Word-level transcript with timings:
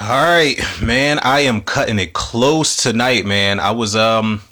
All 0.00 0.08
right, 0.08 0.58
man. 0.82 1.20
I 1.20 1.40
am 1.40 1.60
cutting 1.60 2.00
it 2.00 2.14
close 2.14 2.76
tonight, 2.76 3.24
man. 3.24 3.60
I 3.60 3.70
was 3.70 3.94
um 3.94 4.42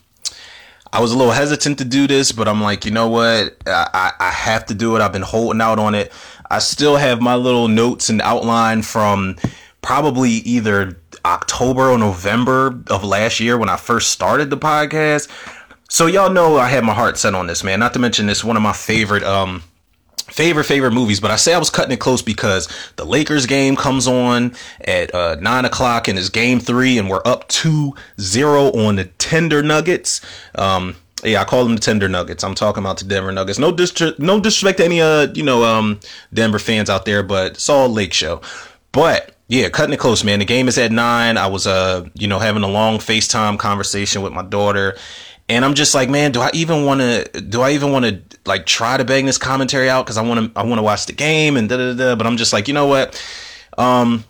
I 0.93 1.01
was 1.01 1.11
a 1.11 1.19
little 1.19 1.33
hesitant 1.33 1.79
to 1.79 1.85
do 1.85 2.07
this, 2.07 2.31
but 2.31 2.47
I'm 2.47 2.61
like, 2.63 2.85
you 2.85 2.93
know 2.93 3.09
what? 3.09 3.57
I, 3.67 4.13
I 4.21 4.31
have 4.31 4.67
to 4.67 4.75
do 4.75 4.95
it. 4.95 5.01
I've 5.01 5.13
been 5.13 5.23
holding 5.23 5.61
out 5.61 5.81
on 5.81 5.97
it. 5.97 6.13
I 6.49 6.61
still 6.61 6.97
have 6.97 7.21
my 7.21 7.35
little 7.35 7.67
notes 7.67 8.09
and 8.09 8.23
outline 8.23 8.83
from 8.83 9.37
probably 9.81 10.31
either 10.31 10.97
October 11.25 11.91
or 11.91 11.99
November 11.99 12.81
of 12.87 13.03
last 13.03 13.41
year 13.41 13.59
when 13.59 13.69
I 13.69 13.77
first 13.77 14.13
started 14.13 14.49
the 14.49 14.59
podcast. 14.59 15.29
So 15.89 16.07
y'all 16.07 16.31
know 16.31 16.57
I 16.57 16.69
had 16.69 16.85
my 16.85 16.95
heart 16.95 17.19
set 17.19 17.35
on 17.35 17.49
this, 17.49 17.65
man. 17.65 17.81
Not 17.81 17.95
to 17.95 17.99
mention 17.99 18.27
this 18.27 18.45
one 18.45 18.57
of 18.57 18.63
my 18.63 18.73
favorite 18.73 19.25
um 19.25 19.65
favorite 20.31 20.65
favorite 20.65 20.93
movies 20.93 21.21
but 21.21 21.31
i 21.31 21.37
say 21.37 21.53
i 21.53 21.59
was 21.59 21.71
cutting 21.71 21.93
it 21.93 22.01
close 22.01 22.23
because 22.23 22.69
the 22.97 23.05
lakers 23.05 23.47
game 23.47 23.77
comes 23.77 24.07
on 24.07 24.55
at 24.83 25.15
uh, 25.15 25.37
9 25.41 25.65
o'clock 25.65 26.09
and 26.09 26.19
it's 26.19 26.29
game 26.29 26.59
three 26.61 26.99
and 26.99 27.11
we're 27.11 27.23
up 27.25 27.49
2-0 27.49 28.75
on 28.75 28.97
the 28.97 29.05
tender 29.05 29.63
nuggets 29.63 30.21
um, 30.55 30.97
yeah, 31.25 31.41
I 31.41 31.45
call 31.45 31.65
them 31.65 31.75
the 31.75 31.81
Tender 31.81 32.09
Nuggets. 32.09 32.43
I'm 32.43 32.55
talking 32.55 32.83
about 32.83 32.99
the 32.99 33.05
Denver 33.05 33.31
Nuggets. 33.31 33.59
No 33.59 33.71
dis- 33.71 34.19
no 34.19 34.41
disrespect 34.41 34.79
to 34.79 34.85
any 34.85 35.01
uh, 35.01 35.29
you 35.35 35.43
know, 35.43 35.63
um 35.65 36.01
Denver 36.35 36.59
fans 36.59 36.91
out 36.91 37.05
there, 37.05 37.23
but 37.23 37.53
it's 37.53 37.69
all 37.69 37.89
Lake 37.89 38.13
show. 38.13 38.41
But 38.91 39.37
yeah, 39.49 39.69
cutting 39.69 39.93
it 39.93 39.99
close, 39.99 40.25
man. 40.25 40.39
The 40.39 40.45
game 40.45 40.67
is 40.67 40.79
at 40.79 40.91
nine. 40.91 41.37
I 41.37 41.47
was 41.47 41.67
uh, 41.67 42.09
you 42.15 42.27
know, 42.27 42.39
having 42.39 42.63
a 42.63 42.69
long 42.69 42.99
FaceTime 42.99 43.59
conversation 43.59 44.23
with 44.23 44.33
my 44.33 44.43
daughter 44.43 44.97
and 45.53 45.65
I'm 45.65 45.75
just 45.75 45.95
like, 45.95 46.09
man, 46.09 46.33
do 46.33 46.41
I 46.41 46.51
even 46.55 46.85
want 46.85 47.01
to? 47.01 47.41
Do 47.41 47.61
I 47.61 47.73
even 47.73 47.93
want 47.93 48.05
to 48.07 48.21
like 48.47 48.65
try 48.67 48.97
to 48.97 49.05
bang 49.05 49.27
this 49.27 49.39
commentary 49.39 49.89
out 49.89 50.05
because 50.05 50.17
I 50.17 50.23
want 50.23 50.55
to? 50.55 50.61
I 50.61 50.65
want 50.65 50.79
to 50.79 50.83
watch 50.83 51.07
the 51.07 51.13
game 51.13 51.57
and 51.57 51.69
da 51.69 51.77
da 51.77 51.95
da. 51.95 52.15
But 52.17 52.27
I'm 52.27 52.37
just 52.37 52.53
like, 52.53 52.69
you 52.69 52.75
know 52.75 52.87
what? 52.87 53.23
Um, 53.77 54.25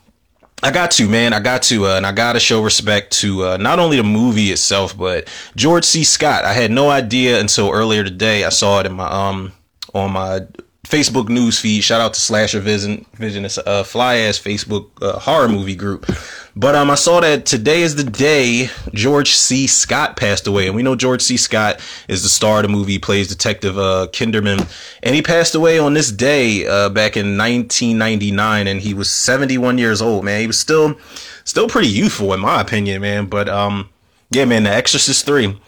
I 0.65 0.71
got 0.71 0.91
to, 0.93 1.09
man. 1.09 1.33
I 1.33 1.41
got 1.41 1.63
to, 1.65 1.87
uh, 1.87 1.97
and 1.97 2.07
I 2.07 2.13
got 2.13 2.35
to 2.35 2.41
show 2.41 2.63
respect 2.63 3.13
to 3.21 3.45
uh, 3.45 3.57
not 3.57 3.79
only 3.79 3.97
the 3.97 4.05
movie 4.05 4.51
itself, 4.51 4.97
but 4.97 5.29
George 5.57 5.85
C. 5.85 6.05
Scott. 6.05 6.45
I 6.45 6.53
had 6.53 6.71
no 6.71 6.91
idea 6.91 7.41
until 7.41 7.71
earlier 7.71 8.05
today. 8.05 8.45
I 8.45 8.49
saw 8.49 8.81
it 8.81 8.87
in 8.87 8.93
my 8.93 9.07
um 9.07 9.53
on 9.95 10.13
my 10.13 10.41
Facebook 10.87 11.29
news 11.29 11.61
feed. 11.61 11.83
Shout 11.83 12.01
out 12.01 12.13
to 12.15 12.21
Slasher 12.21 12.59
Vision. 12.59 13.07
Vision 13.15 13.45
is 13.45 13.59
a 13.67 13.85
fly 13.85 14.17
ass 14.17 14.39
Facebook 14.39 14.91
uh, 15.01 15.19
horror 15.19 15.49
movie 15.49 15.77
group. 15.77 16.11
But 16.57 16.75
um, 16.75 16.91
I 16.91 16.97
saw 16.97 17.21
that 17.21 17.47
today 17.47 17.83
is 17.83 17.95
the 17.95 18.05
day 18.05 18.69
George 18.93 19.33
C. 19.33 19.69
Scott 19.69 20.17
passed 20.17 20.49
away, 20.49 20.67
and 20.67 20.75
we 20.75 20.83
know 20.83 20.97
George 20.97 21.23
C. 21.23 21.37
Scott 21.37 21.81
is 22.09 22.25
the 22.25 22.29
star 22.29 22.59
of 22.59 22.63
the 22.65 22.69
movie, 22.69 22.99
plays 22.99 23.29
Detective 23.29 23.79
uh, 23.79 24.09
Kinderman, 24.13 24.69
and 25.05 25.15
he 25.15 25.23
passed 25.23 25.55
away 25.55 25.79
on 25.79 25.95
this 25.95 26.11
day 26.11 26.67
uh, 26.67 26.89
back 26.89 27.17
in 27.17 27.39
1999, 27.39 28.67
and 28.67 28.81
he 28.81 28.93
was 28.93 29.09
71 29.09 29.79
years 29.79 30.03
old. 30.03 30.25
Man, 30.25 30.41
he 30.41 30.49
was 30.49 30.59
still 30.59 30.99
still 31.45 31.69
pretty 31.69 31.89
youthful 31.89 32.33
in 32.35 32.41
my 32.41 32.61
opinion, 32.61 33.01
man. 33.03 33.27
But 33.27 33.49
um, 33.49 33.89
yeah, 34.31 34.47
man, 34.47 34.65
The 34.65 34.75
Exorcist 34.75 35.25
three. 35.25 35.59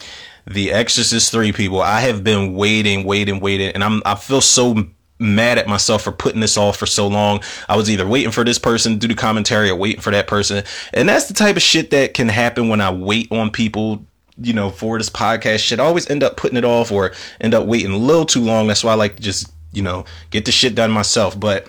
The 0.47 0.73
Exorcist 0.73 1.33
3 1.33 1.53
people. 1.53 1.81
I 1.81 2.01
have 2.01 2.23
been 2.23 2.53
waiting, 2.53 3.05
waiting, 3.05 3.41
waiting, 3.41 3.69
and 3.71 3.83
I'm 3.83 4.03
I 4.05 4.15
feel 4.15 4.43
so 4.43 4.75
mad 5.25 5.59
at 5.59 5.67
myself 5.67 6.03
for 6.03 6.13
putting 6.13 6.41
this 6.41 6.57
off 6.57 6.77
for 6.77 6.87
so 6.87 7.07
long. 7.07 7.43
I 7.69 7.77
was 7.77 7.91
either 7.91 8.07
waiting 8.07 8.31
for 8.31 8.45
this 8.45 8.59
person 8.59 8.93
to 8.93 8.99
do 8.99 9.09
the 9.09 9.15
commentary 9.15 9.71
or 9.71 9.77
waiting 9.77 10.01
for 10.01 10.11
that 10.11 10.27
person. 10.27 10.65
And 10.93 11.09
that's 11.09 11.27
the 11.27 11.35
type 11.35 11.57
of 11.57 11.63
shit 11.63 11.91
that 11.91 12.15
can 12.15 12.29
happen 12.29 12.69
when 12.69 12.81
I 12.81 12.93
wait 12.93 13.31
on 13.33 13.51
people, 13.51 14.05
you 14.37 14.53
know, 14.53 14.71
for 14.71 14.99
this 14.99 15.11
podcast 15.11 15.61
shit. 15.61 15.81
I 15.81 15.85
always 15.85 16.09
end 16.09 16.23
up 16.23 16.37
putting 16.37 16.59
it 16.59 16.65
off 16.65 16.93
or 16.93 17.13
end 17.41 17.55
up 17.55 17.67
waiting 17.67 17.93
a 17.93 17.97
little 17.97 18.27
too 18.27 18.43
long. 18.43 18.67
That's 18.67 18.85
why 18.85 18.93
I 18.93 18.97
like 18.97 19.17
to 19.17 19.23
just, 19.23 19.53
you 19.73 19.83
know, 19.83 20.05
get 20.31 20.45
the 20.45 20.53
shit 20.53 20.75
done 20.75 20.91
myself. 20.91 21.39
But 21.39 21.69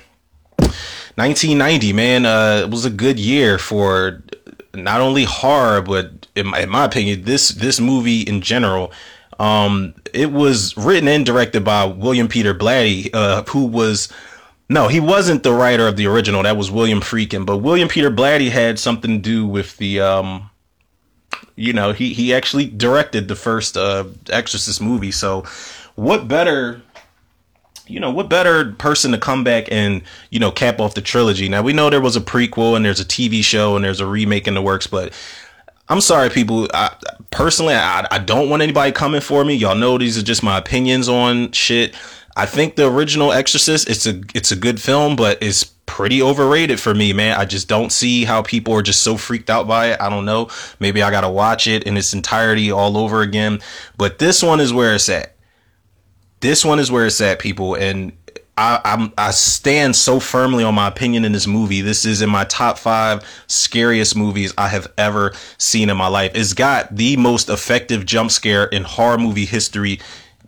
1990, 0.58 1.94
man, 1.94 2.26
uh, 2.26 2.62
it 2.66 2.70
was 2.70 2.86
a 2.86 2.90
good 2.90 3.20
year 3.20 3.58
for 3.58 4.22
not 4.74 5.00
only 5.00 5.24
horror, 5.24 5.82
but 5.82 6.28
in 6.36 6.48
my, 6.48 6.60
in 6.60 6.70
my 6.70 6.84
opinion, 6.84 7.24
this, 7.24 7.50
this 7.50 7.80
movie 7.80 8.22
in 8.22 8.42
general 8.42 8.92
um, 9.40 9.94
it 10.14 10.32
was 10.32 10.76
written 10.78 11.08
and 11.08 11.26
directed 11.26 11.64
by 11.64 11.86
William 11.86 12.28
Peter 12.28 12.54
Blatty, 12.54 13.10
uh, 13.14 13.44
who 13.44 13.66
was 13.66 14.10
no, 14.68 14.88
he 14.88 15.00
wasn't 15.00 15.44
the 15.44 15.54
writer 15.54 15.88
of 15.88 15.96
the 15.96 16.08
original. 16.08 16.44
That 16.44 16.58
was 16.58 16.72
William 16.72 17.02
Friedkin, 17.02 17.46
but 17.46 17.58
William 17.58 17.88
Peter 17.88 18.10
Blatty 18.10 18.50
had 18.50 18.80
something 18.80 19.12
to 19.12 19.18
do 19.18 19.46
with 19.46 19.78
the 19.78 20.02
um, 20.02 20.50
you 21.56 21.74
know, 21.74 21.94
he 21.94 22.14
he 22.14 22.34
actually 22.34 22.66
directed 22.66 23.28
the 23.28 23.36
first 23.36 23.78
uh 23.78 24.06
Exorcist 24.30 24.82
movie. 24.82 25.12
So, 25.12 25.46
what 25.96 26.28
better 26.28 26.82
you 27.88 28.00
know, 28.00 28.10
what 28.10 28.30
better 28.30 28.72
person 28.74 29.12
to 29.12 29.18
come 29.18 29.44
back 29.44 29.68
and, 29.72 30.02
you 30.32 30.40
know, 30.40 30.52
cap 30.52 30.80
off 30.80 30.96
the 30.96 31.02
trilogy? 31.02 31.48
Now, 31.48 31.62
we 31.62 31.72
know 31.72 31.90
there 31.90 32.02
was 32.02 32.16
a 32.16 32.22
prequel 32.22 32.76
and 32.76 32.84
there's 32.84 33.00
a 33.00 33.06
TV 33.06 33.44
show 33.44 33.76
and 33.76 33.86
there's 33.86 34.00
a 34.00 34.08
remake 34.08 34.48
in 34.48 34.56
the 34.56 34.62
works, 34.62 34.88
but 34.88 35.14
I'm 35.88 36.02
sorry, 36.02 36.30
people. 36.30 36.68
I, 36.74 36.96
personally, 37.32 37.76
I, 37.76 38.08
I 38.10 38.20
don't 38.20 38.50
want 38.50 38.64
anybody 38.64 38.92
coming 38.92 39.22
for 39.22 39.46
me. 39.46 39.54
Y'all 39.54 39.76
know 39.76 39.98
these 39.98 40.18
are 40.18 40.24
just 40.24 40.42
my 40.44 40.58
opinions 40.58 41.08
on 41.08 41.52
shit. 41.52 41.96
I 42.36 42.46
think 42.46 42.76
the 42.76 42.88
original 42.88 43.32
Exorcist, 43.32 43.90
it's 43.90 44.06
a 44.06 44.22
it's 44.34 44.52
a 44.52 44.56
good 44.56 44.82
film, 44.82 45.16
but 45.16 45.42
it's 45.42 45.64
pretty 45.86 46.22
overrated 46.22 46.80
for 46.80 46.94
me, 46.94 47.14
man. 47.14 47.40
I 47.40 47.46
just 47.46 47.68
don't 47.68 47.92
see 47.92 48.26
how 48.26 48.42
people 48.42 48.74
are 48.74 48.82
just 48.82 49.04
so 49.04 49.16
freaked 49.16 49.50
out 49.50 49.68
by 49.68 49.92
it. 49.92 50.02
I 50.02 50.10
don't 50.10 50.26
know. 50.26 50.50
Maybe 50.80 51.02
I 51.02 51.12
gotta 51.12 51.30
watch 51.30 51.68
it 51.68 51.84
in 51.84 51.96
its 51.96 52.14
entirety 52.14 52.72
all 52.72 52.98
over 52.98 53.22
again. 53.22 53.62
But 53.98 54.20
this 54.20 54.44
one 54.44 54.60
is 54.60 54.74
where 54.74 54.96
it's 54.96 55.08
at. 55.08 55.36
This 56.42 56.66
one 56.66 56.80
is 56.80 56.92
where 56.92 57.06
it's 57.06 57.22
at, 57.22 57.40
people. 57.40 57.76
And 57.76 58.12
I, 58.58 59.12
I 59.18 59.32
stand 59.32 59.98
so 59.98 60.20
firmly 60.20 60.64
on 60.64 60.76
my 60.76 60.88
opinion 60.88 61.26
in 61.26 61.34
this 61.34 61.46
movie. 61.46 61.82
This 61.82 62.06
is 62.06 62.22
in 62.22 62.30
my 62.30 62.46
top 62.46 62.78
five 62.78 63.24
scariest 63.48 64.16
movies 64.16 64.54
I 64.58 64.70
have 64.70 64.92
ever 64.98 65.34
seen 65.58 65.90
in 65.90 65.98
my 65.98 66.08
life. 66.08 66.32
It's 66.36 66.54
got 66.54 66.96
the 66.96 67.18
most 67.18 67.50
effective 67.50 68.06
jump 68.06 68.32
scare 68.32 68.64
in 68.66 68.84
horror 68.84 69.18
movie 69.18 69.46
history. 69.46 70.00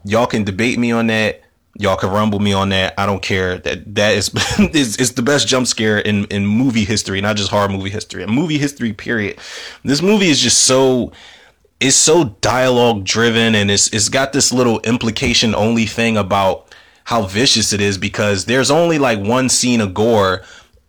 Y'all 0.05 0.25
can 0.25 0.45
debate 0.45 0.79
me 0.79 0.91
on 0.91 1.07
that. 1.07 1.41
Y'all 1.79 1.97
can 1.97 2.09
rumble 2.09 2.39
me 2.39 2.53
on 2.53 2.69
that. 2.69 2.93
I 2.97 3.05
don't 3.05 3.21
care. 3.21 3.57
That 3.57 3.95
that 3.95 4.15
is 4.15 4.31
is, 4.73 5.13
the 5.13 5.21
best 5.21 5.47
jump 5.47 5.67
scare 5.67 5.99
in 5.99 6.25
in 6.25 6.45
movie 6.45 6.85
history, 6.85 7.19
not 7.19 7.35
just 7.35 7.51
horror 7.51 7.67
movie 7.67 7.89
history. 7.89 8.23
In 8.23 8.31
movie 8.31 8.57
history, 8.57 8.93
period. 8.93 9.37
This 9.83 10.01
movie 10.01 10.29
is 10.29 10.39
just 10.39 10.63
so 10.63 11.11
it's 11.79 11.95
so 11.97 12.35
dialogue 12.41 13.03
driven 13.03 13.53
and 13.53 13.69
it's 13.69 13.93
it's 13.93 14.09
got 14.09 14.33
this 14.33 14.53
little 14.53 14.79
implication 14.79 15.53
only 15.53 15.85
thing 15.85 16.17
about 16.17 16.66
how 17.07 17.21
vicious 17.21 17.71
it 17.71 17.79
is 17.79 17.97
because 17.97 18.43
there's 18.45 18.69
only 18.69 18.99
like 18.99 19.17
one 19.17 19.47
scene 19.47 19.79
of 19.79 19.93
gore 19.93 20.41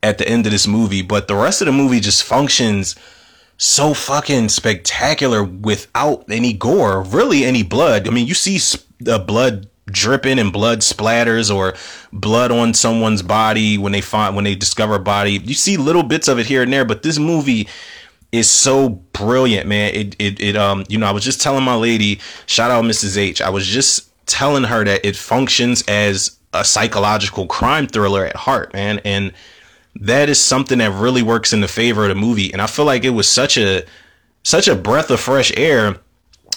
at 0.03 0.19
the 0.19 0.29
end 0.29 0.47
of 0.47 0.51
this 0.51 0.67
movie, 0.67 1.01
but 1.01 1.29
the 1.29 1.37
rest 1.37 1.63
of 1.63 1.67
the 1.67 1.73
movie 1.73 2.01
just 2.01 2.25
functions 2.25 2.97
so 3.57 3.95
fucking 3.95 4.49
spectacular 4.49 5.45
without 5.45 6.25
any 6.29 6.53
gore, 6.53 7.03
really 7.03 7.45
any 7.45 7.63
blood. 7.63 8.09
I 8.09 8.11
mean, 8.11 8.27
you 8.27 8.35
see 8.35 8.59
the 8.99 9.21
blood 9.21 9.69
dripping 9.87 10.41
and 10.41 10.53
blood 10.53 10.81
splatters 10.81 11.55
or 11.55 11.75
blood 12.13 12.51
on 12.51 12.75
someone's 12.75 13.23
body 13.23 13.79
when 13.79 13.93
they 13.93 14.01
find 14.01 14.35
when 14.35 14.45
they 14.45 14.57
discover 14.57 14.97
a 14.97 15.01
body. 15.01 15.35
You 15.45 15.55
see 15.55 15.77
little 15.77 16.03
bits 16.03 16.27
of 16.27 16.41
it 16.41 16.47
here 16.47 16.65
and 16.65 16.73
there, 16.73 16.85
but 16.85 17.05
this 17.05 17.21
movie 17.21 17.69
is 18.33 18.51
so 18.51 18.89
brilliant, 18.89 19.69
man. 19.69 19.95
It 19.95 20.17
it 20.19 20.41
it 20.41 20.57
um 20.57 20.85
you 20.89 20.99
know, 20.99 21.07
I 21.07 21.13
was 21.13 21.23
just 21.23 21.41
telling 21.41 21.63
my 21.63 21.77
lady, 21.77 22.19
shout 22.47 22.73
out 22.73 22.83
Mrs. 22.83 23.17
H. 23.17 23.41
I 23.41 23.51
was 23.51 23.65
just 23.65 24.08
telling 24.29 24.65
her 24.65 24.85
that 24.85 25.05
it 25.05 25.17
functions 25.17 25.83
as 25.89 26.39
a 26.53 26.65
psychological 26.65 27.47
crime 27.47 27.87
thriller 27.87 28.25
at 28.25 28.37
heart, 28.37 28.73
man. 28.73 29.01
And 29.05 29.33
that 29.97 30.29
is 30.29 30.41
something 30.41 30.79
that 30.79 30.93
really 30.93 31.23
works 31.23 31.53
in 31.53 31.61
the 31.61 31.69
favor 31.69 32.05
of 32.05 32.11
the 32.11 32.15
movie. 32.15 32.53
And 32.53 32.63
I 32.63 32.67
feel 32.67 32.85
like 32.85 33.05
it 33.05 33.11
was 33.11 33.29
such 33.29 33.57
a 33.59 33.85
such 34.45 34.69
a 34.69 34.77
breath 34.77 35.11
of 35.11 35.21
fresh 35.21 35.53
air 35.57 35.97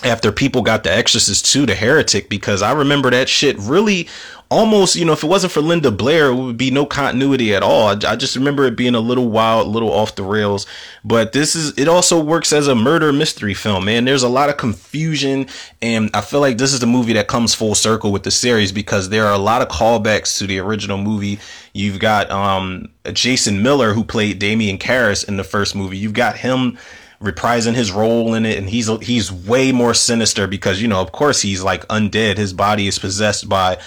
after 0.03 0.31
people 0.31 0.61
got 0.61 0.83
The 0.83 0.91
Exorcist 0.91 1.45
2 1.47 1.65
The 1.65 1.75
Heretic 1.75 2.29
because 2.29 2.61
I 2.61 2.71
remember 2.73 3.09
that 3.11 3.29
shit 3.29 3.57
really 3.59 4.07
almost, 4.51 4.97
you 4.97 5.05
know, 5.05 5.13
if 5.13 5.23
it 5.23 5.27
wasn't 5.27 5.53
for 5.53 5.61
Linda 5.61 5.89
Blair, 5.89 6.27
it 6.27 6.35
would 6.35 6.57
be 6.57 6.69
no 6.69 6.85
continuity 6.85 7.55
at 7.55 7.63
all. 7.63 7.87
I, 7.87 7.91
I, 8.05 8.15
just 8.17 8.35
remember 8.35 8.65
it 8.65 8.75
being 8.75 8.95
a 8.95 8.99
little 8.99 9.29
wild, 9.29 9.65
a 9.65 9.69
little 9.69 9.91
off 9.91 10.15
the 10.15 10.23
rails. 10.23 10.67
But 11.05 11.31
this 11.31 11.55
is, 11.55 11.75
it 11.79 11.87
also 11.87 12.21
works 12.21 12.51
as 12.51 12.67
a 12.67 12.75
murder 12.75 13.13
mystery 13.13 13.53
film, 13.53 13.85
man. 13.85 14.03
There's 14.03 14.23
a 14.23 14.29
lot 14.29 14.49
of 14.49 14.57
confusion. 14.57 15.47
And 15.81 16.11
I 16.13 16.19
feel 16.19 16.41
like 16.41 16.57
this 16.57 16.73
is 16.73 16.81
the 16.81 16.85
movie 16.85 17.13
that 17.13 17.29
comes 17.29 17.55
full 17.55 17.75
circle 17.75 18.11
with 18.11 18.23
the 18.23 18.31
series 18.31 18.73
because 18.73 19.07
there 19.07 19.25
are 19.25 19.33
a 19.33 19.39
lot 19.39 19.61
of 19.61 19.69
callbacks 19.69 20.37
to 20.39 20.47
the 20.47 20.59
original 20.59 20.97
movie. 20.97 21.39
You've 21.73 21.99
got, 21.99 22.29
um, 22.29 22.89
Jason 23.13 23.63
Miller, 23.63 23.93
who 23.93 24.03
played 24.03 24.37
Damien 24.37 24.77
Karras 24.77 25.25
in 25.25 25.37
the 25.37 25.45
first 25.45 25.75
movie. 25.75 25.97
You've 25.97 26.13
got 26.13 26.35
him 26.35 26.77
reprising 27.21 27.75
his 27.75 27.91
role 27.91 28.33
in 28.33 28.45
it 28.45 28.57
and 28.57 28.69
he's 28.69 28.89
he's 28.99 29.31
way 29.31 29.71
more 29.71 29.93
sinister 29.93 30.47
because 30.47 30.81
you 30.81 30.87
know 30.87 31.01
of 31.01 31.11
course 31.11 31.41
he's 31.43 31.61
like 31.61 31.87
undead 31.87 32.35
his 32.35 32.51
body 32.51 32.87
is 32.87 32.97
possessed 32.97 33.47
by 33.47 33.77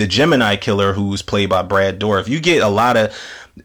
the 0.00 0.06
Gemini 0.06 0.56
killer 0.56 0.94
who's 0.94 1.20
played 1.20 1.50
by 1.50 1.62
Brad 1.62 2.00
Dourif. 2.00 2.26
You 2.26 2.40
get 2.40 2.62
a 2.62 2.68
lot 2.68 2.96
of 2.96 3.14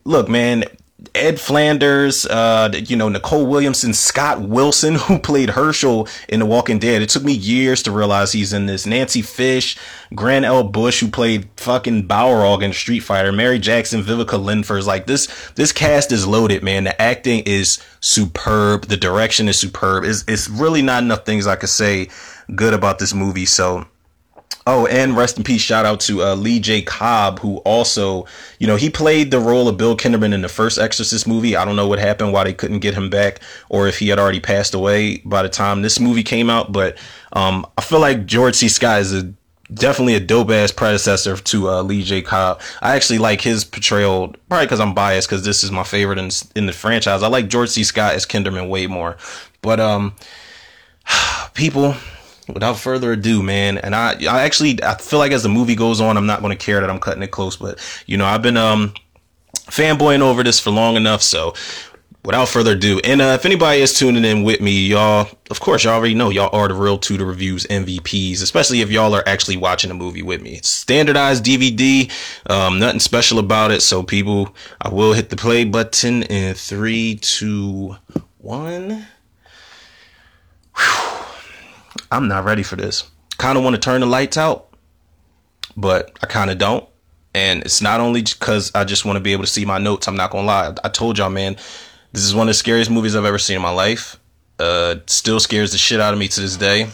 look, 0.04 0.28
man. 0.28 0.66
Ed 1.14 1.42
Flanders, 1.42 2.26
uh, 2.26 2.72
you 2.74 2.96
know, 2.96 3.10
Nicol 3.10 3.46
Williamson, 3.46 3.94
Scott 3.94 4.42
Wilson, 4.42 4.96
who 5.00 5.20
played 5.20 5.50
Hershel 5.50 6.08
in 6.30 6.40
The 6.40 6.46
Walking 6.46 6.80
Dead. 6.80 7.02
It 7.02 7.10
took 7.10 7.24
me 7.24 7.34
years 7.34 7.84
to 7.84 7.92
realize 7.92 8.32
he's 8.32 8.54
in 8.54 8.66
this. 8.66 8.86
Nancy 8.86 9.22
Fish, 9.22 9.78
Grand 10.14 10.46
L. 10.46 10.64
Bush, 10.64 11.02
who 11.02 11.10
played 11.10 11.50
fucking 11.58 12.08
Balrog 12.08 12.64
in 12.64 12.72
Street 12.72 13.02
Fighter, 13.02 13.34
Mary 13.34 13.60
Jackson, 13.60 14.04
Viveca 14.04 14.40
Lindfors. 14.40 14.86
Like 14.86 15.06
this, 15.06 15.28
this 15.56 15.74
cast 15.74 16.14
is 16.14 16.26
loaded, 16.26 16.64
man. 16.64 16.86
The 16.86 17.02
acting 17.02 17.44
is 17.46 17.84
superb. 18.00 18.86
The 18.86 18.98
direction 18.98 19.50
is 19.50 19.60
superb. 19.60 20.06
It's, 20.06 20.24
it's 20.28 20.48
really 20.48 20.82
not 20.82 21.04
enough 21.04 21.26
things 21.26 21.46
I 21.46 21.58
could 21.58 21.70
say 21.70 22.08
good 22.56 22.74
about 22.74 23.00
this 23.00 23.14
movie. 23.14 23.46
So, 23.46 23.86
Oh, 24.68 24.88
and 24.88 25.16
rest 25.16 25.38
in 25.38 25.44
peace. 25.44 25.62
Shout 25.62 25.86
out 25.86 26.00
to 26.02 26.24
uh, 26.24 26.36
Lee 26.36 26.60
J. 26.60 26.82
Cobb, 26.82 27.38
who 27.38 27.58
also, 27.58 28.26
you 28.58 28.66
know, 28.66 28.78
he 28.78 28.90
played 28.90 29.30
the 29.30 29.40
role 29.40 29.68
of 29.68 29.78
Bill 29.78 29.96
Kinderman 29.96 30.34
in 30.34 30.42
the 30.42 30.50
first 30.50 30.80
Exorcist 30.80 31.28
movie. 31.28 31.56
I 31.56 31.66
don't 31.66 31.76
know 31.76 31.88
what 31.88 32.00
happened, 32.00 32.34
why 32.34 32.46
they 32.46 32.54
couldn't 32.54 32.80
get 32.80 32.96
him 32.96 33.12
back, 33.12 33.42
or 33.70 33.88
if 33.88 34.00
he 34.00 34.08
had 34.08 34.18
already 34.18 34.40
passed 34.40 34.74
away 34.74 35.18
by 35.20 35.44
the 35.44 35.50
time 35.50 35.84
this 35.84 36.00
movie 36.00 36.24
came 36.24 36.50
out. 36.50 36.72
But 36.72 36.98
um, 37.34 37.68
I 37.78 37.82
feel 37.82 38.00
like 38.00 38.26
George 38.26 38.56
C. 38.56 38.68
Scott 38.68 39.02
is 39.02 39.14
a 39.14 39.32
definitely 39.72 40.16
a 40.16 40.20
dope 40.20 40.50
ass 40.50 40.72
predecessor 40.72 41.38
to 41.38 41.70
uh, 41.70 41.84
Lee 41.84 42.02
J. 42.02 42.24
Cobb. 42.24 42.60
I 42.82 42.96
actually 42.96 43.20
like 43.20 43.42
his 43.42 43.64
portrayal, 43.64 44.34
probably 44.50 44.66
because 44.66 44.80
I'm 44.80 44.96
biased, 44.96 45.30
because 45.30 45.46
this 45.46 45.64
is 45.64 45.70
my 45.70 45.84
favorite 45.84 46.18
in, 46.18 46.32
in 46.56 46.66
the 46.66 46.74
franchise. 46.74 47.22
I 47.22 47.28
like 47.28 47.50
George 47.50 47.70
C. 47.70 47.84
Scott 47.84 48.16
as 48.16 48.26
Kinderman 48.26 48.68
way 48.68 48.88
more. 48.88 49.18
But 49.62 49.80
um, 49.80 50.16
people 51.54 51.96
without 52.48 52.78
further 52.78 53.14
ado, 53.14 53.42
man, 53.42 53.78
and 53.78 53.96
I, 53.96 54.14
I 54.30 54.44
actually, 54.44 54.82
I 54.84 54.96
feel 54.96 55.20
like 55.20 55.32
as 55.32 55.44
the 55.44 55.50
movie 55.50 55.76
goes 55.76 56.00
on, 56.02 56.18
I'm 56.18 56.26
not 56.26 56.42
going 56.42 56.56
to 56.56 56.64
care 56.64 56.82
that 56.82 56.90
I'm 56.90 57.00
cutting 57.00 57.24
it 57.24 57.32
close, 57.32 57.56
but 57.56 57.80
you 58.06 58.18
know, 58.18 58.26
I've 58.26 58.42
been, 58.42 58.58
um, 58.58 58.94
fanboying 59.54 60.22
over 60.22 60.44
this 60.44 60.60
for 60.60 60.70
long 60.72 60.96
enough. 60.96 61.22
So 61.22 61.54
without 62.24 62.48
further 62.48 62.74
ado, 62.74 63.00
and, 63.04 63.22
uh, 63.22 63.36
if 63.40 63.46
anybody 63.46 63.82
is 63.82 63.98
tuning 63.98 64.26
in 64.26 64.44
with 64.44 64.62
me, 64.62 64.88
y'all, 64.88 65.28
of 65.50 65.60
course, 65.60 65.84
y'all 65.84 65.94
already 65.94 66.14
know 66.14 66.30
y'all 66.30 66.56
are 66.56 66.68
the 66.68 66.74
real 66.74 66.98
Tudor 66.98 67.26
Reviews 67.26 67.66
MVPs, 67.68 68.42
especially 68.42 68.82
if 68.82 68.92
y'all 68.92 69.14
are 69.16 69.24
actually 69.28 69.58
watching 69.58 69.90
the 69.90 69.96
movie 69.96 70.24
with 70.24 70.42
me. 70.42 70.56
It's 70.56 70.70
standardized 70.70 71.44
DVD, 71.44 72.12
um, 72.50 72.80
nothing 72.80 73.00
special 73.00 73.40
about 73.40 73.72
it. 73.72 73.82
So 73.82 74.04
people, 74.04 74.56
I 74.82 74.90
will 74.90 75.14
hit 75.14 75.30
the 75.30 75.36
play 75.36 75.66
button 75.66 76.24
in 76.24 76.54
three, 76.54 77.16
two, 77.16 77.96
one. 78.38 79.08
Whew. 80.78 81.15
I'm 82.12 82.28
not 82.28 82.44
ready 82.46 82.64
for 82.64 82.76
this. 82.76 83.10
Kind 83.38 83.58
of 83.58 83.64
want 83.64 83.76
to 83.76 83.80
turn 83.80 84.02
the 84.02 84.08
lights 84.08 84.38
out, 84.38 84.68
but 85.76 86.18
I 86.22 86.28
kind 86.28 86.50
of 86.50 86.58
don't. 86.58 86.88
And 87.34 87.64
it's 87.64 87.82
not 87.82 88.00
only 88.00 88.22
because 88.22 88.72
I 88.74 88.86
just 88.86 89.04
want 89.04 89.18
to 89.18 89.20
be 89.20 89.34
able 89.34 89.44
to 89.44 89.50
see 89.50 89.66
my 89.66 89.78
notes. 89.78 90.08
I'm 90.08 90.16
not 90.16 90.32
gonna 90.32 90.48
lie. 90.48 90.74
I 90.84 90.90
told 90.90 91.18
y'all, 91.18 91.30
man, 91.30 91.56
this 92.14 92.24
is 92.24 92.34
one 92.34 92.48
of 92.48 92.52
the 92.52 92.54
scariest 92.54 92.90
movies 92.90 93.16
I've 93.16 93.26
ever 93.26 93.38
seen 93.38 93.58
in 93.58 93.62
my 93.62 93.72
life. 93.72 94.18
Uh, 94.58 94.96
still 95.08 95.42
scares 95.42 95.74
the 95.74 95.78
shit 95.78 96.00
out 96.00 96.14
of 96.14 96.20
me 96.20 96.30
to 96.30 96.40
this 96.40 96.56
day. 96.56 96.88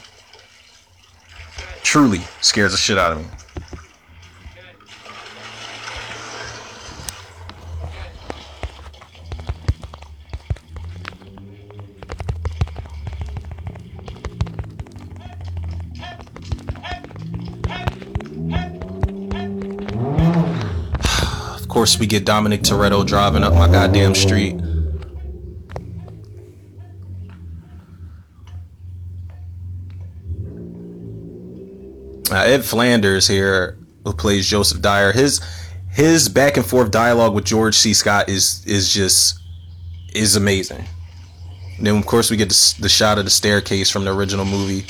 Truly 1.83 2.21
scares 2.41 2.71
the 2.71 2.77
shit 2.77 2.97
out 2.97 3.11
of 3.11 3.19
me. 3.19 3.25
Course, 21.81 21.97
we 21.97 22.05
get 22.05 22.25
Dominic 22.25 22.61
Toretto 22.61 23.03
driving 23.03 23.41
up 23.41 23.55
my 23.55 23.67
goddamn 23.67 24.13
street. 24.13 24.53
Uh, 32.29 32.35
Ed 32.35 32.63
Flanders 32.63 33.27
here, 33.27 33.79
who 34.03 34.13
plays 34.13 34.47
Joseph 34.47 34.79
Dyer, 34.79 35.11
his 35.11 35.41
his 35.89 36.29
back 36.29 36.55
and 36.55 36.63
forth 36.63 36.91
dialogue 36.91 37.33
with 37.33 37.45
George 37.45 37.75
C. 37.75 37.95
Scott 37.95 38.29
is 38.29 38.63
is 38.67 38.93
just 38.93 39.39
is 40.13 40.35
amazing. 40.35 40.85
And 41.79 41.87
then 41.87 41.97
of 41.97 42.05
course 42.05 42.29
we 42.29 42.37
get 42.37 42.49
the, 42.49 42.75
the 42.81 42.89
shot 42.89 43.17
of 43.17 43.25
the 43.25 43.31
staircase 43.31 43.89
from 43.89 44.05
the 44.05 44.13
original 44.13 44.45
movie. 44.45 44.85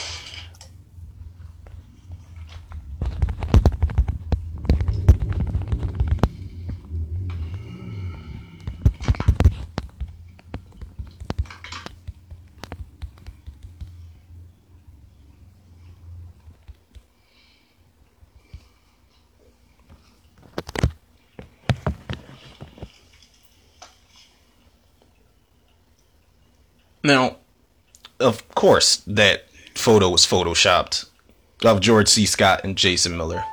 Now, 27.04 27.38
of 28.20 28.48
course, 28.62 28.98
that 29.08 29.46
photo 29.74 30.08
was 30.08 30.24
photoshopped 30.24 31.08
of 31.66 31.82
George 31.82 32.08
C. 32.08 32.28
Scott 32.28 32.62
and 32.64 32.78
Jason 32.78 33.18
Miller. 33.18 33.44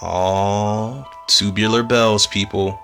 All 0.00 1.10
tubular 1.26 1.82
bells, 1.82 2.28
people. 2.28 2.78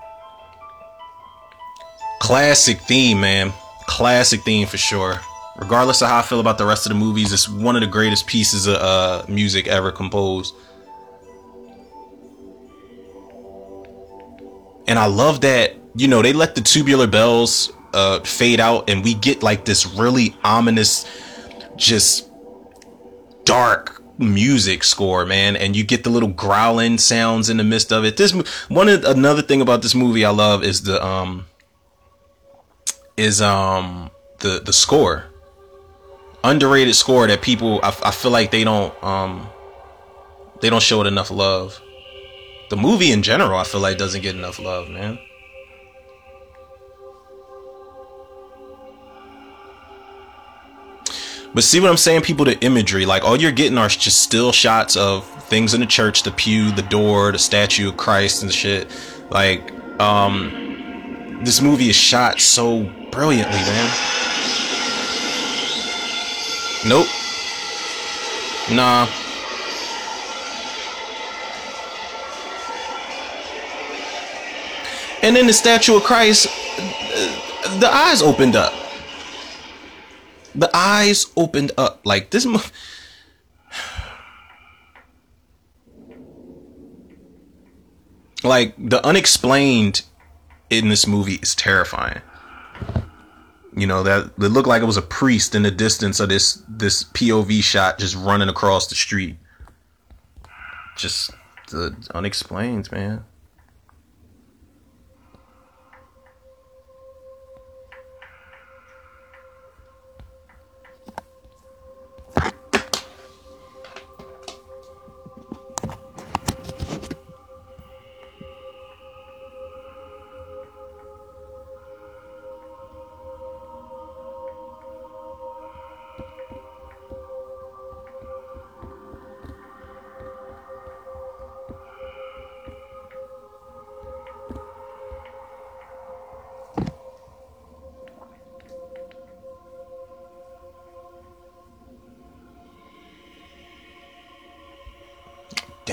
Classic 2.19 2.77
theme, 2.77 3.21
man. 3.21 3.53
Classic 3.87 4.41
theme 4.41 4.67
for 4.67 4.75
sure. 4.75 5.21
Regardless 5.55 6.01
of 6.01 6.09
how 6.09 6.19
I 6.19 6.23
feel 6.23 6.41
about 6.41 6.57
the 6.57 6.65
rest 6.65 6.85
of 6.85 6.89
the 6.89 6.99
movies, 6.99 7.31
it's 7.31 7.47
one 7.47 7.77
of 7.77 7.81
the 7.81 7.87
greatest 7.87 8.27
pieces 8.27 8.67
of 8.67 8.75
uh, 8.75 9.23
music 9.29 9.67
ever 9.67 9.93
composed. 9.93 10.53
And 14.87 14.99
I 14.99 15.05
love 15.05 15.39
that, 15.41 15.75
you 15.95 16.09
know, 16.09 16.21
they 16.21 16.33
let 16.33 16.55
the 16.55 16.61
tubular 16.61 17.07
bells 17.07 17.71
uh, 17.93 18.19
fade 18.21 18.59
out 18.59 18.89
and 18.89 19.03
we 19.03 19.13
get 19.13 19.43
like 19.43 19.65
this 19.65 19.85
really 19.85 20.35
ominous, 20.43 21.05
just 21.75 22.29
dark 23.45 24.01
music 24.17 24.83
score, 24.83 25.25
man. 25.25 25.55
And 25.55 25.75
you 25.75 25.83
get 25.83 26.03
the 26.03 26.09
little 26.09 26.29
growling 26.29 26.97
sounds 26.97 27.49
in 27.49 27.57
the 27.57 27.63
midst 27.63 27.91
of 27.91 28.05
it. 28.05 28.17
This 28.17 28.31
one 28.67 28.89
another 28.89 29.41
thing 29.41 29.61
about 29.61 29.81
this 29.81 29.95
movie 29.95 30.25
I 30.25 30.31
love 30.31 30.63
is 30.63 30.83
the 30.83 31.03
um 31.03 31.45
is 33.17 33.41
um 33.41 34.09
the 34.39 34.61
the 34.63 34.73
score 34.73 35.25
underrated 36.43 36.95
score 36.95 37.27
that 37.27 37.41
people 37.41 37.79
I, 37.83 37.95
I 38.03 38.11
feel 38.11 38.31
like 38.31 38.51
they 38.51 38.63
don't 38.63 38.93
um 39.03 39.47
they 40.61 40.69
don't 40.69 40.81
show 40.81 41.01
it 41.01 41.07
enough 41.07 41.31
love 41.31 41.79
the 42.69 42.75
movie 42.75 43.11
in 43.11 43.23
general 43.23 43.57
i 43.57 43.63
feel 43.63 43.81
like 43.81 43.97
doesn't 43.97 44.21
get 44.21 44.35
enough 44.35 44.59
love 44.59 44.89
man 44.89 45.19
But 51.53 51.63
see 51.63 51.79
what 51.79 51.89
I'm 51.89 51.97
saying, 51.97 52.21
people? 52.21 52.45
The 52.45 52.59
imagery, 52.63 53.05
like 53.05 53.23
all 53.23 53.39
you're 53.39 53.51
getting 53.51 53.77
are 53.77 53.87
just 53.87 54.21
still 54.21 54.51
shots 54.51 54.95
of 54.97 55.25
things 55.43 55.73
in 55.73 55.81
the 55.81 55.85
church, 55.85 56.23
the 56.23 56.31
pew, 56.31 56.71
the 56.71 56.81
door, 56.81 57.31
the 57.31 57.37
statue 57.37 57.89
of 57.89 57.97
Christ 57.97 58.41
and 58.41 58.51
shit. 58.51 58.87
Like, 59.29 59.71
um, 60.01 61.39
this 61.43 61.61
movie 61.61 61.89
is 61.89 61.95
shot 61.95 62.39
so 62.41 62.83
brilliantly, 63.11 63.59
man. 63.59 63.91
Nope. 66.87 67.07
Nah. 68.71 69.07
And 75.21 75.35
then 75.35 75.47
the 75.47 75.53
statue 75.53 75.95
of 75.95 76.03
Christ, 76.03 76.47
the 77.79 77.89
eyes 77.89 78.21
opened 78.21 78.55
up 78.55 78.73
the 80.55 80.69
eyes 80.73 81.25
opened 81.35 81.71
up 81.77 82.01
like 82.05 82.29
this 82.29 82.45
mo- 82.45 82.61
like 88.43 88.73
the 88.77 89.05
unexplained 89.05 90.03
in 90.69 90.89
this 90.89 91.07
movie 91.07 91.35
is 91.35 91.55
terrifying. 91.55 92.21
You 93.75 93.87
know 93.87 94.03
that 94.03 94.25
it 94.37 94.49
looked 94.49 94.67
like 94.67 94.83
it 94.83 94.85
was 94.85 94.97
a 94.97 95.01
priest 95.01 95.55
in 95.55 95.63
the 95.63 95.71
distance 95.71 96.19
of 96.19 96.29
this 96.29 96.61
this 96.67 97.03
pov 97.03 97.63
shot 97.63 97.97
just 97.97 98.15
running 98.15 98.49
across 98.49 98.87
the 98.87 98.95
street. 98.95 99.37
Just 100.95 101.31
the 101.69 101.95
unexplained 102.13 102.91
man 102.91 103.25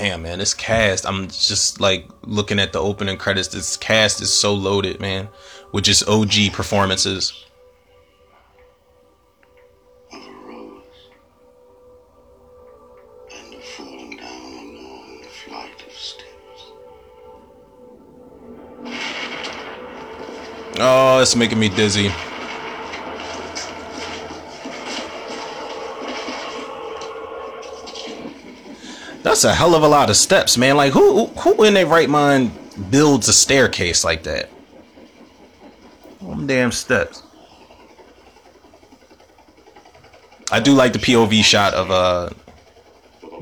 damn 0.01 0.23
man, 0.23 0.39
this 0.39 0.55
cast. 0.55 1.05
I'm 1.05 1.27
just 1.27 1.79
like 1.79 2.09
looking 2.23 2.57
at 2.57 2.73
the 2.73 2.79
opening 2.79 3.17
credits. 3.17 3.49
This 3.49 3.77
cast 3.77 4.19
is 4.19 4.33
so 4.33 4.51
loaded, 4.51 4.99
man, 4.99 5.29
with 5.73 5.83
just 5.83 6.09
OG 6.09 6.53
performances. 6.53 7.45
Oh, 20.83 21.19
it's 21.21 21.35
making 21.35 21.59
me 21.59 21.69
dizzy. 21.69 22.11
That's 29.23 29.43
a 29.43 29.53
hell 29.53 29.75
of 29.75 29.83
a 29.83 29.87
lot 29.87 30.09
of 30.09 30.17
steps, 30.17 30.57
man. 30.57 30.77
Like 30.77 30.93
who 30.93 31.27
who 31.27 31.63
in 31.63 31.75
their 31.75 31.85
right 31.85 32.09
mind 32.09 32.51
builds 32.89 33.27
a 33.27 33.33
staircase 33.33 34.03
like 34.03 34.23
that? 34.23 34.49
Them 36.21 36.47
damn 36.47 36.71
steps. 36.71 37.21
I 40.51 40.59
do 40.59 40.73
like 40.73 40.93
the 40.93 40.99
POV 40.99 41.43
shot 41.43 41.73
of 41.73 41.91
uh 41.91 42.29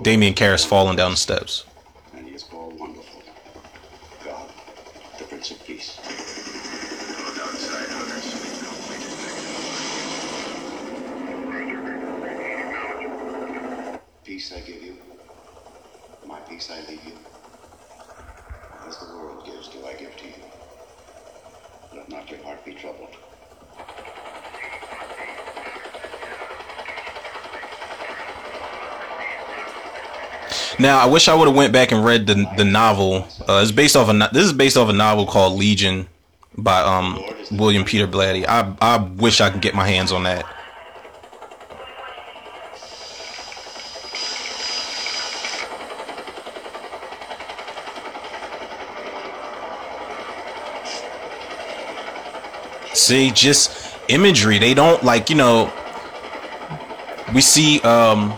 Damien 0.02 0.34
Karras 0.34 0.66
falling 0.66 0.98
down 0.98 1.12
the 1.12 1.18
steps. 1.18 1.66
And 2.14 2.28
he 2.28 2.36
is 2.36 2.44
called 2.44 2.78
Wonderful. 2.78 3.22
God, 4.26 4.50
the 5.18 5.26
Prince 5.26 5.52
of 5.52 5.64
Peace. 5.64 5.98
Peace 14.26 14.54
I 14.54 14.60
give 14.60 14.84
you 14.84 14.98
peace 16.50 16.72
I 16.72 16.80
leave 16.90 17.04
you. 17.06 17.14
As 18.88 18.98
the 18.98 19.06
world 19.16 19.46
gives, 19.46 19.70
do 19.70 19.86
I 19.86 19.94
give 19.94 20.16
to 20.18 20.26
you. 20.26 20.34
Let 21.96 22.10
not 22.10 22.30
your 22.30 22.44
heart 22.44 22.66
be 22.66 22.74
troubled. 22.74 23.16
Now, 30.90 30.98
I 30.98 31.06
wish 31.06 31.28
I 31.28 31.36
would 31.36 31.48
have 31.48 31.56
went 31.56 31.72
back 31.72 31.92
and 31.92 32.04
read 32.04 32.26
the 32.26 32.52
the 32.58 32.66
novel. 32.66 33.28
Uh, 33.48 33.60
it's 33.62 33.72
based 33.72 33.96
off 33.96 34.10
a 34.10 34.30
this 34.34 34.44
is 34.44 34.54
based 34.54 34.76
off 34.76 34.90
a 34.90 34.94
novel 34.94 35.28
called 35.28 35.54
Legion 35.56 36.08
by 36.58 36.82
um 36.82 37.24
William 37.52 37.86
Peter 37.86 38.08
Blatty. 38.08 38.44
I 38.48 38.76
I 38.82 38.98
wish 38.98 39.40
I 39.40 39.52
could 39.52 39.62
get 39.62 39.76
my 39.76 39.88
hands 39.88 40.12
on 40.12 40.24
that. 40.24 40.48
See, 52.96 53.30
just 53.30 53.96
imagery. 54.08 54.58
They 54.58 54.74
don't 54.74 55.04
like, 55.04 55.30
you 55.30 55.36
know, 55.36 55.72
we 57.32 57.42
see 57.42 57.80
um 57.82 58.34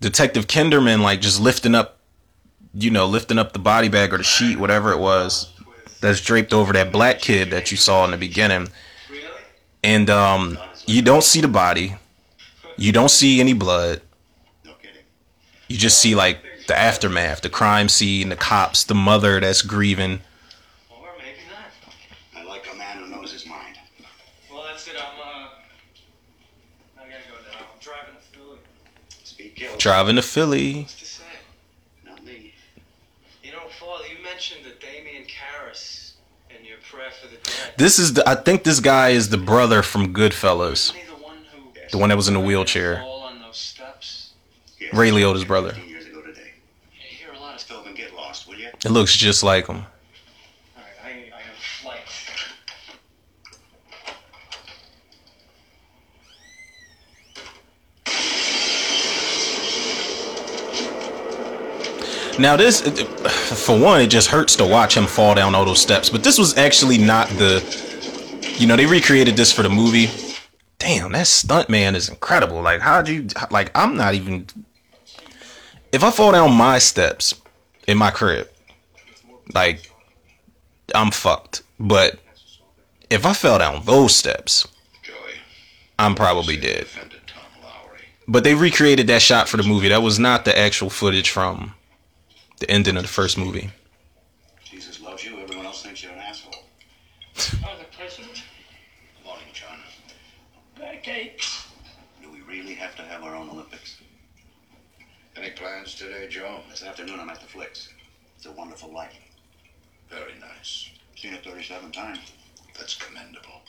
Detective 0.00 0.46
Kinderman 0.46 1.00
like 1.02 1.20
just 1.20 1.40
lifting 1.40 1.74
up, 1.74 1.98
you 2.72 2.90
know, 2.90 3.06
lifting 3.06 3.38
up 3.38 3.52
the 3.52 3.58
body 3.58 3.88
bag 3.88 4.12
or 4.14 4.18
the 4.18 4.24
sheet, 4.24 4.58
whatever 4.58 4.92
it 4.92 4.98
was, 4.98 5.52
that's 6.00 6.20
draped 6.20 6.52
over 6.52 6.72
that 6.72 6.90
black 6.90 7.20
kid 7.20 7.50
that 7.50 7.70
you 7.70 7.76
saw 7.76 8.04
in 8.04 8.10
the 8.10 8.16
beginning. 8.16 8.68
And 9.82 10.08
um 10.10 10.58
you 10.86 11.02
don't 11.02 11.24
see 11.24 11.40
the 11.40 11.48
body. 11.48 11.96
You 12.76 12.92
don't 12.92 13.10
see 13.10 13.40
any 13.40 13.52
blood. 13.52 14.00
You 15.68 15.76
just 15.76 15.98
see 15.98 16.14
like 16.14 16.38
the 16.66 16.76
aftermath, 16.76 17.42
the 17.42 17.50
crime 17.50 17.88
scene, 17.88 18.28
the 18.30 18.36
cops, 18.36 18.84
the 18.84 18.94
mother 18.94 19.38
that's 19.38 19.62
grieving 19.62 20.20
Driving 29.80 30.16
to 30.16 30.22
Philly. 30.22 30.86
Not 32.04 32.22
me. 32.22 32.52
You 33.42 33.52
know, 33.52 33.60
Father, 33.80 34.04
you 34.14 34.22
mentioned 34.22 34.60
the 34.62 34.74
Damien 34.78 35.22
Karras 35.24 36.12
in 36.50 36.66
your 36.66 36.76
prayer 36.90 37.10
for 37.10 37.28
the 37.28 37.36
dead. 37.36 37.72
This 37.78 37.98
is 37.98 38.12
the. 38.12 38.28
I 38.28 38.34
think 38.34 38.64
this 38.64 38.78
guy 38.78 39.08
is 39.08 39.30
the 39.30 39.38
brother 39.38 39.82
from 39.82 40.12
Goodfellas. 40.12 40.92
The 40.92 41.14
one, 41.14 41.38
who, 41.50 41.80
the 41.92 41.96
one 41.96 42.10
that 42.10 42.16
was 42.16 42.28
in 42.28 42.34
the 42.34 42.40
wheelchair. 42.40 43.02
Ray 44.92 45.10
Liotta's 45.10 45.44
brother. 45.46 45.74
It 48.84 48.90
looks 48.90 49.16
just 49.16 49.42
like 49.42 49.66
him. 49.66 49.86
Now 62.40 62.56
this, 62.56 62.80
for 63.66 63.78
one, 63.78 64.00
it 64.00 64.06
just 64.06 64.28
hurts 64.28 64.56
to 64.56 64.66
watch 64.66 64.96
him 64.96 65.06
fall 65.06 65.34
down 65.34 65.54
all 65.54 65.66
those 65.66 65.82
steps. 65.82 66.08
But 66.08 66.24
this 66.24 66.38
was 66.38 66.56
actually 66.56 66.96
not 66.96 67.28
the, 67.28 67.62
you 68.58 68.66
know, 68.66 68.76
they 68.76 68.86
recreated 68.86 69.36
this 69.36 69.52
for 69.52 69.62
the 69.62 69.68
movie. 69.68 70.08
Damn, 70.78 71.12
that 71.12 71.26
stunt 71.26 71.68
man 71.68 71.94
is 71.94 72.08
incredible. 72.08 72.62
Like, 72.62 72.80
how'd 72.80 73.08
you, 73.08 73.28
like, 73.50 73.70
I'm 73.76 73.94
not 73.94 74.14
even. 74.14 74.46
If 75.92 76.02
I 76.02 76.10
fall 76.10 76.32
down 76.32 76.54
my 76.54 76.78
steps 76.78 77.34
in 77.86 77.98
my 77.98 78.10
crib, 78.10 78.48
like, 79.52 79.92
I'm 80.94 81.10
fucked. 81.10 81.60
But 81.78 82.20
if 83.10 83.26
I 83.26 83.34
fell 83.34 83.58
down 83.58 83.84
those 83.84 84.16
steps, 84.16 84.66
I'm 85.98 86.14
probably 86.14 86.56
dead. 86.56 86.86
But 88.26 88.44
they 88.44 88.54
recreated 88.54 89.08
that 89.08 89.20
shot 89.20 89.46
for 89.46 89.58
the 89.58 89.62
movie. 89.62 89.88
That 89.88 90.02
was 90.02 90.18
not 90.18 90.46
the 90.46 90.58
actual 90.58 90.88
footage 90.88 91.28
from 91.28 91.74
the 92.60 92.70
ending 92.70 92.96
of 92.96 93.02
the 93.02 93.08
first 93.08 93.36
movie. 93.36 93.70
Jesus 94.62 95.00
loves 95.00 95.24
you. 95.24 95.38
Everyone 95.40 95.66
else 95.66 95.82
thinks 95.82 96.02
you're 96.02 96.12
an 96.12 96.18
asshole. 96.18 96.54
oh, 97.64 97.76
the 97.78 97.96
president. 97.96 98.42
Good 99.16 99.24
morning, 99.24 99.46
John. 99.52 99.78
Backache. 100.78 101.42
Do 102.22 102.30
we 102.30 102.42
really 102.42 102.74
have 102.74 102.94
to 102.96 103.02
have 103.02 103.24
our 103.24 103.34
own 103.34 103.48
Olympics? 103.48 103.96
Any 105.36 105.50
plans 105.50 105.94
today, 105.94 106.28
Joe? 106.28 106.60
This 106.70 106.82
afternoon, 106.84 107.18
I'm 107.18 107.30
at 107.30 107.40
the 107.40 107.46
Flicks. 107.46 107.88
It's 108.36 108.44
a 108.46 108.52
wonderful 108.52 108.92
life. 108.92 109.16
Very 110.10 110.34
nice. 110.38 110.90
Seen 111.16 111.32
it 111.32 111.42
37 111.42 111.92
times. 111.92 112.32
That's 112.76 112.94
commendable. 112.96 113.62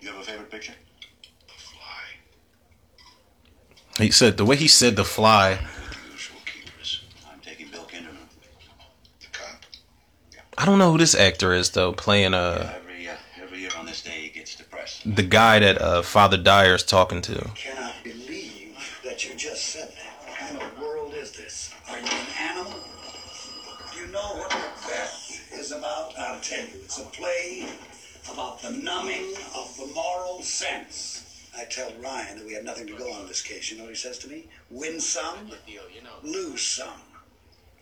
You 0.00 0.08
have 0.08 0.20
a 0.20 0.24
favorite 0.24 0.50
picture? 0.50 0.74
The 1.46 1.52
Fly. 1.54 2.04
He 4.04 4.10
said 4.10 4.38
the 4.38 4.44
way 4.46 4.56
he 4.56 4.68
said 4.68 4.96
the 4.96 5.04
Fly 5.04 5.58
I 10.58 10.64
don't 10.64 10.80
know 10.80 10.90
who 10.90 10.98
this 10.98 11.14
actor 11.14 11.52
is 11.52 11.70
though, 11.70 11.92
playing 11.92 12.34
uh, 12.34 12.72
every, 12.74 13.06
uh, 13.08 13.14
every 13.40 13.60
year 13.60 13.70
on 13.78 13.86
this 13.86 14.02
day 14.02 14.22
he 14.22 14.28
gets 14.28 14.56
depressed. 14.56 15.02
The 15.14 15.22
guy 15.22 15.60
that 15.60 15.80
uh, 15.80 16.02
Father 16.02 16.36
Dyer 16.36 16.74
is 16.74 16.82
talking 16.82 17.22
to. 17.22 17.38
I 17.38 17.50
cannot 17.54 17.94
believe 18.02 18.76
that 19.04 19.24
you 19.24 19.36
just 19.36 19.66
said 19.66 19.88
that. 19.88 20.26
What 20.26 20.36
kind 20.36 20.60
of 20.60 20.80
world 20.80 21.14
is 21.14 21.30
this? 21.30 21.72
Are 21.88 21.96
you 21.96 22.06
an 22.06 22.26
animal? 22.40 22.74
Do 23.92 24.00
you 24.00 24.08
know 24.08 24.34
what 24.34 24.50
Macbeth 24.50 25.48
is 25.52 25.70
about? 25.70 26.18
I'll 26.18 26.40
tell 26.40 26.58
you. 26.58 26.72
It's 26.82 26.98
a 26.98 27.04
play 27.04 27.68
about 28.32 28.60
the 28.60 28.72
numbing 28.72 29.34
of 29.56 29.76
the 29.76 29.86
moral 29.94 30.42
sense. 30.42 31.46
I 31.56 31.66
tell 31.66 31.92
Ryan 32.02 32.38
that 32.38 32.46
we 32.46 32.54
have 32.54 32.64
nothing 32.64 32.88
to 32.88 32.94
go 32.94 33.12
on 33.12 33.22
in 33.22 33.28
this 33.28 33.42
case. 33.42 33.70
You 33.70 33.78
know 33.78 33.84
what 33.84 33.90
he 33.90 33.96
says 33.96 34.18
to 34.18 34.28
me? 34.28 34.48
Win 34.70 35.00
some, 35.00 35.52
lose 36.24 36.62
some. 36.62 37.00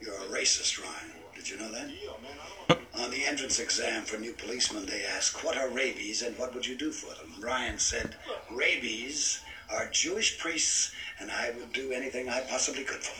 You're 0.00 0.15
a 0.15 0.26
racist, 0.26 0.83
Ryan. 0.83 1.12
Did 1.35 1.49
you 1.50 1.59
know 1.59 1.71
that? 1.73 2.79
On 2.99 3.11
the 3.11 3.25
entrance 3.25 3.59
exam 3.61 4.03
for 4.05 4.19
new 4.19 4.33
policemen, 4.33 4.87
they 4.87 5.05
ask, 5.05 5.45
What 5.45 5.57
are 5.57 5.69
rabies 5.69 6.23
and 6.23 6.37
what 6.38 6.55
would 6.55 6.67
you 6.67 6.76
do 6.76 6.91
for 6.91 7.15
them? 7.15 7.35
Ryan 7.41 7.79
said, 7.79 8.17
Rabies 8.50 9.41
are 9.73 9.88
Jewish 9.91 10.38
priests, 10.38 10.93
and 11.21 11.31
I 11.31 11.50
would 11.50 11.73
do 11.73 11.93
anything 11.93 12.29
I 12.29 12.41
possibly 12.41 12.85
could 12.85 13.03
for 13.03 13.17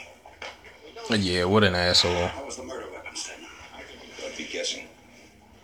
them. 1.11 1.21
Yeah, 1.21 1.45
what 1.45 1.63
an 1.65 1.75
asshole. 1.75 2.13
What 2.15 2.47
was 2.47 2.57
the 2.57 2.65
murder 2.65 2.87
weapons 2.93 3.29
then? 3.29 3.47
I'd 4.25 4.37
be 4.37 4.45
guessing. 4.45 4.87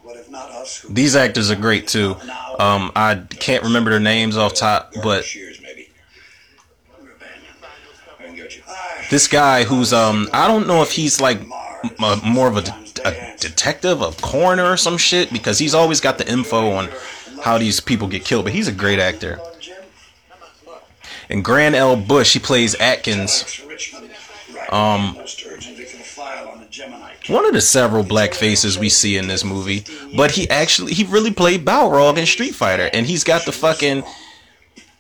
What 0.03 0.17
if 0.17 0.29
not 0.31 0.51
us? 0.51 0.85
These 0.91 1.15
actors 1.15 1.51
are 1.51 1.57
great 1.57 1.87
too. 1.87 2.17
Um, 2.59 2.91
I 2.97 3.23
can't 3.31 3.63
remember 3.63 3.91
their 3.91 4.01
names 4.01 4.37
off 4.37 4.55
top, 4.55 4.93
but 5.03 5.25
this 9.13 9.29
guy 9.29 9.65
who's 9.65 9.93
um, 9.93 10.27
I 10.33 10.49
don't 10.49 10.67
know 10.67 10.83
if 10.83 10.91
he's 10.91 11.21
like 11.21 11.39
more 12.01 12.49
of 12.49 12.57
a 12.57 12.65
a 13.05 13.37
detective, 13.39 14.01
a 14.01 14.13
coroner, 14.13 14.65
or 14.65 14.77
some 14.77 14.97
shit 14.97 15.33
because 15.33 15.59
he's 15.59 15.75
always 15.75 16.01
got 16.01 16.19
the 16.19 16.31
info 16.31 16.71
on 16.73 16.89
how 17.43 17.59
these 17.59 17.79
people 17.79 18.09
get 18.09 18.25
killed. 18.25 18.45
But 18.45 18.55
he's 18.55 18.69
a 18.69 18.73
great 18.73 18.99
actor. 18.99 19.39
And 21.29 21.45
Grand 21.45 21.75
L. 21.75 21.97
Bush, 21.97 22.33
he 22.33 22.39
plays 22.39 22.75
Atkins. 22.77 23.61
Um, 24.71 25.17
One 27.29 27.45
of 27.45 27.53
the 27.53 27.61
several 27.61 28.03
black 28.03 28.33
faces 28.33 28.79
we 28.79 28.89
see 28.89 29.17
in 29.19 29.29
this 29.29 29.45
movie, 29.45 29.85
but 30.17 30.31
he 30.31 30.49
actually 30.49 30.95
he 30.95 31.05
really 31.05 31.33
played 31.33 31.65
Balrog 31.67 32.17
in 32.17 32.25
Street 32.25 32.55
Fighter, 32.55 32.89
and 32.95 33.07
he's 33.07 33.25
got 33.25 33.45
the 33.45 33.53
fucking. 33.53 34.05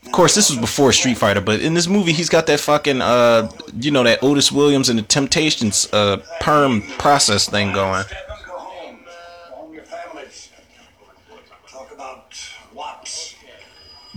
Of 0.05 0.13
course, 0.13 0.35
this 0.35 0.51
was 0.51 0.59
before 0.59 0.93
Street 0.93 1.17
Fighter, 1.17 1.41
but 1.41 1.61
in 1.61 1.75
this 1.75 1.87
movie, 1.87 2.13
he's 2.13 2.29
got 2.29 2.47
that 2.49 2.61
fucking 2.61 3.01
uh, 3.01 3.51
you 3.79 3.91
know, 3.91 4.03
that 4.03 4.23
Otis 4.23 4.51
Williams 4.51 4.89
and 4.89 4.99
the 4.99 5.03
Temptations 5.03 5.89
uh 5.93 6.19
perm 6.41 6.83
process 6.99 7.49
thing 7.49 7.73
going. 7.73 8.05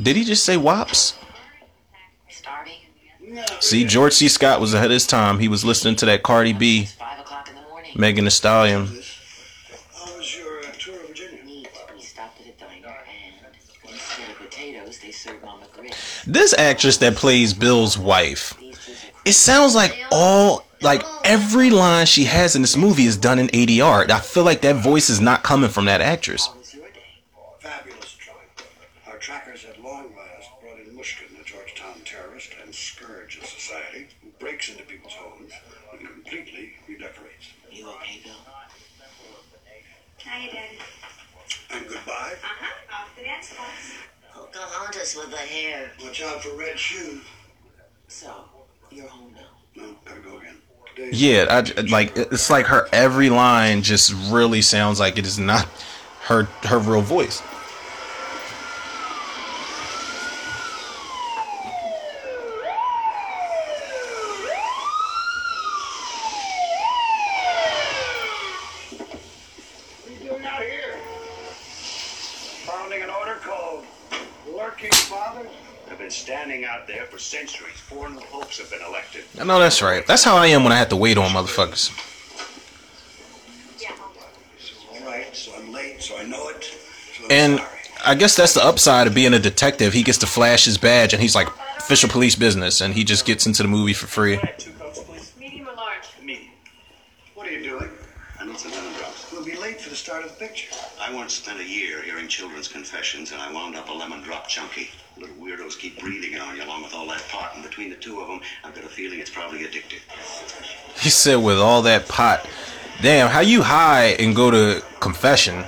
Did 0.02 0.16
he 0.18 0.26
just 0.26 0.44
say 0.44 0.58
wops? 0.58 1.18
See, 3.60 3.86
George 3.86 4.14
C. 4.14 4.28
Scott 4.28 4.60
was 4.60 4.74
ahead 4.74 4.88
of 4.88 4.92
his 4.92 5.08
time. 5.08 5.40
He 5.40 5.48
was 5.48 5.64
listening 5.64 5.96
to 5.98 6.06
that 6.08 6.24
Cardi 6.24 6.54
B. 6.54 6.90
Megan 7.96 8.26
Thee 8.26 8.30
Stallion. 8.32 8.90
This 16.28 16.56
actress 16.58 16.98
that 16.98 17.16
plays 17.16 17.54
Bill's 17.54 17.98
wife, 18.00 18.56
it 19.26 19.34
sounds 19.34 19.76
like 19.76 19.96
all 20.12 20.66
like 20.82 21.04
every 21.24 21.70
line 21.70 22.08
she 22.08 22.24
has 22.26 22.56
in 22.56 22.64
this 22.64 22.76
movie 22.76 23.06
is 23.06 23.16
done 23.16 23.38
in 23.38 23.48
ADR. 23.48 24.10
I 24.10 24.20
feel 24.20 24.44
like 24.44 24.62
that 24.62 24.78
voice 24.78 25.10
is 25.10 25.22
not 25.22 25.44
coming 25.44 25.70
from 25.70 25.86
that 25.86 26.02
actress. 26.02 26.50
Pocahontas 45.06 45.16
with 45.16 45.32
the 45.32 45.38
hair. 45.38 45.92
Watch 46.04 46.22
out 46.24 46.42
for 46.42 46.58
red 46.58 46.80
shoes. 46.80 47.24
So, 48.08 48.34
you're 48.92 49.08
home 49.08 49.34
now. 49.36 49.42
No, 49.84 49.96
gotta 50.06 50.22
go 50.22 50.38
again. 50.38 50.58
Today's 50.96 51.22
Yeah, 51.22 51.46
I 51.50 51.82
like 51.82 52.16
it's 52.16 52.50
like 52.50 52.66
her 52.68 52.88
every 52.92 53.30
line 53.30 53.82
just 53.82 54.14
really 54.32 54.62
sounds 54.62 55.00
like 55.00 55.18
it 55.18 55.26
is 55.26 55.38
not 55.38 55.68
her 56.24 56.44
her 56.64 56.80
real 56.80 57.02
voice. 57.02 57.42
What 70.02 70.10
are 70.10 70.14
you 70.14 70.30
doing 70.30 70.46
out 70.46 70.62
here? 70.62 70.98
Founding 72.66 73.02
an 73.04 73.10
order 73.10 73.36
called 73.36 73.86
Lurking 74.56 74.92
Fathers? 74.92 75.52
I've 75.90 75.98
been 76.00 76.10
standing 76.10 76.66
out 76.66 76.88
there 76.88 77.06
for 77.06 77.18
centuries. 77.18 77.78
Four 77.78 78.10
new 78.10 78.20
popes 78.22 78.58
have 78.60 78.70
been 78.72 78.82
elected. 78.88 79.25
I 79.40 79.44
know 79.44 79.60
that's 79.60 79.82
right. 79.82 80.06
That's 80.08 80.24
how 80.24 80.38
I 80.38 80.48
am 80.48 80.64
when 80.64 80.72
I 80.72 80.78
have 80.78 80.90
to 80.90 80.96
wait 80.96 81.18
on 81.18 81.30
motherfuckers. 81.32 81.92
Yeah. 83.82 83.92
All 84.92 85.06
right, 85.06 85.36
so 85.36 85.52
I'm 85.58 85.72
late, 85.72 86.02
so 86.02 86.18
I 86.18 86.24
know 86.24 86.50
it. 86.50 86.78
And. 87.30 87.60
I 88.08 88.14
guess 88.14 88.36
that's 88.36 88.54
the 88.54 88.64
upside 88.64 89.08
of 89.08 89.16
being 89.16 89.34
a 89.34 89.40
detective. 89.40 89.92
He 89.92 90.04
gets 90.04 90.20
to 90.20 90.28
flash 90.28 90.66
his 90.66 90.78
badge 90.78 91.14
and 91.14 91.22
he's 91.24 91.34
like 91.34 91.48
official 91.80 92.08
police 92.08 92.36
business 92.36 92.80
and 92.80 92.94
he 92.94 93.04
just 93.04 93.26
gets 93.26 93.48
into 93.48 93.64
the 93.64 93.68
movie 93.68 93.94
for 93.94 94.06
free. 94.06 94.38
Two 94.60 94.72
cokes, 94.74 95.00
please. 95.00 95.34
Medium 95.40 95.68
or 95.68 95.74
large? 95.74 96.04
Medium. 96.24 96.52
What 97.34 97.48
are 97.48 97.52
you 97.52 97.64
doing? 97.64 97.90
I 98.40 98.46
need 98.46 98.60
some 98.60 98.72
lemon 98.74 98.94
drops. 98.94 99.32
We'll 99.32 99.44
be 99.44 99.56
late 99.56 99.82
for 99.82 99.90
the 99.90 99.95
start 100.06 100.24
of 100.24 100.30
the 100.30 100.38
picture. 100.38 100.72
I 101.02 101.12
once 101.12 101.34
spent 101.34 101.60
a 101.60 101.68
year 101.68 102.00
hearing 102.04 102.28
children's 102.28 102.68
confessions, 102.68 103.32
and 103.32 103.42
I 103.42 103.52
wound 103.52 103.76
up 103.76 103.90
a 103.90 103.92
lemon 103.92 104.22
drop 104.22 104.48
junkie. 104.48 104.90
Little 105.18 105.36
weirdos 105.38 105.80
keep 105.80 106.00
breathing 106.00 106.40
on 106.40 106.56
you 106.56 106.64
along 106.64 106.84
with 106.84 106.94
all 106.94 107.08
that 107.08 107.28
pot, 107.28 107.54
and 107.56 107.64
between 107.64 107.90
the 107.90 107.96
two 107.96 108.20
of 108.20 108.28
them, 108.28 108.40
I've 108.64 108.76
got 108.76 108.84
a 108.84 108.88
feeling 108.88 109.20
it's 109.20 109.32
probably 109.32 109.62
addictive. 109.62 110.02
He 111.00 111.10
said 111.10 111.38
with 111.38 111.58
all 111.58 111.82
that 111.82 112.08
pot. 112.08 112.48
Damn, 113.02 113.32
how 113.32 113.40
you 113.40 113.64
high 113.64 114.10
and 114.20 114.36
go 114.36 114.52
to 114.52 114.84
confession? 115.00 115.66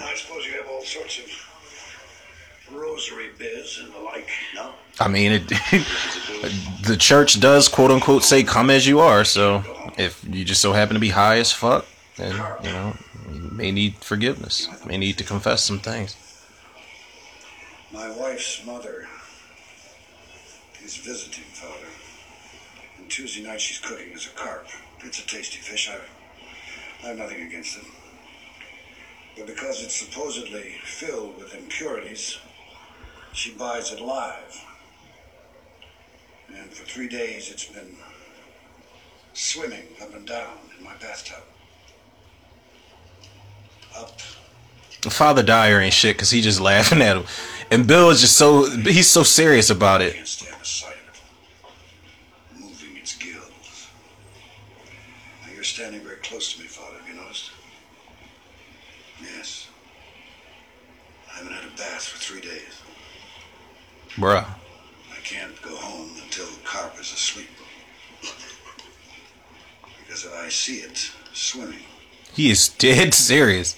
I 0.00 0.14
suppose 0.14 0.46
you 0.46 0.52
have 0.52 0.68
all 0.70 0.84
sorts 0.84 1.18
of 1.18 2.72
rosary 2.72 3.30
biz 3.36 3.80
and 3.82 3.92
the 3.92 3.98
like. 3.98 4.28
No, 4.54 4.70
I 5.00 5.08
mean, 5.08 5.32
it, 5.32 5.48
the 6.86 6.96
church 6.96 7.40
does 7.40 7.66
quote 7.66 7.90
unquote 7.90 8.22
say 8.22 8.44
come 8.44 8.70
as 8.70 8.86
you 8.86 9.00
are. 9.00 9.24
So 9.24 9.64
if 9.98 10.24
you 10.24 10.44
just 10.44 10.60
so 10.60 10.72
happen 10.72 10.94
to 10.94 11.00
be 11.00 11.08
high 11.08 11.38
as 11.38 11.50
fuck, 11.52 11.84
then 12.16 12.32
you 12.62 12.70
know 12.70 12.96
you 13.30 13.50
may 13.52 13.70
need 13.70 13.96
forgiveness, 13.96 14.68
may 14.84 14.98
need 14.98 15.18
to 15.18 15.24
confess 15.24 15.62
some 15.64 15.78
things. 15.78 16.16
My 17.92 18.10
wife's 18.10 18.64
mother 18.64 19.06
is 20.84 20.96
visiting, 20.96 21.44
Father. 21.44 21.86
And 22.98 23.10
Tuesday 23.10 23.42
night 23.42 23.60
she's 23.60 23.78
cooking 23.78 24.12
as 24.14 24.26
a 24.26 24.30
carp. 24.30 24.66
It's 25.00 25.18
a 25.18 25.26
tasty 25.26 25.58
fish. 25.58 25.90
I, 25.90 25.98
I 27.04 27.08
have 27.08 27.18
nothing 27.18 27.42
against 27.42 27.78
it. 27.78 27.84
But 29.36 29.46
because 29.46 29.82
it's 29.82 29.96
supposedly 29.96 30.74
filled 30.84 31.38
with 31.38 31.54
impurities, 31.54 32.38
she 33.32 33.52
buys 33.52 33.92
it 33.92 34.00
live. 34.00 34.64
And 36.54 36.70
for 36.70 36.84
three 36.84 37.08
days 37.08 37.50
it's 37.50 37.66
been 37.66 37.96
swimming 39.32 39.86
up 40.00 40.14
and 40.14 40.26
down 40.26 40.58
in 40.78 40.84
my 40.84 40.94
bathtub. 40.96 41.42
Up 43.98 44.20
Father 45.10 45.42
Dyer 45.42 45.80
ain't 45.80 45.92
shit 45.94 46.16
because 46.16 46.30
he 46.30 46.40
just 46.40 46.60
laughing 46.60 47.02
at 47.02 47.16
him, 47.16 47.24
and 47.70 47.86
Bill 47.86 48.10
is 48.10 48.20
just 48.20 48.36
so 48.36 48.68
he's 48.70 49.08
so 49.08 49.22
serious 49.22 49.68
about 49.70 50.00
it. 50.00 50.14
can't 50.14 50.28
stand 50.28 50.60
the 50.60 50.64
sight 50.64 50.94
of 51.08 51.20
it. 52.54 52.60
Moving 52.60 52.96
its 52.96 53.16
gills. 53.16 53.88
Now 55.44 55.52
you're 55.54 55.64
standing 55.64 56.02
very 56.02 56.16
close 56.18 56.54
to 56.54 56.60
me, 56.62 56.66
Father. 56.68 56.98
Have 56.98 57.08
you 57.08 57.20
noticed? 57.20 57.50
Yes. 59.20 59.68
I 61.32 61.38
haven't 61.38 61.52
had 61.52 61.64
a 61.64 61.76
bath 61.76 62.04
for 62.04 62.18
three 62.18 62.40
days. 62.40 62.80
Bruh. 64.14 64.44
I 64.46 65.20
can't 65.24 65.60
go 65.62 65.74
home 65.74 66.10
until 66.22 66.46
Carp 66.64 66.94
is 67.00 67.12
asleep. 67.12 67.48
because 70.06 70.24
if 70.26 70.32
I 70.34 70.48
see 70.48 70.76
it 70.76 71.10
swimming, 71.32 71.78
He 72.34 72.50
is 72.50 72.68
dead 72.68 73.14
serious. 73.14 73.76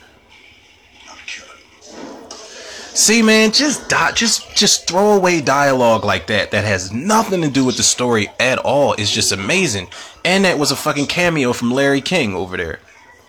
I'll 2.94 3.02
kill 3.02 3.12
it. 3.12 3.20
See, 3.20 3.22
man, 3.22 3.52
just 3.52 3.88
di- 3.88 4.12
just 4.12 4.54
just 4.57 4.87
throw 4.88 5.12
away 5.12 5.40
dialogue 5.40 6.04
like 6.04 6.26
that 6.28 6.50
that 6.52 6.64
has 6.64 6.92
nothing 6.92 7.42
to 7.42 7.50
do 7.50 7.64
with 7.64 7.76
the 7.76 7.83
story 7.83 8.28
at 8.40 8.59
all. 8.59 8.92
It's 8.94 9.11
just 9.11 9.33
amazing, 9.33 9.88
and 10.24 10.44
that 10.44 10.59
was 10.59 10.70
a 10.70 10.76
fucking 10.76 11.07
cameo 11.07 11.52
from 11.52 11.70
Larry 11.70 12.00
King 12.00 12.35
over 12.35 12.57
there. 12.57 12.80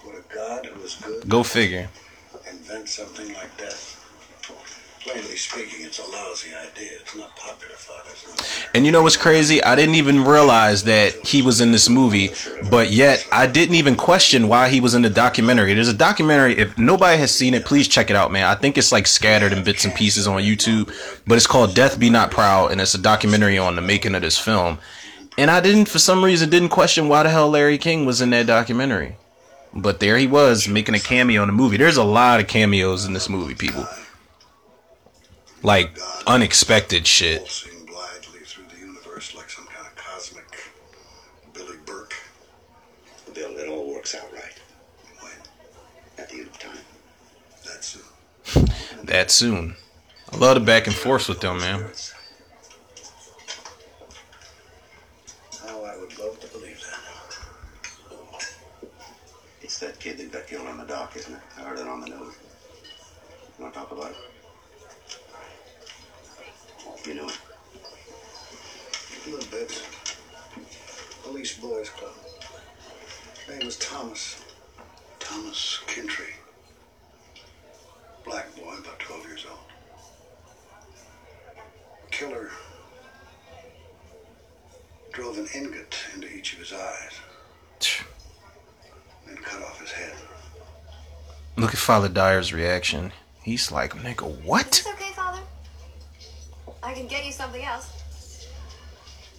Would 0.06 0.16
a 0.16 0.34
God 0.34 0.66
who 0.68 0.82
is 0.82 0.96
good 0.96 1.28
Go 1.30 1.44
figure. 1.44 1.90
invent 2.50 2.90
something 2.90 3.34
like 3.34 3.56
that? 3.58 3.76
Plainly 5.02 5.36
speaking, 5.36 5.86
it's 5.86 6.00
a 6.00 6.04
lousy 6.12 6.50
idea. 6.50 6.92
It's 7.02 7.16
not 7.16 7.35
And 8.76 8.86
you 8.86 8.92
know 8.92 9.04
what's 9.04 9.16
crazy? 9.16 9.64
I 9.64 9.74
didn't 9.74 9.96
even 9.96 10.26
realize 10.26 10.84
that 10.84 11.14
he 11.26 11.42
was 11.42 11.62
in 11.62 11.72
this 11.72 11.88
movie, 11.88 12.32
but 12.70 12.92
yet 12.92 13.26
I 13.32 13.48
didn't 13.48 13.76
even 13.76 13.96
question 13.96 14.50
why 14.50 14.68
he 14.68 14.82
was 14.82 14.94
in 14.94 15.02
the 15.02 15.10
documentary. 15.10 15.74
There's 15.74 15.88
a 15.88 15.94
documentary. 15.94 16.58
If 16.58 16.78
nobody 16.78 17.18
has 17.18 17.34
seen 17.34 17.54
it, 17.54 17.64
please 17.64 17.88
check 17.88 18.10
it 18.10 18.18
out, 18.18 18.34
man. 18.34 18.44
I 18.44 18.54
think 18.54 18.78
it's 18.78 18.92
like 18.92 19.08
scattered 19.08 19.54
in 19.54 19.64
bits 19.64 19.86
and 19.86 19.96
pieces 19.96 20.28
on 20.28 20.42
YouTube, 20.42 20.94
but 21.26 21.36
it's 21.36 21.48
called 21.48 21.74
Death 21.74 21.98
Be 21.98 22.10
Not 22.10 22.32
Proud, 22.32 22.74
and 22.74 22.82
it's 22.82 22.94
a 22.94 22.98
documentary 22.98 23.58
on 23.58 23.78
the 23.78 23.82
making 23.82 24.14
of 24.14 24.22
this 24.22 24.38
film. 24.38 24.78
And 25.38 25.50
I 25.50 25.62
didn't, 25.62 25.86
for 25.86 26.00
some 26.00 26.22
reason, 26.22 26.50
didn't 26.50 26.68
question 26.68 27.08
why 27.08 27.24
the 27.24 27.30
hell 27.30 27.50
Larry 27.50 27.78
King 27.78 28.06
was 28.06 28.20
in 28.20 28.32
that 28.32 28.46
documentary. 28.46 29.16
But 29.74 30.02
there 30.02 30.18
he 30.18 30.28
was 30.28 30.68
making 30.68 30.96
a 30.96 31.00
cameo 31.00 31.44
in 31.44 31.48
the 31.48 31.54
movie. 31.54 31.78
There's 31.78 31.96
a 31.96 32.04
lot 32.04 32.42
of 32.42 32.48
cameos 32.48 33.06
in 33.06 33.14
this 33.14 33.30
movie, 33.30 33.56
people. 33.56 33.88
Like 35.64 35.98
unexpected 36.28 37.08
shit. 37.08 37.72
that 49.08 49.32
soon. 49.32 49.76
a 50.32 50.38
lot 50.38 50.58
of 50.58 50.66
back 50.66 50.88
and 50.88 50.96
forth 50.96 51.30
with 51.30 51.40
them, 51.40 51.60
man. 51.60 51.86
Oh, 55.68 55.84
I 55.84 55.98
would 55.98 56.18
love 56.20 56.40
to 56.40 56.48
believe 56.48 56.82
that. 56.82 57.00
It's 59.62 59.80
that 59.80 60.00
kid 60.00 60.18
that 60.18 60.32
got 60.32 60.48
killed 60.48 60.68
on 60.68 60.78
the 60.78 60.86
dock, 60.86 61.16
isn't 61.16 61.34
it? 61.34 61.42
I 61.58 61.62
heard 61.62 61.80
it 61.80 61.88
on 61.88 62.02
the 62.02 62.08
news. 62.08 62.36
You 63.58 63.64
want 63.64 63.74
to 63.74 63.80
talk 63.80 63.92
about 63.92 64.12
it? 64.12 64.18
You 67.08 67.14
know. 67.16 67.30
A 69.26 69.30
little 69.30 69.50
bit. 69.52 69.84
Police 71.24 71.58
Boys 71.58 71.90
Club. 71.90 72.14
Name 73.50 73.66
was 73.66 73.78
Thomas. 73.78 74.44
Thomas 75.20 75.82
Kintry 75.88 76.34
black 78.26 78.54
boy, 78.56 78.74
about 78.80 79.00
12 79.00 79.26
years 79.26 79.46
old. 79.50 79.60
Killer 82.12 82.50
drove 85.14 85.38
an 85.38 85.48
ingot 85.54 85.96
into 86.14 86.28
each 86.34 86.54
of 86.54 86.60
his 86.60 86.74
eyes, 86.74 87.20
then 89.26 89.38
cut 89.38 89.62
off 89.62 89.80
his 89.80 89.92
head. 89.92 90.14
Look 91.56 91.72
at 91.72 91.78
Father 91.78 92.10
Dyer's 92.10 92.52
reaction. 92.52 93.14
He's 93.44 93.72
like, 93.72 93.94
nigga, 93.94 94.44
what? 94.44 94.68
It's 94.68 94.88
okay, 94.88 95.12
Father. 95.14 95.42
I 96.84 96.94
can 96.94 97.08
get 97.08 97.26
you 97.26 97.32
something 97.32 97.64
else. 97.64 97.92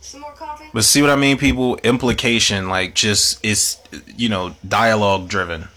Some 0.00 0.20
more 0.20 0.32
coffee? 0.32 0.66
But 0.72 0.84
see 0.84 1.02
what 1.02 1.10
I 1.10 1.16
mean, 1.16 1.36
people? 1.36 1.76
Implication, 1.82 2.68
like, 2.68 2.94
just, 2.94 3.44
it's, 3.44 3.80
you 4.16 4.28
know, 4.28 4.54
dialogue 4.66 5.28
driven. 5.28 5.68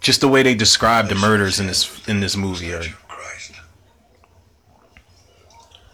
Just 0.00 0.22
the 0.22 0.28
way 0.28 0.42
they 0.42 0.54
describe 0.54 1.08
the 1.08 1.14
murders 1.14 1.60
in 1.60 1.66
this 1.66 2.06
in 2.08 2.20
this 2.20 2.36
movie 2.36 2.72
are 2.72 2.82
Statue 2.82 2.96
of 2.96 3.08
Christ. 3.08 3.52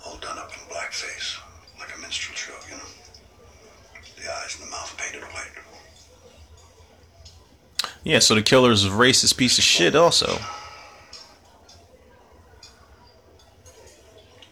All 0.06 0.16
done 0.18 0.38
up 0.38 0.52
in 0.52 0.60
blackface, 0.72 1.38
like 1.78 1.94
a 1.96 2.00
minstrel 2.00 2.36
show, 2.36 2.54
you 2.70 2.76
know. 2.76 2.84
The 4.22 4.30
eyes 4.32 4.56
and 4.58 4.68
the 4.68 4.70
mouth 4.70 4.96
painted 4.96 5.22
white. 5.22 5.50
Yeah, 8.04 8.20
so 8.20 8.36
the 8.36 8.42
killer's 8.42 8.84
a 8.84 8.90
racist 8.90 9.36
piece 9.36 9.58
of 9.58 9.64
shit 9.64 9.96
also. 9.96 10.38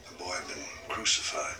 The 0.09 0.14
boy 0.19 0.33
had 0.33 0.49
been 0.49 0.64
crucified 0.88 1.55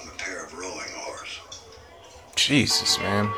on 0.00 0.08
a 0.08 0.16
pair 0.16 0.42
of 0.46 0.54
rolling 0.54 0.88
oars. 1.06 1.40
Jesus, 2.36 2.98
man. 2.98 3.30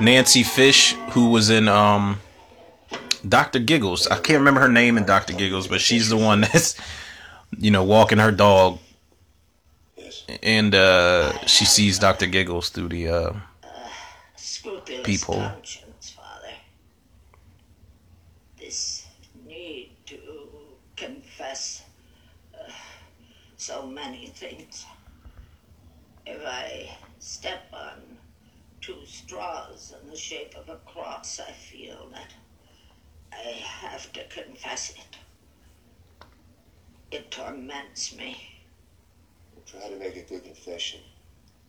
Nancy 0.00 0.42
Fish, 0.42 0.94
who 1.10 1.30
was 1.30 1.50
in 1.50 1.68
um 1.68 2.20
Dr. 3.28 3.58
Giggles. 3.58 4.06
I 4.06 4.16
can't 4.16 4.38
remember 4.38 4.60
her 4.60 4.68
name 4.68 4.96
in 4.96 5.04
Dr. 5.04 5.32
Giggles, 5.32 5.66
but 5.66 5.80
she's 5.80 6.08
the 6.08 6.16
one 6.16 6.40
that's 6.52 6.76
you 7.56 7.70
know 7.70 7.82
walking 7.82 8.18
her 8.18 8.30
dog 8.30 8.78
and 10.42 10.74
uh 10.74 11.32
she 11.46 11.64
sees 11.64 11.98
Dr. 11.98 12.26
Giggles 12.26 12.68
through 12.70 12.88
the 12.88 13.08
uh 13.08 13.32
People. 15.04 15.36
Father. 15.36 16.52
This 18.58 19.06
need 19.46 19.90
to 20.06 20.18
confess 20.96 21.82
uh, 22.54 22.70
so 23.56 23.86
many 23.86 24.26
things. 24.26 24.84
If 26.26 26.44
I 26.44 26.90
step 27.18 27.62
on 27.72 28.17
two 28.88 29.04
straws 29.04 29.92
in 30.02 30.10
the 30.10 30.16
shape 30.16 30.54
of 30.56 30.66
a 30.70 30.76
cross, 30.90 31.40
I 31.46 31.52
feel 31.52 32.08
that 32.12 32.32
I 33.30 33.50
have 33.50 34.10
to 34.14 34.24
confess 34.28 34.90
it. 34.90 35.16
It 37.10 37.30
torments 37.30 38.16
me. 38.16 38.36
Try 39.66 39.90
to 39.90 39.96
make 39.98 40.16
a 40.16 40.22
good 40.22 40.42
confession. 40.42 41.00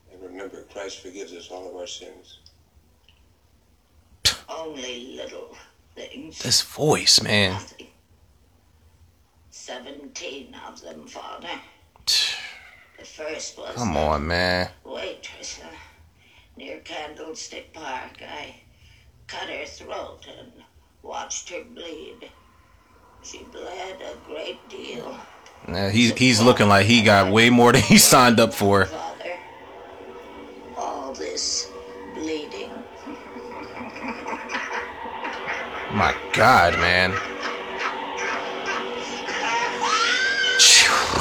And 0.10 0.24
remember, 0.24 0.64
Christ 0.72 1.02
forgives 1.02 1.34
us 1.34 1.50
all 1.52 1.70
of 1.70 1.76
our 1.76 1.88
sins. 1.88 2.40
Only 4.48 5.18
little 5.18 5.58
things. 5.96 6.40
this 6.40 6.62
voice, 6.62 7.22
man. 7.22 7.52
Nothing. 7.52 7.88
Seventeen 9.52 10.56
of 10.66 10.82
them, 10.82 11.06
Father. 11.06 11.50
The 12.06 13.06
first 13.06 13.58
was 13.58 13.76
Come 13.76 13.94
the 13.94 14.00
on, 14.00 14.28
man. 14.28 14.70
waitress 14.86 15.60
uh, 15.62 15.68
near 16.60 16.80
Candlestick 16.80 17.72
Park. 17.72 18.22
I 18.22 18.54
cut 19.28 19.48
her 19.50 19.66
throat 19.66 20.28
and 20.38 20.52
watched 21.02 21.50
her 21.52 21.64
bleed. 21.64 22.30
She 23.24 23.46
bled 23.46 23.96
a 24.02 24.18
great 24.28 24.60
deal, 24.70 25.18
Nah, 25.68 25.88
he's 25.90 26.14
he's 26.18 26.42
looking 26.42 26.68
like 26.68 26.86
he 26.86 27.02
got 27.02 27.32
way 27.32 27.50
more 27.50 27.72
than 27.72 27.82
he 27.82 27.98
signed 28.12 28.40
up 28.42 28.54
for. 28.54 28.86
Father. 28.86 29.38
All 30.78 31.14
this 31.14 31.72
bleeding. 32.14 32.72
My 35.94 36.14
God, 36.34 36.74
man. 36.80 37.14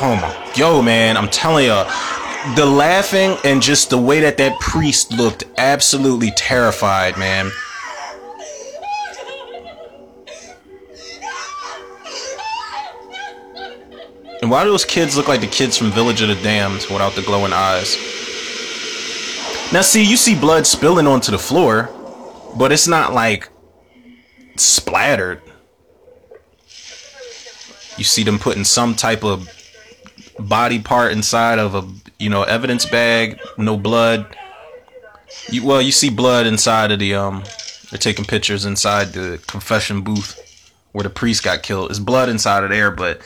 Oh 0.01 0.19
my, 0.21 0.53
yo, 0.57 0.83
man, 0.83 1.17
I'm 1.17 1.29
telling 1.29 1.65
you, 1.67 1.85
the 2.55 2.65
laughing 2.65 3.37
and 3.45 3.61
just 3.61 3.91
the 3.91 3.99
way 3.99 4.21
that 4.21 4.37
that 4.39 4.59
priest 4.61 5.13
looked 5.13 5.45
absolutely 5.57 6.31
terrified, 6.33 7.17
man. 7.17 7.51
And 14.41 14.51
why 14.53 14.63
do 14.63 14.71
those 14.71 14.85
kids 14.85 15.17
look 15.17 15.27
like 15.27 15.41
the 15.41 15.49
kids 15.49 15.77
from 15.77 15.91
Village 15.91 16.21
of 16.23 16.29
the 16.29 16.37
Damned 16.37 16.87
without 16.91 17.15
the 17.15 17.23
glowing 17.23 17.53
eyes? 17.53 17.97
Now, 19.73 19.83
see, 19.83 20.05
you 20.05 20.17
see 20.17 20.39
blood 20.39 20.67
spilling 20.67 21.07
onto 21.07 21.33
the 21.33 21.39
floor, 21.39 21.91
but 22.57 22.71
it's 22.71 22.87
not 22.87 23.13
like 23.13 23.49
splattered. 24.57 25.43
You 27.97 28.05
see 28.05 28.23
them 28.23 28.39
putting 28.39 28.65
some 28.65 28.95
type 28.95 29.25
of 29.25 29.53
body 30.39 30.79
part 30.79 31.13
inside 31.13 31.59
of 31.59 31.75
a 31.75 31.83
you 32.19 32.29
know 32.29 32.43
evidence 32.43 32.87
bag, 32.87 33.41
no 33.57 33.77
blood. 33.77 34.37
You, 35.51 35.65
well, 35.65 35.83
you 35.83 35.93
see 35.93 36.11
blood 36.11 36.47
inside 36.47 36.91
of 36.93 36.99
the 36.99 37.15
um. 37.15 37.45
They're 37.91 37.99
taking 37.99 38.27
pictures 38.27 38.67
inside 38.67 39.15
the 39.15 39.41
confession 39.47 40.03
booth 40.03 40.39
where 40.93 41.05
the 41.05 41.11
priest 41.11 41.43
got 41.43 41.63
killed. 41.63 41.89
There's 41.89 42.01
blood 42.01 42.29
inside 42.29 42.63
of 42.65 42.71
there, 42.71 42.91
but 42.91 43.21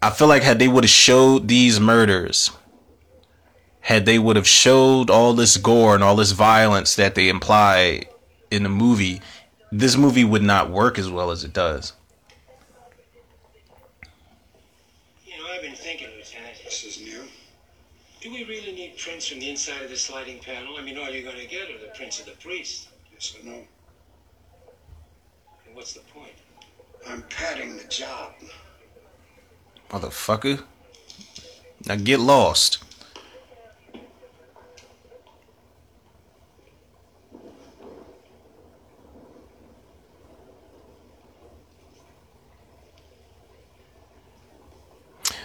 I 0.00 0.10
feel 0.10 0.28
like 0.28 0.42
had 0.42 0.58
they 0.58 0.68
would 0.68 0.84
have 0.84 0.90
showed 0.90 1.48
these 1.48 1.78
murders, 1.78 2.50
had 3.80 4.06
they 4.06 4.18
would 4.18 4.36
have 4.36 4.48
showed 4.48 5.10
all 5.10 5.34
this 5.34 5.58
gore 5.58 5.94
and 5.94 6.02
all 6.02 6.16
this 6.16 6.32
violence 6.32 6.96
that 6.96 7.14
they 7.14 7.28
imply 7.28 8.04
in 8.50 8.62
the 8.62 8.68
movie, 8.70 9.20
this 9.70 9.96
movie 9.96 10.24
would 10.24 10.42
not 10.42 10.70
work 10.70 10.98
as 10.98 11.10
well 11.10 11.30
as 11.30 11.44
it 11.44 11.52
does. 11.52 11.92
You 15.26 15.38
know, 15.38 15.48
I've 15.54 15.62
been 15.62 15.74
thinking, 15.74 16.08
Lieutenant. 16.16 16.56
This 16.64 16.84
is 16.84 17.00
new. 17.00 17.24
Do 18.42 18.48
we 18.48 18.56
really 18.56 18.72
need 18.72 18.96
prints 18.98 19.28
from 19.28 19.38
the 19.38 19.50
inside 19.50 19.82
of 19.82 19.90
the 19.90 19.96
sliding 19.96 20.40
panel? 20.40 20.76
I 20.76 20.82
mean, 20.82 20.98
all 20.98 21.08
you're 21.08 21.22
going 21.22 21.38
to 21.38 21.46
get 21.46 21.70
are 21.70 21.78
the 21.78 21.92
prints 21.94 22.18
of 22.18 22.26
the 22.26 22.32
priest. 22.32 22.88
Yes 23.12 23.36
or 23.40 23.46
no? 23.46 23.54
And 25.64 25.76
what's 25.76 25.92
the 25.92 26.00
point? 26.00 26.32
I'm 27.08 27.22
padding 27.30 27.76
the 27.76 27.84
job. 27.84 28.32
Motherfucker. 29.90 30.64
Now 31.86 31.94
get 31.94 32.18
lost. 32.18 32.82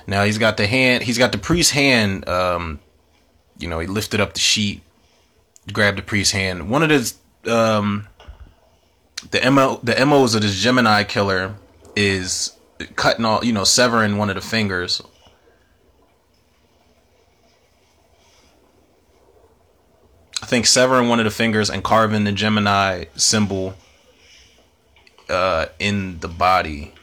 Now 0.08 0.24
he's 0.24 0.40
got 0.40 0.58
the 0.58 0.66
hand. 0.66 1.04
He's 1.04 1.20
got 1.20 1.32
the 1.32 1.38
priest's 1.38 1.74
hand. 1.74 2.28
Um, 2.28 2.80
you 3.58 3.68
know, 3.68 3.80
he 3.80 3.88
lifted 3.88 4.20
up 4.20 4.34
the 4.34 4.40
sheet, 4.40 4.82
grabbed 5.72 5.98
the 5.98 6.02
priest's 6.02 6.34
hand. 6.34 6.70
One 6.70 6.84
of 6.84 6.90
the 6.90 7.54
um, 7.54 8.08
the 9.32 9.50
mo 9.52 9.80
the 9.84 10.06
mos 10.06 10.36
of 10.36 10.42
this 10.42 10.60
Gemini 10.60 11.04
killer 11.04 11.56
is 11.96 12.54
cutting 12.96 13.26
all 13.26 13.44
you 13.44 13.54
know 13.54 13.64
severing 13.64 14.18
one 14.18 14.30
of 14.30 14.36
the 14.36 14.42
fingers. 14.42 15.02
I 20.42 20.46
think 20.46 20.66
severing 20.66 21.10
one 21.10 21.20
of 21.20 21.26
the 21.26 21.32
fingers 21.32 21.70
and 21.70 21.84
carving 21.84 22.24
the 22.24 22.32
Gemini 22.32 23.06
symbol 23.16 23.74
uh, 25.30 25.66
in 25.80 26.20
the 26.20 26.28
body. 26.28 26.94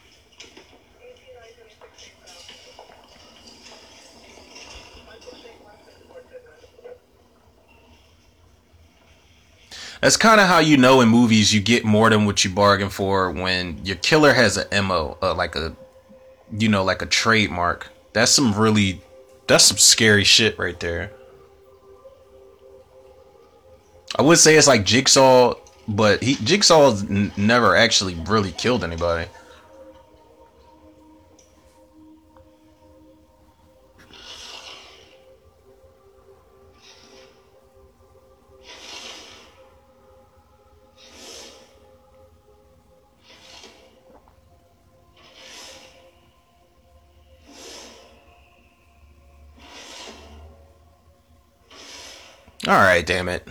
That's 10.05 10.19
kind 10.19 10.39
of 10.39 10.49
how 10.49 10.59
you 10.59 10.77
know 10.77 11.01
in 11.01 11.09
movies 11.09 11.55
you 11.55 11.63
get 11.63 11.83
more 11.83 12.11
than 12.11 12.27
what 12.27 12.45
you 12.45 12.51
bargain 12.51 12.91
for 12.91 13.31
when 13.31 13.81
your 13.87 13.97
killer 13.97 14.35
has 14.35 14.59
a 14.59 14.83
mo, 14.83 15.17
uh, 15.23 15.33
like 15.33 15.57
a, 15.57 15.75
you 16.53 16.69
know, 16.69 16.85
like 16.85 17.01
a 17.01 17.07
trademark. 17.07 17.89
That's 18.13 18.31
some 18.31 18.53
really, 18.53 19.01
that's 19.47 19.65
some 19.65 19.79
scary 19.79 20.23
shit 20.23 20.59
right 20.59 20.79
there. 20.79 21.11
I 24.19 24.21
would 24.21 24.37
say 24.37 24.57
it's 24.57 24.67
like 24.67 24.85
Jigsaw, 24.85 25.55
but 25.89 26.23
he 26.23 26.35
Jigsaw's 26.35 27.05
n- 27.05 27.33
never 27.39 27.75
actually 27.75 28.15
really 28.27 28.53
killed 28.53 28.85
anybody. 28.85 29.27
All 52.67 52.75
right, 52.75 53.05
damn 53.05 53.29
it. 53.29 53.47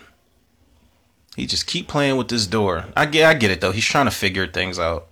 He 1.36 1.46
just 1.46 1.68
keep 1.68 1.88
playing 1.88 2.18
with 2.18 2.30
this 2.30 2.48
door. 2.48 2.86
I 2.96 3.06
get, 3.06 3.28
I 3.28 3.34
get 3.36 3.52
it 3.52 3.62
though. 3.62 3.72
He's 3.72 3.86
trying 3.86 4.06
to 4.06 4.12
figure 4.12 4.48
things 4.48 4.80
out. 4.80 5.08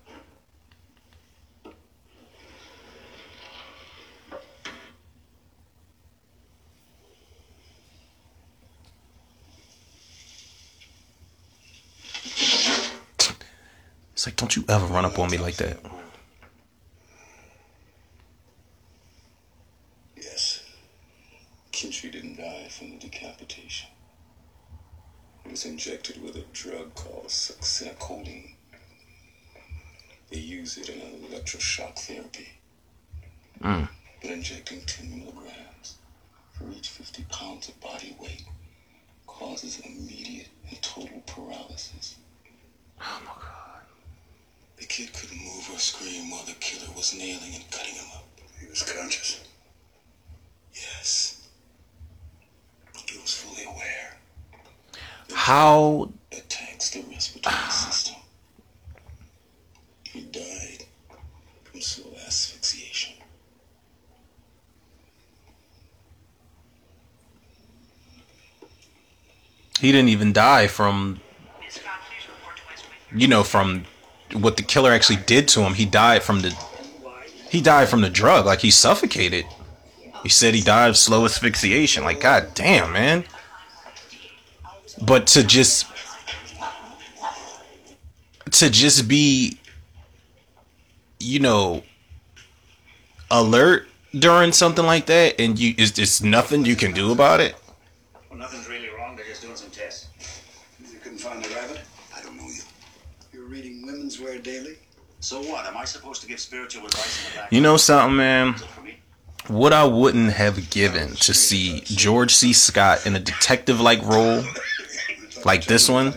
It's 14.13 14.27
like, 14.27 14.35
don't 14.35 14.55
you 14.55 14.63
ever 14.69 14.85
run 14.85 15.03
up 15.03 15.17
on 15.17 15.31
me 15.31 15.39
like 15.39 15.55
that. 15.55 15.79
Yes. 20.15 20.63
Kintry 21.71 22.11
didn't 22.11 22.37
die 22.37 22.67
from 22.69 22.91
the 22.91 22.97
decapitation. 22.97 23.89
He 25.47 25.50
was 25.61 25.71
injected 25.71 26.23
with 26.23 26.35
a 26.35 26.43
drug 26.53 26.93
called 26.95 27.27
succinylcholine. 27.27 28.53
They 30.31 30.39
use 30.39 30.77
it 30.77 30.89
in 30.89 30.99
electroshock 30.99 31.99
therapy. 31.99 32.49
Mm. 33.61 33.87
But 34.21 34.31
injecting 34.31 34.81
10 34.81 35.19
milligrams 35.19 35.97
for 36.53 36.65
each 36.71 36.89
50 36.89 37.25
pounds 37.29 37.69
of 37.69 37.79
body 37.79 38.15
weight 38.19 38.43
causes 39.27 39.79
immediate 39.81 40.49
and 40.69 40.81
total 40.81 41.21
paralysis. 41.27 42.15
Oh 42.99 43.21
my 43.23 43.33
god. 43.33 43.81
The 44.77 44.85
kid 44.85 45.13
couldn't 45.13 45.37
move 45.37 45.69
or 45.71 45.77
scream 45.77 46.31
while 46.31 46.45
the 46.45 46.53
killer 46.53 46.91
was 46.95 47.13
nailing 47.13 47.53
and 47.53 47.69
cutting 47.69 47.95
him 47.95 48.07
up. 48.15 48.27
He 48.59 48.67
was 48.67 48.81
conscious. 48.81 49.43
Yes. 50.73 51.47
He 53.05 53.19
was 53.19 53.33
fully 53.33 53.65
aware. 53.65 54.20
How 55.33 56.11
Attacks 56.31 56.91
the 56.91 57.03
respiratory 57.11 57.55
system. 57.69 58.15
He 60.03 60.21
died 60.21 60.85
from 61.63 61.81
slow 61.81 62.13
asphyxiation. 62.25 63.21
he 69.81 69.91
didn't 69.91 70.09
even 70.09 70.31
die 70.31 70.67
from 70.67 71.19
you 73.13 73.27
know 73.27 73.43
from 73.43 73.83
what 74.33 74.55
the 74.55 74.63
killer 74.63 74.91
actually 74.91 75.17
did 75.25 75.47
to 75.49 75.61
him. 75.61 75.73
He 75.73 75.85
died 75.85 76.23
from 76.23 76.41
the 76.41 76.55
he 77.49 77.59
died 77.61 77.89
from 77.89 78.01
the 78.01 78.09
drug. 78.09 78.45
Like 78.45 78.61
he 78.61 78.71
suffocated. 78.71 79.45
He 80.23 80.29
said 80.29 80.53
he 80.53 80.61
died 80.61 80.89
of 80.89 80.97
slow 80.97 81.25
asphyxiation. 81.25 82.03
Like 82.03 82.21
god 82.21 82.53
damn 82.53 82.93
man 82.93 83.25
but 85.01 85.27
to 85.27 85.43
just 85.43 85.87
to 88.51 88.69
just 88.69 89.07
be 89.07 89.57
you 91.19 91.39
know 91.39 91.83
alert 93.29 93.87
during 94.17 94.51
something 94.51 94.85
like 94.85 95.05
that 95.05 95.39
and 95.39 95.57
you 95.57 95.73
it's, 95.77 95.97
it's 95.97 96.21
nothing 96.21 96.65
you 96.65 96.75
can 96.75 96.91
do 96.91 97.11
about 97.11 97.39
it 97.39 97.55
Well, 98.29 98.39
nothing's 98.39 98.67
really 98.67 98.89
wrong. 98.97 99.15
They're 99.15 99.25
just 99.25 99.41
doing 99.41 99.55
some 99.55 99.69
tests. 99.69 100.07
You 100.79 100.99
couldn't 100.99 101.19
find 101.19 101.43
the 101.43 101.49
rabbit? 101.55 101.81
I 102.15 102.21
don't 102.21 102.35
know 102.37 102.43
you. 102.45 102.61
You're 103.31 103.45
reading 103.47 103.85
Women's 103.85 104.19
Wear 104.19 104.37
Daily? 104.39 104.75
So 105.21 105.41
what? 105.43 105.65
Am 105.65 105.77
I 105.77 105.85
supposed 105.85 106.21
to 106.23 106.27
give 106.27 106.39
spiritual 106.39 106.85
advice 106.85 107.25
in 107.25 107.31
the 107.31 107.37
back? 107.39 107.53
you 107.53 107.61
know 107.61 107.77
something 107.77 108.17
man 108.17 108.55
Is 108.55 108.61
it 108.61 108.67
for 108.67 108.81
me? 108.81 108.95
what 109.47 109.71
I 109.73 109.85
wouldn't 109.85 110.33
have 110.33 110.69
given 110.69 111.09
to 111.15 111.33
see 111.33 111.81
George 111.85 112.33
C. 112.35 112.51
Scott 112.53 113.05
in 113.05 113.15
a 113.15 113.19
detective 113.19 113.79
like 113.79 114.01
role 114.03 114.43
like 115.45 115.65
this 115.65 115.89
one 115.89 116.13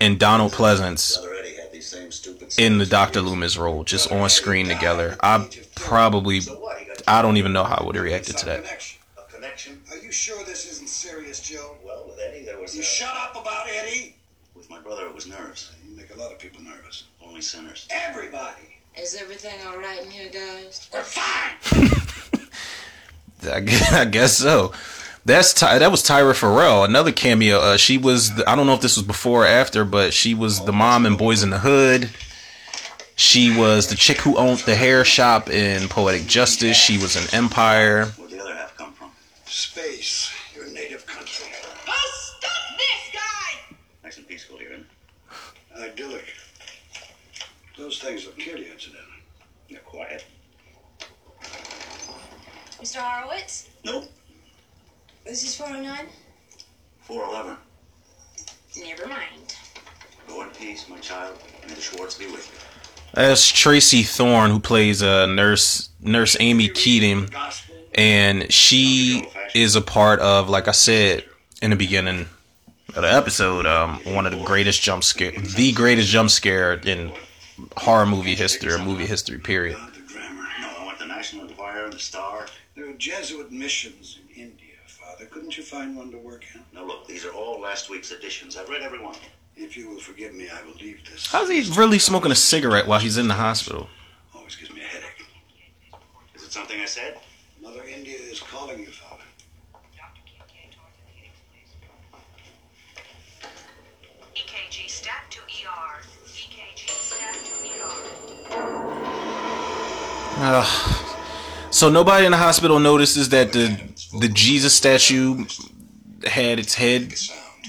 and 0.00 0.18
Donald 0.18 0.52
Pleasance 0.52 1.16
Brother 1.18 1.34
Eddie 1.40 1.54
had 1.56 1.72
these 1.72 1.86
same 1.86 2.10
stupid. 2.10 2.54
in 2.58 2.78
the 2.78 2.86
Dr. 2.86 3.20
Loomis 3.20 3.56
role 3.56 3.84
just 3.84 4.10
on 4.12 4.28
screen 4.30 4.66
together. 4.68 5.16
I 5.22 5.48
probably 5.74 6.40
So 6.40 6.54
what? 6.54 6.78
He 6.78 6.86
got 6.86 7.02
I 7.06 7.22
don't 7.22 7.36
even 7.36 7.52
know 7.52 7.64
how 7.64 7.76
I 7.76 7.84
would 7.84 7.94
have 7.96 8.04
reacted 8.04 8.36
to 8.38 8.46
that. 8.46 8.64
connection. 9.32 9.80
Are 9.90 9.98
you 9.98 10.12
sure 10.12 10.42
this 10.44 10.70
isn't 10.70 10.88
serious, 10.88 11.40
Joe? 11.40 11.76
Well, 11.84 12.04
with 12.06 12.18
Eddie, 12.20 12.44
there 12.44 12.58
was. 12.60 12.76
You 12.76 12.82
shut 12.82 13.14
up 13.16 13.32
about 13.40 13.66
Eddie. 13.68 14.16
With 14.54 14.68
my 14.70 14.80
brother, 14.80 15.06
it 15.06 15.14
was 15.14 15.26
nerves. 15.26 15.72
You 15.88 15.96
make 15.96 16.14
a 16.14 16.18
lot 16.18 16.30
of 16.32 16.38
people 16.38 16.62
nervous. 16.62 17.04
Only 17.24 17.40
sinners. 17.40 17.88
Everybody. 17.90 18.78
Is 18.98 19.14
everything 19.20 19.54
all 19.66 19.78
right 19.78 20.02
in 20.04 20.10
here, 20.10 20.28
guys? 20.30 20.88
We're 20.92 21.02
fine. 21.02 21.90
I 23.92 24.04
guess 24.04 24.36
so. 24.36 24.72
That's 25.24 25.52
Ty, 25.52 25.78
that 25.78 25.90
was 25.90 26.02
Tyra 26.02 26.34
Ferrell, 26.34 26.84
another 26.84 27.12
cameo. 27.12 27.58
Uh, 27.58 27.76
she 27.76 27.98
was 27.98 28.34
the, 28.34 28.48
I 28.48 28.56
don't 28.56 28.66
know 28.66 28.74
if 28.74 28.80
this 28.80 28.96
was 28.96 29.06
before 29.06 29.44
or 29.44 29.46
after, 29.46 29.84
but 29.84 30.14
she 30.14 30.34
was 30.34 30.64
the 30.64 30.72
mom 30.72 31.04
in 31.04 31.16
Boys 31.16 31.42
in 31.42 31.50
the 31.50 31.58
Hood. 31.58 32.10
She 33.16 33.54
was 33.54 33.88
the 33.88 33.96
chick 33.96 34.16
who 34.18 34.38
owned 34.38 34.60
the 34.60 34.74
hair 34.74 35.04
shop 35.04 35.50
in 35.50 35.88
Poetic 35.88 36.26
Justice. 36.26 36.76
She 36.76 36.96
was 36.96 37.16
in 37.16 37.34
Empire. 37.34 38.06
Where'd 38.06 38.30
the 38.30 38.40
other 38.40 38.54
half 38.54 38.74
come 38.78 38.94
from? 38.94 39.10
Space. 39.44 40.32
Your 40.56 40.66
native 40.72 41.04
country. 41.04 41.46
Oh, 41.86 42.10
stop 42.38 42.78
this 42.78 43.12
guy! 43.12 43.76
Nice 44.02 44.16
and 44.16 44.26
peaceful 44.26 44.56
here, 44.56 44.70
isn't 44.70 44.86
it? 45.76 45.92
Idyllic. 45.92 46.24
Those 47.76 47.98
things 47.98 48.24
will 48.24 48.32
kill 48.32 48.58
you, 48.58 48.72
incidentally. 48.72 49.06
You're 49.68 49.80
quiet. 49.80 50.24
Mr. 52.80 52.96
Horowitz? 52.96 53.68
Nope. 53.84 54.10
This 55.30 55.44
is 55.44 55.54
409? 55.54 56.06
411. 57.02 57.56
Never 58.84 59.06
mind. 59.06 59.54
Go 60.26 60.42
in 60.42 60.48
peace, 60.48 60.88
my 60.88 60.98
child. 60.98 61.38
May 61.68 61.74
the 61.74 61.80
Schwartz 61.80 62.18
be 62.18 62.26
with 62.26 62.50
you. 62.50 63.12
That's 63.14 63.46
Tracy 63.46 64.02
Thorne 64.02 64.50
who 64.50 64.58
plays 64.58 65.04
uh, 65.04 65.26
nurse 65.26 65.90
Nurse 66.00 66.36
Amy 66.40 66.68
Keating, 66.68 67.28
and 67.94 68.52
she 68.52 69.24
is 69.54 69.76
a 69.76 69.80
part 69.80 70.18
of, 70.18 70.48
like 70.48 70.66
I 70.66 70.72
said 70.72 71.24
in 71.62 71.70
the 71.70 71.76
beginning 71.76 72.26
of 72.96 73.02
the 73.02 73.12
episode, 73.12 73.66
um, 73.66 74.00
one 74.12 74.26
of 74.26 74.32
the 74.32 74.42
greatest 74.42 74.82
jump 74.82 75.04
scare, 75.04 75.30
the 75.30 75.70
greatest 75.70 76.08
jump 76.08 76.30
scare 76.30 76.72
in 76.72 77.12
horror 77.76 78.04
movie 78.06 78.34
history 78.34 78.72
or 78.72 78.78
movie 78.78 79.06
history. 79.06 79.38
Period. 79.38 79.78
The 79.94 80.12
grammar. 80.12 80.42
No, 80.60 80.72
I 80.80 80.84
want 80.86 80.98
the 80.98 81.06
National 81.06 81.46
Enquirer 81.46 81.88
the 81.88 82.00
Star. 82.00 82.46
There 82.74 82.90
are 82.90 82.94
Jesuit 82.94 83.52
missions 83.52 84.18
in 85.20 85.26
Father. 85.26 85.34
Couldn't 85.34 85.56
you 85.56 85.62
find 85.62 85.96
one 85.96 86.10
to 86.10 86.18
work 86.18 86.44
in? 86.54 86.62
Now 86.72 86.84
look, 86.86 87.06
these 87.06 87.24
are 87.24 87.32
all 87.32 87.60
last 87.60 87.90
week's 87.90 88.10
editions. 88.12 88.56
I've 88.56 88.68
read 88.68 88.82
every 88.82 89.00
one. 89.00 89.16
If 89.56 89.76
you 89.76 89.88
will 89.88 90.00
forgive 90.00 90.34
me, 90.34 90.48
I 90.48 90.62
will 90.64 90.74
leave 90.74 91.00
this. 91.10 91.26
How's 91.26 91.50
he 91.50 91.62
really 91.78 91.98
smoking 91.98 92.32
a 92.32 92.34
cigarette 92.34 92.86
while 92.86 93.00
he's 93.00 93.18
in 93.18 93.28
the 93.28 93.34
hospital? 93.34 93.88
Always 94.34 94.56
gives 94.56 94.72
me 94.72 94.80
a 94.80 94.84
headache. 94.84 95.26
Is 96.34 96.42
it 96.44 96.52
something 96.52 96.80
I 96.80 96.86
said? 96.86 97.18
Mother 97.62 97.82
India 97.84 98.16
is 98.16 98.40
calling 98.40 98.78
you, 98.80 98.86
Father. 98.86 99.22
Dr. 99.96 100.22
K.K. 100.24 100.70
Tartha, 100.72 101.10
EKG 104.34 104.88
stat 104.88 105.24
to 105.30 105.40
ER. 105.40 106.00
EKG 106.26 106.88
stat 106.88 107.34
to 107.34 107.52
ER. 107.68 107.92
Ugh. 110.42 111.06
so 111.70 111.90
nobody 111.90 112.24
in 112.24 112.30
the 112.32 112.38
hospital 112.38 112.78
notices 112.78 113.28
that 113.28 113.52
the 113.52 113.89
the 114.18 114.28
Jesus 114.28 114.74
statue 114.74 115.46
had 116.24 116.58
its 116.58 116.74
head 116.74 117.14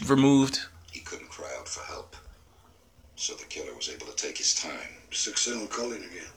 removed. 0.06 0.60
He 0.92 1.00
couldn't 1.02 1.30
cry 1.30 1.50
out 1.60 1.68
for 1.68 1.84
help. 1.84 2.16
So 3.16 3.36
the 3.36 3.46
killer 3.46 3.76
was 3.76 3.90
able 3.90 4.08
to 4.08 4.16
take 4.16 4.38
his 4.38 4.56
time 4.56 4.90
Succinylcholine 5.12 6.10
again. 6.10 6.32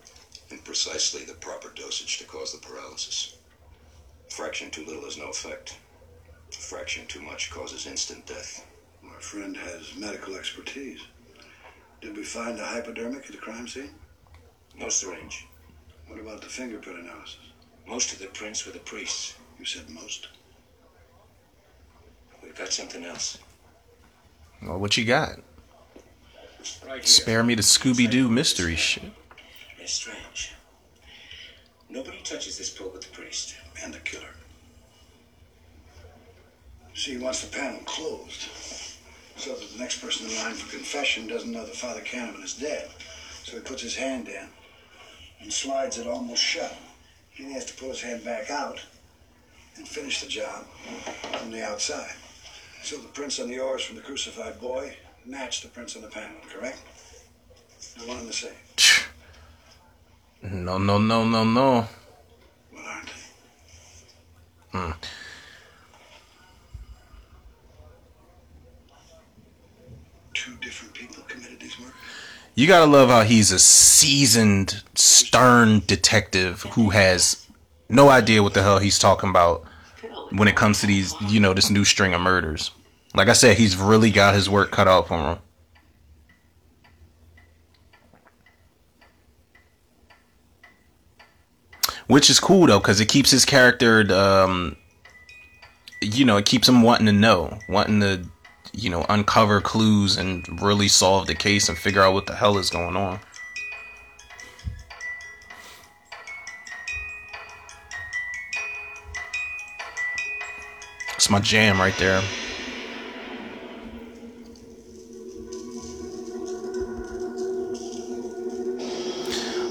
in 0.50 0.58
precisely 0.58 1.24
the 1.24 1.34
proper 1.34 1.70
dosage 1.74 2.18
to 2.18 2.24
cause 2.24 2.52
the 2.52 2.58
paralysis. 2.58 3.36
Fraction 4.28 4.70
too 4.70 4.84
little 4.84 5.04
has 5.04 5.16
no 5.16 5.28
effect. 5.28 5.78
Fraction 6.50 7.06
too 7.06 7.22
much 7.22 7.50
causes 7.50 7.86
instant 7.86 8.26
death. 8.26 8.66
My 9.02 9.18
friend 9.20 9.56
has 9.56 9.94
medical 9.96 10.36
expertise. 10.36 11.00
Did 12.00 12.16
we 12.16 12.24
find 12.24 12.58
a 12.58 12.64
hypodermic 12.64 13.24
at 13.26 13.32
the 13.32 13.38
crime 13.38 13.66
scene? 13.66 13.94
No 14.76 14.88
syringe. 14.88 15.46
What 16.08 16.20
about 16.20 16.42
the 16.42 16.48
fingerprint 16.48 16.98
analysis? 16.98 17.38
Most 17.86 18.12
of 18.12 18.18
the 18.18 18.26
prints 18.26 18.66
were 18.66 18.72
the 18.72 18.78
priests. 18.80 19.34
You 19.58 19.64
said 19.64 19.88
most. 19.88 20.28
We've 22.42 22.54
got 22.54 22.72
something 22.72 23.04
else. 23.04 23.38
Well, 24.62 24.78
what 24.78 24.96
you 24.96 25.04
got? 25.04 25.40
Right. 26.86 27.06
Spare 27.06 27.42
me 27.42 27.54
the 27.54 27.62
Scooby 27.62 28.10
Doo 28.10 28.28
mystery 28.28 28.76
shit. 28.76 29.10
It's 29.78 29.92
strange. 29.92 30.52
Nobody 31.88 32.18
touches 32.22 32.58
this 32.58 32.70
pill 32.70 32.90
but 32.90 33.02
the 33.02 33.08
priest. 33.08 33.54
And 33.82 33.92
the 33.92 33.98
killer. 33.98 34.34
See, 36.94 37.12
he 37.12 37.18
wants 37.18 37.44
the 37.44 37.54
panel 37.54 37.80
closed. 37.84 38.48
So 39.36 39.54
that 39.54 39.70
the 39.72 39.78
next 39.78 40.00
person 40.00 40.28
in 40.30 40.36
line 40.36 40.54
for 40.54 40.70
confession 40.70 41.26
doesn't 41.26 41.50
know 41.50 41.66
that 41.66 41.74
Father 41.74 42.00
Canavan 42.00 42.42
is 42.44 42.54
dead. 42.54 42.88
So 43.42 43.56
he 43.56 43.62
puts 43.62 43.82
his 43.82 43.96
hand 43.96 44.28
in 44.28 44.46
and 45.40 45.52
slides 45.52 45.98
it 45.98 46.06
almost 46.06 46.42
shut. 46.42 46.74
Then 47.36 47.48
he 47.48 47.54
has 47.54 47.64
to 47.66 47.74
pull 47.74 47.90
his 47.90 48.00
hand 48.00 48.24
back 48.24 48.48
out 48.50 48.80
and 49.76 49.87
finish 49.87 50.20
the 50.20 50.28
job 50.28 50.64
from 51.38 51.50
the 51.50 51.64
outside. 51.64 52.14
So 52.82 52.98
the 52.98 53.08
prints 53.08 53.40
on 53.40 53.48
the 53.48 53.58
oars 53.58 53.82
from 53.82 53.96
the 53.96 54.02
crucified 54.02 54.60
boy 54.60 54.96
match 55.24 55.62
the 55.62 55.68
prints 55.68 55.96
on 55.96 56.02
the 56.02 56.08
panel, 56.08 56.37
correct? 56.52 56.82
They're 57.96 58.06
one 58.06 58.18
and 58.18 58.28
the 58.28 58.32
same. 58.32 58.52
No, 60.42 60.76
no, 60.76 60.98
no, 60.98 61.24
no, 61.24 61.44
no. 61.44 61.88
Well, 62.72 62.84
aren't 62.87 63.06
they? 63.06 64.78
Hmm. 64.78 64.90
Two 70.34 70.54
different 70.56 70.92
people 70.92 71.22
committed 71.26 71.60
these 71.60 71.78
murders. 71.78 71.94
You 72.54 72.66
gotta 72.66 72.90
love 72.90 73.08
how 73.08 73.22
he's 73.22 73.50
a 73.52 73.58
seasoned, 73.58 74.82
stern 74.94 75.82
detective 75.87 76.62
who 76.72 76.90
has 76.90 77.43
no 77.88 78.09
idea 78.09 78.42
what 78.42 78.55
the 78.55 78.62
hell 78.62 78.79
he's 78.79 78.99
talking 78.99 79.31
about 79.31 79.64
when 80.31 80.49
it 80.49 80.57
comes 80.57 80.81
to 80.81 80.87
these, 80.87 81.14
you 81.29 81.40
know, 81.40 81.55
this 81.55 81.70
new 81.70 81.85
string 81.85 82.14
of 82.14 82.20
murders. 82.20 82.70
Like 83.14 83.29
I 83.29 83.33
said, 83.33 83.57
he's 83.57 83.77
really 83.77 84.11
got 84.11 84.35
his 84.35 84.51
work 84.51 84.70
cut 84.70 84.88
out 84.88 85.09
for 85.09 85.18
him. 85.18 85.38
Which 92.07 92.29
is 92.29 92.38
cool 92.38 92.66
though, 92.66 92.81
because 92.81 93.01
it 93.01 93.09
keeps 93.09 93.31
his 93.31 93.44
character, 93.44 94.05
um, 94.12 94.77
you 96.03 96.25
know, 96.25 96.37
it 96.37 96.44
keeps 96.44 96.68
him 96.68 96.83
wanting 96.83 97.07
to 97.07 97.12
know, 97.12 97.59
wanting 97.68 98.01
to, 98.01 98.25
you 98.73 98.90
know, 98.90 99.07
uncover 99.09 99.61
clues 99.61 100.16
and 100.16 100.61
really 100.61 100.88
solve 100.88 101.27
the 101.27 101.35
case 101.35 101.68
and 101.68 101.79
figure 101.79 102.03
out 102.03 102.12
what 102.12 102.27
the 102.27 102.35
hell 102.35 102.59
is 102.59 102.68
going 102.68 102.97
on. 102.97 103.20
It's 111.24 111.30
my 111.30 111.40
jam 111.40 111.80
right 111.80 111.96
there. 111.96 112.20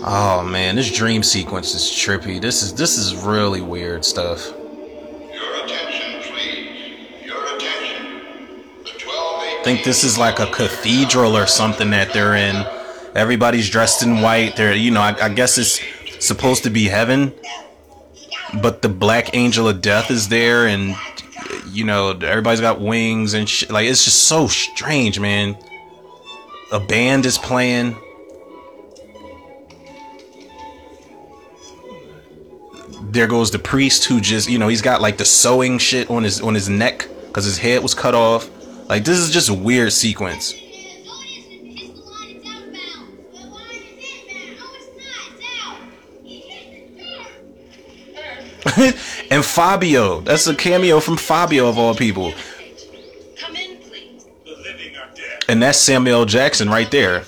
Oh 0.04 0.44
man, 0.44 0.78
this 0.78 0.92
dream 0.92 1.22
sequence 1.22 1.76
is 1.76 1.84
trippy. 1.84 2.42
This 2.42 2.64
is 2.64 2.74
this 2.74 2.98
is 2.98 3.16
really 3.16 3.62
weird 3.62 4.04
stuff. 4.04 4.48
Your 4.50 5.64
attention, 5.64 6.24
please. 6.24 7.24
Your 7.24 7.56
attention. 7.56 8.64
The 8.84 8.90
12 8.98 9.14
I 9.14 9.62
think 9.64 9.84
this 9.84 10.04
is 10.04 10.18
like 10.18 10.40
a 10.40 10.48
cathedral 10.48 11.38
or 11.38 11.46
something 11.46 11.92
that 11.92 12.14
they're 12.14 12.34
in. 12.34 12.66
Everybody's 13.14 13.70
dressed 13.70 14.02
in 14.02 14.22
white. 14.22 14.56
They're, 14.56 14.74
you 14.74 14.90
know, 14.90 15.02
I, 15.02 15.26
I 15.26 15.30
guess 15.30 15.60
it's 15.60 15.80
supposed 16.18 16.64
to 16.64 16.72
be 16.72 16.86
heaven, 16.86 17.32
but 18.60 18.82
the 18.82 18.90
black 18.90 19.36
angel 19.36 19.68
of 19.68 19.82
death 19.82 20.10
is 20.10 20.30
there, 20.30 20.66
and 20.66 20.96
you 21.72 21.84
know, 21.84 22.12
everybody's 22.12 22.62
got 22.62 22.80
wings 22.80 23.34
and 23.34 23.48
shit. 23.48 23.72
Like 23.72 23.88
it's 23.88 24.04
just 24.04 24.24
so 24.24 24.48
strange, 24.48 25.20
man. 25.20 25.58
A 26.72 26.80
band 26.80 27.26
is 27.26 27.38
playing. 27.38 27.96
There 33.12 33.28
goes 33.28 33.52
the 33.52 33.60
priest 33.60 34.06
who 34.06 34.20
just, 34.20 34.50
you 34.50 34.58
know, 34.58 34.68
he's 34.68 34.82
got 34.82 35.02
like 35.02 35.18
the 35.18 35.26
sewing 35.26 35.78
shit 35.78 36.10
on 36.10 36.24
his 36.24 36.42
on 36.42 36.56
his 36.56 36.70
neck 36.70 37.08
because 37.28 37.46
his 37.46 37.58
head 37.58 37.84
was 37.84 37.94
cut 37.94 38.16
off. 38.16 38.50
Like 38.90 39.06
this 39.06 39.20
is 39.20 39.32
just 39.32 39.50
a 39.50 39.54
weird 39.54 39.94
sequence. 39.94 40.54
and 49.34 49.44
Fabio, 49.44 50.22
that's 50.22 50.46
a 50.46 50.54
cameo 50.54 51.00
from 51.00 51.18
Fabio 51.18 51.68
of 51.68 51.80
all 51.80 51.96
people. 51.96 52.34
Come 53.36 53.56
in, 53.56 53.78
please. 53.78 54.28
And 55.50 55.60
that's 55.60 55.80
Samuel 55.80 56.26
Jackson 56.26 56.70
right 56.70 56.92
there. 56.92 57.24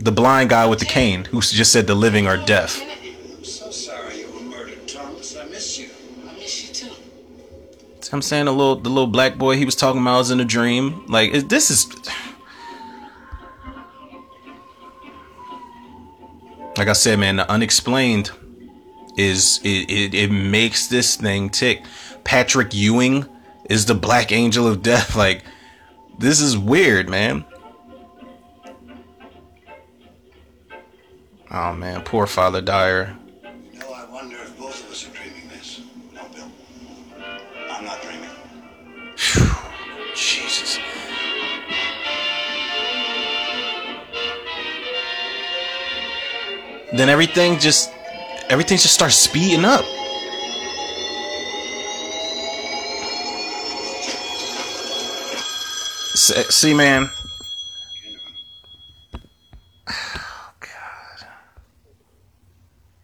The 0.00 0.10
blind 0.10 0.50
guy 0.50 0.66
with 0.66 0.80
the 0.80 0.86
cane 0.86 1.24
who 1.26 1.40
just 1.40 1.70
said 1.70 1.86
the 1.86 1.94
living 1.94 2.26
are 2.26 2.36
deaf. 2.36 2.82
I'm 2.82 3.44
so 3.44 3.70
sorry 3.70 4.22
you 4.22 4.32
were 4.32 4.40
murdered, 4.40 4.88
Thomas. 4.88 5.36
I 5.36 5.44
miss 5.44 5.78
you. 5.78 5.88
I 6.28 6.34
miss 6.34 6.82
you 6.82 6.88
too. 6.88 6.94
I'm 8.12 8.22
saying 8.22 8.46
the 8.46 8.52
little 8.52 8.74
the 8.74 8.90
little 8.90 9.06
black 9.06 9.38
boy 9.38 9.56
he 9.56 9.64
was 9.64 9.76
talking 9.76 10.00
about 10.02 10.18
was 10.18 10.32
in 10.32 10.40
a 10.40 10.44
dream. 10.44 11.06
Like 11.06 11.32
it, 11.32 11.48
this 11.48 11.70
is 11.70 11.86
like 16.76 16.88
I 16.88 16.92
said, 16.92 17.20
man, 17.20 17.36
the 17.36 17.48
unexplained 17.48 18.32
is 19.16 19.60
it, 19.64 19.90
it 19.90 20.14
it 20.14 20.30
makes 20.30 20.86
this 20.86 21.16
thing 21.16 21.50
tick. 21.50 21.84
Patrick 22.24 22.74
Ewing 22.74 23.26
is 23.68 23.86
the 23.86 23.94
Black 23.94 24.32
Angel 24.32 24.66
of 24.66 24.82
Death. 24.82 25.16
Like 25.26 25.44
this 26.18 26.40
is 26.40 26.56
weird, 26.56 27.08
man. 27.08 27.44
Oh 31.50 31.72
man, 31.72 32.02
poor 32.02 32.26
Father 32.26 32.60
Dyer. 32.60 33.16
No, 33.74 33.92
I 33.92 34.04
wonder 34.10 34.36
if 34.36 34.58
both 34.58 34.84
of 34.84 34.90
us 34.90 35.06
are 35.06 35.12
dreaming 35.12 35.48
this. 35.48 35.80
No, 36.12 36.22
Bill. 36.34 36.50
I'm 37.70 37.84
not 37.84 38.02
dreaming. 38.02 38.30
Jesus. 40.14 40.78
Then 46.92 47.08
everything 47.08 47.58
just 47.58 47.90
everything 48.48 48.78
just 48.78 48.94
starts 48.94 49.16
speeding 49.16 49.64
up. 49.64 49.84
See, 56.16 56.74
man. 56.74 57.10
Oh, 59.88 60.52
God. 60.60 61.26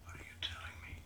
What 0.05 0.14
are 0.14 0.18
you 0.18 0.35
telling 0.40 0.78
me? 0.83 0.96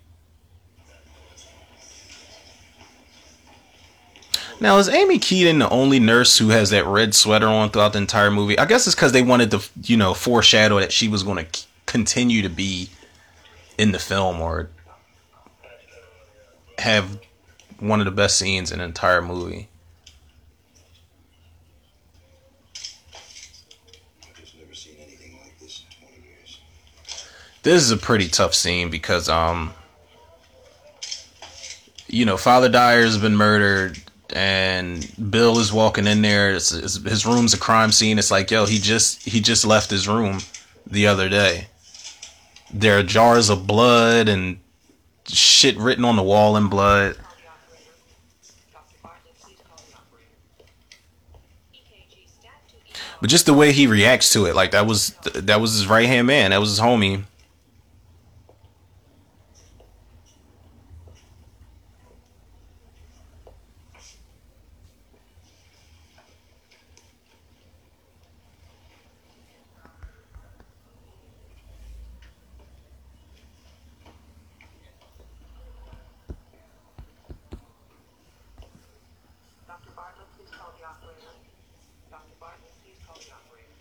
Now, 4.60 4.78
is 4.78 4.88
Amy 4.88 5.18
Keaton 5.18 5.58
the 5.58 5.68
only 5.68 5.98
nurse 5.98 6.38
who 6.38 6.48
has 6.48 6.70
that 6.70 6.86
red 6.86 7.14
sweater 7.14 7.48
on 7.48 7.70
throughout 7.70 7.92
the 7.92 7.98
entire 7.98 8.30
movie? 8.30 8.58
I 8.58 8.64
guess 8.66 8.86
it's 8.86 8.94
because 8.94 9.12
they 9.12 9.22
wanted 9.22 9.50
to, 9.50 9.60
you 9.82 9.96
know, 9.96 10.14
foreshadow 10.14 10.78
that 10.78 10.92
she 10.92 11.08
was 11.08 11.22
going 11.22 11.44
to 11.44 11.60
continue 11.86 12.40
to 12.42 12.48
be 12.48 12.88
in 13.78 13.92
the 13.92 13.98
film 13.98 14.40
or 14.40 14.70
have 16.78 17.18
one 17.78 18.00
of 18.00 18.06
the 18.06 18.12
best 18.12 18.38
scenes 18.38 18.72
in 18.72 18.78
the 18.78 18.84
entire 18.84 19.22
movie. 19.22 19.68
This 25.60 25.84
in 25.90 26.06
20 26.08 26.26
years. 26.26 26.60
This 27.62 27.82
is 27.82 27.90
a 27.90 27.96
pretty 27.96 28.28
tough 28.28 28.54
scene 28.54 28.90
because, 28.90 29.28
um, 29.28 29.74
you 32.08 32.24
know, 32.24 32.36
Father 32.36 32.68
Dyer's 32.68 33.18
been 33.18 33.36
murdered, 33.36 33.98
and 34.34 35.30
Bill 35.30 35.58
is 35.58 35.72
walking 35.72 36.06
in 36.06 36.22
there. 36.22 36.54
It's, 36.54 36.72
it's, 36.72 36.96
his 37.02 37.26
room's 37.26 37.54
a 37.54 37.58
crime 37.58 37.92
scene. 37.92 38.18
It's 38.18 38.30
like, 38.30 38.50
yo, 38.50 38.66
he 38.66 38.78
just 38.78 39.22
he 39.24 39.40
just 39.40 39.66
left 39.66 39.90
his 39.90 40.08
room 40.08 40.38
the 40.86 41.06
other 41.06 41.28
day. 41.28 41.68
There 42.72 42.98
are 42.98 43.02
jars 43.02 43.48
of 43.48 43.66
blood 43.66 44.28
and 44.28 44.58
shit 45.26 45.76
written 45.78 46.04
on 46.04 46.16
the 46.16 46.22
wall 46.22 46.56
in 46.56 46.68
blood. 46.68 47.16
But 53.20 53.30
just 53.30 53.46
the 53.46 53.54
way 53.54 53.72
he 53.72 53.86
reacts 53.86 54.32
to 54.34 54.44
it, 54.44 54.54
like 54.54 54.72
that 54.72 54.86
was 54.86 55.10
that 55.34 55.60
was 55.60 55.72
his 55.72 55.86
right 55.86 56.06
hand 56.06 56.26
man. 56.26 56.50
That 56.50 56.60
was 56.60 56.70
his 56.70 56.80
homie. 56.80 57.24
Dr. 79.66 79.90
Bartlett, 79.96 80.26
please 80.36 80.50
call 80.50 80.72
the 80.78 80.84
operator. 80.86 81.32
Dr. 82.10 82.34
Bartlett, 82.40 82.72
please 82.82 82.96
call 83.06 83.16
the 83.16 83.32
operator. 83.32 83.74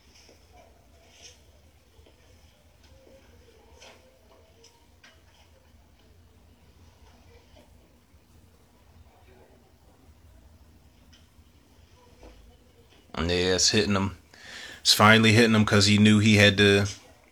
Yeah, 13.29 13.55
it's 13.55 13.71
hitting 13.71 13.95
him. 13.95 14.17
It's 14.81 14.93
finally 14.93 15.33
hitting 15.33 15.55
him 15.55 15.63
because 15.63 15.87
he 15.87 15.97
knew 15.97 16.19
he 16.19 16.35
had 16.35 16.57
to. 16.57 16.85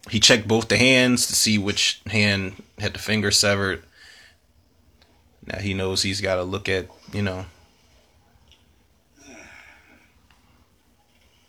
He 0.10 0.20
checked 0.20 0.48
both 0.48 0.68
the 0.68 0.78
hands 0.78 1.28
to 1.28 1.34
see 1.34 1.58
which 1.58 2.02
hand 2.08 2.62
had 2.80 2.94
the 2.94 3.00
finger 3.00 3.32
severed. 3.32 3.84
Now 5.46 5.60
he 5.60 5.74
knows 5.74 6.02
he's 6.02 6.22
got 6.22 6.36
to 6.36 6.44
look 6.44 6.68
at, 6.68 6.88
you 7.12 7.22
know. 7.22 7.46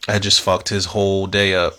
I 0.06 0.18
just 0.18 0.40
fucked 0.40 0.68
his 0.68 0.86
whole 0.86 1.26
day 1.26 1.54
up. 1.54 1.74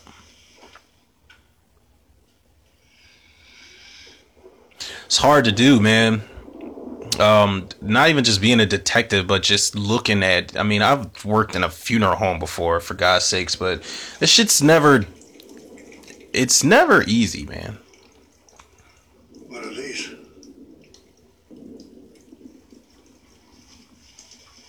It's 5.05 5.18
hard 5.18 5.45
to 5.45 5.51
do, 5.51 5.80
man. 5.80 6.24
Um, 7.20 7.70
not 7.82 8.09
even 8.09 8.24
just 8.24 8.41
being 8.41 8.59
a 8.59 8.66
detective, 8.66 9.26
but 9.28 9.41
just 9.43 9.76
looking 9.76 10.22
at. 10.24 10.57
I 10.57 10.63
mean, 10.63 10.82
I've 10.82 11.24
worked 11.24 11.55
in 11.55 11.63
a 11.63 11.70
funeral 11.70 12.16
home 12.16 12.39
before, 12.39 12.80
for 12.80 12.93
God's 12.93 13.26
sakes, 13.26 13.55
but 13.55 13.82
this 14.20 14.30
shit's 14.30 14.61
never. 14.61 15.05
It's 16.34 16.63
never 16.66 17.03
easy, 17.07 17.45
man. 17.45 17.78
What 19.47 19.63
are 19.63 19.70
these? 19.74 20.09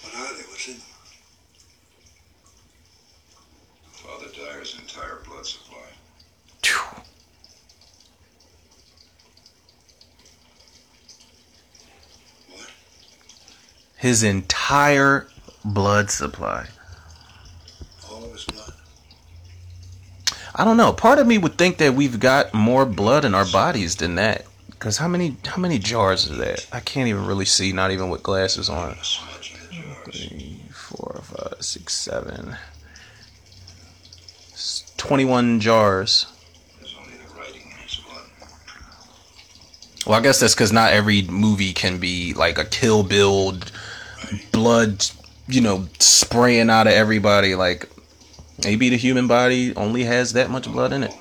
What 0.02 0.14
are 0.14 0.34
they? 0.36 0.42
What's 0.42 0.68
in 0.68 0.74
them? 0.74 0.82
Father 3.90 4.26
Dyer's 4.36 4.78
entire 4.78 5.22
blood 5.26 5.44
supply. 5.44 5.78
Phew. 6.62 7.02
What? 12.50 12.70
His 14.06 14.22
entire 14.22 15.26
blood 15.64 16.12
supply. 16.12 16.68
I 20.54 20.64
don't 20.64 20.76
know. 20.76 20.92
Part 20.92 21.18
of 21.18 21.26
me 21.26 21.38
would 21.38 21.58
think 21.58 21.78
that 21.78 21.94
we've 21.94 22.20
got 22.20 22.54
more 22.54 22.86
blood 22.86 23.24
in 23.24 23.34
our 23.34 23.44
bodies 23.46 23.96
than 23.96 24.14
that. 24.14 24.46
Cause 24.78 24.98
how 24.98 25.08
many 25.08 25.36
how 25.44 25.60
many 25.60 25.80
jars 25.80 26.30
is 26.30 26.38
that? 26.38 26.68
I 26.72 26.78
can't 26.78 27.08
even 27.08 27.26
really 27.26 27.46
see, 27.46 27.72
not 27.72 27.90
even 27.90 28.08
with 28.08 28.22
glasses 28.22 28.68
on. 28.68 28.94
Three, 30.04 30.60
four, 30.70 31.20
five, 31.24 31.56
six, 31.58 31.92
seven. 31.92 32.54
Twenty-one 34.96 35.58
jars. 35.58 36.26
Well, 40.06 40.16
I 40.16 40.22
guess 40.22 40.38
that's 40.38 40.54
because 40.54 40.72
not 40.72 40.92
every 40.92 41.22
movie 41.22 41.72
can 41.72 41.98
be 41.98 42.32
like 42.34 42.58
a 42.58 42.64
Kill 42.64 43.02
Bill, 43.02 43.58
blood, 44.52 45.04
you 45.48 45.60
know, 45.60 45.88
spraying 45.98 46.70
out 46.70 46.86
of 46.86 46.92
everybody. 46.92 47.54
Like 47.54 47.88
maybe 48.64 48.88
the 48.88 48.96
human 48.96 49.26
body 49.26 49.74
only 49.76 50.04
has 50.04 50.32
that 50.34 50.50
much 50.50 50.70
blood 50.70 50.92
in 50.92 51.02
it. 51.02 51.14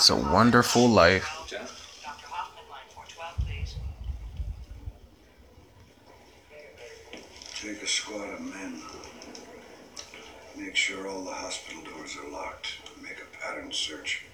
It's 0.00 0.08
a 0.08 0.16
wonderful 0.16 0.88
life. 0.88 1.28
Dr. 1.50 1.58
Hoffman, 2.02 2.64
line 2.70 2.88
412, 2.88 3.36
please. 3.44 3.74
Take 7.60 7.82
a 7.82 7.86
squad 7.86 8.32
of 8.32 8.40
men. 8.40 8.80
Make 10.56 10.74
sure 10.74 11.06
all 11.06 11.22
the 11.24 11.32
hospital 11.32 11.82
doors 11.82 12.16
are 12.16 12.30
locked. 12.30 12.78
Make 13.02 13.18
a 13.20 13.26
pattern 13.44 13.72
search. 13.72 14.24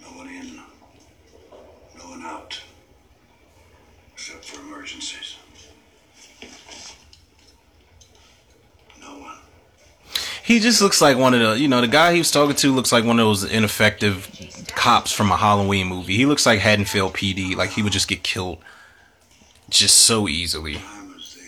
No 0.00 0.06
one 0.08 0.28
in. 0.28 0.60
No 1.98 2.10
one 2.10 2.22
out. 2.22 2.60
Except 4.12 4.44
for 4.44 4.60
emergencies. 4.60 5.34
No 9.00 9.18
one. 9.18 9.38
He 10.56 10.60
just 10.62 10.80
looks 10.80 11.02
like 11.02 11.18
one 11.18 11.34
of 11.34 11.40
the, 11.40 11.60
you 11.60 11.68
know, 11.68 11.82
the 11.82 11.86
guy 11.86 12.14
he 12.14 12.18
was 12.18 12.30
talking 12.30 12.56
to 12.56 12.72
looks 12.72 12.90
like 12.90 13.04
one 13.04 13.20
of 13.20 13.26
those 13.26 13.44
ineffective 13.44 14.26
cops 14.74 15.12
from 15.12 15.30
a 15.30 15.36
Halloween 15.36 15.86
movie. 15.86 16.16
He 16.16 16.24
looks 16.24 16.46
like 16.46 16.60
Haddonfield 16.60 17.12
PD, 17.12 17.54
like 17.54 17.72
he 17.72 17.82
would 17.82 17.92
just 17.92 18.08
get 18.08 18.22
killed 18.22 18.56
just 19.68 19.98
so 19.98 20.28
easily. 20.28 20.76
Time 20.76 21.12
was 21.14 21.36
the 21.36 21.42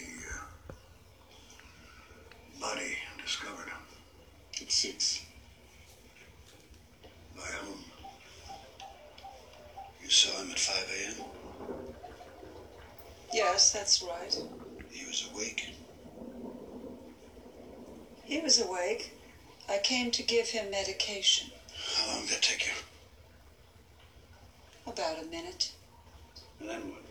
body 2.61 2.99
discovered 3.25 3.71
At 4.61 4.71
six. 4.71 5.25
by 7.35 7.41
whom? 7.45 7.79
You 10.05 10.11
saw 10.11 10.39
him 10.43 10.51
at 10.51 10.59
5 10.59 11.17
a.m. 11.17 11.25
Yes, 13.33 13.73
that's 13.73 14.03
right. 14.03 14.39
He 14.91 15.07
was 15.07 15.31
awake. 15.33 15.71
He 18.29 18.41
was 18.41 18.61
awake. 18.61 19.15
I 19.71 19.79
came 19.79 20.11
to 20.11 20.23
give 20.23 20.51
him 20.51 20.71
medication. 20.71 21.51
How 21.97 22.13
long 22.13 22.27
did 22.27 22.37
it 22.37 22.43
take 22.43 22.67
you? 22.67 22.73
About 24.87 25.23
a 25.23 25.27
minute. 25.27 25.73
And 26.61 26.69
then 26.69 26.81
what? 26.91 27.03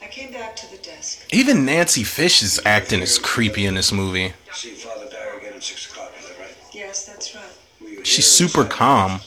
I 0.00 0.06
came 0.06 0.32
back 0.32 0.54
to 0.54 0.70
the 0.70 0.76
desk. 0.76 1.26
Even 1.32 1.64
Nancy 1.64 2.04
Fish's 2.04 2.60
acting 2.64 3.02
is 3.02 3.18
creepy 3.18 3.66
in 3.66 3.74
this 3.74 3.90
movie. 3.90 4.32
See 4.52 4.70
Father 4.70 5.10
Dyer 5.10 5.38
again 5.38 5.54
at 5.54 5.62
6 5.64 5.90
o'clock, 5.90 6.12
is 6.20 6.28
that 6.28 6.38
right? 6.38 6.56
Yes, 6.72 7.04
that's 7.04 7.34
right. 7.34 8.06
She's 8.06 8.28
super 8.28 8.64
calm. 8.64 9.20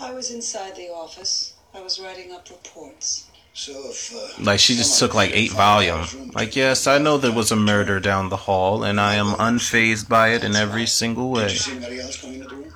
I 0.00 0.12
was 0.12 0.30
inside 0.30 0.76
the 0.76 0.88
office. 0.90 1.54
I 1.74 1.80
was 1.80 1.98
writing 1.98 2.30
up 2.32 2.48
reports. 2.48 3.26
So 3.56 3.72
if 3.88 4.12
uh, 4.12 4.42
Like 4.42 4.58
she 4.58 4.74
just 4.74 4.98
took 4.98 5.14
like 5.14 5.30
eight 5.32 5.52
volumes. 5.52 6.12
Like, 6.34 6.56
yes, 6.56 6.88
I 6.88 6.98
know 6.98 7.18
there 7.18 7.30
was 7.30 7.52
a 7.52 7.56
murder 7.56 8.00
down 8.00 8.28
the 8.28 8.36
hall, 8.36 8.82
and 8.82 9.00
I 9.00 9.14
am 9.14 9.26
unfazed 9.34 10.08
by 10.08 10.30
it 10.30 10.42
in 10.42 10.56
every 10.56 10.86
single 10.86 11.30
way. 11.30 11.42
Did 11.42 11.46
way. 11.46 11.52
you 11.52 11.58
see 11.60 11.70
anybody 11.76 12.00
else 12.00 12.20
come 12.20 12.32
into 12.34 12.48
the 12.48 12.56
room? 12.56 12.72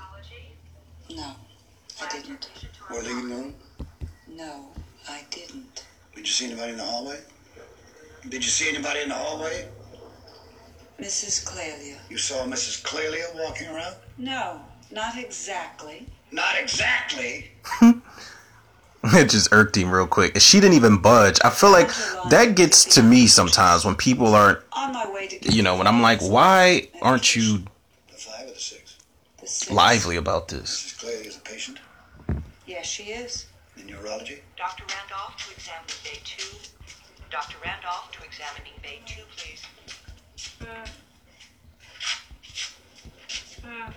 No, 1.11 1.35
I 2.01 2.09
didn't. 2.09 2.49
Or 2.91 3.03
leaving 3.03 3.29
the 3.29 3.35
room? 3.35 3.55
No, 4.29 4.66
I 5.09 5.22
didn't. 5.31 5.85
Did 6.14 6.26
you 6.26 6.33
see 6.33 6.47
anybody 6.47 6.70
in 6.72 6.79
the 6.79 6.85
hallway? 6.85 7.18
Did 8.29 8.45
you 8.45 8.51
see 8.51 8.68
anybody 8.68 9.01
in 9.01 9.09
the 9.09 9.16
hallway? 9.16 9.66
Mrs. 11.01 11.45
Clelia. 11.45 11.99
You 12.09 12.18
saw 12.18 12.45
Mrs. 12.45 12.85
Clelia 12.85 13.35
walking 13.35 13.66
around? 13.66 13.97
No, 14.16 14.61
not 14.93 15.18
exactly. 15.18 16.07
Not 16.31 16.55
exactly. 16.57 17.51
It 19.14 19.30
just 19.30 19.49
irked 19.53 19.76
him 19.76 19.90
real 19.90 20.07
quick. 20.09 20.40
She 20.40 20.61
didn't 20.61 20.74
even 20.74 20.99
budge. 21.01 21.38
I 21.44 21.51
feel 21.51 21.70
like 21.70 21.88
that 22.30 22.55
gets 22.57 22.84
to 22.96 23.03
me 23.03 23.26
sometimes 23.28 23.84
when 23.84 23.94
people 23.94 24.34
aren't, 24.34 24.59
On 24.72 24.92
my 24.92 25.11
way 25.11 25.28
to. 25.28 25.53
you 25.53 25.62
know, 25.62 25.76
when 25.76 25.86
I'm 25.86 26.03
like, 26.03 26.20
why 26.20 26.88
aren't 27.01 27.34
you 27.36 27.59
The 28.09 28.14
five 28.16 28.46
or 28.49 28.53
the 28.55 28.59
six? 28.59 28.96
The 29.40 29.46
six. 29.46 29.70
lively 29.70 30.16
about 30.16 30.49
this? 30.49 30.70
Mrs. 30.70 30.99
Clelia 31.01 31.26
is 31.26 31.36
a 31.36 31.40
patient 31.40 31.78
Yes, 32.66 32.86
she 32.86 33.05
is. 33.05 33.46
in 33.76 33.86
neurology. 33.86 34.40
Dr. 34.57 34.84
Randolph 34.92 35.36
to 35.46 35.53
examining 35.55 35.94
bay 36.05 36.18
2. 36.24 36.57
Dr. 37.30 37.57
Randolph 37.64 38.11
to 38.12 38.24
examining 38.24 38.72
bay 38.82 39.01
2, 39.07 39.22
please. 39.36 39.62
Uh. 40.61 40.66
Uh. 43.64 43.90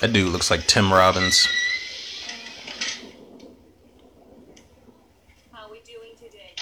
That 0.00 0.12
dude 0.14 0.32
looks 0.32 0.50
like 0.50 0.66
Tim 0.66 0.92
Robbins. 0.92 1.46
How 5.52 5.66
are 5.66 5.70
we 5.70 5.80
doing 5.82 6.12
today, 6.16 6.54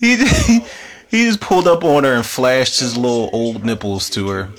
he 0.00 0.16
he 1.10 1.24
just 1.26 1.40
pulled 1.40 1.68
up 1.68 1.84
on 1.84 2.04
her 2.04 2.14
and 2.14 2.24
flashed 2.24 2.80
his 2.80 2.96
little 2.96 3.28
old 3.32 3.64
nipples 3.64 4.08
to 4.10 4.28
her. 4.28 4.50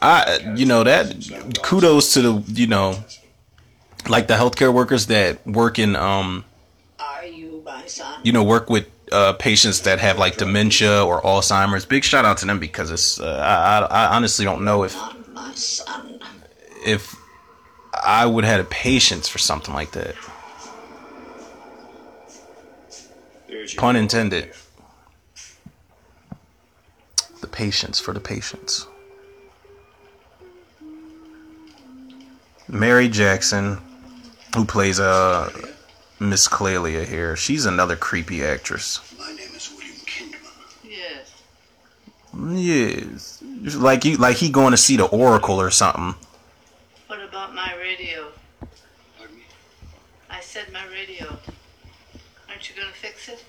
I, 0.00 0.54
you 0.56 0.66
know 0.66 0.84
that. 0.84 1.14
Kudos 1.62 2.12
to 2.14 2.22
the, 2.22 2.52
you 2.52 2.66
know, 2.66 3.04
like 4.08 4.26
the 4.26 4.34
healthcare 4.34 4.72
workers 4.74 5.06
that 5.06 5.46
work 5.46 5.78
in, 5.78 5.94
um, 5.96 6.44
Are 6.98 7.24
you 7.24 7.62
my 7.64 7.86
son? 7.86 8.20
you 8.24 8.32
know, 8.32 8.42
work 8.42 8.68
with 8.68 8.86
uh, 9.12 9.32
patients 9.34 9.82
that 9.82 9.98
have 10.00 10.18
like 10.18 10.36
dementia 10.36 11.04
or 11.04 11.20
Alzheimer's. 11.22 11.84
Big 11.84 12.04
shout 12.04 12.24
out 12.24 12.38
to 12.38 12.46
them 12.46 12.58
because 12.58 12.90
it's. 12.90 13.20
Uh, 13.20 13.86
I, 13.90 14.04
I 14.04 14.16
honestly 14.16 14.44
don't 14.44 14.64
know 14.64 14.82
if 14.84 14.96
if 16.84 17.14
I 18.04 18.26
would 18.26 18.44
have 18.44 18.52
had 18.52 18.60
a 18.60 18.68
patience 18.68 19.28
for 19.28 19.38
something 19.38 19.74
like 19.74 19.92
that. 19.92 20.14
Pun 23.76 23.96
intended. 23.96 24.52
The 27.40 27.46
patience 27.46 28.00
for 28.00 28.12
the 28.12 28.20
patients. 28.20 28.86
Mary 32.68 33.08
Jackson, 33.08 33.78
who 34.54 34.64
plays 34.64 34.98
uh 34.98 35.50
Miss 36.28 36.48
Clelia 36.48 37.04
here. 37.04 37.36
She's 37.36 37.66
another 37.66 37.96
creepy 37.96 38.44
actress. 38.44 39.00
My 39.18 39.28
name 39.28 39.50
is 39.54 39.70
William 39.72 39.96
Kinderman. 40.06 40.84
Yes. 40.84 41.42
Yes. 43.62 43.74
Like 43.76 44.04
you 44.04 44.16
like 44.16 44.36
he 44.36 44.50
going 44.50 44.70
to 44.70 44.76
see 44.76 44.96
the 44.96 45.06
Oracle 45.06 45.60
or 45.60 45.70
something. 45.70 46.14
What 47.06 47.22
about 47.22 47.54
my 47.54 47.74
radio? 47.76 48.28
Pardon 49.18 49.36
me? 49.36 49.42
I 50.30 50.40
said 50.40 50.72
my 50.72 50.84
radio. 50.86 51.38
Aren't 52.48 52.68
you 52.68 52.76
gonna 52.76 52.92
fix 52.92 53.28
it? 53.28 53.44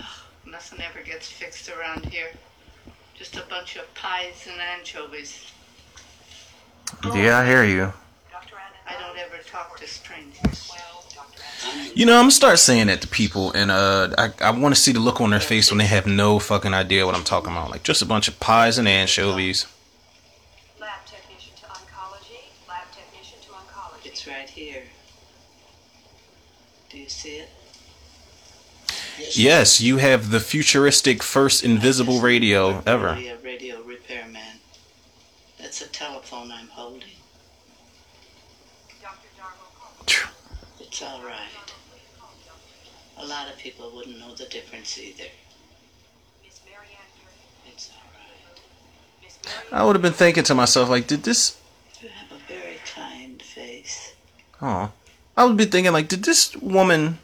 Oh, 0.00 0.24
nothing 0.46 0.80
ever 0.80 1.02
gets 1.04 1.30
fixed 1.30 1.70
around 1.70 2.06
here. 2.06 2.30
Just 3.14 3.36
a 3.36 3.44
bunch 3.48 3.76
of 3.76 3.92
pies 3.94 4.48
and 4.50 4.60
anchovies. 4.60 5.52
Oh. 7.04 7.14
Yeah, 7.14 7.38
I 7.38 7.46
hear 7.46 7.64
you. 7.64 7.92
I 8.92 9.00
don't 9.00 9.18
ever 9.18 9.42
talk 9.44 9.78
to 9.80 9.86
strangers. 9.86 10.72
You 11.94 12.06
know, 12.06 12.14
I'm 12.14 12.22
gonna 12.24 12.30
start 12.32 12.58
saying 12.58 12.88
that 12.88 13.00
to 13.02 13.08
people, 13.08 13.52
and 13.52 13.70
uh, 13.70 14.10
I 14.18 14.32
I 14.40 14.50
want 14.50 14.74
to 14.74 14.80
see 14.80 14.92
the 14.92 15.00
look 15.00 15.20
on 15.20 15.30
their 15.30 15.40
face 15.40 15.70
when 15.70 15.78
they 15.78 15.86
have 15.86 16.06
no 16.06 16.38
fucking 16.38 16.74
idea 16.74 17.06
what 17.06 17.14
I'm 17.14 17.24
talking 17.24 17.52
about. 17.52 17.70
Like 17.70 17.82
just 17.82 18.02
a 18.02 18.06
bunch 18.06 18.28
of 18.28 18.40
pies 18.40 18.78
and 18.78 18.88
anchovies. 18.88 19.66
Lab 20.80 20.90
technician 21.06 21.54
to 21.56 21.66
oncology. 21.66 22.40
Lab 22.68 22.84
technician 22.92 23.38
to 23.42 23.50
oncology. 23.50 24.06
It's 24.06 24.26
right 24.26 24.48
here. 24.48 24.82
Do 26.90 26.98
you 26.98 27.08
see 27.08 27.36
it? 27.36 27.48
Yes, 29.34 29.80
you 29.80 29.98
have 29.98 30.30
the 30.30 30.40
futuristic 30.40 31.22
first 31.22 31.62
invisible 31.62 32.20
radio 32.20 32.82
ever. 32.86 33.10
A 33.10 33.36
radio 33.44 33.80
repairman. 33.82 34.58
That's 35.60 35.80
a 35.80 35.88
telephone 35.88 36.50
I'm 36.50 36.68
holding. 36.68 37.11
It's 41.02 41.10
all 41.10 41.24
right. 41.24 41.72
A 43.18 43.26
lot 43.26 43.50
of 43.50 43.58
people 43.58 43.90
wouldn't 43.92 44.20
know 44.20 44.36
the 44.36 44.44
difference 44.44 44.96
either. 44.96 45.24
It's 46.46 47.90
all 47.90 47.96
right. 48.14 49.72
I 49.72 49.84
would 49.84 49.96
have 49.96 50.02
been 50.02 50.12
thinking 50.12 50.44
to 50.44 50.54
myself, 50.54 50.88
like, 50.88 51.08
did 51.08 51.24
this? 51.24 51.58
You 52.00 52.08
have 52.08 52.30
a 52.30 52.40
very 52.46 52.76
kind 52.94 53.42
face. 53.42 54.14
Oh, 54.60 54.92
I 55.36 55.44
would 55.44 55.56
be 55.56 55.64
thinking, 55.64 55.92
like, 55.92 56.06
did 56.06 56.22
this 56.22 56.54
woman 56.58 57.18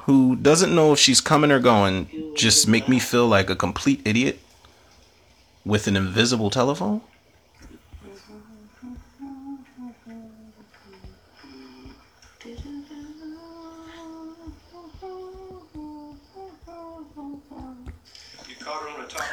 who 0.00 0.36
doesn't 0.36 0.74
know 0.74 0.92
if 0.92 0.98
she's 0.98 1.22
coming 1.22 1.50
or 1.50 1.58
going 1.58 2.34
just 2.36 2.68
make 2.68 2.86
me 2.86 2.98
feel 2.98 3.26
like 3.26 3.48
a 3.48 3.56
complete 3.56 4.02
idiot 4.04 4.40
with 5.64 5.86
an 5.86 5.96
invisible 5.96 6.50
telephone? 6.50 7.00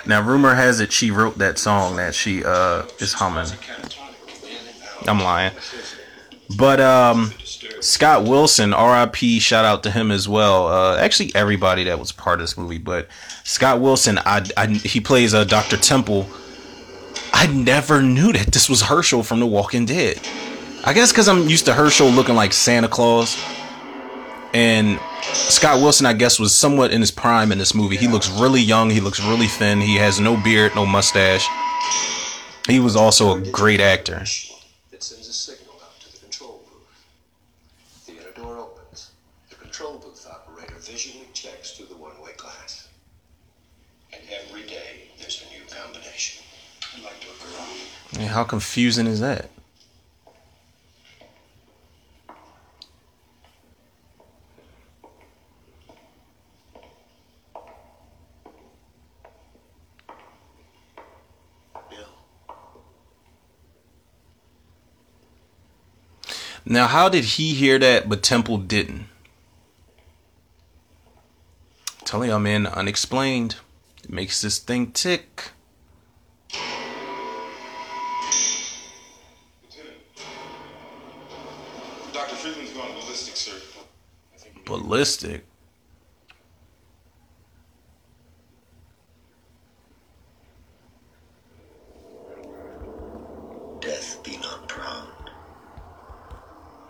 Now, 0.05 0.21
rumor 0.21 0.55
has 0.55 0.79
it 0.79 0.91
she 0.91 1.11
wrote 1.11 1.37
that 1.37 1.57
song 1.57 1.95
that 1.95 2.13
she 2.13 2.43
uh 2.43 2.83
is 2.99 3.13
humming. 3.13 3.51
I'm 5.07 5.19
lying, 5.19 5.53
but 6.57 6.79
um, 6.79 7.33
Scott 7.81 8.23
Wilson, 8.23 8.73
R.I.P. 8.73 9.39
Shout 9.39 9.65
out 9.65 9.83
to 9.83 9.91
him 9.91 10.11
as 10.11 10.27
well. 10.29 10.67
Uh, 10.67 10.97
actually, 10.97 11.33
everybody 11.35 11.83
that 11.85 11.99
was 11.99 12.11
part 12.13 12.39
of 12.39 12.43
this 12.43 12.57
movie, 12.57 12.77
but 12.77 13.07
Scott 13.43 13.81
Wilson, 13.81 14.17
I, 14.19 14.45
I 14.55 14.67
he 14.67 14.99
plays 15.01 15.33
uh, 15.33 15.43
Doctor 15.43 15.75
Temple. 15.77 16.27
I 17.33 17.47
never 17.47 18.01
knew 18.01 18.31
that 18.31 18.47
this 18.47 18.69
was 18.69 18.83
Hershel 18.83 19.23
from 19.23 19.39
The 19.39 19.45
Walking 19.47 19.85
Dead. 19.85 20.19
I 20.85 20.93
guess 20.93 21.11
because 21.11 21.27
I'm 21.27 21.47
used 21.49 21.65
to 21.65 21.73
Hershel 21.73 22.13
looking 22.13 22.35
like 22.35 22.53
Santa 22.53 22.87
Claus, 22.87 23.37
and 24.53 24.99
Scott 25.23 25.81
Wilson, 25.81 26.05
I 26.05 26.13
guess, 26.13 26.39
was 26.39 26.53
somewhat 26.53 26.91
in 26.91 27.01
his 27.01 27.11
prime 27.11 27.51
in 27.51 27.57
this 27.57 27.73
movie. 27.73 27.97
He 27.97 28.07
looks 28.07 28.29
really 28.29 28.61
young. 28.61 28.89
He 28.89 28.99
looks 28.99 29.19
really 29.23 29.47
thin. 29.47 29.81
He 29.81 29.95
has 29.95 30.19
no 30.19 30.37
beard, 30.37 30.75
no 30.75 30.85
mustache. 30.85 31.47
He 32.67 32.79
was 32.79 32.95
also 32.95 33.35
a 33.35 33.41
great 33.51 33.81
actor. 33.81 34.21
It 34.21 35.03
sends 35.03 35.27
a 35.27 35.33
signal 35.33 35.75
out 35.83 35.99
to 36.01 36.11
the 36.13 36.19
control 36.19 36.63
booth. 36.69 38.05
The 38.05 38.13
inner 38.13 38.31
door 38.31 38.57
opens. 38.57 39.11
The 39.49 39.55
control 39.55 39.97
booth 39.97 40.25
operator 40.29 40.75
visually 40.79 41.27
checks 41.33 41.71
through 41.71 41.87
the 41.87 41.95
one-way 41.95 42.31
glass. 42.37 42.87
And 44.13 44.21
every 44.31 44.63
day 44.67 45.09
there's 45.19 45.43
a 45.43 45.53
new 45.53 45.65
combination. 45.67 46.43
I'd 46.95 47.03
like 47.03 47.19
to 47.21 47.27
look 47.27 47.41
around. 47.57 48.21
Yeah, 48.21 48.27
how 48.27 48.43
confusing 48.43 49.07
is 49.07 49.19
that? 49.19 49.49
Now, 66.65 66.87
how 66.87 67.09
did 67.09 67.23
he 67.25 67.53
hear 67.53 67.77
that, 67.79 68.07
but 68.07 68.23
Temple 68.23 68.57
didn't? 68.57 69.07
Telling 72.05 72.29
y'all, 72.29 72.39
man, 72.39 72.67
unexplained. 72.67 73.55
It 74.03 74.09
makes 74.09 74.41
this 74.41 74.59
thing 74.59 74.91
tick. 74.91 75.51
Dr. 82.13 82.35
Friedman's 82.35 82.71
gone 82.71 82.91
ballistic, 82.93 83.35
sir. 83.35 83.59
Ballistic. 84.65 85.45
Death 93.79 94.19
be 94.23 94.37
not 94.37 94.67
proud, 94.67 95.31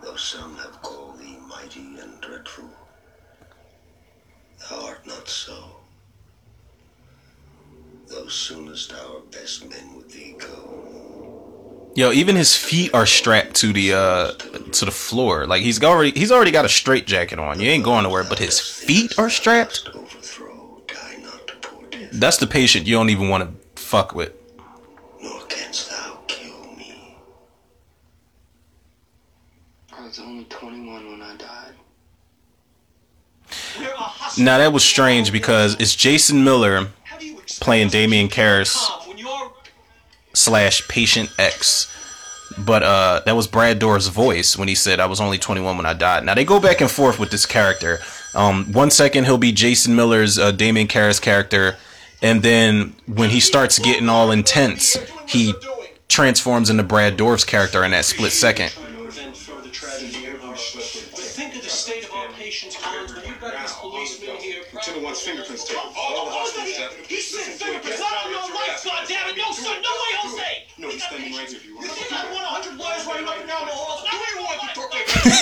though 0.01 0.15
some 0.15 0.55
have 0.57 0.82
called 0.82 1.19
thee 1.19 1.38
mighty 1.47 1.97
and 1.99 2.21
dreadful. 2.21 2.69
Thou 4.69 4.86
art 4.86 5.07
not 5.07 5.28
so. 5.28 5.55
Though 8.07 8.28
soonest 8.28 8.93
our 8.93 9.21
best 9.32 9.67
men 9.67 9.95
with 9.97 10.11
thee 10.11 10.36
go. 10.38 10.84
Yo, 11.95 12.11
even 12.11 12.35
his 12.35 12.55
feet 12.55 12.91
are 12.95 13.05
strapped 13.05 13.55
to 13.55 13.71
the 13.71 13.93
uh 13.93 14.31
to 14.71 14.85
the 14.85 14.91
floor. 14.91 15.45
Like 15.45 15.61
he's 15.61 15.83
already 15.83 16.11
he's 16.11 16.31
already 16.31 16.49
got 16.49 16.65
a 16.65 16.69
straight 16.69 17.05
jacket 17.05 17.37
on. 17.37 17.59
You 17.59 17.69
ain't 17.69 17.83
going 17.83 18.03
nowhere, 18.03 18.23
but 18.23 18.39
his 18.39 18.59
feet 18.59 19.17
are 19.19 19.29
strapped. 19.29 19.89
That's 22.11 22.37
the 22.37 22.47
patient 22.47 22.87
you 22.87 22.95
don't 22.95 23.09
even 23.09 23.29
want 23.29 23.43
to 23.43 23.81
fuck 23.81 24.15
with. 24.15 24.33
Nor 25.21 25.41
canst 25.45 25.91
thou 25.91 26.19
kill 26.27 26.73
me. 26.75 27.17
I 29.95 30.03
was 30.05 30.19
only 30.19 30.45
21 30.45 31.11
when 31.11 31.21
I 31.21 31.35
died. 31.37 31.73
Now 34.37 34.57
that 34.57 34.73
was 34.73 34.83
strange 34.83 35.31
because 35.31 35.75
it's 35.79 35.95
Jason 35.95 36.43
Miller 36.43 36.87
playing 37.59 37.89
Damien 37.89 38.29
Karras 38.29 39.03
slash 40.43 40.87
Patient 40.87 41.29
X. 41.39 41.89
But 42.57 42.83
uh, 42.83 43.21
that 43.25 43.35
was 43.35 43.47
Brad 43.47 43.79
Dourif's 43.79 44.07
voice 44.07 44.57
when 44.57 44.67
he 44.67 44.75
said, 44.75 44.99
"I 44.99 45.07
was 45.07 45.19
only 45.19 45.39
21 45.39 45.75
when 45.77 45.85
I 45.85 45.93
died." 45.93 46.23
Now 46.23 46.35
they 46.35 46.45
go 46.45 46.59
back 46.59 46.81
and 46.81 46.91
forth 46.91 47.19
with 47.19 47.31
this 47.31 47.45
character. 47.45 47.99
Um, 48.35 48.71
one 48.71 48.91
second 48.91 49.25
he'll 49.25 49.37
be 49.37 49.51
Jason 49.51 49.95
Miller's 49.95 50.37
uh, 50.37 50.51
Damien 50.51 50.87
Karras 50.87 51.21
character, 51.21 51.77
and 52.21 52.43
then 52.43 52.95
when 53.07 53.29
he 53.29 53.39
starts 53.39 53.79
getting 53.79 54.09
all 54.09 54.31
intense, 54.31 54.97
he 55.27 55.53
transforms 56.09 56.69
into 56.69 56.83
Brad 56.83 57.17
Dourif's 57.17 57.43
character 57.43 57.83
in 57.83 57.91
that 57.91 58.05
split 58.05 58.31
second. 58.31 58.71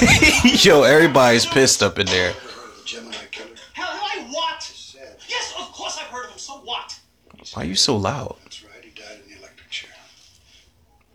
Yo, 0.64 0.82
everybody's 0.82 1.46
pissed 1.46 1.84
up 1.84 2.00
in 2.00 2.08
there. 2.08 2.32
Hell, 2.32 3.12
hell, 3.74 3.90
I 3.90 4.28
what? 4.32 4.96
Yes, 5.28 5.54
of 5.60 5.72
course 5.72 5.98
I've 6.00 6.08
heard 6.08 6.26
of 6.26 6.32
him. 6.32 6.40
So 6.40 6.54
what? 6.64 7.00
Why 7.54 7.64
are 7.64 7.66
you 7.66 7.76
so 7.76 7.98
loud? 7.98 8.36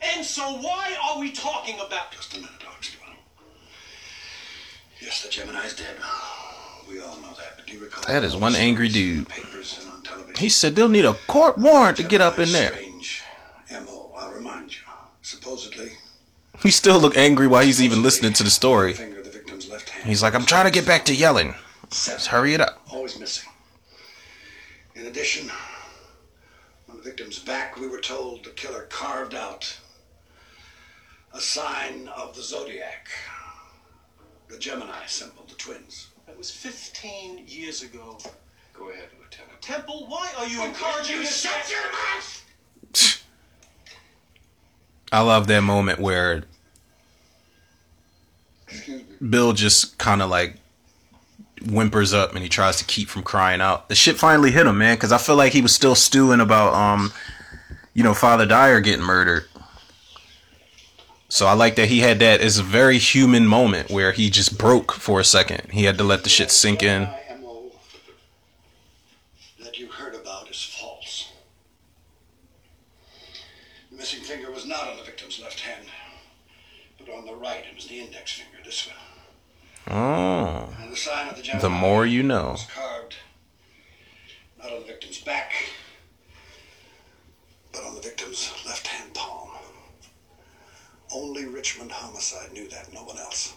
And 0.03 0.25
so 0.25 0.43
why 0.59 0.97
are 1.05 1.19
we 1.19 1.33
talking 1.33 1.75
about? 1.85 2.13
Just 2.13 2.35
a 2.35 2.37
minute, 2.37 2.51
Dr. 2.61 2.97
Yes, 5.01 5.23
the 5.23 5.31
Gemini's 5.31 5.75
dead. 5.75 5.97
We 6.89 7.01
all 7.01 7.17
know 7.17 7.35
that, 7.37 7.57
but 7.57 7.67
do 7.67 7.73
you 7.73 7.81
recall? 7.81 8.05
That 8.07 8.23
is 8.23 8.37
one 8.37 8.55
angry 8.55 8.89
dude. 8.89 9.27
He 10.37 10.49
said 10.49 10.77
they'll 10.77 10.89
need 10.89 11.05
a 11.05 11.15
court 11.27 11.59
warrant 11.59 11.97
to 11.97 12.05
get 12.05 12.21
up 12.21 12.39
in 12.39 12.53
there. 12.53 12.73
M.O., 13.71 14.15
I'll 14.17 14.33
remind 14.33 14.73
you. 14.73 14.83
Supposedly, 15.23 15.93
He 16.63 16.71
still 16.71 16.99
look 16.99 17.17
angry 17.17 17.47
while 17.47 17.65
he's 17.65 17.83
even 17.83 18.03
listening 18.03 18.33
to 18.35 18.43
the 18.43 18.51
story. 18.51 18.95
finger 18.95 19.19
of 19.19 19.25
the 19.25 19.31
victim's 19.31 19.69
left 19.69 19.91
hand. 19.91 20.07
He's 20.07 20.23
like, 20.23 20.35
I'm 20.35 20.47
trying 20.47 20.65
to 20.67 20.71
get 20.71 20.87
back 20.87 21.05
to 21.07 21.15
yelling. 21.15 21.55
Just 21.91 22.27
hurry 22.29 22.55
it 22.55 22.61
up. 22.61 22.81
Always 22.91 23.19
missing. 23.19 23.49
In 24.95 25.07
addition, 25.07 25.51
on 26.89 26.97
the 26.97 27.03
victim's 27.03 27.39
back, 27.39 27.79
we 27.79 27.87
were 27.87 28.01
told 28.01 28.45
the 28.45 28.51
killer 28.51 28.87
carved 28.91 29.35
out 29.35 29.79
a 31.33 31.41
sign 31.41 32.09
of 32.17 32.35
the 32.35 32.43
zodiac. 32.43 33.09
The 34.49 34.59
Gemini 34.59 35.07
symbol, 35.07 35.45
the 35.49 35.55
twins. 35.57 36.09
That 36.27 36.39
was 36.39 36.51
15 36.51 37.45
years 37.47 37.83
ago. 37.83 38.19
Go 38.73 38.91
ahead, 38.91 39.09
Lieutenant. 39.21 39.61
Temple, 39.61 40.07
why 40.09 40.33
are 40.39 40.47
you 40.47 40.65
encouraging 40.65 41.19
this? 41.19 41.41
shut 41.43 41.71
your 41.71 41.83
mouth? 41.93 43.23
I 45.13 45.21
love 45.23 45.47
that 45.47 45.61
moment 45.61 46.01
where 46.01 46.45
Bill 49.29 49.53
just 49.53 49.99
kind 49.99 50.21
of 50.23 50.31
like 50.31 50.57
whimpers 51.65 52.13
up 52.13 52.35
and 52.35 52.43
he 52.43 52.49
tries 52.49 52.77
to 52.79 52.85
keep 52.85 53.09
from 53.09 53.23
crying 53.23 53.61
out. 53.61 53.89
The 53.89 53.95
shit 53.95 54.17
finally 54.17 54.51
hit 54.51 54.67
him, 54.67 54.79
man, 54.79 54.97
because 54.97 55.13
I 55.13 55.19
feel 55.19 55.37
like 55.37 55.53
he 55.53 55.63
was 55.63 55.75
still 55.75 55.95
stewing 55.95 56.41
about, 56.41 56.75
um, 56.75 57.13
you 57.95 58.03
know, 58.03 58.15
Father 58.15 58.47
Dyer 58.47 58.81
getting 58.81 59.05
murdered. 59.05 59.45
So 61.29 61.47
I 61.47 61.55
like 61.55 61.77
that 61.77 61.89
he 61.89 62.01
had 62.01 62.21
that 62.21 62.41
as 62.41 62.59
a 62.59 62.63
very 62.63 62.99
human 62.99 63.47
moment 63.47 63.91
where 63.91 64.13
he 64.13 64.31
just 64.31 64.57
broke 64.57 64.93
for 64.93 65.19
a 65.19 65.25
second. 65.25 65.73
He 65.73 65.85
had 65.85 65.99
to 65.99 66.05
let 66.05 66.23
the 66.23 66.31
shit 66.31 66.51
sink 66.51 66.83
in. 66.83 67.09
MO 67.41 67.73
that 69.63 69.79
you 69.79 69.89
heard 69.89 70.15
about 70.15 70.49
is 70.49 70.63
false. 70.63 71.33
The 73.91 73.97
missing 73.97 74.21
finger 74.21 74.53
was 74.53 74.67
not 74.67 74.89
on 74.89 74.97
the 74.99 75.03
victim's 75.03 75.41
left 75.43 75.61
hand, 75.61 75.87
but 76.99 77.13
on 77.13 77.27
the 77.27 77.35
right. 77.35 77.65
It 77.69 77.75
was 77.75 77.87
the 77.87 77.99
index 77.99 78.33
finger, 78.33 78.59
this 78.65 78.87
one. 78.87 78.97
Oh, 79.89 80.75
And 80.81 80.93
the 80.93 80.97
sign 80.97 81.29
of 81.29 81.61
the 81.61 81.71
more 81.71 82.05
you 82.05 82.23
know. 82.23 82.53
was 82.53 82.67
carved 82.67 83.17
not 84.67 84.73
on 84.73 84.81
the 84.81 84.87
victim's 84.87 85.21
back, 85.21 85.53
but 87.73 87.85
on 87.85 87.95
the 87.95 88.01
victim's 88.01 88.53
left 88.67 88.87
hand 88.89 89.15
palm. 89.15 89.51
Only 91.15 91.45
Richmond 91.45 91.93
Homicide 91.93 92.53
knew 92.53 92.69
that, 92.69 92.93
no 92.93 93.05
one 93.05 93.19
else. 93.19 93.55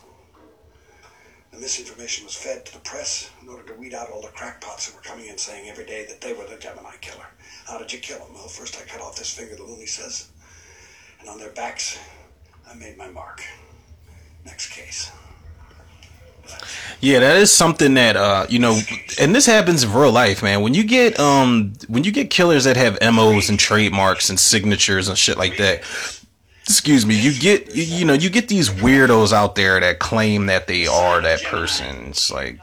The 1.51 1.57
misinformation 1.57 2.25
was 2.25 2.35
fed 2.35 2.63
to 2.67 2.73
the 2.73 2.79
press 2.79 3.31
in 3.41 3.49
order 3.49 3.63
to 3.63 3.73
weed 3.79 3.95
out 3.95 4.11
all 4.11 4.21
the 4.21 4.27
crackpots 4.27 4.87
who 4.87 4.95
were 4.95 5.01
coming 5.01 5.25
in 5.25 5.37
saying 5.39 5.67
every 5.67 5.85
day 5.85 6.05
that 6.05 6.21
they 6.21 6.33
were 6.33 6.45
the 6.45 6.57
Gemini 6.57 6.95
killer. 7.01 7.25
How 7.65 7.79
did 7.79 7.91
you 7.91 7.97
kill 7.99 8.19
him? 8.19 8.35
Well, 8.35 8.47
first 8.47 8.77
I 8.79 8.85
cut 8.85 9.01
off 9.01 9.15
this 9.17 9.33
finger, 9.35 9.55
the 9.55 9.63
loony 9.63 9.87
says. 9.87 10.29
And 11.19 11.27
on 11.27 11.39
their 11.39 11.49
backs, 11.49 11.97
I 12.69 12.75
made 12.75 12.97
my 12.97 13.09
mark. 13.09 13.43
Next 14.45 14.69
case. 14.69 15.11
Yeah, 17.01 17.19
that 17.19 17.37
is 17.37 17.51
something 17.51 17.93
that 17.93 18.17
uh, 18.17 18.45
you 18.49 18.59
know, 18.59 18.79
and 19.19 19.33
this 19.33 19.45
happens 19.45 19.83
in 19.83 19.93
real 19.93 20.11
life, 20.11 20.43
man. 20.43 20.61
When 20.61 20.73
you 20.73 20.83
get 20.83 21.19
um, 21.19 21.73
when 21.87 22.03
you 22.03 22.11
get 22.11 22.29
killers 22.29 22.65
that 22.65 22.75
have 22.77 22.97
MOs 23.01 23.49
and 23.49 23.57
trademarks 23.57 24.29
and 24.29 24.39
signatures 24.39 25.07
and 25.07 25.17
shit 25.17 25.37
like 25.37 25.57
that. 25.57 25.83
Excuse 26.63 27.03
me, 27.03 27.19
you 27.19 27.33
get 27.33 27.75
you, 27.75 28.05
know 28.05 28.13
you 28.13 28.29
get 28.29 28.47
these 28.47 28.69
weirdos 28.69 29.33
out 29.33 29.55
there 29.55 29.79
that 29.79 29.97
claim 29.97 30.45
that 30.45 30.67
they 30.67 30.85
are 30.85 31.19
that 31.19 31.41
person. 31.41 32.09
It's 32.09 32.29
like, 32.29 32.59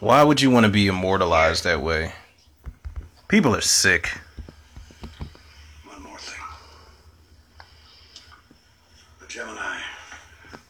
why 0.00 0.22
would 0.22 0.40
you 0.40 0.50
want 0.50 0.64
to 0.64 0.72
be 0.72 0.86
immortalized 0.86 1.64
that 1.64 1.82
way? 1.82 2.12
People 3.28 3.54
are 3.54 3.60
sick. 3.60 4.08
One 5.84 6.02
more 6.02 6.18
thing. 6.18 6.40
The 9.20 9.26
Gemini 9.26 9.80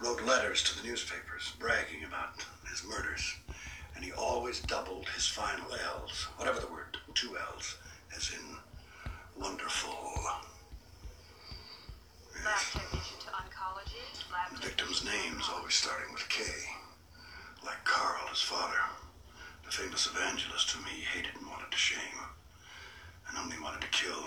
wrote 0.01 0.25
letters 0.25 0.63
to 0.65 0.81
the 0.81 0.89
newspapers 0.89 1.53
bragging 1.59 2.05
about 2.05 2.45
his 2.71 2.83
murders, 2.85 3.37
and 3.95 4.05
he 4.05 4.13
always 4.57 4.69
doubled 4.69 5.09
his 5.15 5.27
final 5.27 5.67
L's, 5.73 6.25
whatever 6.37 6.61
the 6.61 6.67
word, 6.69 6.97
two 7.15 7.37
L's, 7.55 7.77
as 8.17 8.31
in 8.31 9.43
wonderful. 9.43 9.93
Lab 12.45 12.59
technician 12.73 13.19
to 13.21 13.27
oncology. 13.29 14.55
The 14.55 14.67
victim's 14.67 15.05
name's 15.05 15.49
always 15.53 15.75
starting 15.75 16.13
with 16.13 16.29
K, 16.29 16.45
like 17.65 17.85
Carl, 17.85 18.29
his 18.29 18.41
father, 18.41 18.79
the 19.65 19.71
famous 19.73 20.07
evangelist 20.07 20.71
whom 20.71 20.85
he 20.87 21.03
hated 21.03 21.35
and 21.39 21.47
wanted 21.49 21.71
to 21.71 21.79
shame, 21.79 22.21
and 23.29 23.39
only 23.39 23.59
wanted 23.63 23.83
to 23.83 23.89
kill 23.89 24.25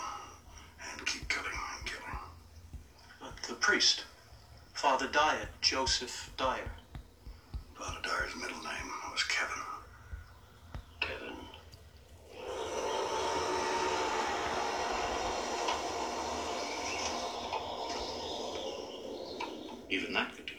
and 0.92 1.06
keep 1.08 1.28
killing 1.30 1.58
and 1.78 1.88
killing. 1.88 2.20
But 3.22 3.42
the 3.48 3.56
priest, 3.56 4.04
Father 4.74 5.08
Dyer, 5.08 5.50
Joseph 5.62 6.32
Dyer. 6.38 6.72
Father 7.76 8.00
Dyer's 8.04 8.36
middle 8.36 8.62
name 8.62 8.92
was 9.12 9.24
Kevin. 9.24 9.69
Kevin. 11.00 11.36
Even 19.90 20.14
that 20.14 20.36
could 20.36 20.46
do. 20.46 20.54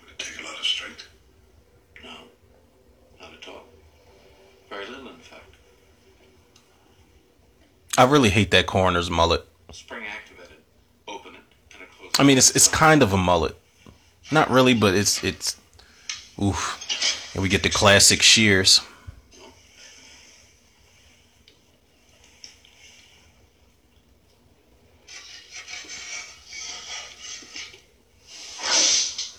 Would 0.00 0.10
it 0.10 0.18
take 0.18 0.40
a 0.40 0.44
lot 0.44 0.58
of 0.58 0.64
strength? 0.66 1.08
No, 2.04 2.10
not 3.20 3.32
at 3.32 3.48
all. 3.48 3.64
Very 4.68 4.86
little, 4.86 5.08
in 5.08 5.16
fact. 5.20 5.42
I 7.96 8.04
really 8.04 8.30
hate 8.30 8.50
that 8.50 8.66
coroner's 8.66 9.10
mullet. 9.10 9.46
Spring 9.72 10.04
activated. 10.06 10.58
Open 11.08 11.34
it, 11.34 11.40
and 11.74 11.82
it 11.82 11.88
closes. 11.96 12.16
I 12.18 12.22
mean, 12.24 12.38
it's 12.38 12.50
it's 12.50 12.68
kind 12.68 13.02
of 13.02 13.12
a 13.12 13.16
mullet, 13.16 13.56
not 14.30 14.50
really, 14.50 14.74
but 14.74 14.94
it's 14.94 15.22
it's. 15.24 15.56
Oof, 16.42 16.78
and 17.34 17.42
we 17.42 17.48
get 17.48 17.62
the 17.62 17.68
classic 17.70 18.22
shears. 18.22 18.80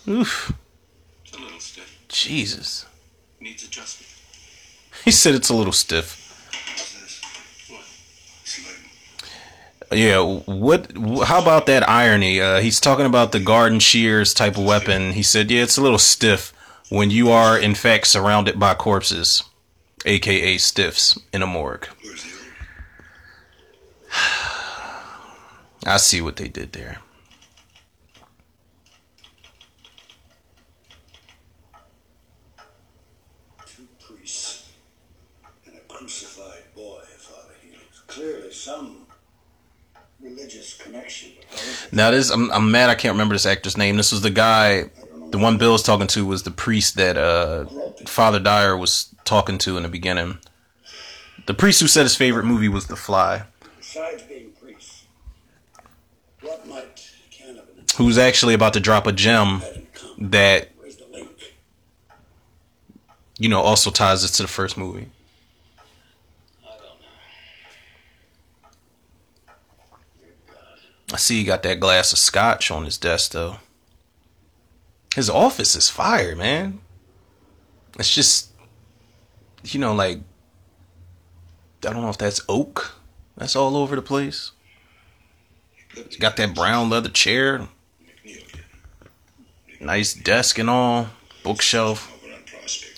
Oof, 0.08 0.52
It's 1.24 1.38
a 1.38 1.39
little 1.39 1.60
stiff. 1.60 2.04
Jesus. 2.10 2.86
Needs 3.39 3.64
adjustment. 3.64 4.12
He 5.06 5.12
said 5.12 5.36
it's 5.36 5.50
a 5.50 5.54
little 5.56 5.74
stiff. 5.74 6.18
Yeah, 9.94 10.22
what? 10.46 10.92
How 11.26 11.42
about 11.42 11.66
that 11.66 11.88
irony? 11.88 12.39
Uh, 12.39 12.62
he's 12.62 12.80
talking 12.80 13.06
about 13.06 13.34
the 13.34 13.42
garden 13.42 13.80
shears 13.80 14.34
type 14.34 14.58
of 14.58 14.64
weapon. 14.64 15.12
He 15.12 15.22
said, 15.22 15.52
"Yeah, 15.52 15.64
it's 15.64 15.78
a 15.78 15.82
little 15.82 15.98
stiff 16.00 16.54
when 16.92 17.10
you 17.10 17.32
are 17.32 17.58
in 17.58 17.74
fact 17.74 18.06
surrounded 18.06 18.60
by 18.60 18.74
corpses, 18.76 19.44
aka 20.06 20.58
stiffs, 20.58 21.18
in 21.34 21.42
a 21.42 21.48
morgue." 21.48 21.88
Where's 22.04 22.24
the 22.24 22.30
other? 22.30 22.38
I 25.86 25.98
see 25.98 26.22
what 26.22 26.36
they 26.36 26.48
did 26.48 26.74
there. 26.74 26.98
Two 33.66 33.88
priests 34.00 34.70
and 35.66 35.76
a 35.76 35.80
crucified 35.92 36.64
boy, 36.76 37.02
Father 37.18 37.54
Helix. 37.64 38.02
Clearly 38.08 38.52
some 38.52 39.08
religious 40.20 40.78
connection. 40.78 41.32
but 41.39 41.50
how 41.50 41.58
is 41.58 41.84
it? 41.86 41.94
Now 41.94 42.12
this, 42.12 42.30
I'm, 42.30 42.52
I'm 42.52 42.70
mad. 42.72 42.89
I 42.89 42.96
can't 42.96 43.14
remember 43.14 43.36
this 43.36 43.46
actor's 43.46 43.78
name. 43.78 43.98
This 43.98 44.12
was 44.12 44.22
the 44.22 44.30
guy. 44.30 44.89
The 45.32 45.38
one 45.38 45.58
Bill 45.58 45.72
was 45.72 45.84
talking 45.84 46.08
to 46.08 46.26
was 46.26 46.44
the 46.44 46.52
priest 46.52 46.96
that 46.98 47.18
uh, 47.18 47.66
Father 48.06 48.40
Dyer 48.40 48.76
was 48.76 49.16
talking 49.24 49.58
to 49.60 49.78
in 49.78 49.84
the 49.84 49.90
beginning. 49.90 50.40
The 51.46 51.54
priest 51.54 51.80
who 51.80 51.88
said 51.88 52.04
his 52.04 52.16
favorite 52.18 52.44
movie 52.46 52.68
was 52.68 52.88
The 52.88 52.98
Fly. 52.98 53.44
Besides 53.78 54.24
being 54.24 54.52
priests, 54.62 55.06
what 56.42 56.68
might 56.68 57.10
cannibalism 57.32 57.86
Who's 57.98 58.18
actually 58.18 58.54
about 58.54 58.74
to 58.74 58.82
drop 58.82 59.08
a 59.08 59.14
gem 59.14 59.62
have 59.62 59.76
in 59.78 59.88
common? 59.94 60.30
that 60.32 60.70
Where's 60.78 60.98
the 60.98 61.06
link? 61.12 61.56
you 63.40 63.48
know 63.50 63.62
also 63.62 63.90
ties 63.90 64.24
us 64.26 64.32
to 64.32 64.44
the 64.44 64.50
first 64.50 64.78
movie. 64.78 65.10
I 66.64 66.70
don't 66.72 66.80
know. 66.82 66.88
I 71.14 71.18
see 71.18 71.38
he 71.38 71.44
got 71.46 71.64
that 71.64 71.80
glass 71.80 72.12
of 72.12 72.20
scotch 72.20 72.70
on 72.70 72.84
his 72.86 72.98
desk 72.98 73.32
though. 73.32 73.58
His 75.16 75.30
office 75.30 75.76
is 75.76 75.89
fire, 75.89 76.36
man. 76.36 76.80
It's 77.99 78.14
just 78.14 78.51
you 79.64 79.80
know, 79.80 79.93
like 79.93 80.20
I 81.86 81.93
don't 81.93 82.01
know 82.01 82.09
if 82.09 82.18
that's 82.18 82.41
oak. 82.47 82.95
That's 83.38 83.55
all 83.55 83.76
over 83.76 83.95
the 83.95 84.01
place. 84.01 84.51
He's 85.93 86.18
got 86.18 86.38
that 86.38 86.55
brown 86.55 86.89
leather 86.89 87.09
chair. 87.09 87.68
Nice 89.80 90.14
desk 90.14 90.59
and 90.59 90.70
all. 90.70 91.09
Bookshelf. 91.43 92.12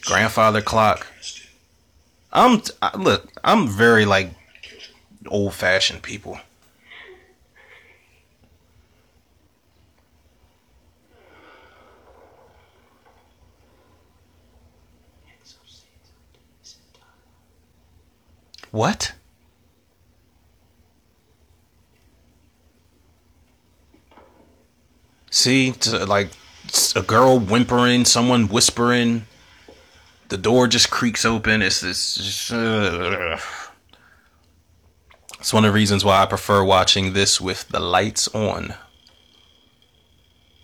Grandfather 0.05 0.61
clock. 0.61 1.07
I'm 2.31 2.61
I, 2.81 2.97
look, 2.97 3.31
I'm 3.43 3.67
very 3.67 4.05
like 4.05 4.31
old 5.27 5.53
fashioned 5.53 6.01
people. 6.01 6.39
What? 18.73 19.13
See, 25.29 25.73
to, 25.73 26.07
like 26.07 26.31
a 26.95 27.03
girl 27.03 27.37
whimpering, 27.37 28.05
someone 28.05 28.47
whispering. 28.47 29.27
The 30.29 30.39
door 30.39 30.67
just 30.67 30.89
creaks 30.89 31.23
open. 31.23 31.61
It's 31.61 31.81
this. 31.81 32.51
Uh, 32.51 33.39
it's 35.37 35.53
one 35.53 35.65
of 35.65 35.71
the 35.71 35.75
reasons 35.75 36.03
why 36.03 36.23
I 36.23 36.25
prefer 36.25 36.63
watching 36.63 37.13
this 37.13 37.39
with 37.39 37.67
the 37.67 37.79
lights 37.79 38.27
on. 38.29 38.73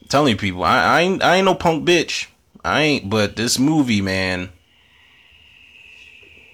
I'm 0.02 0.08
telling 0.08 0.36
people, 0.36 0.64
I, 0.64 0.82
I 0.82 1.02
ain't 1.02 1.24
I 1.24 1.36
ain't 1.36 1.46
no 1.46 1.54
punk 1.54 1.88
bitch. 1.88 2.26
I 2.66 2.82
ain't. 2.82 3.08
But 3.12 3.36
this 3.36 3.60
movie, 3.60 4.02
man, 4.02 4.50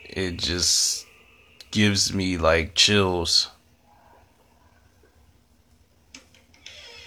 it 0.10 0.36
just 0.36 1.05
gives 1.76 2.14
me 2.14 2.38
like 2.38 2.74
chills. 2.74 3.50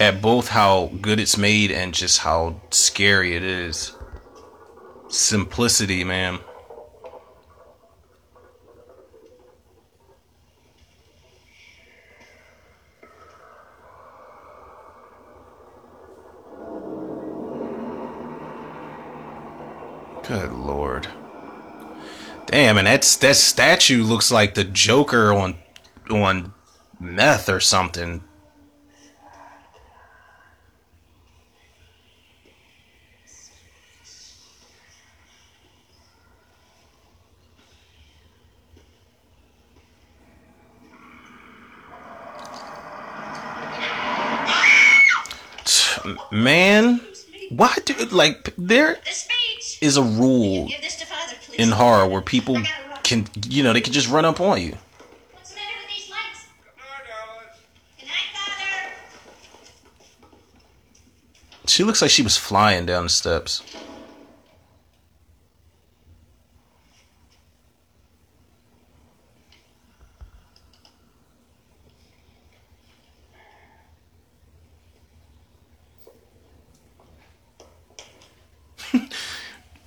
at 0.01 0.23
both 0.23 0.49
how 0.49 0.87
good 1.01 1.19
it's 1.19 1.37
made 1.37 1.73
and 1.73 1.93
just 1.93 2.19
how 2.19 2.61
scary 2.71 3.35
it 3.35 3.43
is. 3.43 3.95
Simplicity, 5.09 6.05
man. 6.05 6.39
Good 20.23 20.53
lord. 20.53 21.09
Damn, 22.51 22.78
and 22.78 22.86
that's 22.86 23.14
that 23.16 23.36
statue 23.36 24.03
looks 24.03 24.32
like 24.32 24.55
the 24.55 24.64
Joker 24.64 25.34
on 25.34 25.57
on 26.11 26.55
meth 26.99 27.51
or 27.51 27.61
something. 27.61 28.22
man, 46.30 47.01
why 47.51 47.74
do 47.84 47.94
like 48.07 48.55
there 48.57 48.99
is 49.82 49.96
a 49.96 50.03
rule 50.03 50.68
in 51.59 51.71
horror 51.71 52.07
where 52.07 52.23
people 52.23 52.63
can 53.03 53.27
you 53.47 53.63
know 53.63 53.73
they 53.73 53.81
can 53.81 53.93
just 53.93 54.09
run 54.09 54.25
up 54.25 54.41
on 54.41 54.63
you. 54.63 54.77
She 61.67 61.85
looks 61.85 62.01
like 62.01 62.11
she 62.11 62.23
was 62.23 62.37
flying 62.37 62.87
down 62.87 63.05
the 63.05 63.09
steps. 63.11 63.63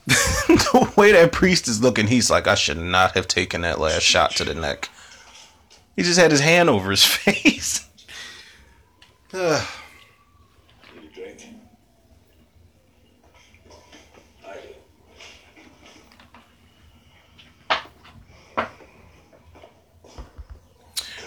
the 0.05 0.90
way 1.01 1.11
that 1.13 1.31
priest 1.31 1.67
is 1.67 1.81
looking, 1.81 2.05
he's 2.05 2.29
like, 2.29 2.47
I 2.47 2.53
should 2.53 2.77
not 2.77 3.15
have 3.15 3.27
taken 3.27 3.61
that 3.61 3.79
last 3.79 4.03
shot 4.03 4.35
to 4.35 4.43
the 4.43 4.53
neck. 4.53 4.87
He 5.95 6.03
just 6.03 6.19
had 6.19 6.29
his 6.29 6.41
hand 6.41 6.69
over 6.69 6.91
his 6.91 7.03
face. 7.17 7.87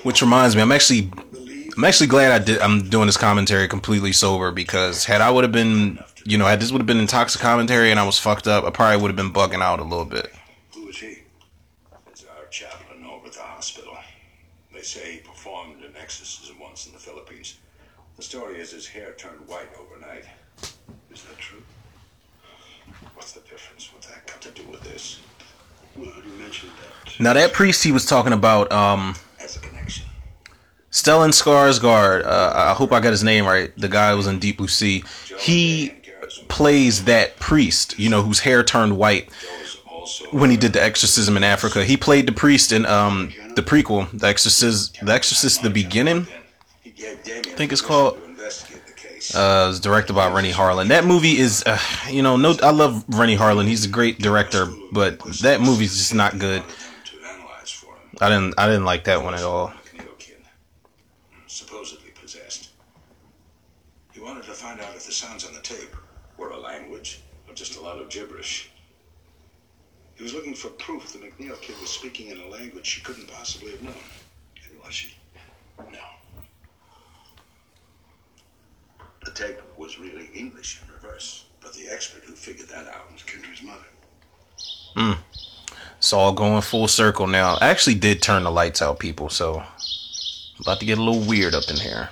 Which 0.05 0.21
reminds 0.21 0.55
me, 0.55 0.63
I'm 0.63 0.71
actually, 0.71 1.11
I'm 1.77 1.83
actually 1.83 2.07
glad 2.07 2.31
I 2.31 2.45
did. 2.45 2.61
I'm 2.61 2.89
doing 2.91 3.07
this 3.07 3.17
commentary 3.17 3.67
completely 3.67 4.13
sober 4.13 4.53
because 4.53 5.05
had 5.07 5.21
I 5.21 5.31
would 5.31 5.43
have 5.43 5.53
been, 5.53 5.99
you 6.25 6.39
know, 6.39 6.47
had 6.47 6.61
this 6.61 6.73
would 6.73 6.79
have 6.81 6.87
been 6.87 7.05
intoxic 7.05 7.41
commentary 7.41 7.91
and 7.91 8.01
I 8.01 8.05
was 8.05 8.19
fucked 8.19 8.47
up, 8.47 8.65
I 8.65 8.71
probably 8.71 9.01
would 9.01 9.09
have 9.09 9.17
been 9.17 9.33
bugging 9.33 9.63
out 9.63 9.79
a 9.79 9.85
little 9.85 10.05
bit. 10.05 10.33
Who 10.75 10.89
is 10.89 10.99
he? 10.99 11.19
It's 12.11 12.25
our 12.25 12.47
chaplain 12.51 13.05
over 13.05 13.27
at 13.27 13.33
the 13.33 13.41
hospital. 13.41 13.97
They 14.73 14.83
say 14.83 15.13
he 15.15 15.19
performed 15.19 15.83
an 15.85 15.93
exorcism 16.01 16.59
once 16.59 16.87
in 16.87 16.93
the 16.93 16.99
Philippines. 16.99 17.59
The 18.17 18.23
story 18.23 18.59
is 18.59 18.71
his 18.71 18.87
hair 18.87 19.13
turned 19.19 19.47
white 19.47 19.69
overnight. 19.79 20.25
Is 21.13 21.23
that 21.25 21.39
true? 21.39 21.63
What's 23.15 23.33
the 23.33 23.41
difference? 23.41 23.93
What's 23.93 24.07
that 24.07 24.27
got 24.27 24.41
to 24.43 24.51
do 24.51 24.63
with 24.71 24.83
this? 24.83 25.21
Well, 25.97 26.07
you 26.07 26.33
mentioned 26.39 26.73
that 26.81 27.21
Now 27.21 27.33
that 27.35 27.53
priest 27.53 27.85
he 27.85 27.93
was 27.93 28.07
talking 28.07 28.33
about, 28.33 28.73
um, 28.73 29.15
as 29.41 29.57
a 29.57 29.61
connection. 29.61 30.07
Stellan 30.91 31.31
Skarsgård. 31.31 32.25
Uh, 32.25 32.53
I 32.55 32.75
hope 32.75 32.93
I 32.93 33.01
got 33.01 33.11
his 33.11 33.25
name 33.25 33.47
right. 33.47 33.77
The 33.77 33.89
guy 33.89 34.13
who 34.13 34.17
was 34.17 34.29
in 34.29 34.39
Deep 34.39 34.59
Blue 34.59 34.69
Sea. 34.69 35.03
He 35.39 35.93
plays 36.49 37.05
that 37.05 37.37
priest, 37.37 37.99
you 37.99 38.09
know, 38.09 38.23
whose 38.23 38.41
hair 38.41 38.63
turned 38.63 38.97
white 38.97 39.31
when 40.31 40.51
he 40.51 40.57
did 40.57 40.73
the 40.73 40.83
exorcism 40.83 41.37
in 41.37 41.45
Africa. 41.45 41.85
He 41.85 41.97
played 41.97 42.27
the 42.27 42.33
priest 42.33 42.73
in 42.73 42.87
um 42.87 43.33
the 43.55 43.63
prequel, 43.63 44.11
The 44.19 44.27
Exorcist, 44.27 44.99
The 45.01 45.13
Exorcist, 45.13 45.63
the 45.63 45.71
beginning. 45.71 46.27
I 46.85 47.15
think 47.57 47.73
it's 47.73 47.81
called. 47.81 48.19
Uh, 49.35 49.69
it's 49.71 49.81
directed 49.81 50.13
by 50.13 50.31
Renny 50.31 50.53
Harlin. 50.53 50.89
That 50.89 51.07
movie 51.07 51.39
is, 51.39 51.63
uh, 51.65 51.79
you 52.11 52.21
know, 52.21 52.37
no, 52.37 52.55
I 52.63 52.71
love 52.73 53.05
Renny 53.09 53.37
Harlin. 53.39 53.67
He's 53.67 53.87
a 53.87 53.89
great 53.89 54.19
director, 54.19 54.67
but 54.93 55.19
that 55.41 55.63
movie's 55.63 55.97
just 55.97 56.15
not 56.15 56.39
good. 56.39 56.63
I 58.21 58.29
didn't, 58.29 58.55
I 58.59 58.67
didn't 58.67 58.85
like 58.85 59.05
that 59.05 59.23
one 59.23 59.33
at 59.35 59.43
all. 59.43 59.73
supposedly 61.47 62.11
possessed. 62.11 62.71
He 64.13 64.21
wanted 64.21 64.45
to 64.45 64.53
find 64.53 64.79
out 64.81 64.95
if 64.95 65.07
the 65.07 65.13
sounds 65.13 65.47
on 65.47 65.55
the 65.55 65.61
tape 65.63 65.97
were 66.37 66.51
a 66.51 66.59
language 66.59 67.21
or 67.49 67.55
just 67.55 67.77
a 67.77 67.81
lot 67.81 68.01
of 68.01 68.09
gibberish. 68.09 68.71
He 70.17 70.23
was 70.23 70.33
looking 70.33 70.55
for 70.55 70.69
proof 70.69 71.13
the 71.13 71.19
McNeil 71.19 71.61
kid 71.61 71.77
was 71.81 71.91
speaking 71.91 72.29
in 72.29 72.41
a 72.41 72.47
language 72.49 72.87
she 72.87 73.01
couldn't 73.01 73.29
possibly 73.29 73.73
have 73.73 73.83
known. 73.83 73.95
And 74.69 74.81
was 74.85 74.95
she? 74.95 75.15
No. 75.79 75.99
The 79.25 79.31
tape 79.33 79.61
was 79.77 79.99
really 79.99 80.31
English 80.35 80.81
in 80.83 80.93
reverse, 80.93 81.47
but 81.61 81.73
the 81.75 81.89
expert 81.89 82.23
who 82.25 82.35
figured 82.35 82.69
that 82.69 82.87
out 82.87 83.13
was 83.13 83.23
Kendra's 83.23 83.63
mother. 83.63 83.87
Hmm. 84.95 85.21
It's 85.99 86.13
all 86.13 86.33
going 86.33 86.61
full 86.61 86.87
circle 86.87 87.27
now. 87.27 87.57
I 87.61 87.69
actually 87.69 87.95
did 87.95 88.23
turn 88.23 88.45
the 88.45 88.51
lights 88.51 88.83
out, 88.83 88.99
people, 88.99 89.31
so 89.31 89.63
about 90.61 90.79
to 90.81 90.87
get 90.87 90.99
a 90.99 91.03
little 91.03 91.27
weird 91.27 91.55
up 91.55 91.69
in 91.69 91.77
here. 91.77 92.11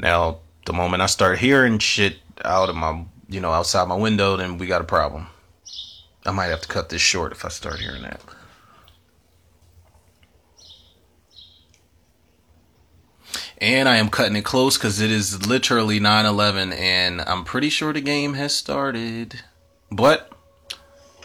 Now, 0.00 0.38
the 0.64 0.72
moment 0.72 1.02
I 1.02 1.06
start 1.06 1.38
hearing 1.38 1.78
shit 1.78 2.16
out 2.42 2.70
of 2.70 2.76
my, 2.76 3.04
you 3.28 3.40
know, 3.40 3.52
outside 3.52 3.86
my 3.86 3.96
window, 3.96 4.36
then 4.36 4.56
we 4.56 4.66
got 4.66 4.80
a 4.80 4.84
problem. 4.84 5.26
I 6.24 6.30
might 6.30 6.46
have 6.46 6.62
to 6.62 6.68
cut 6.68 6.88
this 6.88 7.02
short 7.02 7.32
if 7.32 7.44
I 7.44 7.48
start 7.48 7.80
hearing 7.80 8.02
that. 8.02 8.20
And 13.58 13.90
I 13.90 13.96
am 13.96 14.08
cutting 14.08 14.36
it 14.36 14.44
close 14.44 14.78
because 14.78 15.02
it 15.02 15.10
is 15.10 15.46
literally 15.46 16.00
9 16.00 16.24
11, 16.24 16.72
and 16.72 17.20
I'm 17.20 17.44
pretty 17.44 17.68
sure 17.68 17.92
the 17.92 18.00
game 18.00 18.32
has 18.34 18.54
started. 18.54 19.42
But, 19.90 20.32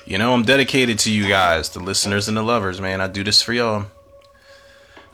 you 0.06 0.18
know, 0.18 0.34
I'm 0.34 0.44
dedicated 0.44 1.00
to 1.00 1.12
you 1.12 1.30
guys, 1.30 1.70
the 1.70 1.80
listeners 1.80 2.28
and 2.28 2.36
the 2.36 2.44
lovers, 2.44 2.82
man. 2.82 3.00
I 3.00 3.08
do 3.08 3.24
this 3.24 3.42
for 3.42 3.54
y'all. 3.54 3.86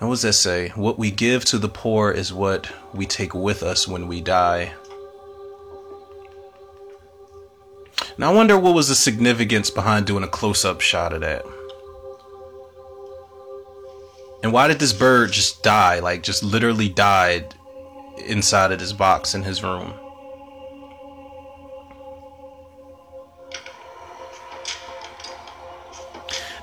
What 0.01 0.15
does 0.15 0.23
that 0.23 0.33
say? 0.33 0.69
What 0.69 0.97
we 0.97 1.11
give 1.11 1.45
to 1.45 1.59
the 1.59 1.69
poor 1.69 2.09
is 2.09 2.33
what 2.33 2.69
we 2.91 3.05
take 3.05 3.35
with 3.35 3.61
us 3.61 3.87
when 3.87 4.07
we 4.07 4.19
die. 4.19 4.73
Now, 8.17 8.31
I 8.31 8.35
wonder 8.35 8.57
what 8.57 8.73
was 8.73 8.87
the 8.87 8.95
significance 8.95 9.69
behind 9.69 10.07
doing 10.07 10.23
a 10.23 10.27
close 10.27 10.65
up 10.65 10.81
shot 10.81 11.13
of 11.13 11.21
that. 11.21 11.45
And 14.41 14.51
why 14.51 14.67
did 14.67 14.79
this 14.79 14.91
bird 14.91 15.31
just 15.31 15.61
die? 15.61 15.99
Like, 15.99 16.23
just 16.23 16.41
literally 16.41 16.89
died 16.89 17.53
inside 18.25 18.71
of 18.71 18.79
this 18.79 18.93
box 18.93 19.35
in 19.35 19.43
his 19.43 19.61
room. 19.61 19.93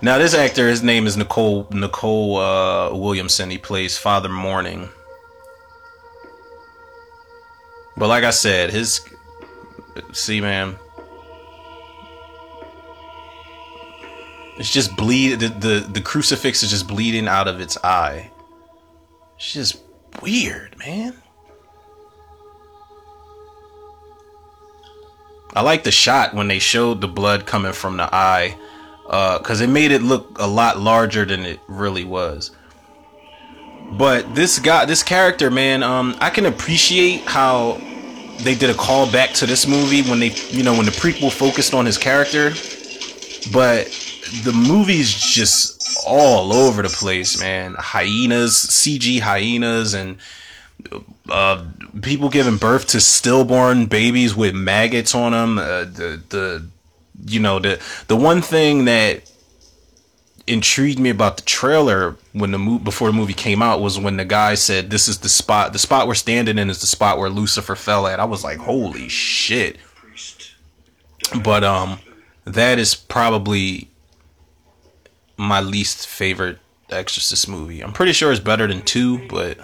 Now, 0.00 0.18
this 0.18 0.34
actor, 0.34 0.68
his 0.68 0.82
name 0.82 1.06
is 1.06 1.16
Nicol 1.16 1.66
Nicol 1.72 2.36
uh, 2.36 2.94
Williamson. 2.94 3.50
He 3.50 3.58
plays 3.58 3.98
Father 3.98 4.28
Morning. 4.28 4.88
But 7.96 8.08
like 8.08 8.22
I 8.22 8.30
said, 8.30 8.70
his 8.70 9.00
see, 10.12 10.40
man, 10.40 10.76
it's 14.56 14.72
just 14.72 14.96
bleed. 14.96 15.40
The, 15.40 15.48
the 15.48 15.88
the 15.92 16.00
crucifix 16.00 16.62
is 16.62 16.70
just 16.70 16.86
bleeding 16.86 17.26
out 17.26 17.48
of 17.48 17.60
its 17.60 17.76
eye. 17.82 18.30
It's 19.36 19.52
just 19.52 19.80
weird, 20.22 20.78
man. 20.78 21.14
I 25.54 25.62
like 25.62 25.82
the 25.82 25.90
shot 25.90 26.34
when 26.34 26.46
they 26.46 26.60
showed 26.60 27.00
the 27.00 27.08
blood 27.08 27.46
coming 27.46 27.72
from 27.72 27.96
the 27.96 28.14
eye, 28.14 28.56
because 29.08 29.60
it 29.60 29.68
made 29.68 29.90
it 29.90 30.02
look 30.02 30.38
a 30.38 30.46
lot 30.46 30.78
larger 30.78 31.24
than 31.24 31.44
it 31.44 31.60
really 31.66 32.04
was. 32.04 32.50
But 33.92 34.34
this 34.34 34.58
guy, 34.58 34.84
this 34.84 35.02
character, 35.02 35.50
man, 35.50 35.82
um, 35.82 36.14
I 36.20 36.28
can 36.28 36.44
appreciate 36.44 37.22
how 37.22 37.80
they 38.40 38.54
did 38.54 38.70
a 38.70 38.74
call 38.74 39.10
back 39.10 39.30
to 39.34 39.46
this 39.46 39.66
movie 39.66 40.02
when 40.02 40.20
they, 40.20 40.30
you 40.50 40.62
know, 40.62 40.74
when 40.74 40.84
the 40.84 40.92
prequel 40.92 41.32
focused 41.32 41.72
on 41.72 41.86
his 41.86 41.96
character. 41.96 42.50
But 43.50 43.86
the 44.44 44.52
movie's 44.52 45.12
just 45.12 45.78
all 46.06 46.52
over 46.52 46.82
the 46.82 46.90
place, 46.90 47.40
man. 47.40 47.74
Hyenas, 47.78 48.54
CG 48.54 49.20
hyenas, 49.20 49.94
and 49.94 50.18
uh, 51.30 51.64
people 52.02 52.28
giving 52.28 52.58
birth 52.58 52.88
to 52.88 53.00
stillborn 53.00 53.86
babies 53.86 54.36
with 54.36 54.54
maggots 54.54 55.14
on 55.14 55.32
them. 55.32 55.58
Uh, 55.58 55.84
the 55.84 56.22
the 56.28 56.66
you 57.26 57.40
know 57.40 57.58
the 57.58 57.80
the 58.06 58.16
one 58.16 58.42
thing 58.42 58.84
that 58.84 59.30
intrigued 60.46 60.98
me 60.98 61.10
about 61.10 61.36
the 61.36 61.42
trailer 61.42 62.16
when 62.32 62.50
the 62.52 62.58
movie 62.58 62.82
before 62.82 63.08
the 63.08 63.16
movie 63.16 63.34
came 63.34 63.60
out 63.60 63.80
was 63.80 63.98
when 63.98 64.16
the 64.16 64.24
guy 64.24 64.54
said 64.54 64.90
this 64.90 65.08
is 65.08 65.18
the 65.18 65.28
spot 65.28 65.72
the 65.72 65.78
spot 65.78 66.06
we're 66.06 66.14
standing 66.14 66.58
in 66.58 66.70
is 66.70 66.80
the 66.80 66.86
spot 66.86 67.18
where 67.18 67.28
Lucifer 67.28 67.76
fell 67.76 68.06
at. 68.06 68.18
I 68.18 68.24
was 68.24 68.44
like, 68.44 68.58
holy 68.58 69.08
shit. 69.08 69.76
But 71.42 71.64
um 71.64 71.98
that 72.44 72.78
is 72.78 72.94
probably 72.94 73.90
my 75.36 75.60
least 75.60 76.06
favorite 76.06 76.58
Exorcist 76.90 77.48
movie. 77.48 77.82
I'm 77.82 77.92
pretty 77.92 78.12
sure 78.12 78.32
it's 78.32 78.40
better 78.40 78.66
than 78.66 78.80
2, 78.82 79.28
but 79.28 79.58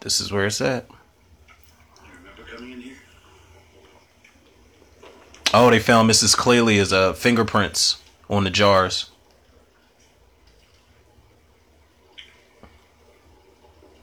this 0.00 0.20
is 0.20 0.32
where 0.32 0.46
it's 0.46 0.60
at. 0.60 0.86
Oh, 5.52 5.68
they 5.70 5.80
found 5.80 6.08
Mrs. 6.08 6.36
Clelia's 6.36 6.92
uh, 6.92 7.12
fingerprints 7.12 8.00
on 8.28 8.44
the 8.44 8.50
jars. 8.50 9.10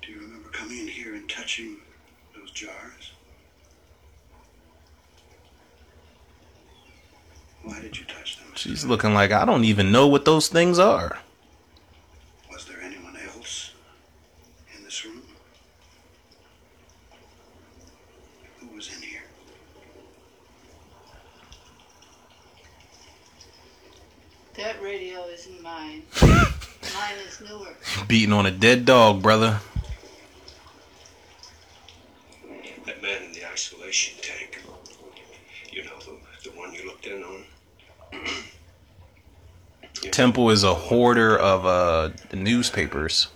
Do 0.01 0.11
you 0.11 0.19
remember 0.19 0.49
coming 0.49 0.79
in 0.79 0.87
here 0.87 1.15
and 1.15 1.29
touching 1.29 1.77
those 2.35 2.51
jars? 2.51 3.11
Why 7.63 7.79
did 7.81 7.97
you 7.97 8.05
touch 8.05 8.37
them? 8.39 8.47
She's 8.55 8.85
looking 8.85 9.13
like 9.13 9.31
I 9.31 9.45
don't 9.45 9.63
even 9.63 9.91
know 9.91 10.07
what 10.07 10.25
those 10.25 10.49
things 10.49 10.77
are. 10.79 11.19
Was 12.51 12.65
there 12.65 12.81
anyone 12.81 13.15
else 13.35 13.71
in 14.75 14.83
this 14.83 15.05
room? 15.05 15.21
Who 18.59 18.67
was 18.75 18.93
in 18.95 19.01
here? 19.01 19.21
That 24.55 24.81
radio 24.81 25.25
isn't 25.25 25.61
mine. 26.21 26.45
mine 26.93 27.15
is 27.27 27.41
newer. 27.41 27.67
Beating 28.07 28.33
on 28.33 28.45
a 28.45 28.51
dead 28.51 28.85
dog, 28.85 29.21
brother. 29.21 29.59
That 32.85 33.01
man 33.01 33.23
in 33.23 33.33
the 33.33 33.45
isolation 33.51 34.17
tank. 34.21 34.63
You 35.71 35.83
know, 35.85 35.97
the, 35.99 36.49
the 36.49 36.55
one 36.57 36.73
you 36.73 36.85
looked 36.85 37.05
in 37.05 37.23
on? 37.23 37.43
Temple 40.11 40.49
is 40.51 40.63
a 40.63 40.73
hoarder 40.73 41.37
of 41.37 41.65
uh, 41.65 42.09
newspapers, 42.33 43.27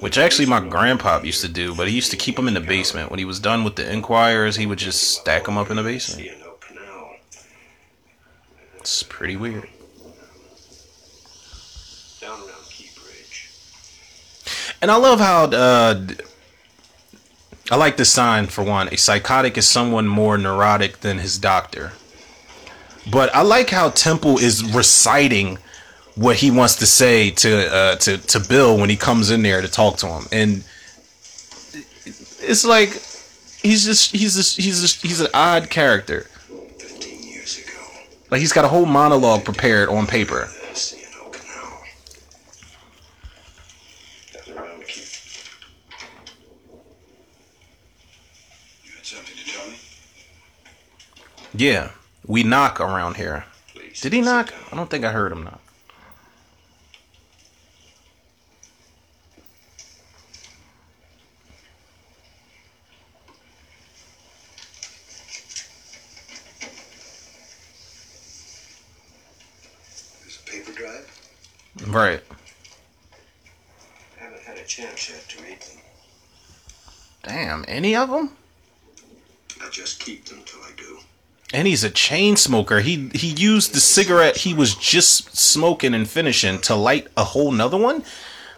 which 0.00 0.18
actually 0.18 0.46
my 0.46 0.60
grandpa 0.60 1.20
used 1.22 1.42
to 1.42 1.48
do, 1.48 1.74
but 1.74 1.88
he 1.88 1.94
used 1.94 2.10
to 2.10 2.16
keep 2.16 2.36
them 2.36 2.48
in 2.48 2.54
the 2.54 2.60
basement. 2.60 3.10
When 3.10 3.18
he 3.18 3.24
was 3.24 3.38
done 3.38 3.62
with 3.64 3.76
the 3.76 3.90
Inquirers, 3.90 4.56
he 4.56 4.66
would 4.66 4.78
just 4.78 5.02
stack 5.02 5.44
them 5.44 5.56
up 5.56 5.70
in 5.70 5.76
the 5.76 5.82
basement. 5.82 6.28
It's 8.82 9.04
pretty 9.04 9.36
weird. 9.36 9.68
Down 12.20 12.40
around 12.40 12.64
Key 12.68 12.90
Bridge. 12.96 13.52
And 14.82 14.90
I 14.90 14.96
love 14.96 15.20
how 15.20 15.44
uh, 15.44 16.06
I 17.70 17.76
like 17.76 17.96
the 17.96 18.04
sign 18.04 18.48
for 18.48 18.64
one. 18.64 18.88
A 18.88 18.96
psychotic 18.96 19.56
is 19.56 19.66
someone 19.68 20.08
more 20.08 20.36
neurotic 20.36 21.00
than 21.00 21.18
his 21.18 21.38
doctor. 21.38 21.92
But 23.10 23.34
I 23.34 23.42
like 23.42 23.70
how 23.70 23.90
Temple 23.90 24.38
is 24.38 24.62
reciting 24.74 25.58
what 26.16 26.36
he 26.36 26.50
wants 26.50 26.76
to 26.76 26.86
say 26.86 27.30
to 27.30 27.74
uh, 27.74 27.96
to 27.96 28.18
to 28.18 28.40
Bill 28.40 28.76
when 28.76 28.90
he 28.90 28.96
comes 28.96 29.30
in 29.30 29.42
there 29.42 29.62
to 29.62 29.68
talk 29.68 29.96
to 29.98 30.08
him, 30.08 30.26
and 30.30 30.64
it's 32.44 32.64
like 32.64 32.90
he's 33.62 33.84
just 33.84 34.12
he's 34.12 34.34
just 34.36 34.56
he's 34.56 34.80
just 34.80 35.00
he's 35.02 35.20
an 35.20 35.28
odd 35.32 35.70
character. 35.70 36.26
Like 38.30 38.40
he's 38.40 38.52
got 38.52 38.64
a 38.64 38.68
whole 38.68 38.86
monologue 38.86 39.44
prepared 39.44 39.88
on 39.88 40.06
paper. 40.06 40.48
Down 44.46 44.56
around 44.56 44.86
Key. 44.86 45.02
You 48.84 48.90
had 48.96 49.04
something 49.04 49.36
to 49.36 49.44
tell 49.44 49.68
me? 49.68 49.76
Yeah, 51.54 51.90
we 52.26 52.42
knock 52.42 52.80
around 52.80 53.16
here. 53.16 53.44
Did 54.00 54.14
he 54.14 54.22
knock? 54.22 54.54
I 54.72 54.76
don't 54.76 54.88
think 54.88 55.04
I 55.04 55.12
heard 55.12 55.32
him 55.32 55.44
knock. 55.44 55.60
There's 70.22 70.38
a 70.38 70.50
paper 70.50 70.72
drive? 70.72 71.06
Right. 71.86 72.22
Haven't 74.18 74.42
had 74.42 74.56
a 74.56 74.64
chance 74.64 75.10
yet 75.10 75.28
to 75.28 75.42
read 75.42 75.60
them. 75.60 75.82
Damn, 77.22 77.64
any 77.68 77.94
of 77.94 78.08
them? 78.08 78.36
I 79.62 79.68
just 79.68 80.00
keep 80.00 80.24
them 80.24 80.40
till 80.46 80.60
I. 80.62 80.71
And 81.52 81.68
he's 81.68 81.84
a 81.84 81.90
chain 81.90 82.36
smoker. 82.36 82.80
He 82.80 83.10
he 83.14 83.28
used 83.28 83.74
the 83.74 83.80
cigarette 83.80 84.38
he 84.38 84.54
was 84.54 84.74
just 84.74 85.36
smoking 85.36 85.94
and 85.94 86.08
finishing 86.08 86.58
to 86.62 86.74
light 86.74 87.08
a 87.16 87.24
whole 87.24 87.52
nother 87.52 87.76
one. 87.76 88.04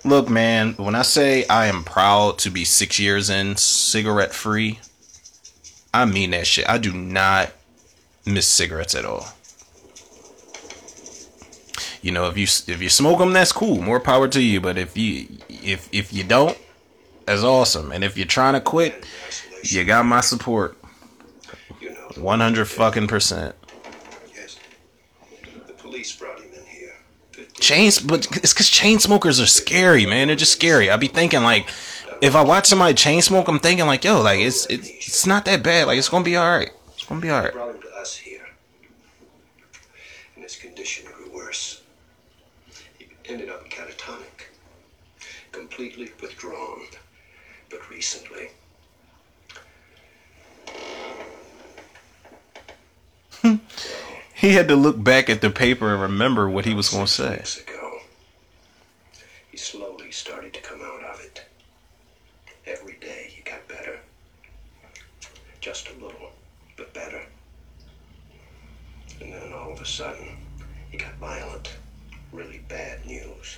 Look, 0.05 0.29
man, 0.29 0.75
when 0.75 0.95
I 0.95 1.03
say 1.03 1.47
I 1.49 1.67
am 1.67 1.83
proud 1.83 2.39
to 2.41 2.51
be 2.51 2.65
six 2.65 3.01
years 3.01 3.31
in 3.31 3.57
cigarette 3.57 4.35
free, 4.35 4.79
I 5.93 6.05
mean 6.05 6.31
that 6.33 6.47
shit. 6.47 6.69
I 6.69 6.79
do 6.79 6.93
not 6.93 7.53
miss 8.27 8.47
cigarettes 8.47 8.95
at 8.95 9.05
all. 9.05 9.27
You 12.03 12.13
know, 12.13 12.27
if 12.27 12.37
you 12.37 12.45
if 12.45 12.83
you 12.83 12.91
smoke 12.91 13.19
them, 13.19 13.33
that's 13.33 13.51
cool. 13.51 13.81
More 13.81 13.99
power 13.99 14.29
to 14.29 14.43
you. 14.43 14.61
But 14.61 14.77
if 14.77 14.97
you 14.97 15.27
if 15.49 15.89
if 15.91 16.13
you 16.13 16.23
don't, 16.23 16.59
that's 17.25 17.43
awesome. 17.43 17.93
And 17.93 18.05
if 18.05 18.17
you're 18.19 18.27
trying 18.27 18.55
to 18.55 18.61
quit, 18.61 19.07
you 19.63 19.85
got 19.85 20.05
my 20.05 20.21
support. 20.21 20.77
One 22.17 22.41
hundred 22.41 22.67
fucking 22.67 23.09
percent. 23.09 23.55
Yes. 24.35 24.57
The 25.67 25.73
police 25.73 26.15
brought 26.15 26.39
him 26.39 26.51
in 26.55 26.65
here. 26.65 26.93
Chains, 27.59 27.99
but 27.99 28.27
it's 28.37 28.53
because 28.53 28.71
chain 28.71 28.99
smokers 29.01 29.41
are 29.41 29.47
scary, 29.47 30.07
man. 30.07 30.29
They're 30.29 30.37
just 30.37 30.53
scary. 30.53 30.91
I'd 30.91 31.01
be 31.01 31.09
thinking 31.09 31.43
like, 31.43 31.69
if 32.21 32.37
I 32.37 32.43
watch 32.43 32.67
somebody 32.67 32.95
chain 32.95 33.21
smoke, 33.21 33.49
I'm 33.49 33.59
thinking 33.59 33.87
like, 33.87 34.05
yo, 34.05 34.23
like 34.23 34.41
it's 34.41 34.67
it's 34.67 34.89
it's 34.89 35.27
not 35.27 35.45
that 35.47 35.63
bad. 35.63 35.87
Like 35.89 35.99
it's 35.99 36.09
gonna 36.09 36.25
be 36.25 36.37
all 36.37 36.57
right. 36.57 36.71
It's 36.95 37.05
gonna 37.05 37.21
be 37.21 37.31
all 37.31 37.43
right. 37.43 37.53
Brought 37.53 37.75
him 37.75 37.83
to 37.83 37.91
us 37.97 38.17
here. 38.17 38.47
And 40.37 40.45
his 40.45 40.57
condition 40.57 41.07
grew 41.13 41.31
worse. 41.35 41.83
He 42.99 43.09
ended 43.27 43.51
up 43.51 43.69
catatonic. 43.69 44.53
Completely 45.53 46.11
withdrawn. 46.23 46.83
But 47.71 47.91
recently, 47.91 48.34
He 54.45 54.53
had 54.53 54.69
to 54.69 54.77
look 54.77 55.03
back 55.03 55.31
at 55.31 55.41
the 55.41 55.49
paper 55.49 55.95
and 55.95 56.03
remember 56.03 56.51
what 56.51 56.67
he 56.67 56.75
was 56.75 56.91
gonna 56.91 57.07
say. 57.07 57.31
weeks 57.31 57.61
ago, 57.61 58.01
he 59.51 59.57
slowly 59.57 60.13
started 60.13 60.53
to 60.53 60.61
come 60.61 60.83
out 60.83 61.03
of 61.03 61.19
it. 61.21 61.47
Every 62.67 62.93
day 63.01 63.33
he 63.35 63.41
got 63.41 63.67
better. 63.69 64.01
Just 65.63 65.89
a 65.89 65.95
little, 65.95 66.33
but 66.77 66.93
better. 66.93 67.23
And 69.23 69.33
then 69.33 69.51
all 69.55 69.73
of 69.73 69.81
a 69.81 69.87
sudden, 69.87 70.37
he 70.91 70.99
got 70.99 71.15
violent. 71.15 71.77
Really 72.31 72.59
bad 72.69 73.07
news. 73.07 73.57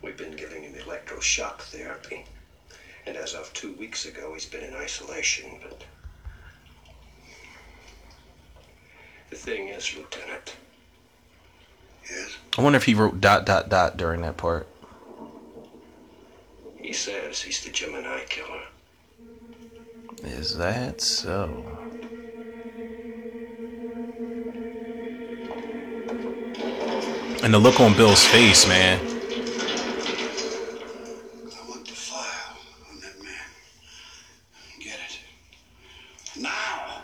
We've 0.00 0.16
been 0.16 0.34
giving 0.34 0.62
him 0.62 0.72
electroshock 0.72 1.58
therapy. 1.60 2.24
And 3.04 3.18
as 3.18 3.34
of 3.34 3.52
two 3.52 3.74
weeks 3.74 4.06
ago, 4.06 4.32
he's 4.32 4.46
been 4.46 4.64
in 4.64 4.74
isolation, 4.74 5.58
but. 5.62 5.84
The 9.32 9.38
thing 9.38 9.68
is, 9.68 9.96
Lieutenant, 9.96 10.56
I 12.58 12.60
wonder 12.60 12.76
if 12.76 12.84
he 12.84 12.92
wrote 12.92 13.18
dot 13.22 13.46
dot 13.46 13.70
dot 13.70 13.96
during 13.96 14.20
that 14.20 14.36
part. 14.36 14.68
He 16.76 16.92
says 16.92 17.40
he's 17.40 17.64
the 17.64 17.70
Gemini 17.70 18.24
killer. 18.28 18.60
Is 20.22 20.58
that 20.58 21.00
so? 21.00 21.64
And 27.42 27.54
the 27.54 27.58
look 27.58 27.80
on 27.80 27.96
Bill's 27.96 28.26
face, 28.26 28.68
man. 28.68 29.00
I 29.00 29.04
want 31.70 31.86
the 31.88 31.94
file 31.94 32.58
on 32.90 33.00
that 33.00 33.18
man. 33.24 33.46
Get 34.78 35.00
it. 35.00 35.20
Now! 36.38 37.00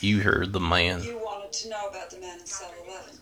You 0.00 0.20
heard 0.20 0.54
the 0.54 0.60
man. 0.60 1.02
You 1.48 1.52
wanted 1.52 1.62
to 1.62 1.68
know 1.70 1.88
about 1.88 2.10
the 2.10 2.18
man 2.18 2.40
in 2.40 2.46
cell 2.46 2.70
11. 2.86 3.14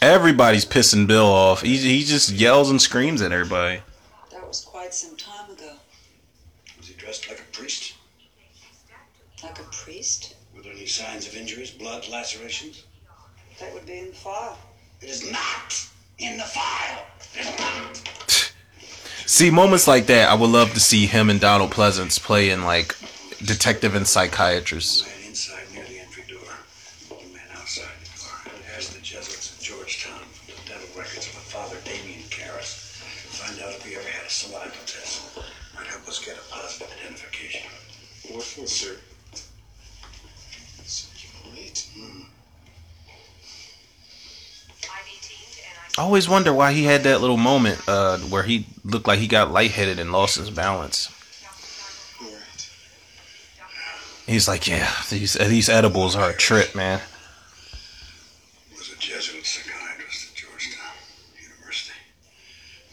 Everybody's 0.00 0.64
pissing 0.64 1.08
Bill 1.08 1.26
off. 1.26 1.62
He, 1.62 1.76
he 1.76 2.04
just 2.04 2.30
yells 2.30 2.70
and 2.70 2.80
screams 2.80 3.20
at 3.22 3.32
everybody. 3.32 3.80
That 4.30 4.46
was 4.46 4.64
quite 4.64 4.94
some 4.94 5.16
time 5.16 5.50
ago. 5.50 5.72
Was 6.78 6.86
he 6.86 6.94
dressed 6.94 7.28
like 7.28 7.40
a 7.40 7.56
priest? 7.56 7.94
Like 9.42 9.58
a 9.58 9.64
priest? 9.64 10.36
Were 10.54 10.62
there 10.62 10.72
any 10.72 10.86
signs 10.86 11.26
of 11.26 11.34
injuries, 11.34 11.72
blood, 11.72 12.08
lacerations? 12.08 12.84
That 13.58 13.74
would 13.74 13.84
be 13.84 13.98
in 13.98 14.06
the 14.10 14.14
file. 14.14 14.56
It 15.00 15.08
is 15.08 15.28
not 15.32 15.84
in 16.18 16.36
the 16.36 16.44
file. 16.44 17.04
It 17.34 17.40
is 17.40 17.58
not. 17.58 18.52
See, 19.26 19.50
moments 19.50 19.88
like 19.88 20.06
that, 20.06 20.30
I 20.30 20.34
would 20.34 20.50
love 20.50 20.72
to 20.74 20.80
see 20.80 21.06
him 21.06 21.30
and 21.30 21.40
Donald 21.40 21.72
Pleasence 21.72 22.22
play 22.22 22.50
in 22.50 22.62
like 22.62 22.94
detective 23.44 23.96
and 23.96 24.06
psychiatrist. 24.06 25.04
Man 25.04 25.12
inside 25.32 25.64
near 25.72 25.84
the 25.84 25.98
entry 25.98 26.24
door. 26.28 26.44
The 27.08 27.32
man 27.32 27.48
outside 27.56 27.88
the 28.04 28.20
door. 28.20 28.60
Ask 28.76 28.92
the 28.92 29.00
Jesuits 29.00 29.56
at 29.56 29.64
Georgetown 29.64 30.20
for 30.28 30.52
the 30.52 30.68
dental 30.68 30.88
records 30.94 31.26
of 31.26 31.36
a 31.36 31.44
Father 31.48 31.76
Damien 31.86 32.20
Karras. 32.28 33.00
Find 33.32 33.58
out 33.62 33.72
if 33.72 33.82
he 33.82 33.96
ever 33.96 34.06
had 34.06 34.26
a 34.26 34.30
saliva 34.30 34.76
test. 34.84 35.38
Might 35.74 35.86
help 35.86 36.06
us 36.06 36.22
get 36.22 36.36
a 36.36 36.52
positive 36.52 36.92
identification. 37.00 37.62
What 38.28 38.42
for, 38.42 38.66
sir? 38.66 38.96
Circulate. 40.84 41.88
I 46.02 46.04
always 46.04 46.28
wonder 46.28 46.52
why 46.52 46.72
he 46.72 46.82
had 46.82 47.04
that 47.04 47.20
little 47.20 47.36
moment 47.36 47.80
uh, 47.86 48.18
where 48.18 48.42
he 48.42 48.66
looked 48.82 49.06
like 49.06 49.20
he 49.20 49.28
got 49.28 49.52
lightheaded 49.52 50.00
and 50.00 50.10
lost 50.10 50.36
his 50.36 50.50
balance. 50.50 51.06
He's 54.26 54.48
like, 54.48 54.66
yeah, 54.66 54.90
these 55.10 55.34
these 55.34 55.68
edibles 55.68 56.16
are 56.16 56.30
a 56.30 56.34
trip, 56.34 56.74
man. 56.74 57.00
Was 58.76 58.88
Jesuit 58.98 59.46
psychiatrist 59.46 60.30
at 60.32 60.34
Georgetown 60.34 60.90
University. 61.40 61.94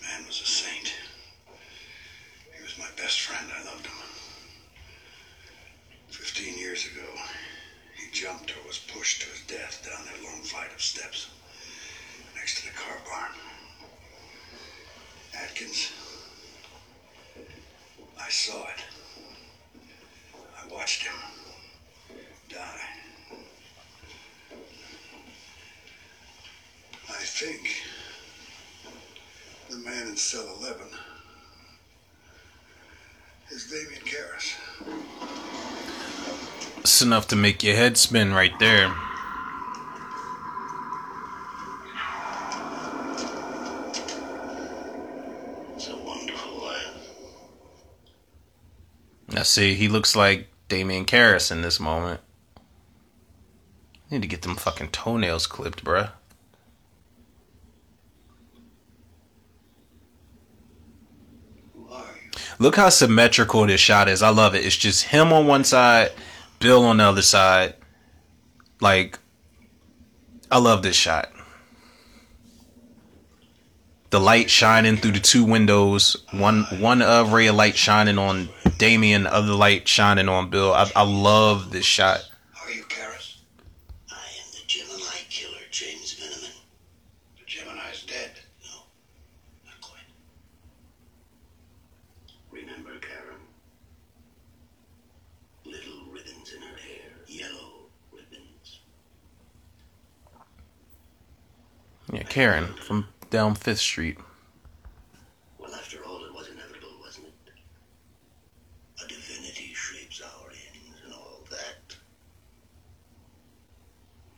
Man 0.02 0.28
was 0.28 0.40
a 0.42 0.46
saint. 0.46 0.94
He 2.56 2.62
was 2.62 2.78
my 2.78 2.90
best 2.96 3.22
friend. 3.22 3.50
I 3.52 3.66
loved 3.72 3.88
him. 3.88 3.98
Fifteen 6.10 6.60
years 6.60 6.86
ago, 6.86 7.10
he 7.98 8.12
jumped 8.12 8.52
or 8.52 8.68
was 8.68 8.78
pushed 8.78 9.24
to 9.24 9.30
his 9.30 9.42
death 9.48 9.84
down 9.84 10.06
that 10.06 10.24
long 10.24 10.44
flight 10.44 10.72
of 10.76 10.80
steps 10.80 11.30
next 12.50 12.62
to 12.62 12.68
the 12.68 12.74
car 12.74 12.98
barn. 13.10 13.32
Atkins. 15.44 15.92
I 18.20 18.30
saw 18.30 18.64
it. 18.64 18.84
I 20.58 20.74
watched 20.74 21.04
him 21.04 21.14
die. 22.50 22.82
I 27.10 27.24
think 27.24 27.84
the 29.70 29.78
man 29.78 30.08
in 30.08 30.18
cell 30.18 30.48
11 30.60 30.82
is 33.52 33.70
Damien 33.70 34.02
Karras. 34.06 34.56
It's 36.80 36.99
enough 37.10 37.28
to 37.28 37.36
make 37.36 37.64
your 37.64 37.76
head 37.76 37.98
spin 37.98 38.36
right 38.36 38.54
there. 38.60 38.94
It's 45.76 45.88
a 45.88 45.98
wonderful 45.98 46.68
lad. 46.68 46.94
Now 49.28 49.42
see, 49.42 49.74
he 49.74 49.88
looks 49.88 50.16
like 50.16 50.50
Damien 50.68 51.06
Karras 51.06 51.52
in 51.52 51.64
this 51.64 51.80
moment. 51.80 52.20
Need 54.12 54.22
to 54.22 54.28
get 54.28 54.44
them 54.44 54.56
fucking 54.56 54.90
toenails 54.90 55.48
clipped, 55.48 55.84
bruh. 55.84 56.12
Look 62.60 62.76
how 62.76 62.90
symmetrical 62.90 63.66
this 63.66 63.82
shot 63.82 64.08
is. 64.08 64.22
I 64.22 64.30
love 64.30 64.54
it. 64.54 64.64
It's 64.64 64.76
just 64.76 65.06
him 65.06 65.34
on 65.34 65.48
one 65.48 65.64
side, 65.64 66.12
Bill 66.60 66.86
on 66.86 66.98
the 66.98 67.06
other 67.06 67.22
side. 67.22 67.76
Like, 68.82 69.18
I 70.52 70.58
love 70.60 70.84
this 70.84 70.96
shot. 70.96 71.32
The 74.10 74.20
light 74.20 74.50
shining 74.50 74.98
through 74.98 75.12
the 75.12 75.20
two 75.20 75.44
windows. 75.44 76.18
One 76.32 76.64
one 76.80 77.02
uh, 77.02 77.26
ray 77.26 77.48
of 77.48 77.56
light 77.56 77.78
shining 77.78 78.18
on 78.18 78.50
Damien, 78.78 79.28
other 79.28 79.54
light 79.54 79.88
shining 79.88 80.28
on 80.28 80.50
Bill. 80.50 80.74
I, 80.74 80.90
I 80.96 81.04
love 81.04 81.72
this 81.72 81.86
shot. 81.86 82.28
Are 82.66 82.72
you 82.72 82.84
Karras? 82.86 83.36
I 84.10 84.16
am 84.16 84.52
the 84.52 84.66
Gemini 84.66 85.20
killer, 85.30 85.60
James 85.70 86.16
Venamun. 86.16 86.56
The 87.38 87.46
Gemini's 87.46 88.02
dead. 88.04 88.32
No, 88.64 88.70
not 89.66 89.80
quite. 89.82 90.02
Remember 92.52 92.94
Karen? 93.00 93.42
Little 95.66 96.06
ribbons 96.12 96.52
in 96.52 96.62
her 96.64 96.78
hair, 96.78 97.12
yellow 97.28 97.90
ribbons. 98.12 98.80
Yeah, 102.12 102.24
Karen 102.24 102.66
from 102.74 103.08
down 103.30 103.54
Fifth 103.54 103.80
Street. 103.80 104.18
Well, 105.60 105.74
after 105.76 106.04
all, 106.06 106.26
it 106.26 106.34
was 106.34 106.48
inevitable, 106.48 106.90
wasn't 107.02 107.28
it? 107.46 107.54
A 109.04 109.08
divinity 109.08 109.74
shapes 109.76 110.22
our 110.22 110.50
ends 110.50 111.02
and 111.06 111.14
all 111.14 111.42
that. 111.52 111.96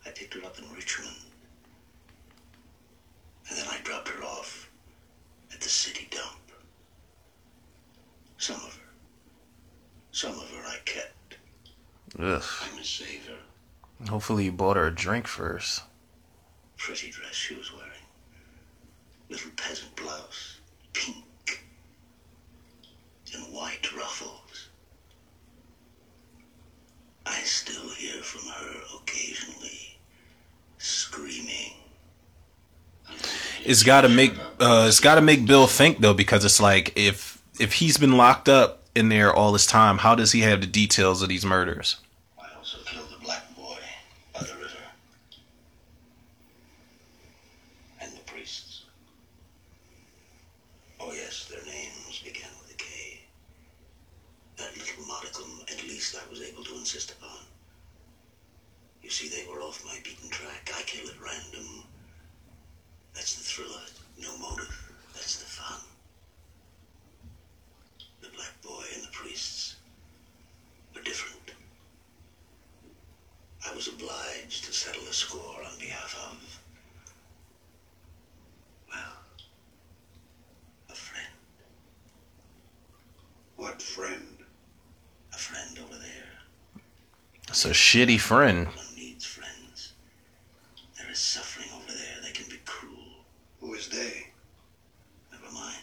I 0.04 0.10
picked 0.10 0.34
her 0.34 0.44
up 0.44 0.58
in 0.58 0.70
Richmond. 0.74 1.16
And 3.48 3.58
then 3.58 3.66
I 3.70 3.78
dropped 3.82 4.08
her 4.08 4.22
off 4.22 4.70
at 5.52 5.60
the 5.60 5.68
city 5.68 6.08
dump. 6.10 6.40
Some 8.36 8.56
of 8.56 8.74
her. 8.74 8.92
Some 10.10 10.32
of 10.32 10.50
her 10.50 10.62
I 10.66 10.76
kept. 10.84 11.36
Ugh. 12.18 12.42
I'm 12.70 12.78
a 12.78 12.84
saver. 12.84 13.38
Hopefully 14.10 14.44
you 14.44 14.52
bought 14.52 14.76
her 14.76 14.88
a 14.88 14.94
drink 14.94 15.26
first. 15.26 15.82
Pretty 16.84 17.10
dress 17.10 17.32
she 17.34 17.54
was 17.54 17.72
wearing. 17.72 17.90
Little 19.28 19.52
peasant 19.56 19.94
blouse. 19.94 20.58
Pink. 20.92 21.62
And 23.34 23.44
white 23.54 23.90
ruffles. 23.96 24.68
I 27.24 27.38
still 27.42 27.88
hear 27.90 28.20
from 28.22 28.50
her 28.50 28.80
occasionally 28.98 29.96
screaming. 30.78 31.74
It's 33.64 33.84
got 33.84 34.00
to 34.02 34.08
make 34.08 34.34
uh, 34.60 34.86
it's 34.88 34.98
got 35.00 35.14
to 35.14 35.20
make 35.20 35.46
Bill 35.46 35.66
think 35.68 36.00
though 36.00 36.14
because 36.14 36.44
it's 36.44 36.60
like 36.60 36.92
if 36.96 37.40
if 37.60 37.74
he's 37.74 37.96
been 37.96 38.16
locked 38.16 38.48
up 38.48 38.82
in 38.94 39.08
there 39.08 39.32
all 39.32 39.52
this 39.52 39.66
time, 39.66 39.98
how 39.98 40.14
does 40.16 40.32
he 40.32 40.40
have 40.40 40.60
the 40.60 40.66
details 40.66 41.22
of 41.22 41.28
these 41.28 41.44
murders? 41.44 41.98
I 42.38 42.46
also 42.58 42.78
killed 42.84 43.08
the 43.16 43.24
black 43.24 43.54
boy 43.56 43.78
by 44.34 44.40
the 44.40 44.54
river. 44.54 44.82
And 48.00 48.12
the 48.12 48.20
priests. 48.26 48.84
Oh, 51.00 51.12
yes, 51.12 51.46
their 51.46 51.64
names 51.64 52.20
began 52.24 52.50
with 52.60 52.72
a 52.74 52.76
K. 52.76 53.20
That 54.56 54.76
little 54.76 55.06
modicum, 55.06 55.60
at 55.70 55.82
least, 55.84 56.16
I 56.16 56.28
was 56.30 56.42
able 56.42 56.64
to 56.64 56.74
insist 56.76 57.12
upon. 57.12 57.38
You 59.02 59.10
see, 59.10 59.28
they 59.28 59.50
were 59.50 59.60
off 59.60 59.84
my 59.84 59.98
beaten 60.04 60.28
track. 60.30 60.70
I 60.76 60.82
kill 60.82 61.08
at 61.08 61.20
random. 61.20 61.84
That's 63.14 63.34
the 63.36 63.44
thrill 63.44 63.74
of 63.74 63.82
it. 63.86 64.22
No 64.22 64.36
motive. 64.38 64.92
That's 65.14 65.38
the 65.38 65.46
fun. 65.46 65.80
The 68.20 68.28
black 68.36 68.52
boy 68.62 68.84
and 68.94 69.02
the 69.04 69.10
priests 69.10 69.76
were 70.94 71.02
different. 71.02 71.52
I 73.68 73.74
was 73.74 73.88
obliged 73.88 74.64
to 74.64 74.72
settle 74.72 75.02
a 75.02 75.12
score 75.12 75.62
on 75.64 75.78
behalf 75.78 76.16
of, 76.30 76.60
well, 78.88 79.12
a 80.90 80.94
friend. 80.94 81.26
What 83.56 83.82
friend? 83.82 84.38
A 85.32 85.36
friend 85.38 85.78
over 85.84 85.98
there. 85.98 86.82
It's 87.48 87.64
a 87.64 87.74
shitty 87.92 88.18
friend. 88.18 88.68
One 88.68 88.76
needs 88.96 89.26
friends. 89.26 89.92
There 90.96 91.10
is 91.10 91.18
suffering 91.18 91.68
over 91.76 91.92
there. 91.92 92.22
They 92.22 92.30
can 92.30 92.48
be 92.48 92.56
cruel. 92.64 93.26
Who 93.60 93.74
is 93.74 93.90
they? 93.90 94.28
Never 95.30 95.52
mind. 95.52 95.82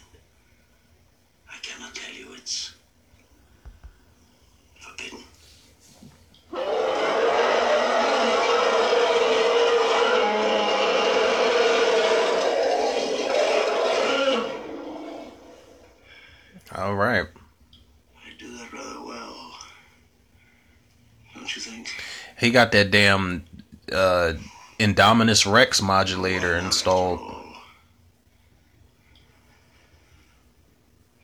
He 22.40 22.50
got 22.50 22.72
that 22.72 22.90
damn 22.90 23.44
uh, 23.92 24.32
Indominus 24.78 25.44
Rex 25.50 25.82
modulator 25.82 26.56
installed. 26.56 27.20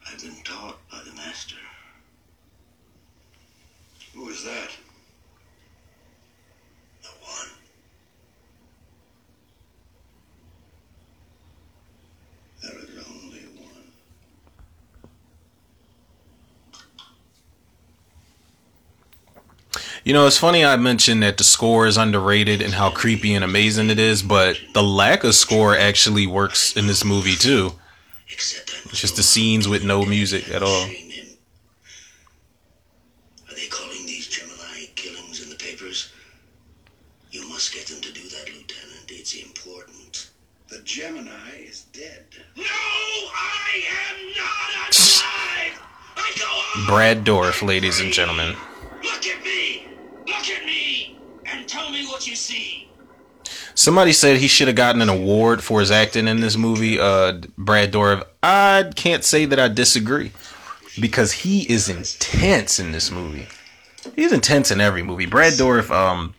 I've 0.07 0.21
been 0.21 0.37
taught 0.45 0.77
by 0.91 0.99
the 1.07 1.17
master. 1.17 1.57
Who 4.14 4.29
is 4.29 4.45
that? 4.45 4.69
The 7.03 7.09
one. 7.25 7.49
There 12.62 12.79
is 12.79 13.07
only 13.09 13.41
one. 13.57 13.71
You 20.05 20.06
know, 20.17 20.27
it's 20.27 20.39
funny 20.39 20.64
I 20.64 20.77
mentioned 20.77 21.23
that 21.23 21.37
the 21.37 21.45
score 21.45 21.87
is 21.87 21.97
underrated 21.97 22.62
and 22.62 22.75
how 22.75 22.91
creepy 22.91 23.35
and 23.35 23.45
amazing 23.45 23.91
it 23.91 23.99
is, 23.99 24.23
but 24.23 24.59
the 24.73 24.83
lack 24.83 25.25
of 25.25 25.35
score 25.35 25.77
actually 25.77 26.27
works 26.27 26.77
in 26.77 26.87
this 26.87 27.05
movie 27.05 27.37
too. 27.37 27.73
It's 28.29 29.01
just 29.01 29.17
the 29.17 29.23
scenes 29.23 29.69
with 29.69 29.85
no 29.85 30.05
music 30.05 30.49
at 30.49 30.62
all. 30.62 30.85
Are 30.85 30.89
they 33.55 33.67
calling 33.69 34.07
these 34.07 34.27
Gemini 34.27 34.87
killings 34.95 35.43
in 35.43 35.51
the 35.51 35.57
papers? 35.57 36.11
You 37.31 37.47
must 37.49 37.75
get 37.75 37.87
them 37.87 38.01
to 38.01 38.12
do 38.12 38.23
that, 38.23 38.47
Lieutenant. 38.47 39.11
It's 39.11 39.35
important. 39.35 40.31
The 40.69 40.81
Gemini 40.83 41.59
is 41.59 41.83
dead. 41.93 42.25
No, 42.57 42.64
I 42.64 43.83
am 44.11 44.17
not 44.35 44.99
alive! 44.99 45.79
I 46.17 46.33
go 46.39 46.47
on! 46.81 46.87
Brad 46.87 47.25
Dourif, 47.25 47.62
ladies 47.67 48.01
and 48.01 48.12
gentlemen. 48.12 48.57
Look 49.03 49.27
at 49.27 49.45
me! 49.45 49.87
Look 50.27 50.49
at 50.49 50.64
me! 50.64 51.19
And 51.45 51.69
tell 51.69 51.91
me 51.91 52.07
what 52.07 52.27
you 52.27 52.35
see! 52.35 52.89
Somebody 53.87 54.12
said 54.12 54.39
he 54.39 54.49
should 54.49 54.66
have 54.66 54.76
gotten 54.76 55.01
an 55.01 55.09
award 55.09 55.62
for 55.62 55.78
his 55.78 55.93
acting 55.93 56.26
in 56.26 56.41
this 56.41 56.57
movie. 56.57 56.99
Uh, 56.99 57.41
Brad 57.57 57.93
Dourif. 57.93 58.26
I 58.43 58.91
can't 58.97 59.22
say 59.22 59.45
that 59.45 59.61
I 59.61 59.68
disagree 59.68 60.32
because 61.01 61.30
he 61.30 61.72
is 61.72 61.89
intense 61.89 62.80
in 62.80 62.91
this 62.91 63.12
movie. 63.12 63.47
He's 64.16 64.32
intense 64.32 64.72
in 64.72 64.80
every 64.80 65.05
movie. 65.05 65.26
Brad 65.26 65.53
Dourif. 65.53 65.93
Um, 65.93 66.34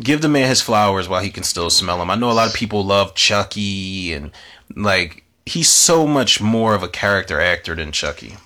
give 0.00 0.20
the 0.20 0.28
man 0.28 0.48
his 0.48 0.62
flowers 0.62 1.08
while 1.08 1.22
he 1.22 1.30
can 1.30 1.44
still 1.44 1.70
smell 1.70 1.98
them. 1.98 2.10
I 2.10 2.16
know 2.16 2.32
a 2.32 2.32
lot 2.32 2.48
of 2.48 2.54
people 2.54 2.84
love 2.84 3.14
Chucky 3.14 4.12
and 4.12 4.32
like 4.74 5.22
he's 5.46 5.68
so 5.68 6.08
much 6.08 6.40
more 6.40 6.74
of 6.74 6.82
a 6.82 6.88
character 6.88 7.40
actor 7.40 7.76
than 7.76 7.92
Chucky. 7.92 8.36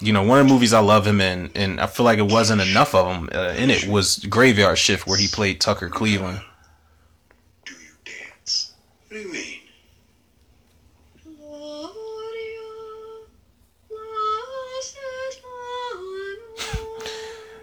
You 0.00 0.12
know, 0.12 0.22
one 0.22 0.40
of 0.40 0.46
the 0.46 0.52
movies 0.52 0.72
I 0.72 0.80
love 0.80 1.06
him 1.06 1.20
in, 1.20 1.50
and 1.54 1.80
I 1.80 1.86
feel 1.86 2.04
like 2.04 2.18
it 2.18 2.30
wasn't 2.30 2.62
enough 2.62 2.94
of 2.94 3.14
him 3.14 3.28
uh, 3.34 3.54
in 3.56 3.70
it, 3.70 3.86
was 3.86 4.18
Graveyard 4.18 4.78
Shift, 4.78 5.06
where 5.06 5.18
he 5.18 5.28
played 5.28 5.60
Tucker 5.60 5.88
Cleveland. 5.88 6.40
Do 7.64 7.74
you 7.74 7.90
dance? 8.04 8.72
What 9.08 9.16
do 9.16 9.22
you 9.22 9.32
mean? 9.32 9.56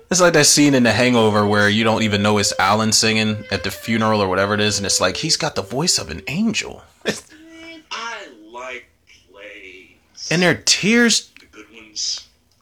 It's 0.09 0.21
like 0.21 0.33
that 0.33 0.45
scene 0.45 0.73
in 0.73 0.83
The 0.83 0.93
Hangover 0.93 1.45
where 1.45 1.67
you 1.67 1.83
don't 1.83 2.01
even 2.01 2.21
know 2.21 2.37
it's 2.37 2.53
Alan 2.57 2.93
singing 2.93 3.43
at 3.51 3.63
the 3.63 3.71
funeral 3.71 4.21
or 4.21 4.29
whatever 4.29 4.53
it 4.53 4.61
is, 4.61 4.77
and 4.77 4.85
it's 4.85 5.01
like 5.01 5.17
he's 5.17 5.35
got 5.35 5.55
the 5.55 5.61
voice 5.61 5.97
of 5.97 6.09
an 6.09 6.21
angel. 6.27 6.81
I 7.91 8.27
like 8.49 8.87
plays. 9.29 10.29
And 10.31 10.41
there 10.41 10.51
are 10.51 10.61
tears 10.65 11.29
The 11.29 11.35
good 11.35 11.35
ones. 11.35 11.36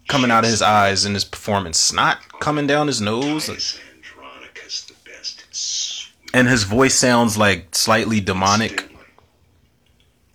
Coming 0.08 0.30
out 0.32 0.44
of 0.44 0.50
his 0.50 0.62
eyes 0.62 1.06
in 1.06 1.14
his 1.14 1.26
performance, 1.26 1.80
snot 1.80 2.20
coming 2.40 2.68
down 2.68 2.88
his 2.88 3.02
nose, 3.02 3.50
Andronica's 3.50 4.86
the 4.86 4.94
best. 5.10 5.44
It's 5.50 6.12
and 6.34 6.48
his 6.48 6.64
voice 6.64 6.96
sounds 6.96 7.38
like 7.38 7.74
slightly 7.76 8.20
demonic. 8.20 8.90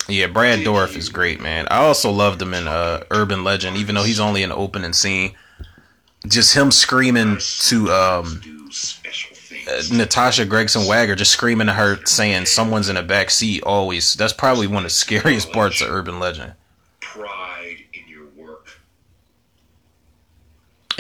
Yeah, 0.09 0.27
Brad 0.27 0.61
Dourif 0.61 0.97
is 0.97 1.09
great, 1.09 1.41
man. 1.41 1.69
I 1.71 1.77
also 1.85 2.11
loved 2.11 2.43
him 2.43 2.53
in 2.53 2.67
uh, 2.67 3.05
Urban 3.13 3.45
Legend, 3.45 3.77
even 3.77 3.95
though 3.95 4.03
he's 4.03 4.19
only 4.19 4.43
in 4.43 4.51
an 4.51 4.57
opening 4.59 4.93
scene. 4.93 5.35
Just 6.27 6.55
him 6.57 6.71
screaming 6.73 7.39
to 7.69 7.91
um, 7.93 8.41
uh, 9.69 9.83
Natasha 9.93 10.45
Gregson 10.47 10.87
Wagner, 10.87 11.15
just 11.15 11.31
screaming 11.33 11.69
to 11.69 11.73
her, 11.75 12.05
saying 12.07 12.47
someone's 12.47 12.89
in 12.89 12.97
the 12.97 13.03
back 13.03 13.31
seat. 13.31 13.63
Always, 13.63 14.15
that's 14.15 14.33
probably 14.33 14.67
one 14.67 14.79
of 14.79 14.85
the 14.85 14.91
scariest 14.91 15.53
parts 15.53 15.81
of 15.81 15.89
Urban 15.91 16.19
Legend. 16.19 16.55
pride 17.01 17.77
in 17.93 18.09
your 18.09 18.27
work. 18.37 18.81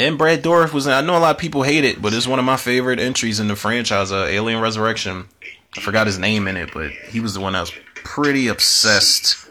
And 0.01 0.16
Brad 0.16 0.43
Dourif 0.43 0.72
was. 0.72 0.86
I 0.86 1.02
know 1.02 1.14
a 1.14 1.20
lot 1.20 1.35
of 1.35 1.39
people 1.39 1.62
hate 1.62 1.85
it, 1.85 2.01
but 2.01 2.14
it's 2.14 2.27
one 2.27 2.39
of 2.39 2.44
my 2.47 2.56
favorite 2.56 2.98
entries 2.98 3.39
in 3.39 3.48
the 3.48 3.55
franchise, 3.55 4.10
uh, 4.10 4.24
Alien 4.31 4.62
Resurrection. 4.62 5.28
I 5.77 5.81
forgot 5.82 6.06
his 6.06 6.18
name 6.18 6.48
in 6.48 6.56
it, 6.56 6.70
but 6.72 6.90
he 6.90 7.20
was 7.20 7.35
the 7.35 7.40
one 7.40 7.52
that 7.52 7.60
was 7.60 7.72
pretty 7.97 8.48
obsessed 8.48 9.47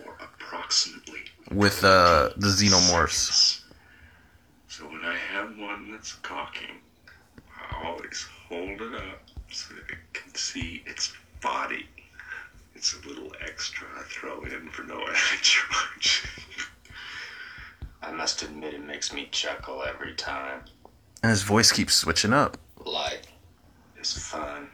with 1.52 1.84
uh, 1.84 2.30
the 2.36 2.48
xenomorphs. 2.48 3.62
So 4.70 4.86
when 4.86 5.02
I 5.04 5.16
have 5.34 5.56
one 5.56 5.92
that's 5.92 6.14
cocking, 6.14 6.78
I 7.56 7.86
always 7.86 8.28
hold 8.48 8.82
it 8.82 8.96
up 8.96 9.22
so 9.52 9.76
that 9.76 9.84
it 9.92 10.00
can 10.14 10.34
see 10.34 10.82
its 10.88 11.14
body. 11.44 11.86
It's 12.74 12.96
a 12.96 13.08
little 13.08 13.32
extra 13.46 13.86
I 14.00 14.02
throw 14.02 14.42
in 14.46 14.70
for 14.70 14.82
no 14.82 15.00
added 15.02 15.44
charge. 15.44 16.24
I 18.02 18.12
must 18.12 18.42
admit 18.42 18.74
it 18.74 18.86
makes 18.86 19.14
me 19.14 19.28
chuckle 19.32 19.84
every 19.84 20.14
time. 20.14 20.62
And 21.22 21.30
his 21.30 21.44
voice 21.44 21.72
keeps 21.72 21.94
switching 21.94 22.34
up. 22.34 22.58
Life 22.86 23.28
is 24.00 24.14
fun. 24.14 24.70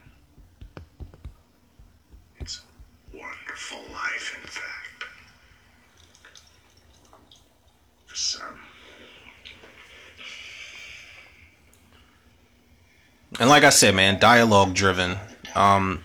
It's 2.40 2.62
a 3.14 3.18
wonderful 3.18 3.80
life, 3.92 4.38
in 4.42 4.48
fact. 4.48 5.06
For 8.06 8.16
some. 8.16 8.60
And 13.40 13.50
like 13.50 13.64
I 13.64 13.70
said, 13.70 13.96
man, 13.96 14.20
dialogue 14.20 14.76
driven. 14.76 15.18
Um, 15.56 16.04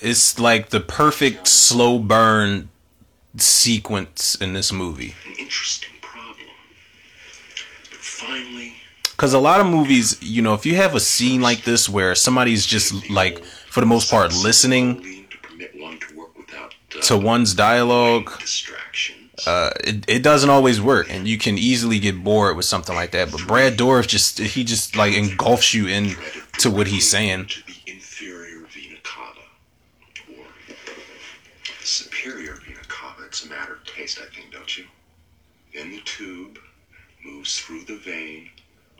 it's 0.00 0.38
like 0.38 0.70
the 0.70 0.80
perfect 0.80 1.46
slow 1.46 1.98
burn 1.98 2.70
sequence 3.36 4.34
in 4.36 4.52
this 4.54 4.72
movie. 4.72 5.14
An 5.26 5.34
interesting 5.38 5.90
problem. 6.00 6.46
But 7.90 7.98
finally, 7.98 8.74
Because 9.10 9.32
a 9.34 9.38
lot 9.38 9.60
of 9.60 9.66
movies, 9.66 10.16
you 10.22 10.42
know, 10.42 10.54
if 10.54 10.64
you 10.66 10.76
have 10.76 10.94
a 10.94 11.00
scene 11.00 11.40
like 11.40 11.64
this 11.64 11.88
where 11.88 12.14
somebody's 12.14 12.66
just 12.66 13.10
like, 13.10 13.42
for 13.44 13.80
the 13.80 13.86
most 13.86 14.10
part, 14.10 14.32
listening 14.32 15.02
to 15.02 16.16
work 16.16 16.36
without 16.36 16.74
uh, 16.96 17.00
to 17.02 17.16
one's 17.16 17.54
dialogue, 17.54 18.30
uh, 19.46 19.70
it, 19.84 20.04
it 20.08 20.22
doesn't 20.22 20.50
always 20.50 20.80
work, 20.80 21.06
and 21.10 21.26
you 21.26 21.38
can 21.38 21.56
easily 21.56 21.98
get 21.98 22.22
bored 22.22 22.56
with 22.56 22.64
something 22.66 22.94
like 22.94 23.12
that. 23.12 23.30
But 23.30 23.46
Brad 23.46 23.76
Dourif 23.78 24.06
just 24.06 24.38
he 24.38 24.64
just 24.64 24.96
like 24.96 25.14
engulfs 25.14 25.72
you 25.72 25.86
into 25.86 26.70
what 26.70 26.86
he's 26.88 27.08
saying. 27.08 27.48
inferior 27.86 28.66
vena 28.66 28.96
cava 29.02 29.40
or 30.36 30.44
superior 31.84 32.54
vena 32.66 32.80
cava. 32.88 33.24
It's 33.26 33.44
a 33.46 33.48
matter 33.48 33.74
of 33.74 33.84
taste, 33.84 34.18
I 34.20 34.26
think, 34.34 34.52
don't 34.52 34.76
you? 34.76 34.84
Then 35.80 35.92
the 35.92 36.00
tube 36.00 36.58
moves 37.24 37.58
through 37.58 37.84
the 37.84 37.96
vein 37.96 38.50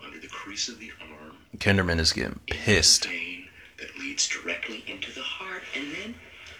under 0.02 0.18
the 0.18 0.28
crease 0.28 0.66
of 0.66 0.78
the 0.78 0.90
arm 0.98 1.36
Kinderman 1.58 2.00
is 2.00 2.14
getting 2.14 2.40
pissed. 2.46 3.04
vein 3.04 3.48
that 3.78 3.98
leads 3.98 4.26
directly 4.26 4.82
into 4.86 5.12
the 5.12 5.20
heart, 5.20 5.62
and 5.76 5.92
then 5.92 6.14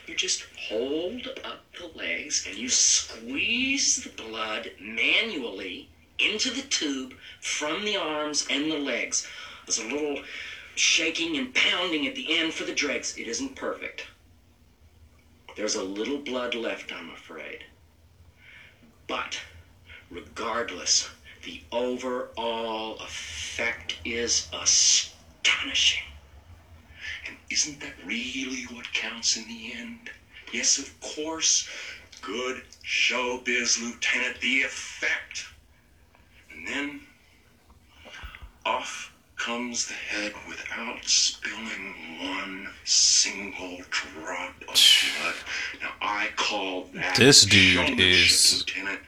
you 0.07 0.15
just 0.15 0.45
hold 0.69 1.27
up 1.43 1.65
the 1.79 1.87
legs 1.97 2.45
and 2.47 2.59
you 2.59 2.69
squeeze 2.69 4.05
the 4.05 4.11
blood 4.23 4.73
manually 4.79 5.89
into 6.19 6.51
the 6.51 6.69
tube 6.69 7.15
from 7.41 7.87
the 7.87 7.97
arms 7.97 8.47
and 8.51 8.71
the 8.71 8.77
legs. 8.79 9.27
There's 9.65 9.79
a 9.79 9.85
little 9.85 10.23
shaking 10.75 11.39
and 11.39 11.55
pounding 11.55 12.07
at 12.07 12.15
the 12.15 12.39
end 12.39 12.53
for 12.53 12.65
the 12.65 12.75
dregs. 12.75 13.17
It 13.17 13.27
isn't 13.27 13.57
perfect. 13.57 14.07
There's 15.57 15.77
a 15.77 15.83
little 15.83 16.19
blood 16.19 16.55
left, 16.55 16.93
I'm 16.93 17.09
afraid. 17.09 17.65
But 19.07 19.41
regardless, 20.11 21.09
the 21.45 21.63
overall 21.73 22.97
effect 22.99 23.97
is 24.05 24.49
astonishing. 24.53 26.05
And 27.27 27.37
isn't 27.51 27.81
that 27.81 27.95
really 28.05 28.65
what 28.65 28.93
counts 28.93 29.37
in 29.37 29.47
the 29.47 29.73
end? 29.75 30.11
Yes, 30.53 30.79
of 30.79 31.01
course. 31.01 31.69
Good 32.23 32.63
showbiz, 32.85 33.81
Lieutenant, 33.83 34.41
the 34.41 34.63
effect. 34.63 35.47
And 36.53 36.67
then 36.67 37.01
off 38.67 39.13
comes 39.37 39.87
the 39.87 39.95
head 39.95 40.35
without 40.47 41.03
spilling 41.05 41.95
one 42.21 42.69
single 42.85 43.79
drop 43.89 44.55
of 44.69 44.75
blood. 44.75 45.35
Now 45.81 45.93
I 46.03 46.29
call 46.37 46.89
that 46.93 47.17
This 47.17 47.45
dude 47.47 47.99
is 47.99 48.59
Lieutenant. 48.59 49.01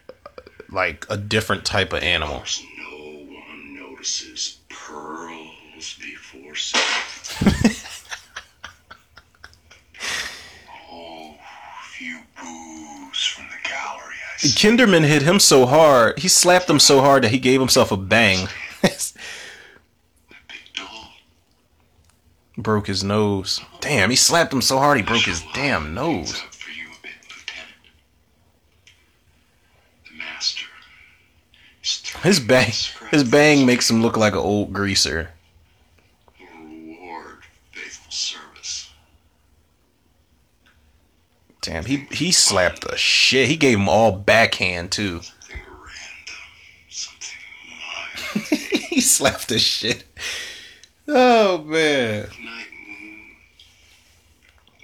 Like 0.72 1.06
a 1.08 1.16
different 1.16 1.64
type 1.64 1.92
of 1.92 2.02
animal. 2.02 2.42
No 2.90 2.96
one 2.96 3.74
notices 3.74 4.58
pearls 4.68 5.98
before 6.00 6.54
sex. 6.54 8.04
oh, 10.90 11.34
few 11.90 12.18
boos 12.40 13.24
from 13.26 13.46
the 13.46 13.68
gallery. 13.68 14.16
Kinderman 14.54 15.06
hit 15.06 15.22
him 15.22 15.38
so 15.38 15.66
hard, 15.66 16.18
he 16.18 16.28
slapped 16.28 16.68
him 16.68 16.80
so 16.80 17.00
hard 17.00 17.24
that 17.24 17.30
he 17.30 17.38
gave 17.38 17.60
himself 17.60 17.92
a 17.92 17.96
bang. 17.96 18.48
broke 22.56 22.86
his 22.86 23.02
nose. 23.02 23.60
Damn, 23.80 24.10
he 24.10 24.16
slapped 24.16 24.52
him 24.52 24.62
so 24.62 24.78
hard 24.78 24.96
he 24.98 25.02
broke 25.02 25.22
his 25.22 25.42
damn 25.54 25.94
nose. 25.94 26.42
The 30.04 30.16
master. 30.16 30.66
His 32.22 32.38
bang, 32.38 32.72
his 33.10 33.24
bang 33.24 33.66
makes 33.66 33.90
him 33.90 34.00
look 34.00 34.16
like 34.16 34.34
an 34.34 34.38
old 34.38 34.72
greaser. 34.72 35.30
Reward 36.40 37.42
faithful 37.72 38.12
service. 38.12 38.90
Damn, 41.60 41.84
he 41.84 42.06
he 42.12 42.30
slapped 42.30 42.82
the 42.82 42.96
shit. 42.96 43.48
He 43.48 43.56
gave 43.56 43.76
him 43.76 43.88
all 43.88 44.12
backhand 44.12 44.92
too. 44.92 45.22
he 48.50 49.00
slapped 49.00 49.48
the 49.48 49.58
shit. 49.58 50.04
Oh 51.08 51.58
man. 51.58 52.22
Night 52.22 52.66
moon. 52.86 53.36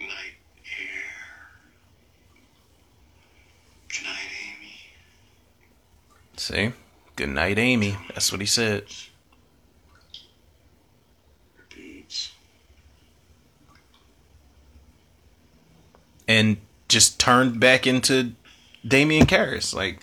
Night 0.00 0.34
air. 0.66 1.04
Good 3.88 4.02
night, 4.02 4.28
Amy. 4.42 4.74
See? 6.36 6.72
Good 7.18 7.30
night, 7.30 7.58
Amy. 7.58 7.96
That's 8.14 8.30
what 8.30 8.40
he 8.40 8.46
said. 8.46 8.84
And 16.28 16.58
just 16.86 17.18
turned 17.18 17.58
back 17.58 17.88
into 17.88 18.34
Damien 18.86 19.26
Karras. 19.26 19.74
Like 19.74 19.98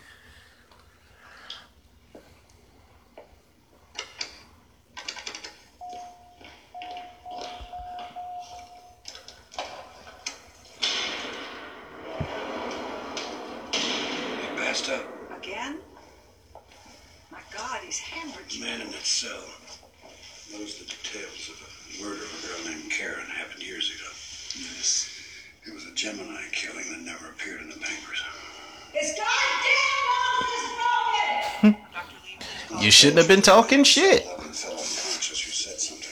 shouldn't 32.95 33.17
have 33.17 33.27
been 33.27 33.41
talking 33.41 33.83
shit. 33.83 34.23
Eleven 34.25 34.53
fell 34.53 34.71
unconscious. 34.71 35.45
You 35.45 35.51
said 35.51 35.79
something. 35.79 36.09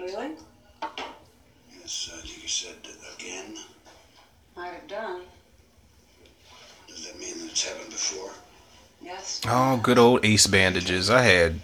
Really? 0.00 0.30
Yes, 1.80 2.10
you 2.42 2.48
said 2.48 2.74
again. 3.16 3.56
Might 4.56 4.72
have 4.74 4.86
done. 4.88 5.22
Does 6.86 7.06
that 7.06 7.18
mean 7.18 7.34
it's 7.48 7.64
happened 7.66 7.90
before? 7.90 8.30
Yes. 9.02 9.40
Oh, 9.48 9.78
good 9.82 9.98
old 9.98 10.24
ace 10.24 10.46
bandages. 10.46 11.08
I 11.08 11.22
had 11.22 11.60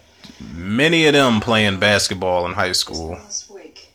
many 0.55 1.07
of 1.07 1.13
them 1.13 1.41
playing 1.41 1.79
basketball 1.79 2.47
in 2.47 2.53
high 2.55 2.73
school. 2.73 3.11
Last 3.11 3.51
week. 3.51 3.89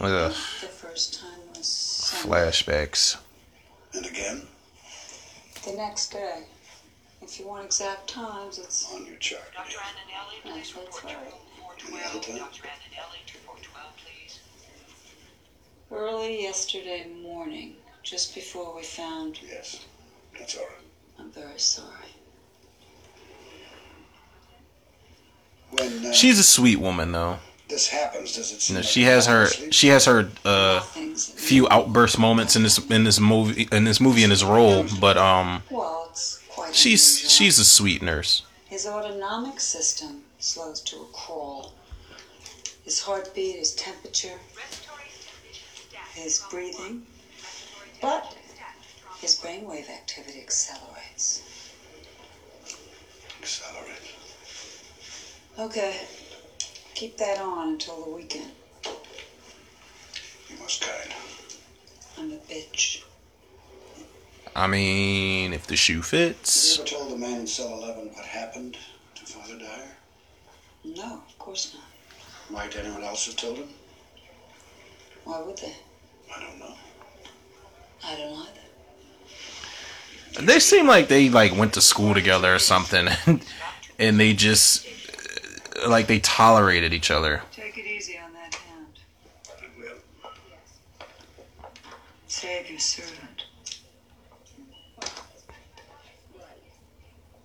Ugh. 0.00 0.30
the 0.30 0.66
first 0.68 1.20
time 1.20 1.40
was 1.56 1.66
Sunday. 1.66 2.36
Flashbacks. 2.36 3.16
And 3.92 4.06
again? 4.06 4.42
The 5.64 5.72
next 5.72 6.12
day. 6.12 6.44
If 7.22 7.40
you 7.40 7.46
want 7.48 7.64
exact 7.64 8.06
times, 8.08 8.58
it's 8.58 8.92
On 8.94 9.06
your 9.06 9.16
chart. 9.16 9.44
Dr. 9.56 9.78
Ananelli, 9.78 10.42
please 10.42 10.56
Yes, 10.56 10.72
that's 10.72 11.02
report 11.02 11.04
right. 11.04 11.78
to 11.78 11.86
Any 11.86 11.96
other 12.02 12.20
412. 12.20 12.26
time? 12.26 12.38
Dr. 12.38 12.62
Ananelli 12.68 13.26
to 13.26 13.34
412, 13.38 13.96
please. 14.04 14.40
early 15.90 16.42
yesterday 16.42 17.06
morning, 17.22 17.76
just 18.02 18.34
before 18.34 18.76
we 18.76 18.82
found. 18.82 19.38
Yes. 19.48 19.86
That's 20.38 20.56
all 20.58 20.64
right. 20.64 20.84
I'm 21.18 21.30
very 21.30 21.58
sorry. 21.58 21.88
When 25.70 26.04
uh, 26.06 26.12
She's 26.24 26.38
a 26.38 26.42
sweet 26.42 26.80
woman 26.80 27.12
though. 27.12 27.36
this 27.68 27.86
happens, 27.88 28.34
does 28.34 28.50
it 28.50 28.54
You 28.54 28.60
seem 28.60 28.74
know, 28.76 28.80
like 28.80 28.88
she 28.88 29.02
has 29.02 29.26
her 29.26 29.44
sleep? 29.46 29.74
she 29.74 29.88
has 29.88 30.06
her 30.06 30.30
uh 30.46 30.80
few 30.80 31.68
outburst 31.70 32.18
moments 32.18 32.56
in 32.56 32.62
this 32.62 32.78
in 32.90 33.04
this 33.04 33.20
movie 33.20 33.68
in 33.70 33.84
this 33.84 34.00
movie 34.00 34.24
in 34.24 34.30
this 34.30 34.42
role, 34.42 34.86
but 35.02 35.18
um 35.18 35.62
Well, 35.70 36.06
it's 36.10 36.40
quite 36.48 36.74
she's 36.74 37.04
unusual. 37.04 37.28
she's 37.30 37.58
a 37.58 37.64
sweet 37.66 38.00
nurse. 38.00 38.42
His 38.64 38.86
autonomic 38.86 39.60
system 39.60 40.22
slows 40.38 40.80
to 40.88 40.96
a 40.96 41.04
crawl. 41.12 41.74
His 42.86 43.00
heartbeat, 43.00 43.56
his 43.56 43.74
temperature, 43.74 44.38
his 46.14 46.42
breathing, 46.50 47.02
but 48.00 48.34
his 49.20 49.38
brainwave 49.40 49.90
activity 49.90 50.40
accelerates. 50.40 51.42
Accelerate. 53.42 54.00
Okay, 55.56 56.00
keep 56.94 57.16
that 57.18 57.38
on 57.38 57.74
until 57.74 58.04
the 58.04 58.10
weekend. 58.10 58.50
You 60.48 60.56
must 60.60 60.82
kind. 60.82 61.14
I'm 62.18 62.32
a 62.32 62.36
bitch. 62.52 63.04
I 64.56 64.66
mean, 64.66 65.52
if 65.52 65.68
the 65.68 65.76
shoe 65.76 66.02
fits. 66.02 66.78
You 66.78 66.82
fits. 66.84 66.92
ever 66.92 67.02
told 67.04 67.12
the 67.12 67.18
man 67.18 67.40
in 67.40 67.46
cell 67.46 67.72
11 67.72 68.08
what 68.14 68.24
happened 68.24 68.76
to 69.14 69.24
Father 69.24 69.56
Dyer? 69.58 69.96
No, 70.84 71.22
of 71.26 71.38
course 71.38 71.74
not. 71.74 71.84
Might 72.50 72.76
anyone 72.76 73.04
else 73.04 73.26
have 73.26 73.36
told 73.36 73.58
him? 73.58 73.68
Why 75.22 75.40
would 75.40 75.56
they? 75.58 75.74
I 76.36 76.40
don't 76.40 76.58
know. 76.58 76.74
I 78.04 78.16
don't 78.16 78.38
either. 78.38 78.60
They 80.46 80.58
seem 80.58 80.88
like 80.88 81.06
they 81.06 81.30
like 81.30 81.56
went 81.56 81.74
to 81.74 81.80
school 81.80 82.12
together 82.12 82.52
or 82.52 82.58
something, 82.58 83.08
and 84.00 84.20
they 84.20 84.32
just 84.32 84.84
like 85.86 86.06
they 86.06 86.20
tolerated 86.20 86.92
each 86.92 87.10
other. 87.10 87.42
Take 87.52 87.78
it 87.78 87.86
easy 87.86 88.18
on 88.18 88.32
that 88.32 88.54
hand. 88.54 88.98
I 89.48 89.80
will. 89.80 90.28
Save 92.26 92.70
your 92.70 92.78
servant. 92.78 93.44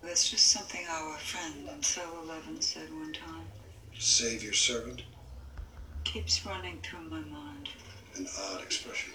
That's 0.01 0.29
just 0.29 0.47
something 0.47 0.81
our 0.89 1.17
friend 1.17 1.69
in 1.69 1.83
cell 1.83 2.11
11 2.23 2.61
said 2.61 2.91
one 2.91 3.13
time. 3.13 3.45
Save 3.97 4.43
your 4.43 4.53
servant? 4.53 5.03
Keeps 6.03 6.45
running 6.45 6.79
through 6.81 7.09
my 7.09 7.19
mind. 7.19 7.69
An 8.15 8.27
odd 8.51 8.63
expression. 8.63 9.13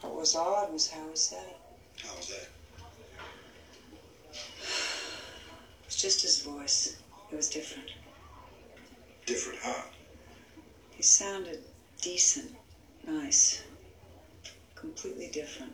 What 0.00 0.14
was 0.16 0.34
odd 0.34 0.72
was 0.72 0.90
how 0.90 1.08
he 1.08 1.16
said 1.16 1.44
it. 1.48 2.04
How 2.04 2.16
was 2.16 2.28
that? 2.28 2.48
It's 5.86 6.00
just 6.00 6.22
his 6.22 6.42
voice. 6.42 6.96
It 7.32 7.36
was 7.36 7.48
different. 7.48 7.90
Different 9.30 9.60
how? 9.60 9.84
He 10.90 11.04
sounded 11.04 11.60
decent, 12.02 12.50
nice, 13.06 13.62
completely 14.74 15.28
different. 15.28 15.72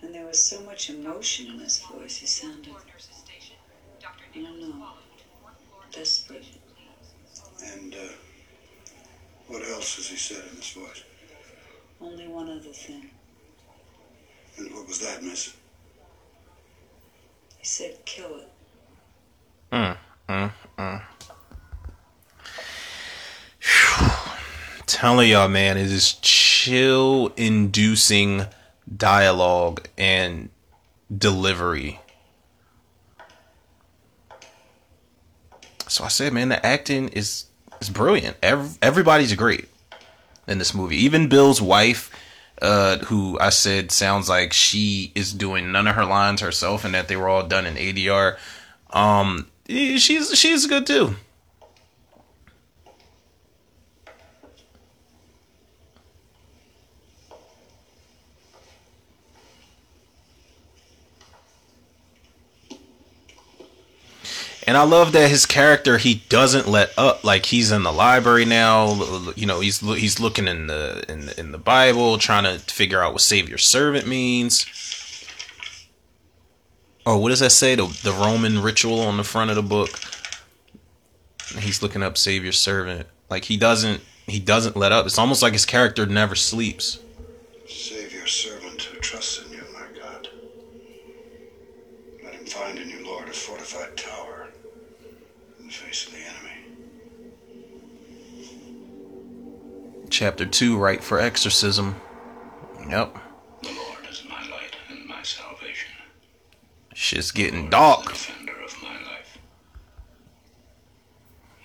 And 0.00 0.14
there 0.14 0.24
was 0.24 0.40
so 0.40 0.60
much 0.60 0.90
emotion 0.90 1.48
in 1.48 1.58
his 1.58 1.78
voice. 1.78 2.18
He 2.18 2.26
sounded, 2.26 2.72
I 4.32 4.38
don't 4.40 4.60
know, 4.60 4.86
desperate. 5.90 6.46
And 7.64 7.92
uh, 7.92 8.12
what 9.48 9.66
else 9.66 9.96
has 9.96 10.06
he 10.06 10.16
said 10.16 10.44
in 10.52 10.56
his 10.58 10.70
voice? 10.70 11.02
Only 12.00 12.28
one 12.28 12.48
other 12.48 12.72
thing. 12.72 13.10
And 14.56 14.72
what 14.72 14.86
was 14.86 15.00
that, 15.00 15.20
miss? 15.24 15.52
He 17.58 17.64
said, 17.64 17.96
kill 18.04 18.36
it. 18.36 18.48
Mm, 19.72 19.96
mm, 20.28 20.52
mm. 20.78 21.02
Telling 24.98 25.30
y'all, 25.30 25.46
man, 25.46 25.78
it 25.78 25.92
is 25.92 26.14
chill 26.14 27.32
inducing 27.36 28.46
dialogue 28.96 29.86
and 29.96 30.48
delivery. 31.16 32.00
So 35.86 36.02
I 36.02 36.08
said, 36.08 36.32
man, 36.32 36.48
the 36.48 36.66
acting 36.66 37.10
is 37.10 37.44
is 37.80 37.90
brilliant. 37.90 38.38
Ev- 38.42 38.76
everybody's 38.82 39.32
great 39.36 39.68
in 40.48 40.58
this 40.58 40.74
movie. 40.74 40.96
Even 40.96 41.28
Bill's 41.28 41.62
wife 41.62 42.10
uh, 42.60 42.98
who 43.04 43.38
I 43.38 43.50
said 43.50 43.92
sounds 43.92 44.28
like 44.28 44.52
she 44.52 45.12
is 45.14 45.32
doing 45.32 45.70
none 45.70 45.86
of 45.86 45.94
her 45.94 46.04
lines 46.04 46.40
herself, 46.40 46.84
and 46.84 46.92
that 46.94 47.06
they 47.06 47.14
were 47.14 47.28
all 47.28 47.46
done 47.46 47.66
in 47.66 47.76
ADR. 47.76 48.36
Um, 48.90 49.46
eh, 49.68 49.98
she's 49.98 50.36
she's 50.36 50.66
good 50.66 50.88
too. 50.88 51.14
And 64.68 64.76
I 64.76 64.82
love 64.82 65.12
that 65.12 65.30
his 65.30 65.46
character 65.46 65.96
he 65.96 66.22
doesn't 66.28 66.68
let 66.68 66.92
up. 66.98 67.24
Like 67.24 67.46
he's 67.46 67.72
in 67.72 67.84
the 67.84 67.92
library 67.92 68.44
now. 68.44 69.32
You 69.34 69.46
know, 69.46 69.60
he's 69.60 69.80
he's 69.80 70.20
looking 70.20 70.46
in 70.46 70.66
the 70.66 71.04
in 71.08 71.24
the, 71.24 71.40
in 71.40 71.52
the 71.52 71.58
Bible, 71.58 72.18
trying 72.18 72.44
to 72.44 72.58
figure 72.58 73.02
out 73.02 73.14
what 73.14 73.22
"save 73.22 73.48
your 73.48 73.56
servant" 73.56 74.06
means. 74.06 74.66
Or 77.06 77.16
what 77.16 77.30
does 77.30 77.40
that 77.40 77.52
say? 77.52 77.76
The 77.76 77.86
the 78.02 78.12
Roman 78.12 78.60
ritual 78.60 79.00
on 79.00 79.16
the 79.16 79.24
front 79.24 79.48
of 79.48 79.56
the 79.56 79.62
book. 79.62 79.88
He's 81.58 81.82
looking 81.82 82.02
up 82.02 82.18
"save 82.18 82.44
your 82.44 82.52
servant." 82.52 83.06
Like 83.30 83.46
he 83.46 83.56
doesn't 83.56 84.02
he 84.26 84.38
doesn't 84.38 84.76
let 84.76 84.92
up. 84.92 85.06
It's 85.06 85.18
almost 85.18 85.40
like 85.40 85.54
his 85.54 85.64
character 85.64 86.04
never 86.04 86.34
sleeps. 86.34 86.98
Save 87.66 88.12
your 88.12 88.26
servant 88.26 88.82
who 88.82 88.98
trusts 89.00 89.42
in 89.46 89.50
you, 89.50 89.64
my 89.72 89.86
God. 89.98 90.28
Let 92.22 92.34
him 92.34 92.44
find 92.44 92.78
in 92.78 92.90
you, 92.90 93.02
Lord, 93.06 93.28
a 93.28 93.32
fortified 93.32 93.96
tower 93.96 94.48
in 95.58 95.66
the 95.66 95.72
face 95.72 96.06
of 96.06 96.12
the 96.12 96.18
enemy. 96.18 96.34
Chapter 100.18 100.46
two, 100.46 100.76
rite 100.76 101.04
for 101.04 101.20
exorcism. 101.20 101.94
Yep. 102.88 103.16
The 103.62 103.68
Lord 103.68 104.04
is 104.10 104.24
my 104.28 104.40
light 104.50 104.74
and 104.88 105.06
my 105.06 105.22
salvation. 105.22 105.92
Shit's 106.92 107.30
getting 107.30 107.70
dark. 107.70 108.06
Defender 108.06 108.54
of 108.64 108.82
my 108.82 108.94
life. 108.94 109.38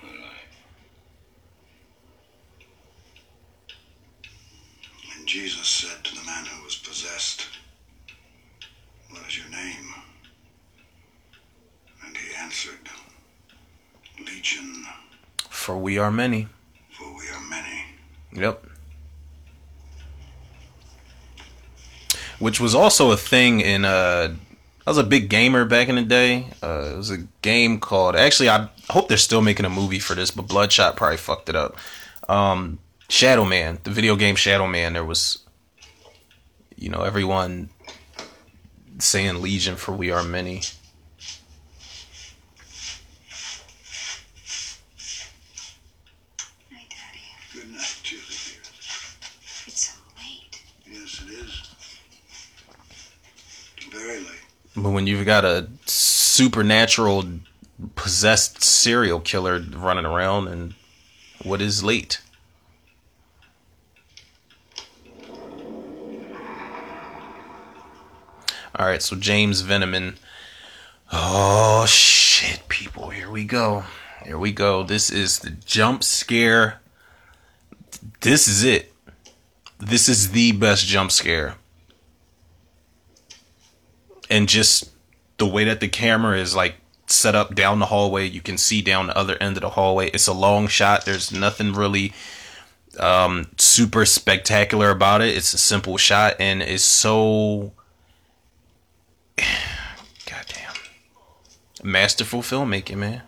My 0.03 0.09
life. 0.09 0.63
And 5.17 5.27
Jesus 5.27 5.67
said 5.67 6.03
to 6.03 6.13
the 6.13 6.23
man 6.23 6.45
who 6.45 6.63
was 6.63 6.75
possessed, 6.75 7.47
What 9.09 9.23
is 9.27 9.35
your 9.35 9.49
name? 9.49 9.95
And 12.05 12.15
he 12.15 12.35
answered, 12.35 12.87
Legion, 14.23 14.85
For 15.49 15.75
we 15.75 15.97
are 15.97 16.11
many. 16.11 16.49
for 16.91 17.17
we 17.17 17.27
are 17.29 17.41
many. 17.49 17.92
Yep. 18.33 18.65
Which 22.39 22.59
was 22.59 22.75
also 22.75 23.11
a 23.11 23.17
thing 23.17 23.61
in 23.61 23.85
uh 23.85 24.35
I 24.85 24.89
was 24.89 24.97
a 24.97 25.03
big 25.03 25.29
gamer 25.29 25.65
back 25.65 25.87
in 25.87 25.95
the 25.95 26.01
day. 26.01 26.47
Uh 26.61 26.91
it 26.93 26.97
was 26.97 27.11
a 27.11 27.19
game 27.41 27.79
called 27.79 28.15
actually 28.15 28.49
I 28.49 28.69
hope 28.89 29.07
they're 29.07 29.17
still 29.17 29.41
making 29.41 29.65
a 29.65 29.69
movie 29.69 29.99
for 29.99 30.15
this, 30.15 30.31
but 30.31 30.47
Bloodshot 30.47 30.95
probably 30.95 31.17
fucked 31.17 31.49
it 31.49 31.55
up. 31.55 31.77
Um 32.27 32.79
Shadow 33.09 33.45
Man, 33.45 33.79
the 33.83 33.91
video 33.91 34.15
game 34.15 34.35
Shadow 34.35 34.67
Man, 34.67 34.93
there 34.93 35.05
was 35.05 35.39
you 36.75 36.89
know, 36.89 37.03
everyone 37.03 37.69
saying 38.99 39.41
Legion 39.41 39.75
for 39.75 39.93
we 39.93 40.11
are 40.11 40.23
many. 40.23 40.61
Good 47.53 47.71
night, 47.71 47.99
Julie. 48.03 48.21
dear. 48.23 48.61
It's 49.67 49.85
so 49.85 49.93
late. 50.17 50.61
Yes, 50.85 51.21
it 51.21 51.31
is. 51.31 51.61
Very 53.91 54.19
late. 54.19 54.41
But 54.75 54.89
when 54.89 55.05
you've 55.05 55.25
got 55.25 55.45
a 55.45 55.67
supernatural 55.85 57.25
possessed 57.95 58.63
serial 58.63 59.19
killer 59.19 59.59
running 59.59 60.05
around 60.05 60.47
and 60.47 60.73
what 61.43 61.61
is 61.61 61.83
late? 61.83 62.21
All 68.75 68.87
right, 68.87 69.03
so 69.03 69.15
James 69.15 69.61
Venamun. 69.61 70.15
Oh 71.11 71.85
shit, 71.85 72.67
people, 72.67 73.09
here 73.09 73.29
we 73.29 73.43
go. 73.45 73.83
Here 74.25 74.39
we 74.39 74.51
go. 74.51 74.81
This 74.81 75.11
is 75.11 75.39
the 75.39 75.51
jump 75.51 76.03
scare. 76.03 76.81
This 78.21 78.47
is 78.47 78.63
it. 78.63 78.91
This 79.77 80.09
is 80.09 80.31
the 80.31 80.53
best 80.53 80.87
jump 80.87 81.11
scare 81.11 81.57
and 84.33 84.49
just 84.49 84.89
the 85.37 85.45
way 85.45 85.63
that 85.63 85.79
the 85.79 85.87
camera 85.87 86.39
is 86.39 86.55
like 86.55 86.73
set 87.05 87.35
up 87.35 87.53
down 87.53 87.77
the 87.77 87.85
hallway 87.85 88.27
you 88.27 88.41
can 88.41 88.57
see 88.57 88.81
down 88.81 89.05
the 89.05 89.15
other 89.15 89.37
end 89.39 89.55
of 89.57 89.61
the 89.61 89.69
hallway. 89.69 90.09
It's 90.09 90.25
a 90.25 90.33
long 90.33 90.67
shot. 90.67 91.05
There's 91.05 91.31
nothing 91.31 91.73
really 91.73 92.13
um 92.99 93.47
super 93.57 94.05
spectacular 94.05 94.89
about 94.89 95.21
it. 95.21 95.37
It's 95.37 95.53
a 95.53 95.57
simple 95.59 95.97
shot 95.97 96.35
and 96.39 96.63
it's 96.63 96.83
so 96.83 97.73
goddamn 100.25 100.73
masterful 101.83 102.41
filmmaking 102.41 102.97
man. 102.97 103.21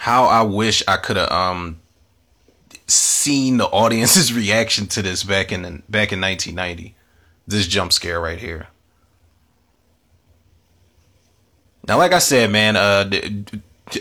How 0.00 0.24
i 0.24 0.42
wish 0.42 0.82
i 0.86 0.96
could 0.96 1.16
have 1.16 1.30
um 1.30 1.80
seen 2.88 3.58
the 3.58 3.66
audience's 3.66 4.32
reaction 4.42 4.86
to 4.88 5.02
this 5.02 5.22
back 5.22 5.52
in 5.52 5.62
back 5.88 6.12
in 6.12 6.20
1990. 6.20 6.94
This 7.46 7.66
jump 7.66 7.92
scare 7.92 8.20
right 8.20 8.38
here. 8.38 8.68
Now, 11.86 11.96
like 11.96 12.12
I 12.12 12.18
said, 12.18 12.50
man, 12.50 12.76
uh, 12.76 13.10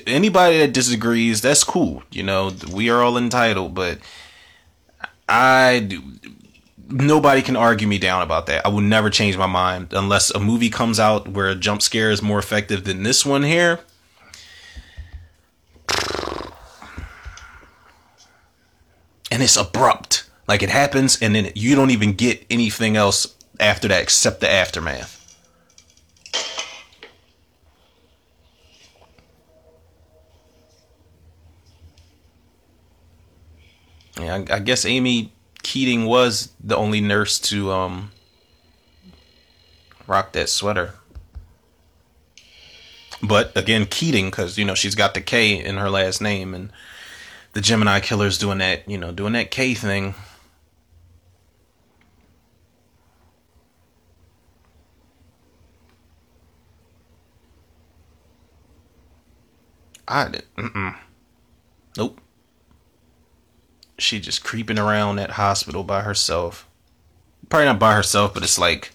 anybody 0.05 0.57
that 0.59 0.73
disagrees, 0.73 1.39
that's 1.41 1.63
cool. 1.63 2.03
You 2.11 2.23
know, 2.23 2.51
we 2.73 2.89
are 2.89 3.01
all 3.01 3.17
entitled, 3.17 3.73
but 3.73 3.99
I. 5.29 5.89
Nobody 6.89 7.41
can 7.41 7.57
argue 7.57 7.85
me 7.85 7.97
down 7.97 8.21
about 8.21 8.45
that. 8.45 8.65
I 8.65 8.69
will 8.69 8.79
never 8.79 9.09
change 9.09 9.35
my 9.37 9.45
mind 9.45 9.91
unless 9.91 10.31
a 10.31 10.39
movie 10.39 10.69
comes 10.69 11.01
out 11.01 11.27
where 11.27 11.49
a 11.49 11.55
jump 11.55 11.81
scare 11.81 12.11
is 12.11 12.21
more 12.21 12.39
effective 12.39 12.85
than 12.85 13.03
this 13.03 13.25
one 13.25 13.43
here. 13.43 13.81
And 19.31 19.43
it's 19.43 19.57
abrupt. 19.57 20.29
Like 20.47 20.63
it 20.63 20.69
happens, 20.69 21.21
and 21.21 21.35
then 21.35 21.51
you 21.55 21.75
don't 21.75 21.91
even 21.91 22.13
get 22.13 22.45
anything 22.49 22.95
else 22.95 23.35
after 23.59 23.87
that 23.89 24.01
except 24.01 24.39
the 24.39 24.49
aftermath. 24.49 25.13
Yeah, 34.19 34.35
I, 34.35 34.55
I 34.55 34.59
guess 34.59 34.85
Amy 34.85 35.33
Keating 35.63 36.05
was 36.05 36.53
the 36.63 36.77
only 36.77 37.01
nurse 37.01 37.39
to 37.39 37.71
um 37.71 38.11
rock 40.07 40.31
that 40.31 40.49
sweater. 40.49 40.93
But 43.21 43.55
again, 43.57 43.85
Keating, 43.85 44.27
because 44.29 44.57
you 44.57 44.65
know 44.65 44.75
she's 44.75 44.95
got 44.95 45.13
the 45.13 45.21
K 45.21 45.63
in 45.63 45.75
her 45.75 45.89
last 45.89 46.21
name, 46.21 46.53
and 46.53 46.71
the 47.57 47.61
Gemini 47.61 47.99
killer's 48.01 48.37
doing 48.37 48.59
that, 48.59 48.87
you 48.87 48.99
know, 48.99 49.11
doing 49.11 49.33
that 49.33 49.49
K 49.49 49.73
thing. 49.73 50.13
I 60.07 60.29
did. 60.29 60.45
Mm-mm. 60.55 60.97
Nope. 61.97 62.21
She 63.97 64.19
just 64.19 64.43
creeping 64.43 64.77
around 64.77 65.15
that 65.15 65.31
hospital 65.31 65.83
by 65.83 66.01
herself. 66.01 66.69
Probably 67.49 67.65
not 67.65 67.79
by 67.79 67.95
herself, 67.95 68.35
but 68.35 68.43
it's 68.43 68.59
like 68.59 68.91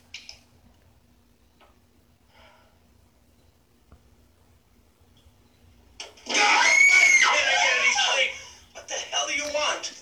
What 8.73 8.89
the 8.89 8.95
hell 8.95 9.29
do 9.29 9.35
you 9.35 9.45
want? 9.55 9.93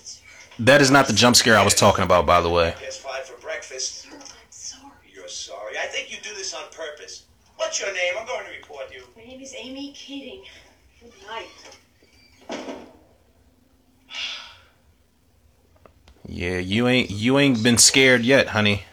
That 0.65 0.81
is 0.81 0.91
not 0.91 1.07
the 1.07 1.13
jump 1.13 1.35
scare 1.35 1.57
I 1.57 1.63
was 1.63 1.73
talking 1.73 2.03
about, 2.03 2.25
by 2.25 2.41
the 2.41 2.49
way. 2.49 2.73
PS5 2.77 3.21
for 3.23 3.41
breakfast. 3.41 4.07
I'm 4.11 4.19
sorry. 4.49 4.91
You're 5.13 5.27
sorry. 5.27 5.75
I 5.77 5.87
think 5.87 6.11
you 6.11 6.17
do 6.21 6.33
this 6.35 6.53
on 6.53 6.63
purpose. 6.71 7.25
What's 7.57 7.79
your 7.79 7.93
name? 7.93 8.13
I'm 8.19 8.27
going 8.27 8.45
to 8.45 8.51
report 8.51 8.93
you. 8.93 9.03
My 9.15 9.23
name 9.23 9.41
is 9.41 9.53
Amy 9.57 9.91
Keating. 9.93 10.43
Good 11.01 11.13
night. 11.27 11.47
Yeah, 16.27 16.59
you 16.59 16.87
ain't 16.87 17.09
you 17.09 17.39
ain't 17.39 17.61
been 17.61 17.77
scared 17.77 18.23
yet, 18.23 18.49
honey. 18.49 18.85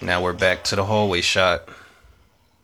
Now 0.00 0.22
we're 0.22 0.32
back 0.32 0.62
to 0.64 0.76
the 0.76 0.84
hallway 0.84 1.20
shot. 1.20 1.68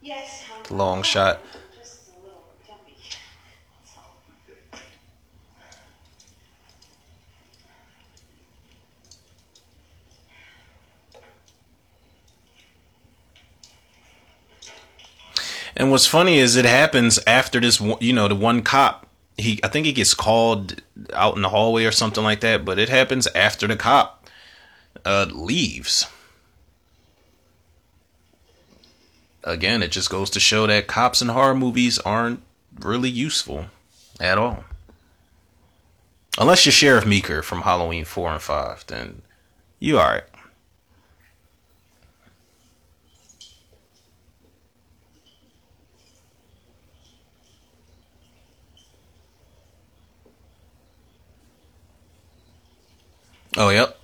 Yes. 0.00 0.44
The 0.68 0.74
long 0.74 1.02
shot. 1.02 1.40
Just 1.76 2.08
a 2.08 2.12
little 2.24 2.44
jumpy. 2.64 2.96
That's 3.82 3.96
all. 3.96 4.80
And 15.76 15.90
what's 15.90 16.06
funny 16.06 16.38
is 16.38 16.54
it 16.54 16.64
happens 16.64 17.18
after 17.26 17.58
this, 17.58 17.80
you 18.00 18.12
know, 18.12 18.28
the 18.28 18.36
one 18.36 18.62
cop, 18.62 19.08
he, 19.36 19.58
I 19.64 19.68
think 19.68 19.86
he 19.86 19.92
gets 19.92 20.14
called 20.14 20.82
out 21.12 21.34
in 21.34 21.42
the 21.42 21.48
hallway 21.48 21.84
or 21.84 21.90
something 21.90 22.22
like 22.22 22.40
that, 22.40 22.64
but 22.64 22.78
it 22.78 22.88
happens 22.88 23.26
after 23.34 23.66
the 23.66 23.74
cop 23.74 24.28
uh, 25.04 25.26
leaves. 25.32 26.06
Again, 29.44 29.82
it 29.82 29.90
just 29.90 30.08
goes 30.08 30.30
to 30.30 30.40
show 30.40 30.66
that 30.66 30.86
cops 30.86 31.20
in 31.20 31.28
horror 31.28 31.54
movies 31.54 31.98
aren't 31.98 32.42
really 32.80 33.10
useful 33.10 33.66
at 34.18 34.38
all. 34.38 34.64
Unless 36.38 36.64
you're 36.64 36.72
Sheriff 36.72 37.04
Meeker 37.04 37.42
from 37.42 37.60
Halloween 37.60 38.06
4 38.06 38.32
and 38.32 38.42
5, 38.42 38.86
then 38.86 39.20
you 39.78 39.98
alright. 39.98 40.24
Oh, 53.56 53.68
yep. 53.68 54.00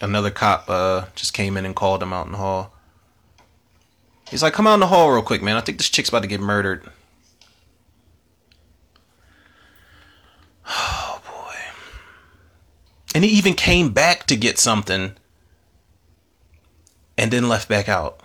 Another 0.00 0.30
cop 0.30 0.70
uh, 0.70 1.06
just 1.16 1.34
came 1.34 1.56
in 1.56 1.66
and 1.66 1.74
called 1.74 2.02
him 2.02 2.12
out 2.12 2.26
in 2.26 2.32
the 2.32 2.38
hall. 2.38 2.75
He's 4.30 4.42
like, 4.42 4.52
come 4.52 4.66
out 4.66 4.74
in 4.74 4.80
the 4.80 4.88
hall 4.88 5.10
real 5.10 5.22
quick, 5.22 5.42
man. 5.42 5.56
I 5.56 5.60
think 5.60 5.78
this 5.78 5.88
chick's 5.88 6.08
about 6.08 6.22
to 6.22 6.28
get 6.28 6.40
murdered. 6.40 6.84
Oh, 10.68 11.22
boy. 11.24 11.54
And 13.14 13.22
he 13.22 13.30
even 13.30 13.54
came 13.54 13.92
back 13.92 14.26
to 14.26 14.36
get 14.36 14.58
something 14.58 15.12
and 17.16 17.30
then 17.30 17.48
left 17.48 17.68
back 17.68 17.88
out. 17.88 18.20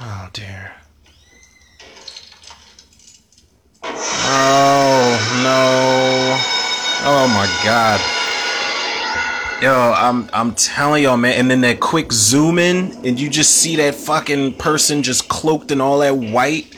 Oh, 0.00 0.28
dear. 0.32 0.72
Oh 4.30 5.40
no. 5.42 7.08
Oh 7.08 7.28
my 7.28 7.46
god. 7.64 8.17
Yo, 9.60 9.92
I'm 9.96 10.30
I'm 10.32 10.54
telling 10.54 11.02
y'all, 11.02 11.16
man. 11.16 11.34
And 11.34 11.50
then 11.50 11.62
that 11.62 11.80
quick 11.80 12.12
zoom 12.12 12.58
in, 12.58 12.92
and 13.04 13.18
you 13.18 13.28
just 13.28 13.54
see 13.54 13.76
that 13.76 13.94
fucking 13.94 14.54
person 14.54 15.02
just 15.02 15.28
cloaked 15.28 15.72
in 15.72 15.80
all 15.80 15.98
that 15.98 16.16
white, 16.16 16.76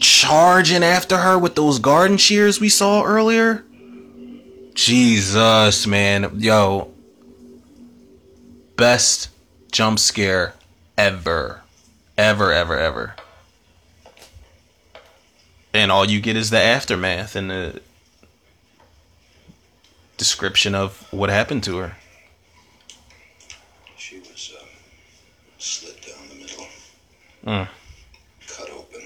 charging 0.00 0.82
after 0.82 1.18
her 1.18 1.38
with 1.38 1.54
those 1.54 1.78
garden 1.78 2.16
shears 2.16 2.60
we 2.60 2.68
saw 2.68 3.04
earlier. 3.04 3.64
Jesus, 4.74 5.86
man. 5.86 6.30
Yo. 6.38 6.92
Best 8.76 9.28
jump 9.70 9.98
scare 9.98 10.54
ever. 10.96 11.62
Ever, 12.16 12.52
ever, 12.52 12.76
ever 12.76 13.14
and 15.72 15.92
all 15.92 16.04
you 16.04 16.20
get 16.20 16.36
is 16.36 16.50
the 16.50 16.60
aftermath 16.60 17.36
and 17.36 17.50
the 17.50 17.80
description 20.18 20.74
of 20.74 21.06
what 21.10 21.30
happened 21.30 21.64
to 21.64 21.78
her. 21.78 21.96
She 23.96 24.18
was 24.18 24.52
uh, 24.60 24.64
slit 25.58 26.02
down 26.06 26.28
the 26.28 26.34
middle, 26.34 26.66
Mm. 27.46 27.68
cut 28.46 28.70
open, 28.70 29.02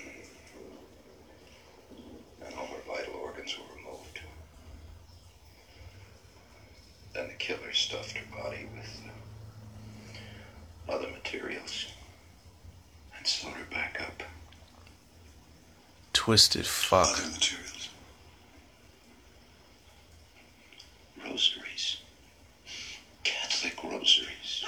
and 2.45 2.55
all 2.57 2.67
her 2.67 2.83
vital 2.87 3.15
organs 3.23 3.57
were 3.57 3.77
removed. 3.77 4.21
Then 7.15 7.29
the 7.29 7.35
killer 7.35 7.73
stuffed 7.73 8.17
her 8.17 8.43
body 8.43 8.67
with 8.75 9.01
uh, 10.89 10.93
other 10.93 11.09
materials 11.11 11.87
and 13.17 13.27
sewed 13.27 13.53
her 13.53 13.67
back 13.71 14.01
up. 14.01 14.23
Twisted 16.15 16.67
fuck. 16.67 17.09
Other 17.19 17.29
materials. 17.31 17.89
Rosaries. 21.33 21.97
Catholic 23.25 23.83
rosaries. 23.83 24.65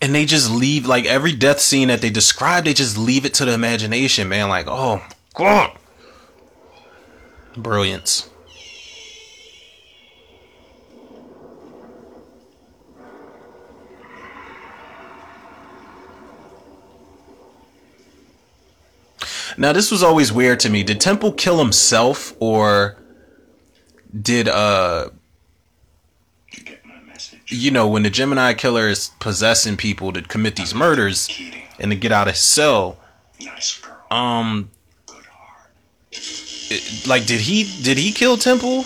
And 0.00 0.14
they 0.14 0.24
just 0.24 0.52
leave 0.52 0.86
like 0.86 1.04
every 1.04 1.34
death 1.34 1.58
scene 1.58 1.88
that 1.88 2.00
they 2.00 2.10
describe, 2.10 2.64
they 2.64 2.74
just 2.74 2.96
leave 2.96 3.24
it 3.24 3.34
to 3.34 3.44
the 3.44 3.52
imagination, 3.52 4.28
man. 4.28 4.48
Like, 4.48 4.66
oh 4.68 5.02
god. 5.34 5.76
Brilliance. 7.56 8.30
Now 19.56 19.72
this 19.72 19.90
was 19.90 20.04
always 20.04 20.32
weird 20.32 20.60
to 20.60 20.70
me. 20.70 20.84
Did 20.84 21.00
Temple 21.00 21.32
kill 21.32 21.58
himself 21.58 22.34
or 22.38 22.96
did 24.20 24.48
uh 24.48 25.08
you 27.48 27.70
know 27.70 27.86
when 27.88 28.02
the 28.04 28.10
Gemini 28.10 28.54
killer 28.54 28.88
is 28.88 29.10
possessing 29.20 29.76
people 29.76 30.12
to 30.12 30.22
commit 30.22 30.56
these 30.56 30.74
murders 30.74 31.28
and 31.78 31.90
to 31.90 31.96
get 31.96 32.12
out 32.12 32.28
of 32.28 32.34
his 32.34 32.42
cell 32.42 32.96
Nice 33.40 33.78
girl. 33.80 33.96
um 34.10 34.70
it- 36.12 37.06
like 37.06 37.26
did 37.26 37.40
he 37.40 37.64
did 37.82 37.98
he 37.98 38.12
kill 38.12 38.36
Temple? 38.36 38.84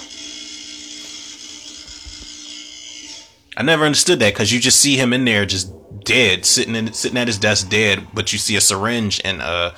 I 3.57 3.63
never 3.63 3.85
understood 3.85 4.21
that 4.21 4.35
because 4.35 4.53
you 4.53 4.61
just 4.61 4.81
see 4.81 4.97
him 4.97 5.13
in 5.13 5.25
there 5.25 5.45
just 5.45 5.73
dead, 6.05 6.45
sitting 6.47 6.77
in 6.77 6.93
sitting 6.93 7.19
at 7.19 7.27
his 7.27 7.39
desk 7.39 7.69
dead, 7.69 8.07
but 8.15 8.33
you 8.33 8.39
see 8.39 8.57
a 8.57 8.61
syringe 8.61 9.21
and 9.25 9.43
uh 9.43 9.73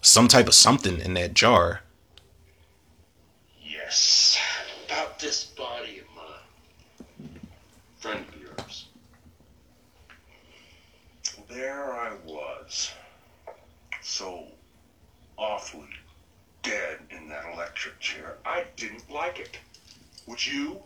some 0.00 0.28
type 0.28 0.46
of 0.48 0.54
something 0.54 1.00
in 1.00 1.14
that 1.14 1.34
jar. 1.34 1.80
Yes, 3.60 4.36
this 5.22 5.44
body 5.44 6.00
of 6.00 6.06
mine. 6.16 7.40
Friend 8.00 8.26
of 8.28 8.40
yours. 8.40 8.88
There 11.48 11.94
I 11.94 12.14
was. 12.26 12.90
So 14.02 14.48
awfully 15.36 15.86
dead 16.64 16.98
in 17.10 17.28
that 17.28 17.44
electric 17.54 18.00
chair. 18.00 18.38
I 18.44 18.64
didn't 18.74 19.08
like 19.12 19.38
it. 19.38 19.58
Would 20.26 20.44
you? 20.44 20.80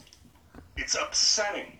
It's 0.76 0.96
upsetting. 0.96 1.78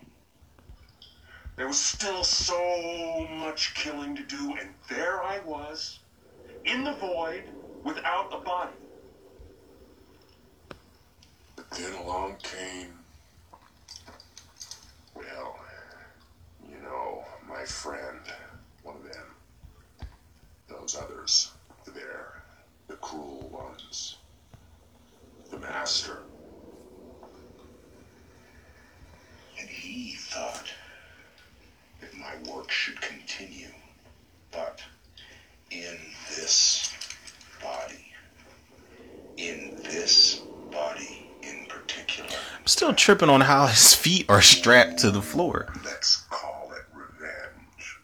There 1.57 1.67
was 1.67 1.79
still 1.79 2.23
so 2.23 3.27
much 3.29 3.75
killing 3.75 4.15
to 4.15 4.23
do, 4.23 4.55
and 4.59 4.73
there 4.89 5.23
I 5.23 5.41
was, 5.45 5.99
in 6.65 6.83
the 6.83 6.93
void, 6.93 7.43
without 7.83 8.33
a 8.33 8.39
body. 8.39 8.86
Then 11.77 11.93
along 11.93 12.37
came, 12.41 12.91
well, 15.13 15.59
you 16.67 16.77
know, 16.81 17.23
my 17.47 17.65
friend, 17.65 18.19
one 18.81 18.95
of 18.95 19.03
them. 19.03 20.07
Those 20.67 20.97
others, 20.99 21.51
there, 21.93 22.41
the 22.87 22.95
cruel 22.95 23.47
ones. 23.51 24.17
The 25.51 25.59
master. 25.59 26.23
And 29.59 29.69
he 29.69 30.15
thought 30.17 30.73
that 32.01 32.11
my 32.15 32.51
work 32.51 32.71
should 32.71 32.99
continue, 33.01 33.69
but 34.51 34.81
in 35.69 35.97
this 36.35 36.91
body. 37.61 38.13
In 39.37 39.75
this 39.83 40.41
body 40.71 41.26
particular. 41.97 42.29
I'm 42.59 42.67
still 42.67 42.93
tripping 42.93 43.29
on 43.29 43.41
how 43.41 43.67
his 43.67 43.93
feet 43.93 44.25
are 44.29 44.41
strapped 44.41 44.99
to 44.99 45.11
the 45.11 45.21
floor. 45.21 45.67
Let's 45.83 46.17
call 46.29 46.71
it 46.73 46.85
revenge. 46.93 47.99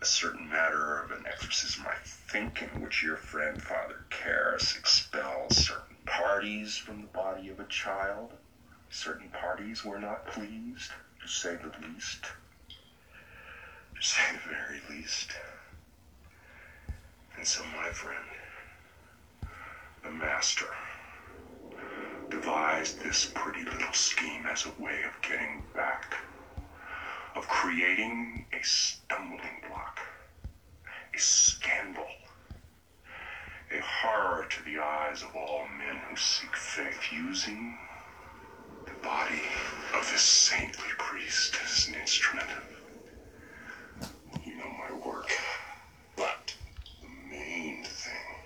A 0.00 0.04
certain 0.04 0.48
matter 0.48 1.02
of 1.02 1.10
an 1.10 1.24
exorcism, 1.26 1.84
I 1.88 1.96
think, 2.04 2.62
in 2.62 2.82
which 2.82 3.02
your 3.02 3.16
friend 3.16 3.62
Father 3.62 4.04
Karras 4.10 4.76
expels 4.76 5.56
certain 5.56 5.96
parties 6.04 6.76
from 6.76 7.02
the 7.02 7.08
body 7.08 7.48
of 7.48 7.60
a 7.60 7.66
child. 7.66 8.32
Certain 8.90 9.28
parties 9.30 9.84
were 9.84 9.98
not 9.98 10.26
pleased, 10.26 10.92
to 11.20 11.28
say 11.28 11.56
the 11.56 11.72
least. 11.86 12.22
To 13.96 14.02
say 14.02 14.22
the 14.32 14.48
very 14.48 14.80
least. 14.90 15.30
And 17.36 17.46
so, 17.46 17.62
my 17.76 17.90
friend, 17.90 18.24
the 20.02 20.10
master, 20.10 20.66
devised 22.76 23.02
this 23.02 23.32
pretty 23.34 23.64
little 23.64 23.92
scheme 23.92 24.44
as 24.46 24.66
a 24.66 24.82
way 24.82 25.00
of 25.04 25.22
getting 25.22 25.62
back, 25.74 26.14
of 27.34 27.48
creating 27.48 28.44
a 28.52 28.62
stumbling 28.62 29.62
block, 29.66 30.00
a 31.14 31.18
scandal, 31.18 32.06
a 33.72 33.80
horror 33.80 34.46
to 34.50 34.62
the 34.64 34.78
eyes 34.78 35.22
of 35.22 35.34
all 35.34 35.66
men 35.78 35.96
who 36.08 36.16
seek 36.16 36.54
faith, 36.54 36.98
using 37.12 37.78
the 38.84 38.92
body 39.02 39.42
of 39.94 40.06
this 40.12 40.20
saintly 40.20 40.92
priest 40.98 41.56
as 41.64 41.88
an 41.88 41.94
instrument. 41.94 42.48
You 44.44 44.56
know 44.56 44.70
my 44.78 44.94
work. 45.06 45.30
But 46.14 46.54
the 47.00 47.08
main 47.30 47.84
thing 47.84 48.36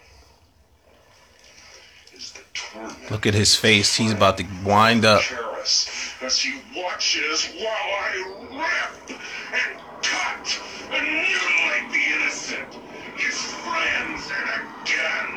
is 2.15 2.33
the 2.33 2.43
torment 2.55 3.01
Look 3.21 3.35
at 3.35 3.35
his 3.35 3.55
face. 3.55 3.97
He's 3.97 4.13
about 4.13 4.39
to 4.39 4.47
wind 4.65 5.05
up. 5.05 5.21
As 5.61 6.41
he 6.41 6.59
watches 6.75 7.51
while 7.59 7.69
I 7.69 8.17
rip 8.51 9.21
and 9.53 9.79
cut 10.01 10.61
and 10.91 11.07
mutilate 11.07 11.93
the 11.93 12.01
innocent, 12.17 12.73
his 13.19 13.37
friends, 13.61 14.25
and 14.33 14.49
again 14.81 15.29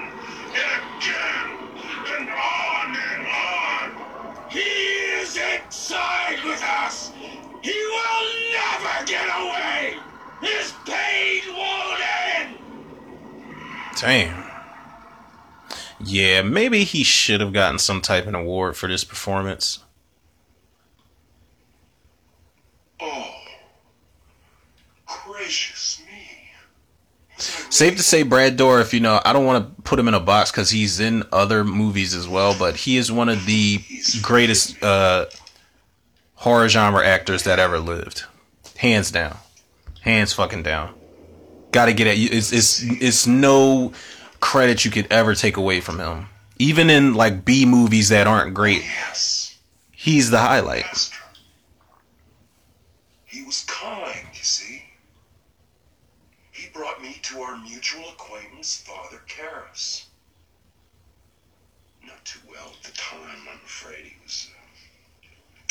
and 0.56 0.72
again 0.96 1.48
and 2.08 2.30
on 2.30 2.96
and 2.96 3.28
on. 3.28 4.50
He 4.50 4.60
is 4.60 5.36
inside 5.36 6.42
with 6.46 6.64
us. 6.64 7.12
He 7.62 7.76
will 7.76 8.26
never 8.54 9.06
get 9.06 9.28
away. 9.28 9.98
His 10.42 10.74
pain 10.86 11.42
won't 11.50 12.00
end. 12.40 12.58
Damn. 14.00 14.33
Yeah, 16.14 16.44
maybe 16.44 16.84
he 16.84 17.04
should 17.04 17.42
have 17.42 17.54
gotten 17.54 17.80
some 17.80 18.00
type 18.00 18.28
of 18.28 18.36
award 18.36 18.78
for 18.78 18.88
this 18.88 19.04
performance. 19.04 19.80
Oh, 23.00 23.34
gracious 25.08 26.04
me. 26.06 26.52
Safe 27.40 27.96
to 27.96 28.04
say, 28.04 28.22
Brad 28.22 28.60
Dourif, 28.60 28.94
you 28.94 29.00
know, 29.00 29.22
I 29.26 29.34
don't 29.34 29.48
want 29.48 29.76
to 29.76 29.82
put 29.82 29.98
him 29.98 30.08
in 30.08 30.14
a 30.14 30.20
box 30.20 30.52
because 30.52 30.70
he's 30.70 31.00
in 31.00 31.24
other 31.32 31.64
movies 31.64 32.14
as 32.14 32.28
well, 32.28 32.56
but 32.60 32.76
he 32.76 32.98
is 32.98 33.12
one 33.12 33.28
of 33.28 33.48
the 33.48 33.82
greatest 34.22 34.84
uh, 34.84 35.26
horror 36.36 36.70
genre 36.70 37.04
actors 37.04 37.42
that 37.46 37.58
ever 37.58 37.80
lived. 37.80 38.26
Hands 38.78 39.10
down. 39.10 39.36
Hands 40.02 40.32
fucking 40.32 40.62
down. 40.62 40.94
Gotta 41.72 41.94
get 41.94 42.06
it. 42.06 42.20
It's, 42.20 42.54
it's, 42.54 42.84
it's 42.84 43.26
no 43.26 43.94
credit 44.44 44.84
you 44.84 44.92
could 44.92 45.08
ever 45.10 45.34
take 45.34 45.56
away 45.56 45.80
from 45.80 46.00
him. 46.00 46.28
Even 46.60 46.90
in 46.90 47.14
like 47.14 47.46
B 47.46 47.66
movies 47.66 48.10
that 48.10 48.28
aren't 48.28 48.54
great, 48.54 48.84
yes. 48.84 49.58
he's 49.92 50.30
the 50.30 50.40
highlight. 50.40 50.86
He 53.26 53.42
was 53.44 53.64
kind, 53.64 54.28
you 54.34 54.44
see. 54.44 54.84
He 56.52 56.70
brought 56.74 57.02
me 57.02 57.20
to 57.24 57.40
our 57.40 57.58
mutual 57.58 58.04
acquaintance, 58.10 58.84
Father 58.86 59.22
Karras. 59.30 60.06
Not 62.06 62.24
too 62.26 62.42
well 62.48 62.74
at 62.78 62.84
the 62.84 62.96
time, 62.98 63.48
I'm 63.50 63.62
afraid. 63.66 64.06
He 64.06 64.16
was 64.24 64.50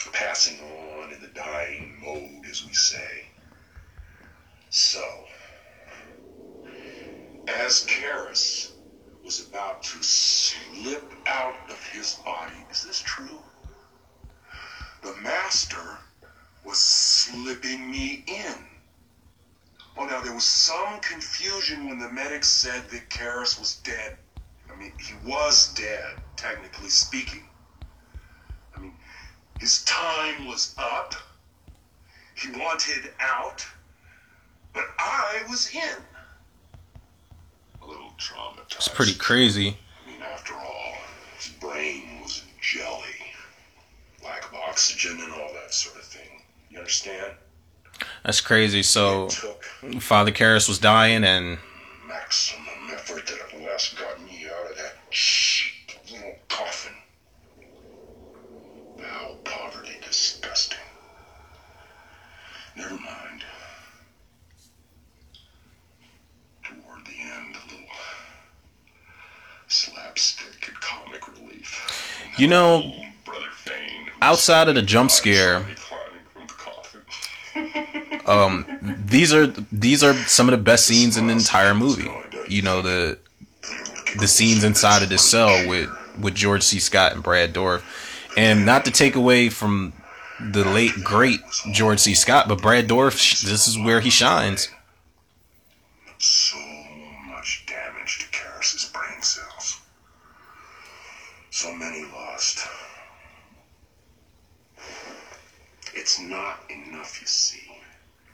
uh, 0.06 0.10
passing 0.12 0.58
on 0.60 1.12
in 1.12 1.20
the 1.20 1.28
dying 1.28 2.00
mode, 2.02 2.46
as 2.50 2.66
we 2.66 2.72
say. 2.72 3.26
So, 4.70 5.04
as 7.48 7.84
Karras 7.86 8.72
was 9.24 9.46
about 9.46 9.82
to 9.82 10.02
slip 10.02 11.12
out 11.26 11.54
of 11.68 11.86
his 11.88 12.14
body, 12.24 12.56
is 12.70 12.82
this 12.84 13.00
true? 13.00 13.38
The 15.02 15.14
master 15.22 15.98
was 16.64 16.78
slipping 16.78 17.90
me 17.90 18.24
in. 18.26 18.54
Oh, 19.96 20.06
now 20.06 20.20
there 20.22 20.34
was 20.34 20.44
some 20.44 21.00
confusion 21.00 21.88
when 21.88 21.98
the 21.98 22.08
medics 22.08 22.48
said 22.48 22.88
that 22.90 23.10
Karras 23.10 23.58
was 23.58 23.76
dead. 23.76 24.16
I 24.72 24.76
mean, 24.78 24.92
he 24.98 25.14
was 25.28 25.74
dead, 25.74 26.16
technically 26.36 26.88
speaking. 26.88 27.42
I 28.74 28.80
mean, 28.80 28.94
his 29.58 29.84
time 29.84 30.46
was 30.46 30.74
up. 30.78 31.14
He 32.34 32.50
wanted 32.52 33.10
out, 33.20 33.66
but 34.72 34.86
I 34.98 35.42
was 35.50 35.72
in. 35.74 36.02
Traumatized. 38.22 38.76
It's 38.76 38.88
pretty 38.88 39.14
crazy. 39.14 39.76
I 40.06 40.10
mean, 40.10 40.22
after 40.22 40.54
all, 40.54 40.94
his 41.36 41.48
brain 41.60 42.20
was 42.22 42.42
a 42.46 42.60
jelly, 42.62 43.34
lack 44.22 44.44
of 44.44 44.54
oxygen 44.68 45.18
and 45.20 45.32
all 45.32 45.52
that 45.54 45.74
sort 45.74 45.96
of 45.96 46.04
thing. 46.04 46.42
You 46.70 46.78
understand? 46.78 47.32
That's 48.24 48.40
crazy. 48.40 48.82
So, 48.84 49.28
Father 49.98 50.30
Karras 50.30 50.68
was 50.68 50.78
dying, 50.78 51.24
and 51.24 51.58
Maximum 52.06 52.90
effort 52.92 53.26
that 53.26 53.38
at 53.54 53.62
last 53.62 53.98
got 53.98 54.22
me 54.24 54.46
out 54.46 54.70
of 54.70 54.76
that 54.76 55.10
cheap 55.10 55.72
little 56.10 56.36
coffin. 56.48 56.94
How 59.00 59.34
poverty 59.44 59.96
disgusting. 60.04 60.78
Never 62.76 62.94
mind. 62.94 63.44
Toward 66.64 67.04
the 67.06 67.20
end, 67.20 67.56
a 67.56 67.64
little 67.70 67.86
slapstick 69.72 70.68
and 70.68 70.80
comic 70.80 71.26
relief. 71.38 72.30
you 72.38 72.46
know, 72.46 72.92
outside 74.20 74.68
of 74.68 74.74
the 74.74 74.82
jump 74.82 75.10
scare, 75.10 75.60
climbing 75.76 76.24
from 76.32 76.46
the 76.46 76.54
coffin. 76.54 78.20
um, 78.26 78.98
these 79.06 79.32
are 79.32 79.46
these 79.72 80.04
are 80.04 80.14
some 80.14 80.48
of 80.48 80.52
the 80.52 80.62
best 80.62 80.86
scenes 80.86 81.16
in 81.16 81.26
the 81.26 81.32
entire 81.32 81.74
movie. 81.74 82.10
You 82.48 82.62
know 82.62 82.82
the 82.82 83.18
the 84.18 84.28
scenes 84.28 84.62
inside 84.62 85.02
of 85.02 85.08
this 85.08 85.28
cell 85.28 85.66
with 85.68 85.90
with 86.20 86.34
George 86.34 86.62
C. 86.62 86.78
Scott 86.78 87.12
and 87.12 87.22
Brad 87.22 87.54
Dourif, 87.54 87.82
and 88.36 88.66
not 88.66 88.84
to 88.84 88.90
take 88.90 89.16
away 89.16 89.48
from 89.48 89.94
the 90.40 90.64
late 90.64 90.92
great 91.02 91.40
George 91.72 92.00
C. 92.00 92.14
Scott, 92.14 92.48
but 92.48 92.60
Brad 92.60 92.88
Dourif, 92.88 93.42
this 93.42 93.68
is 93.68 93.78
where 93.78 94.00
he 94.00 94.10
shines. 94.10 94.68
So 96.18 96.58
So 101.62 101.72
many 101.72 102.02
lost. 102.02 102.66
It's 105.94 106.18
not 106.18 106.68
enough, 106.68 107.20
you 107.20 107.26
see, 107.28 107.80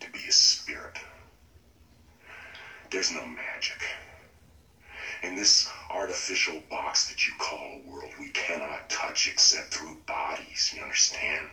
to 0.01 0.11
be 0.11 0.21
a 0.27 0.33
spirit. 0.33 0.97
There's 2.91 3.13
no 3.13 3.27
magic. 3.27 3.85
In 5.23 5.37
this 5.37 5.69
artificial 5.91 6.63
box 6.71 7.11
that 7.11 7.27
you 7.27 7.35
call 7.39 7.75
a 7.75 7.87
world, 7.87 8.15
we 8.19 8.31
cannot 8.31 8.89
touch 8.89 9.29
except 9.29 9.75
through 9.75 9.99
bodies, 10.07 10.73
you 10.75 10.81
understand? 10.81 11.49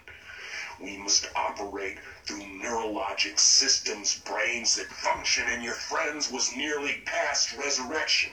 We 0.79 0.95
must 0.95 1.27
operate 1.35 1.97
through 2.23 2.39
neurologic 2.39 3.37
systems, 3.37 4.15
brains 4.19 4.75
that 4.75 4.87
function, 4.87 5.43
and 5.49 5.61
your 5.61 5.73
friend's 5.73 6.31
was 6.31 6.55
nearly 6.55 7.01
past 7.03 7.51
resurrection. 7.57 8.31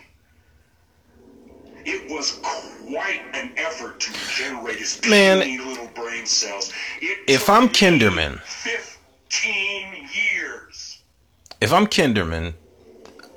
It 1.84 2.10
was 2.10 2.40
quite 2.88 3.22
an 3.34 3.52
effort 3.56 4.00
to 4.00 4.12
regenerate 4.12 4.76
his 4.76 5.00
Man, 5.08 5.38
little 5.66 5.88
brain 5.88 6.26
cells. 6.26 6.72
It 7.00 7.18
If 7.28 7.48
I'm 7.50 7.68
Kinderman, 7.68 8.40
15 8.42 10.08
years. 10.34 11.02
if 11.60 11.72
I'm 11.72 11.86
Kinderman, 11.86 12.54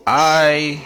I, 0.07 0.81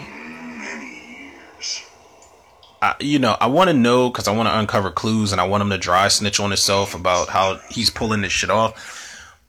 I 2.80 2.94
you 3.00 3.18
know, 3.18 3.36
I 3.40 3.46
want 3.48 3.68
to 3.68 3.74
know 3.74 4.08
because 4.10 4.28
I 4.28 4.32
want 4.34 4.48
to 4.48 4.58
uncover 4.58 4.90
clues 4.90 5.32
and 5.32 5.40
I 5.40 5.46
want 5.46 5.62
him 5.62 5.70
to 5.70 5.78
dry 5.78 6.08
snitch 6.08 6.40
on 6.40 6.50
himself 6.50 6.94
about 6.94 7.28
how 7.28 7.60
he's 7.70 7.90
pulling 7.90 8.22
this 8.22 8.32
shit 8.32 8.50
off. 8.50 8.96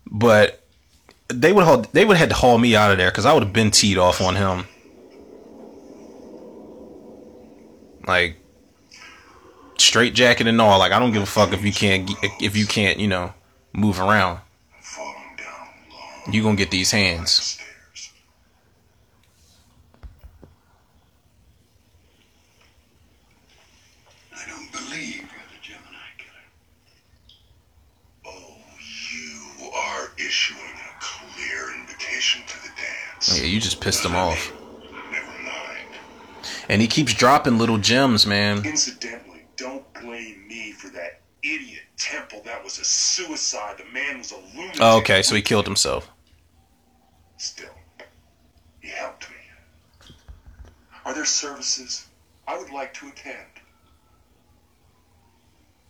But 0.06 0.62
they 1.30 1.54
would 1.54 1.64
haul, 1.64 1.86
they 1.94 2.04
would 2.04 2.18
have 2.18 2.30
had 2.30 2.36
to 2.36 2.42
haul 2.42 2.58
me 2.58 2.76
out 2.76 2.92
of 2.92 2.98
there 2.98 3.10
because 3.10 3.26
I 3.26 3.34
would 3.34 3.44
have 3.44 3.54
been 3.54 3.72
teed 3.72 3.98
off 3.98 4.20
on 4.20 4.36
him. 4.36 4.66
Like 8.12 8.36
straight 9.78 10.14
jacket 10.14 10.46
and 10.46 10.60
all. 10.60 10.80
Like 10.80 10.92
I 10.92 11.00
don't 11.00 11.14
give 11.14 11.24
a 11.24 11.26
fuck 11.26 11.54
if 11.54 11.64
you 11.64 11.72
can't 11.72 12.12
if 12.42 12.58
you 12.58 12.66
can't 12.68 13.00
you 13.00 13.08
know 13.08 13.34
move 13.72 14.02
around. 14.02 14.40
You 16.30 16.44
gonna 16.44 16.58
get 16.58 16.72
these 16.72 16.92
hands. 16.92 17.58
I 24.34 24.50
don't 24.50 24.72
believe 24.74 25.16
you're 25.16 25.48
the 25.54 25.62
Gemini 25.62 26.12
killer. 26.18 26.46
Oh, 28.26 28.58
You 29.14 29.72
are 29.72 30.12
issuing 30.18 30.60
a 30.60 31.00
clear 31.00 31.74
invitation 31.80 32.42
to 32.46 32.62
the 32.62 32.70
dance. 32.76 33.40
Yeah, 33.40 33.46
you 33.46 33.62
just 33.62 33.80
pissed 33.80 34.04
him 34.04 34.16
off. 34.16 34.52
And 36.72 36.82
he 36.82 36.88
keeps 36.88 37.14
dropping 37.14 37.58
little 37.58 37.78
gems, 37.78 38.26
man. 38.26 38.66
Incidentally, 38.66 39.44
don't 39.58 39.84
blame 39.94 40.48
me 40.48 40.72
for 40.72 40.88
that 40.92 41.20
idiot 41.44 41.82
Temple. 41.98 42.42
That 42.46 42.64
was 42.64 42.80
a 42.80 42.86
suicide. 42.86 43.78
The 43.78 43.94
man 43.94 44.20
was 44.20 44.32
a 44.32 44.38
lunatic. 44.56 44.80
Oh, 44.80 45.00
okay, 45.00 45.22
so 45.22 45.36
he 45.36 45.42
killed 45.42 45.66
himself. 45.66 46.10
Still, 47.36 47.74
he 48.80 48.88
helped 48.88 49.30
me. 49.30 50.16
Are 51.04 51.14
there 51.14 51.26
services 51.26 52.08
I 52.48 52.58
would 52.58 52.70
like 52.70 52.94
to 52.96 53.08
attend? 53.10 53.50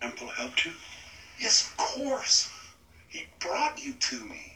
Temple 0.02 0.30
helped 0.30 0.66
you? 0.66 0.72
Yes, 1.40 1.70
of 1.70 1.78
course. 1.78 2.50
He 3.08 3.28
brought 3.40 3.80
you 3.86 3.94
to 3.94 4.26
me. 4.26 4.54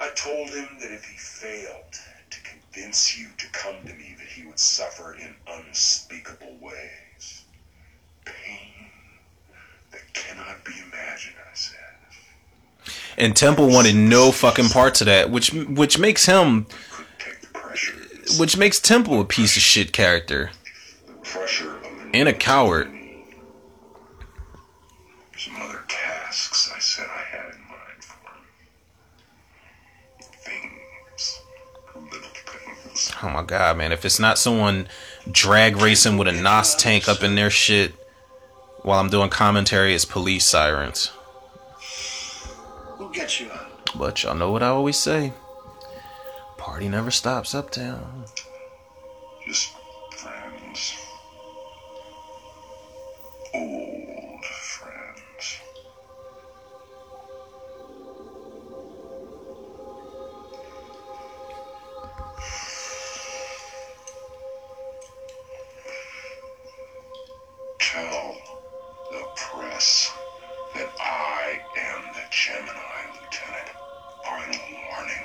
I 0.00 0.08
told 0.14 0.48
him 0.48 0.78
that 0.80 0.90
if 0.92 1.04
he 1.04 1.18
failed 1.18 2.00
convince 2.72 3.18
you 3.18 3.28
to 3.36 3.46
come 3.52 3.74
to 3.84 3.94
me, 3.94 4.14
that 4.18 4.26
he 4.26 4.46
would 4.46 4.58
suffer 4.58 5.14
in 5.14 5.34
unspeakable 5.46 6.56
ways. 6.60 7.44
Pain 8.24 8.90
that 9.92 10.12
cannot 10.12 10.64
be 10.64 10.72
imagined, 10.86 11.36
I 11.38 11.54
said. 11.54 11.76
And 13.16 13.34
Temple 13.34 13.68
wanted 13.68 13.96
no 13.96 14.32
fucking 14.32 14.68
parts 14.68 15.00
of 15.00 15.06
that, 15.06 15.30
which 15.30 15.52
which 15.52 15.98
makes 15.98 16.26
him 16.26 16.66
which 18.38 18.56
makes 18.56 18.78
Temple 18.80 19.20
a 19.20 19.24
piece 19.24 19.56
of 19.56 19.62
shit 19.62 19.92
character. 19.92 20.50
And 22.14 22.28
a 22.28 22.32
coward. 22.32 22.90
Some 25.36 25.56
other 25.60 25.84
tasks 25.88 26.67
Oh 33.22 33.28
my 33.30 33.42
god, 33.42 33.76
man. 33.78 33.92
If 33.92 34.04
it's 34.04 34.20
not 34.20 34.38
someone 34.38 34.88
drag 35.30 35.76
racing 35.76 36.18
with 36.18 36.28
a 36.28 36.32
NOS 36.32 36.76
tank 36.76 37.08
up 37.08 37.22
in 37.22 37.34
their 37.34 37.50
shit 37.50 37.92
while 38.82 39.00
I'm 39.00 39.10
doing 39.10 39.30
commentary, 39.30 39.94
it's 39.94 40.04
police 40.04 40.44
sirens. 40.44 41.10
We'll 42.98 43.08
get 43.08 43.40
you 43.40 43.50
out. 43.50 43.66
But 43.96 44.22
y'all 44.22 44.34
know 44.34 44.52
what 44.52 44.62
I 44.62 44.68
always 44.68 44.96
say. 44.96 45.32
Party 46.58 46.88
never 46.88 47.10
stops 47.10 47.54
uptown. 47.54 48.24
Just 49.46 49.72
friends. 50.16 50.94
Old 53.54 53.87
that 69.78 70.90
I 70.98 71.60
am 71.78 72.12
the 72.12 72.22
Gemini 72.30 72.72
Lieutenant. 73.14 73.68
Final 74.24 74.60
warning. 74.90 75.24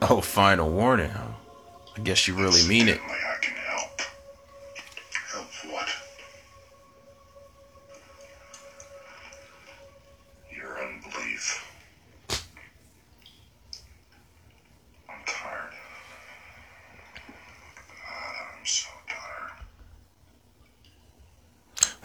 Oh, 0.00 0.20
final 0.22 0.70
warning. 0.70 1.10
I 1.10 2.00
guess 2.00 2.26
you 2.26 2.34
really 2.34 2.66
mean 2.66 2.88
it. 2.88 3.00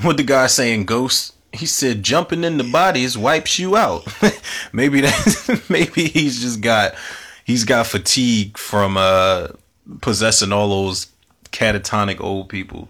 What 0.01 0.17
the 0.17 0.23
guy 0.23 0.47
saying, 0.47 0.85
Ghost? 0.85 1.33
He 1.51 1.65
said 1.65 2.03
jumping 2.03 2.43
in 2.43 2.57
the 2.57 2.63
bodies 2.63 3.17
wipes 3.17 3.57
you 3.57 3.75
out. 3.75 4.05
maybe 4.73 5.01
that 5.01 5.63
maybe 5.69 6.07
he's 6.07 6.41
just 6.41 6.61
got 6.61 6.93
he's 7.43 7.63
got 7.63 7.87
fatigue 7.87 8.57
from 8.57 8.97
uh 8.97 9.47
possessing 10.01 10.51
all 10.51 10.69
those 10.69 11.07
catatonic 11.51 12.19
old 12.19 12.49
people. 12.49 12.89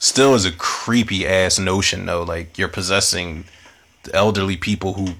Still 0.00 0.34
is 0.34 0.44
a 0.44 0.52
creepy 0.52 1.26
ass 1.26 1.58
notion 1.58 2.06
though, 2.06 2.22
like 2.22 2.58
you're 2.58 2.68
possessing 2.68 3.44
elderly 4.12 4.56
people 4.56 4.94
who 4.94 5.14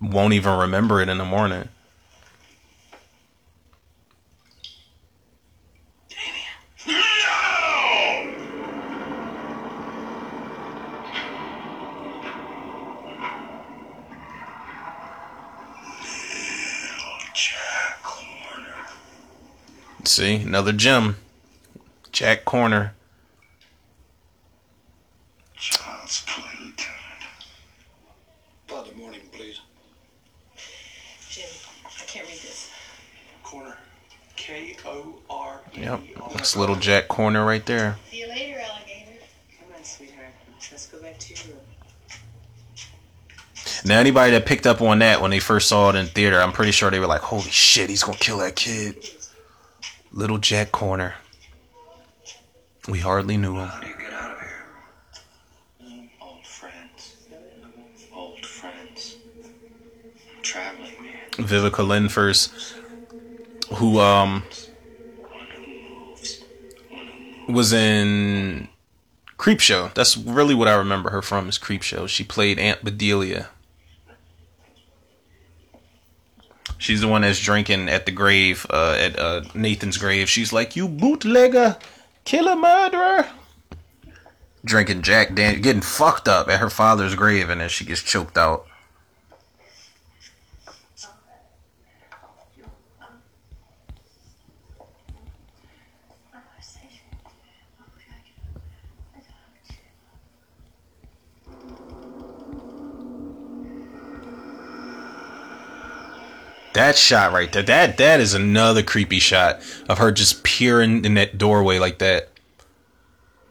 won't 0.00 0.34
even 0.34 0.58
remember 0.58 1.00
it 1.00 1.08
in 1.08 1.18
the 1.18 1.24
morning. 1.24 1.68
See, 20.06 20.36
another 20.36 20.72
gem. 20.72 21.16
Jack 22.12 22.44
Corner. 22.44 22.94
Child's 25.56 26.22
play, 26.26 26.44
Lieutenant. 26.60 26.76
Father 28.68 28.92
morning, 28.96 29.22
please. 29.32 29.60
Jim, 31.30 31.48
I 31.86 32.04
can't 32.04 32.26
read 32.28 32.36
this. 32.36 32.70
Corner. 33.42 33.76
K 34.36 34.76
O 34.84 35.14
R 35.30 35.60
E. 35.74 35.80
Yep. 35.80 36.00
That's 36.32 36.54
little 36.54 36.76
Jack 36.76 37.08
Corner 37.08 37.44
right 37.44 37.64
there. 37.64 37.96
See 38.10 38.20
you 38.20 38.28
later, 38.28 38.60
alligator. 38.60 39.18
Come 39.58 39.74
on, 39.74 39.82
sweetheart. 39.84 40.26
Let's 40.70 40.86
go 40.86 41.00
back 41.00 41.18
to 41.18 41.34
your 41.34 41.54
room. 41.54 41.64
Now, 43.86 43.98
anybody 43.98 44.32
that 44.32 44.44
picked 44.46 44.66
up 44.66 44.82
on 44.82 44.98
that 45.00 45.20
when 45.20 45.30
they 45.30 45.40
first 45.40 45.68
saw 45.68 45.90
it 45.90 45.96
in 45.96 46.06
theater, 46.06 46.40
I'm 46.40 46.52
pretty 46.52 46.72
sure 46.72 46.90
they 46.90 47.00
were 47.00 47.06
like, 47.06 47.22
"Holy 47.22 47.50
shit, 47.50 47.90
he's 47.90 48.02
gonna 48.02 48.18
kill 48.18 48.38
that 48.38 48.54
kid." 48.54 48.96
Little 50.14 50.38
Jack 50.38 50.70
Corner. 50.70 51.14
We 52.88 53.00
hardly 53.00 53.36
knew 53.36 53.56
him. 53.56 53.70
Old 56.20 56.46
friends. 56.46 57.16
Old 58.14 58.46
friends. 58.46 59.16
I'm 59.44 60.42
traveling, 60.42 60.92
man. 61.02 61.48
Viveca 61.48 61.84
Lindfors, 61.84 62.74
who 63.78 63.98
um 63.98 64.44
was 67.48 67.72
in 67.72 68.68
Creepshow. 69.36 69.92
That's 69.94 70.16
really 70.16 70.54
what 70.54 70.68
I 70.68 70.74
remember 70.74 71.10
her 71.10 71.22
from 71.22 71.48
is 71.48 71.58
Creepshow. 71.58 72.08
She 72.08 72.22
played 72.22 72.60
Aunt 72.60 72.84
Bedelia. 72.84 73.48
She's 76.78 77.00
the 77.00 77.08
one 77.08 77.22
that's 77.22 77.40
drinking 77.40 77.88
at 77.88 78.06
the 78.06 78.12
grave, 78.12 78.66
uh, 78.70 78.96
at 78.98 79.18
uh, 79.18 79.42
Nathan's 79.54 79.96
grave. 79.96 80.28
She's 80.28 80.52
like, 80.52 80.76
"You 80.76 80.88
bootlegger, 80.88 81.78
killer, 82.24 82.56
murderer." 82.56 83.26
Drinking 84.64 85.02
Jack 85.02 85.34
Dan, 85.34 85.60
getting 85.60 85.82
fucked 85.82 86.26
up 86.26 86.48
at 86.48 86.60
her 86.60 86.70
father's 86.70 87.14
grave, 87.14 87.50
and 87.50 87.60
then 87.60 87.68
she 87.68 87.84
gets 87.84 88.02
choked 88.02 88.38
out. 88.38 88.66
That 106.74 106.96
shot 106.96 107.32
right 107.32 107.50
there, 107.52 107.62
that 107.62 107.98
that 107.98 108.18
is 108.20 108.34
another 108.34 108.82
creepy 108.82 109.20
shot 109.20 109.60
of 109.88 109.98
her 109.98 110.10
just 110.10 110.42
peering 110.42 111.04
in 111.04 111.14
that 111.14 111.38
doorway 111.38 111.78
like 111.78 111.98
that. 111.98 112.30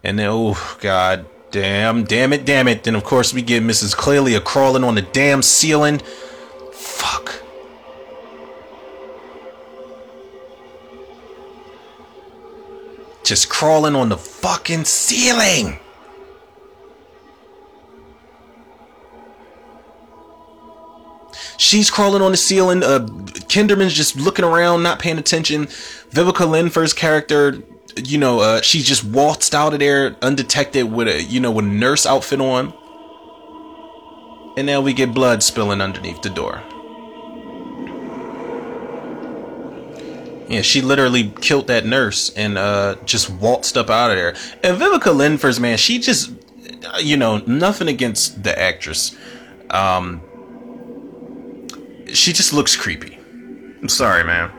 And 0.04 0.20
then, 0.20 0.28
oh 0.30 0.78
god, 0.82 1.26
damn, 1.50 2.04
damn 2.04 2.34
it, 2.34 2.46
damn 2.46 2.68
it. 2.68 2.84
Then 2.84 2.96
of 2.96 3.06
course 3.06 3.34
we 3.34 3.42
get 3.42 3.64
Mrs. 3.64 3.96
Clelia 3.96 4.44
crawling 4.44 4.84
on 4.84 4.96
the 4.96 5.02
damn 5.02 5.42
ceiling. 5.42 6.00
Fuck. 6.74 7.42
Just 13.24 13.48
crawling 13.48 13.96
on 13.96 14.10
the 14.10 14.18
fucking 14.18 14.84
ceiling. 14.84 15.80
She's 21.58 21.90
crawling 21.90 22.22
on 22.22 22.32
the 22.32 22.38
ceiling. 22.38 22.84
Uh, 22.84 23.08
Kinderman's 23.48 23.94
just 23.94 24.16
looking 24.16 24.46
around, 24.46 24.84
not 24.84 25.00
paying 25.00 25.18
attention. 25.18 25.66
Viveca 25.66 26.72
first 26.72 26.96
character, 26.96 27.62
you 27.98 28.18
know, 28.18 28.40
uh, 28.40 28.62
she 28.62 28.82
just 28.82 29.04
waltzed 29.04 29.54
out 29.54 29.74
of 29.74 29.80
there 29.80 30.16
undetected 30.22 30.92
with 30.92 31.08
a, 31.08 31.24
you 31.24 31.40
know, 31.40 31.52
with 31.52 31.66
a 31.66 31.68
nurse 31.68 32.06
outfit 32.06 32.42
on. 32.42 32.74
And 34.58 34.68
now 34.68 34.82
we 34.82 34.94
get 34.94 35.14
blood 35.14 35.42
spilling 35.42 35.82
underneath 35.82 36.22
the 36.22 36.30
door. 36.30 36.62
Yeah, 40.48 40.62
she 40.62 40.82
literally 40.82 41.34
killed 41.42 41.68
that 41.68 41.86
nurse 41.86 42.30
and 42.36 42.58
uh, 42.58 42.98
just 43.06 43.30
waltzed 43.30 43.78
up 43.78 43.90
out 43.90 44.12
of 44.12 44.18
there. 44.18 44.36
And 44.64 44.80
Viveca 44.80 45.12
Lindfors, 45.12 45.60
man, 45.60 45.78
she 45.78 46.00
just, 46.00 46.32
you 47.00 47.18
know, 47.18 47.38
nothing 47.48 47.88
against 47.88 48.44
the 48.44 48.58
actress. 48.60 49.16
Um, 49.72 50.22
she 52.14 52.32
just 52.32 52.54
looks 52.54 52.76
creepy. 52.76 53.18
I'm 53.82 53.90
sorry, 53.90 54.24
man. 54.24 54.52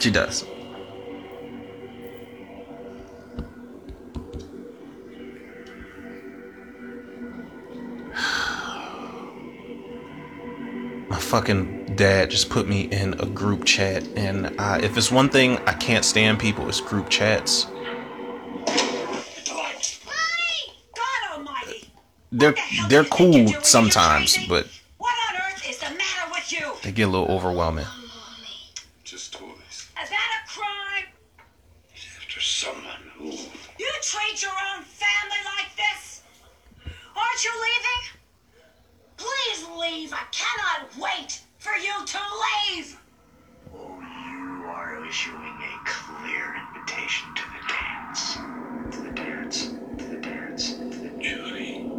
She 0.00 0.10
does. 0.10 0.44
My 11.08 11.18
fucking 11.18 11.94
dad 11.96 12.30
just 12.30 12.48
put 12.50 12.66
me 12.66 12.82
in 12.82 13.14
a 13.20 13.26
group 13.26 13.64
chat, 13.64 14.06
and 14.16 14.54
uh, 14.58 14.78
if 14.82 14.96
it's 14.96 15.12
one 15.12 15.28
thing 15.28 15.58
I 15.66 15.74
can't 15.74 16.04
stand 16.04 16.40
people, 16.40 16.68
it's 16.68 16.80
group 16.80 17.10
chats. 17.10 17.66
They're 22.32 22.54
they're 22.88 23.04
cool 23.04 23.46
sometimes, 23.62 24.36
but 24.48 24.66
they 26.84 26.92
get 26.92 27.08
a 27.08 27.10
little 27.10 27.34
overwhelming. 27.34 27.86
Just 29.04 29.32
toys. 29.32 29.48
Is 30.02 30.10
that 30.10 30.44
a 30.44 30.48
crime? 30.48 31.06
After 32.18 32.40
someone 32.40 32.84
who 33.16 33.30
You 33.78 33.90
treat 34.02 34.42
your 34.42 34.52
own 34.52 34.82
family 34.82 35.40
like 35.56 35.74
this? 35.76 36.20
Aren't 36.84 37.44
you 37.44 37.52
leaving? 37.54 38.20
Please 39.16 39.66
leave. 39.80 40.12
I 40.12 40.24
cannot 40.30 40.94
wait 40.98 41.40
for 41.58 41.72
you 41.72 41.94
to 42.04 42.18
leave. 42.76 43.00
Oh, 43.74 43.98
you 44.28 44.66
are 44.66 45.06
issuing 45.06 45.38
a 45.38 45.86
clear 45.86 46.54
invitation 46.68 47.34
to 47.34 47.42
the 47.54 47.62
dance. 47.72 48.34
To 48.94 49.00
the 49.00 49.10
dance. 49.12 49.68
To 49.68 50.04
the 50.04 50.16
dance. 50.18 50.74
To 50.74 50.84
the 50.84 51.22
Julie. 51.22 51.90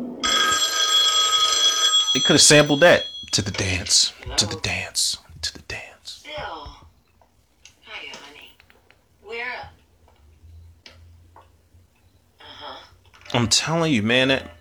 They 2.13 2.19
could 2.19 2.33
have 2.33 2.41
sampled 2.41 2.81
that 2.81 3.01
to 3.35 3.41
the 3.41 3.51
dance, 3.51 4.13
to 4.37 4.45
the 4.45 4.55
dance, 4.61 5.17
to 5.41 5.53
the 5.53 5.61
dance. 5.63 6.23
Bill. 6.23 6.69
Hiya, 7.81 8.13
honey. 8.15 8.51
Where? 9.21 9.69
Uh-huh. 12.39 12.77
I'm 13.35 13.47
telling 13.47 13.93
you, 13.93 14.01
man. 14.01 14.29
That... 14.29 14.51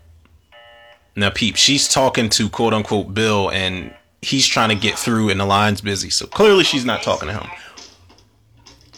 Now, 1.16 1.30
peep, 1.30 1.56
she's 1.56 1.88
talking 1.88 2.28
to 2.30 2.48
quote 2.48 2.74
unquote 2.74 3.14
Bill, 3.14 3.50
and 3.50 3.94
he's 4.20 4.46
trying 4.46 4.70
to 4.70 4.74
get 4.74 4.98
through, 4.98 5.30
and 5.30 5.38
the 5.38 5.44
line's 5.44 5.80
busy. 5.80 6.10
So 6.10 6.26
clearly, 6.26 6.64
she's 6.64 6.84
not 6.84 7.02
talking 7.02 7.28
to 7.28 7.34
him. 7.34 7.50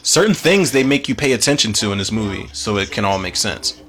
Certain 0.01 0.33
things 0.33 0.71
they 0.71 0.83
make 0.83 1.09
you 1.09 1.15
pay 1.15 1.33
attention 1.33 1.73
to 1.73 1.91
in 1.91 1.97
this 1.97 2.11
movie, 2.11 2.49
so 2.53 2.77
it 2.77 2.91
can 2.91 3.05
all 3.05 3.19
make 3.19 3.35
sense. 3.35 3.81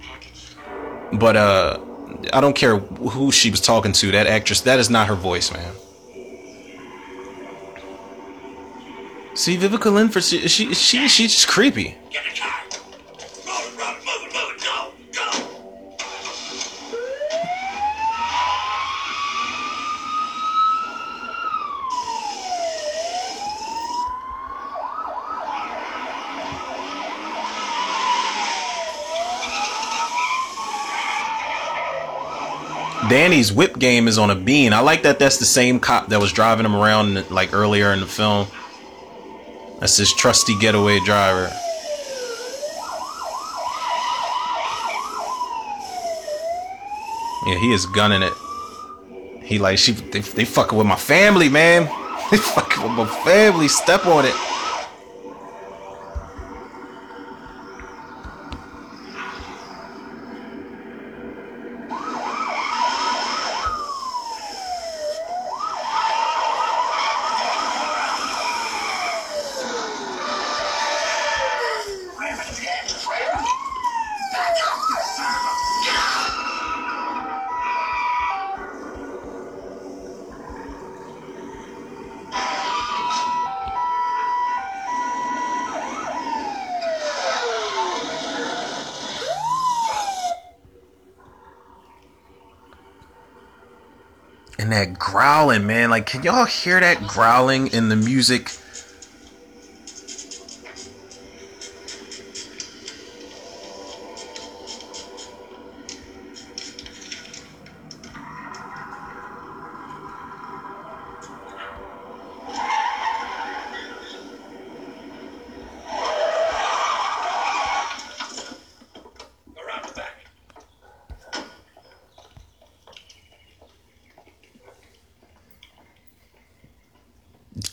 But 1.12 1.36
uh, 1.36 1.78
I 2.32 2.40
don't 2.40 2.56
care 2.56 2.78
who 2.78 3.31
she 3.31 3.51
was 3.51 3.60
talking 3.60 3.93
to. 3.93 4.10
That 4.10 4.27
actress, 4.27 4.60
that 4.62 4.78
is 4.78 4.90
not 4.90 5.06
her 5.06 5.15
voice, 5.15 5.52
man. 5.52 5.73
See, 9.35 9.56
Viveca 9.56 9.93
Lindfors, 9.93 10.28
she, 10.28 10.48
she, 10.48 10.74
she 10.74 11.06
she's 11.06 11.32
just 11.32 11.47
creepy. 11.47 11.97
Danny's 33.09 33.52
whip 33.52 33.78
game 33.78 34.09
is 34.09 34.18
on 34.18 34.30
a 34.30 34.35
bean. 34.35 34.72
I 34.72 34.80
like 34.80 35.02
that. 35.02 35.18
That's 35.18 35.39
the 35.39 35.44
same 35.44 35.80
cop 35.80 36.09
that 36.09 36.20
was 36.20 36.32
driving 36.32 36.64
him 36.64 36.74
around 36.74 37.30
like 37.30 37.52
earlier 37.52 37.93
in 37.93 38.01
the 38.01 38.06
film. 38.06 38.47
That's 39.80 39.97
his 39.97 40.12
trusty 40.12 40.59
getaway 40.59 40.98
driver. 41.01 41.51
Yeah, 47.47 47.59
he 47.59 47.72
is 47.72 47.86
gunning 47.86 48.22
it. 48.22 48.32
He 49.43 49.59
like 49.59 49.78
she 49.78 49.93
they, 49.93 50.20
they 50.20 50.44
fucking 50.44 50.76
with 50.76 50.86
my 50.86 50.97
family, 50.97 51.48
man. 51.48 51.89
They 52.30 52.36
fucking 52.36 52.82
with 52.82 52.93
my 52.93 53.06
family. 53.24 53.68
Step 53.68 54.05
on 54.05 54.26
it. 54.26 54.35
Growling, 95.49 95.66
man. 95.66 95.89
Like, 95.89 96.05
can 96.05 96.23
y'all 96.23 96.45
hear 96.45 96.79
that 96.79 97.07
growling 97.07 97.69
in 97.69 97.89
the 97.89 97.97
music? 97.97 98.53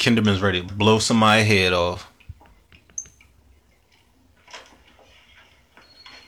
Kinderman's 0.06 0.40
ready 0.40 0.62
to 0.62 0.72
blow 0.72 1.00
somebody's 1.00 1.48
head 1.48 1.74
off. 1.74 2.12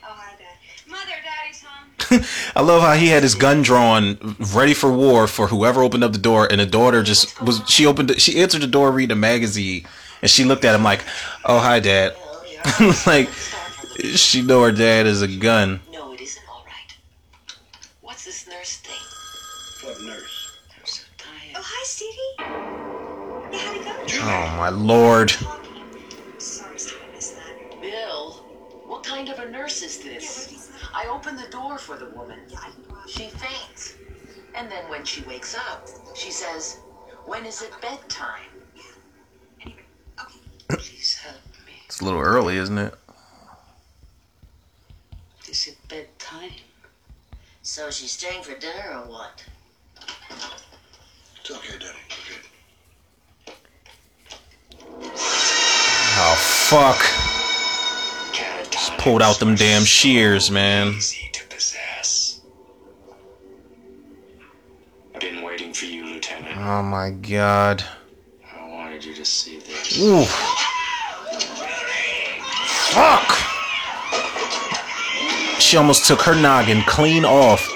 Oh, 0.02 0.06
hi, 0.08 0.32
Dad. 0.36 0.90
Mother, 0.90 1.12
Daddy's 1.22 1.62
home. 1.62 2.24
I 2.56 2.60
love 2.62 2.82
how 2.82 2.94
he 2.94 3.06
had 3.06 3.22
his 3.22 3.36
gun 3.36 3.62
drawn, 3.62 4.36
ready 4.52 4.74
for 4.74 4.92
war 4.92 5.28
for 5.28 5.46
whoever 5.46 5.80
opened 5.84 6.02
up 6.02 6.12
the 6.12 6.18
door, 6.18 6.48
and 6.50 6.60
the 6.60 6.66
daughter 6.66 7.04
just 7.04 7.40
was. 7.40 7.62
She 7.68 7.86
opened. 7.86 8.10
it- 8.10 8.20
She 8.20 8.40
answered 8.42 8.62
the 8.62 8.66
door, 8.66 8.90
reading 8.90 9.12
a 9.12 9.20
magazine, 9.20 9.86
and 10.22 10.28
she 10.28 10.44
looked 10.44 10.64
at 10.64 10.74
him 10.74 10.82
like, 10.82 11.04
"Oh, 11.44 11.60
hi, 11.60 11.78
Dad." 11.78 12.16
like 13.06 13.28
she 14.16 14.42
know 14.42 14.62
her 14.62 14.72
dad 14.72 15.06
is 15.06 15.22
a 15.22 15.28
gun. 15.28 15.80
Oh 24.20 24.54
my 24.58 24.68
lord! 24.68 25.30
Sorry, 26.38 26.78
Stevie, 26.78 27.00
I 27.08 27.14
missed 27.14 27.36
that. 27.36 27.80
Bill, 27.80 28.32
what 28.86 29.04
kind 29.04 29.28
of 29.28 29.38
a 29.38 29.48
nurse 29.48 29.82
is 29.82 29.98
this? 29.98 30.70
I 30.92 31.06
open 31.06 31.36
the 31.36 31.48
door 31.50 31.78
for 31.78 31.96
the 31.96 32.06
woman. 32.10 32.40
She 33.06 33.28
faints. 33.28 33.94
And 34.54 34.70
then 34.70 34.88
when 34.90 35.04
she 35.04 35.22
wakes 35.22 35.54
up, 35.54 35.86
she 36.14 36.30
says, 36.30 36.78
When 37.26 37.46
is 37.46 37.62
it 37.62 37.72
bedtime? 37.80 38.42
Please 40.68 41.14
help 41.22 41.36
me. 41.66 41.72
It's 41.86 42.00
a 42.00 42.04
little 42.04 42.20
early, 42.20 42.56
isn't 42.56 42.78
it? 42.78 42.94
Is 45.48 45.68
it 45.68 45.76
bedtime? 45.88 46.50
So 47.62 47.90
she's 47.90 48.12
staying 48.12 48.42
for 48.42 48.58
dinner 48.58 48.94
or 48.94 49.10
what? 49.10 49.44
It's 51.40 51.50
okay, 51.50 51.78
Daddy. 51.78 51.98
Okay. 52.08 52.48
Oh 56.20 56.57
fuck! 56.68 56.98
Just 58.70 58.92
pulled 58.98 59.22
out 59.22 59.38
them 59.38 59.54
damn 59.54 59.84
shears, 59.84 60.50
man. 60.50 60.88
Easy 60.88 61.30
to 61.32 61.46
possess. 61.46 62.42
I've 65.14 65.20
been 65.22 65.42
waiting 65.42 65.72
for 65.72 65.86
you, 65.86 66.20
Oh 66.56 66.82
my 66.82 67.10
god. 67.10 67.82
I 68.54 68.68
wanted 68.68 69.02
you 69.02 69.14
to 69.14 69.24
see 69.24 69.60
this. 69.60 69.98
Oof. 69.98 70.28
Fuck! 72.90 73.38
She 75.58 75.78
almost 75.78 76.06
took 76.06 76.20
her 76.22 76.34
noggin 76.34 76.82
clean 76.82 77.24
off. 77.24 77.66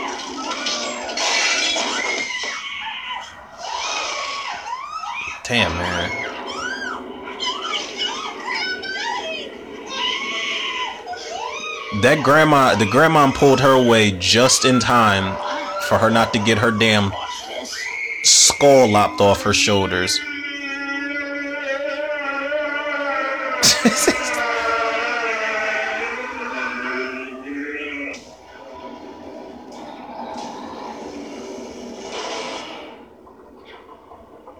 Damn, 5.45 5.73
man. 5.79 6.22
That 12.03 12.25
grandma, 12.25 12.75
the 12.75 12.85
grandma 12.85 13.31
pulled 13.31 13.61
her 13.61 13.71
away 13.73 14.11
just 14.11 14.65
in 14.65 14.81
time 14.81 15.37
for 15.87 15.99
her 15.99 16.11
not 16.11 16.33
to 16.33 16.41
get 16.41 16.59
her 16.59 16.73
damn 16.73 17.13
skull 18.25 18.91
lopped 18.91 19.21
off 19.21 19.45
her 19.45 19.55
shoulders. 19.55 20.19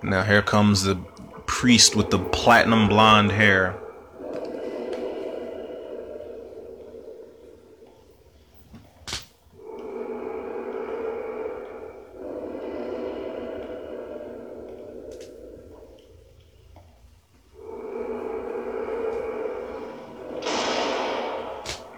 now 0.05 0.23
here 0.23 0.43
comes 0.43 0.83
the 0.85 0.95
priest 1.47 1.97
with 1.97 2.11
the 2.11 2.19
platinum 2.19 2.89
blonde 2.89 3.33
hair. 3.33 3.77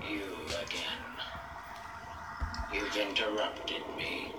You 0.08 0.22
again. 0.62 1.10
You've 2.72 2.96
interrupted 2.96 3.82
me. 3.96 4.32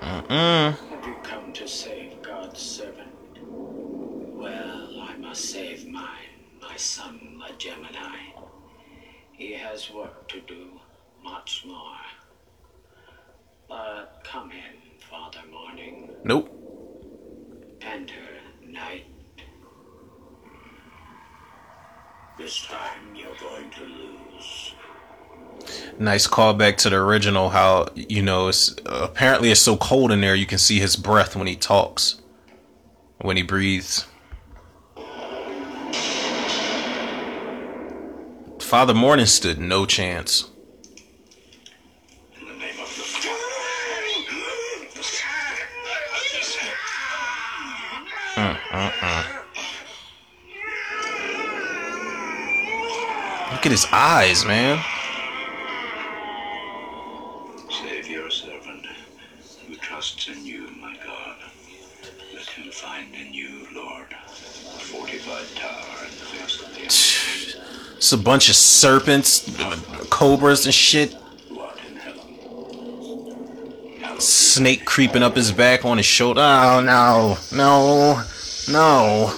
Mm-mm. 0.00 0.76
Have 0.90 1.06
you 1.06 1.14
come 1.22 1.52
to 1.52 1.68
save 1.68 2.20
God's 2.22 2.60
servant? 2.60 3.08
Well, 3.42 5.00
I 5.00 5.16
must 5.18 5.44
save 5.50 5.86
mine, 5.88 6.06
my 6.60 6.76
son, 6.76 7.40
the 7.46 7.54
Gemini. 7.58 8.16
He 9.32 9.52
has 9.52 9.90
work 9.90 10.28
to 10.28 10.40
do, 10.40 10.68
much 11.22 11.64
more. 11.66 11.96
But 13.68 14.20
come 14.24 14.50
in, 14.52 15.00
Father 15.10 15.40
Morning. 15.50 16.10
Nope. 16.24 16.54
Enter, 17.82 18.14
Night. 18.66 19.04
This 22.38 22.64
time 22.66 23.14
you're 23.16 23.34
going 23.40 23.70
to 23.70 23.82
lose. 23.84 24.74
Nice 26.18 26.26
callback 26.26 26.78
to 26.78 26.90
the 26.90 26.96
original. 26.96 27.50
How 27.50 27.86
you 27.94 28.22
know 28.22 28.48
it's 28.48 28.74
apparently 28.86 29.52
it's 29.52 29.60
so 29.60 29.76
cold 29.76 30.10
in 30.10 30.20
there 30.20 30.34
you 30.34 30.46
can 30.46 30.58
see 30.58 30.80
his 30.80 30.96
breath 30.96 31.36
when 31.36 31.46
he 31.46 31.54
talks, 31.54 32.20
when 33.20 33.36
he 33.36 33.44
breathes. 33.44 34.04
Father 38.58 38.94
Morning 38.94 39.26
stood 39.26 39.60
no 39.60 39.86
chance. 39.86 40.50
Mm-mm-mm. 48.34 49.24
Look 53.52 53.66
at 53.66 53.70
his 53.70 53.86
eyes, 53.92 54.44
man. 54.44 54.84
It's 68.08 68.14
a 68.14 68.16
bunch 68.16 68.48
of 68.48 68.54
serpents, 68.54 69.54
cobras, 70.08 70.64
and 70.64 70.74
shit. 70.74 71.14
Snake 74.18 74.86
creeping 74.86 75.22
up 75.22 75.36
his 75.36 75.52
back 75.52 75.84
on 75.84 75.98
his 75.98 76.06
shoulder. 76.06 76.40
Oh 76.40 76.80
no, 76.80 77.36
no, 77.54 78.24
no! 78.72 79.34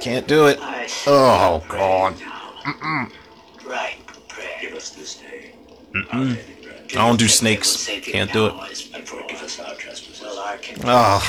Can't 0.00 0.26
do 0.26 0.46
it. 0.46 0.58
Oh 1.06 1.62
god. 1.68 2.14
Mm-mm. 2.14 3.12
Mm-mm. 5.94 6.38
I 6.92 7.06
don't 7.06 7.18
do 7.18 7.28
snakes. 7.28 7.86
Can't 8.00 8.32
do 8.32 8.46
it. 8.46 8.54
Oh, 10.84 11.20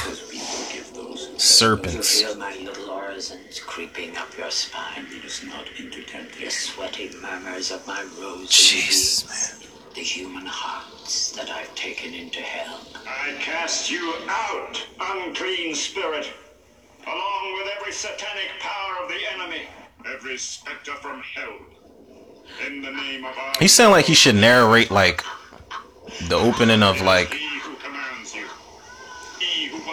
serpents. 1.36 2.24
Feel 3.76 3.88
my 3.88 3.92
little 3.92 4.16
orisons 4.16 4.16
creeping 4.16 4.18
up 4.18 4.38
your 4.38 4.52
spine. 4.52 5.06
It 5.12 5.26
is 5.26 5.44
not 5.44 5.68
into 5.78 6.04
temptation. 6.04 6.46
The 6.46 6.52
sweaty 6.52 7.12
murmurs 7.22 7.72
of 7.72 7.86
my 7.88 8.06
rose. 8.20 8.50
Jesus, 8.50 9.60
man. 9.60 9.70
The 9.96 10.02
human 10.02 10.46
hearts 10.46 11.32
that 11.34 11.50
I've 11.50 11.74
taken 11.76 12.14
into 12.14 12.42
hell. 12.42 12.82
I 13.08 13.34
cast 13.40 13.90
you 13.90 14.14
out, 14.28 14.86
unclean 15.00 15.76
spirit, 15.76 16.32
along 17.06 17.54
with 17.54 17.74
every 17.80 17.94
satanic 17.94 18.52
power 18.60 19.04
of 19.04 19.10
the 19.10 19.20
enemy, 19.34 19.64
every 20.06 20.38
specter 20.38 20.94
from 20.96 21.22
hell. 21.22 21.58
In 22.68 22.82
the 22.82 22.92
name 22.92 23.26
of 23.26 23.38
our 23.38 23.54
He 23.60 23.68
sound 23.68 23.92
like 23.92 24.06
he 24.06 24.14
should 24.14 24.36
narrate 24.36 24.92
like 24.92 25.24
the 26.28 26.36
opening 26.36 26.84
of 26.84 27.02
like 27.02 27.36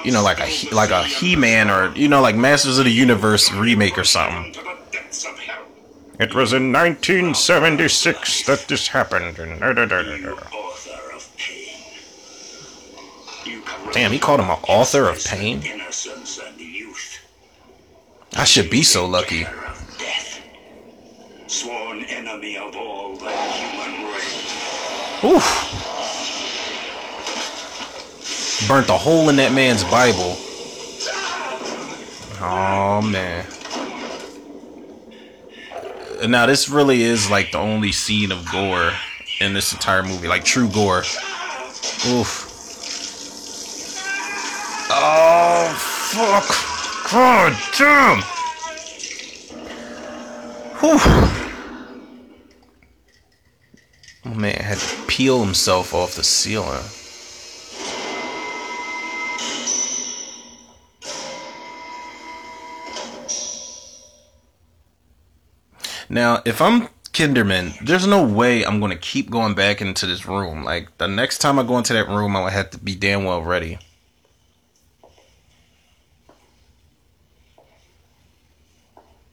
you 0.05 0.13
know 0.13 0.23
like 0.23 0.39
a 0.41 0.47
He- 0.47 0.71
like 0.71 0.91
a 0.91 1.03
He-Man 1.05 1.71
or 1.71 1.93
you 1.97 2.09
know 2.09 2.21
like 2.21 2.37
Masters 2.37 2.79
of 2.79 2.85
the 2.85 2.91
Universe 2.93 3.51
remake 3.53 3.97
or 3.99 4.05
something. 4.05 4.55
It 6.21 6.35
was 6.35 6.53
in 6.53 6.73
1976 6.73 8.47
that 8.47 8.69
this 8.69 8.89
happened. 8.89 9.39
and 9.39 9.59
da, 9.61 9.73
da, 9.73 9.87
da, 9.87 10.03
da, 10.03 10.17
da. 10.19 10.37
Damn, 13.93 14.13
he 14.13 14.19
called 14.19 14.41
him 14.41 14.49
an 14.51 14.59
author 14.69 15.09
of 15.09 15.23
pain. 15.25 15.63
Innocence 15.63 16.39
and 16.39 16.59
youth. 16.61 17.19
I 18.35 18.45
should 18.45 18.71
be 18.71 18.83
so 18.83 19.05
lucky. 19.07 19.47
Sworn 21.47 22.05
enemy 22.05 22.57
of 22.57 22.75
all 22.77 23.17
the 23.17 23.31
human 23.31 24.07
race. 24.15 25.25
Oof. 25.25 25.82
Burnt 28.69 28.89
a 28.89 28.97
hole 28.97 29.29
in 29.29 29.37
that 29.37 29.53
man's 29.53 29.85
Bible. 29.85 30.37
Oh 32.41 33.03
man. 33.03 33.47
Now 36.29 36.47
this 36.47 36.69
really 36.69 37.03
is 37.03 37.31
like 37.31 37.53
the 37.53 37.59
only 37.59 37.93
scene 37.93 38.33
of 38.33 38.51
gore 38.51 38.93
in 39.41 39.53
this 39.53 39.73
entire 39.73 40.03
movie, 40.03 40.29
like 40.29 40.45
true 40.45 40.69
gore. 40.69 41.03
Oof. 42.09 42.49
Oh 44.91 45.75
fuck. 46.13 47.13
God 47.13 47.57
damn. 47.77 48.23
Whew. 50.81 50.99
Oh 54.25 54.35
man 54.35 54.55
had 54.55 54.79
to 54.79 55.07
peel 55.07 55.45
himself 55.45 55.93
off 55.93 56.15
the 56.15 56.25
ceiling. 56.25 56.83
Now, 66.13 66.43
if 66.45 66.61
I'm 66.61 66.89
Kinderman, 67.15 67.87
there's 67.87 68.07
no 68.07 68.23
way 68.23 68.67
I'm 68.67 68.81
gonna 68.81 68.97
keep 68.97 69.31
going 69.31 69.55
back 69.55 69.81
into 69.81 70.05
this 70.05 70.27
room. 70.27 70.63
Like 70.63 70.99
the 70.99 71.09
next 71.09 71.39
time 71.39 71.59
I 71.59 71.63
go 71.63 71.79
into 71.79 71.95
that 71.95 72.07
room, 72.07 72.37
I 72.37 72.45
would 72.45 72.53
have 72.53 72.69
to 72.73 72.79
be 72.79 72.95
damn 72.95 73.25
well 73.25 73.41
ready. 73.41 73.79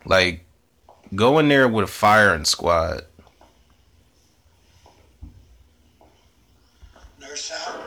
Like, 0.05 0.45
go 1.13 1.37
in 1.39 1.49
there 1.49 1.67
with 1.67 1.83
a 1.83 1.87
firing 1.87 2.45
squad. 2.45 3.01
Nurse 7.19 7.51
out. 7.51 7.78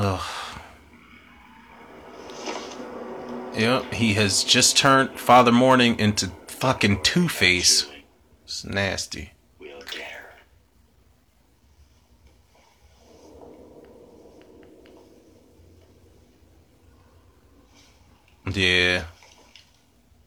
Ugh. 0.00 0.20
Yep, 3.56 3.94
he 3.94 4.14
has 4.14 4.44
just 4.44 4.76
turned 4.76 5.18
Father 5.18 5.50
Morning 5.50 5.98
into 5.98 6.30
fucking 6.46 7.02
Two 7.02 7.28
Face. 7.28 7.90
It's 8.44 8.64
nasty. 8.64 9.32
We'll 9.58 9.80
get 9.80 10.02
her. 10.02 10.30
Yeah. 18.52 19.06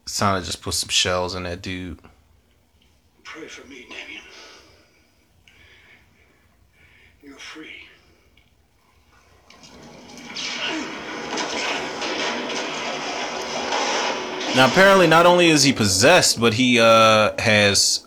Sana 0.04 0.42
just 0.42 0.60
put 0.60 0.74
some 0.74 0.90
shells 0.90 1.34
in 1.34 1.44
that 1.44 1.62
dude. 1.62 1.98
Pray 3.24 3.48
for 3.48 3.66
me, 3.66 3.86
Damien. 3.88 4.22
You're 7.22 7.38
free. 7.38 7.70
Now, 14.54 14.66
apparently, 14.66 15.06
not 15.06 15.24
only 15.24 15.48
is 15.48 15.62
he 15.62 15.72
possessed, 15.72 16.38
but 16.38 16.52
he 16.54 16.78
uh 16.78 17.32
has 17.40 18.06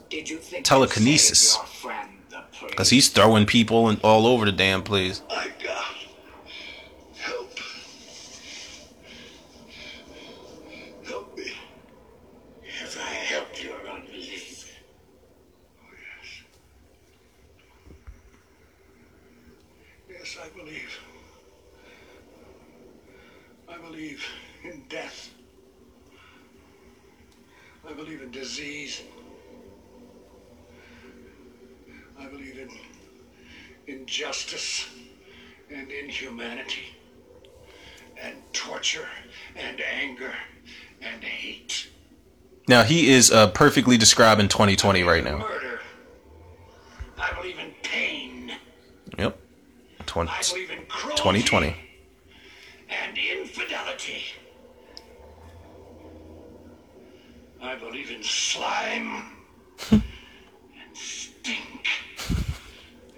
telekinesis. 0.64 1.58
Because 2.68 2.90
he's 2.90 3.10
throwing 3.10 3.46
people 3.46 3.90
in, 3.90 4.00
all 4.04 4.28
over 4.28 4.46
the 4.46 4.52
damn 4.52 4.84
place. 4.84 5.22
I 5.30 5.48
got 5.64 5.86
help. 7.18 7.50
Help 11.08 11.38
me. 11.38 11.52
Have 12.80 12.98
I 13.00 13.10
helped 13.10 13.64
your 13.64 13.78
unbelief? 13.90 14.70
Yes, 20.10 20.38
I 20.44 20.50
believe. 20.58 21.00
I 23.70 23.78
believe 23.78 24.24
in 24.64 24.84
death. 24.90 25.32
I 27.88 27.94
believe 28.06 28.22
in 28.22 28.30
disease. 28.32 29.02
I 32.20 32.28
believe 32.28 32.58
in 32.60 32.70
injustice 33.88 34.88
and 35.74 35.92
inhumanity 35.92 36.96
and 38.22 38.36
torture 38.54 39.08
and 39.56 39.82
anger 39.82 40.32
and 41.02 41.24
hate. 41.24 41.90
Now, 42.68 42.84
he 42.84 43.10
is 43.10 43.32
uh, 43.32 43.50
perfectly 43.52 43.98
describing 43.98 44.48
2020 44.50 45.02
right 45.04 45.24
now. 45.24 45.40
Murder. 45.40 45.80
I 47.18 47.34
believe 47.34 47.58
in 47.58 47.74
pain 47.82 48.52
Yep. 49.18 49.40
20, 50.06 50.30
I 50.30 50.42
believe 50.52 50.70
in 50.70 50.86
cruelty. 50.88 51.18
2020. 51.18 51.76
and 52.90 53.18
infidelity. 53.18 54.22
I 57.66 57.74
believe 57.74 58.12
in 58.12 58.22
slime 58.22 59.24
and 59.92 60.04
stink 60.94 61.88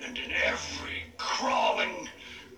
and 0.02 0.18
in 0.18 0.32
every 0.32 1.04
crawling, 1.18 2.08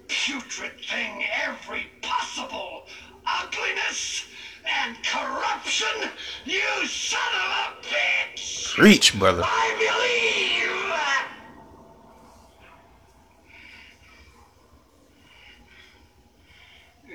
putrid 0.08 0.80
thing, 0.88 1.24
every 1.44 1.88
possible 2.04 2.86
ugliness 3.26 4.26
and 4.84 4.98
corruption. 5.04 6.12
You 6.46 6.86
son 6.86 7.20
of 7.34 7.74
a 7.74 7.88
bitch! 7.88 8.78
Reach, 8.78 9.18
brother. 9.18 9.42
I 9.44 9.76
believe. 9.80 10.00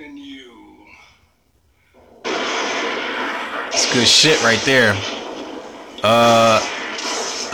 In 0.04 0.16
you. 0.16 0.54
It's 3.74 3.92
good 3.92 4.06
shit 4.06 4.40
right 4.44 4.60
there. 4.60 4.92
Uh, 6.04 6.60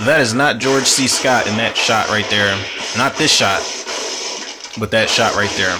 that 0.04 0.18
is 0.20 0.34
not 0.34 0.58
George 0.58 0.84
C. 0.84 1.08
Scott 1.08 1.46
in 1.46 1.56
that 1.56 1.78
shot 1.78 2.10
right 2.10 2.28
there. 2.28 2.54
Not 2.94 3.16
this 3.16 3.32
shot, 3.32 3.62
but 4.78 4.90
that 4.90 5.08
shot 5.08 5.34
right 5.34 5.48
there. 5.56 5.72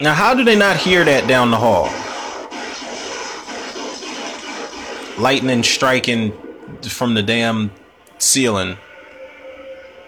Now, 0.00 0.14
how 0.14 0.32
do 0.32 0.42
they 0.42 0.56
not 0.56 0.78
hear 0.78 1.04
that 1.04 1.28
down 1.28 1.50
the 1.50 1.58
hall? 1.58 1.90
Lightning 5.20 5.62
striking 5.62 6.32
from 6.82 7.12
the 7.12 7.22
damn 7.22 7.70
ceiling, 8.16 8.78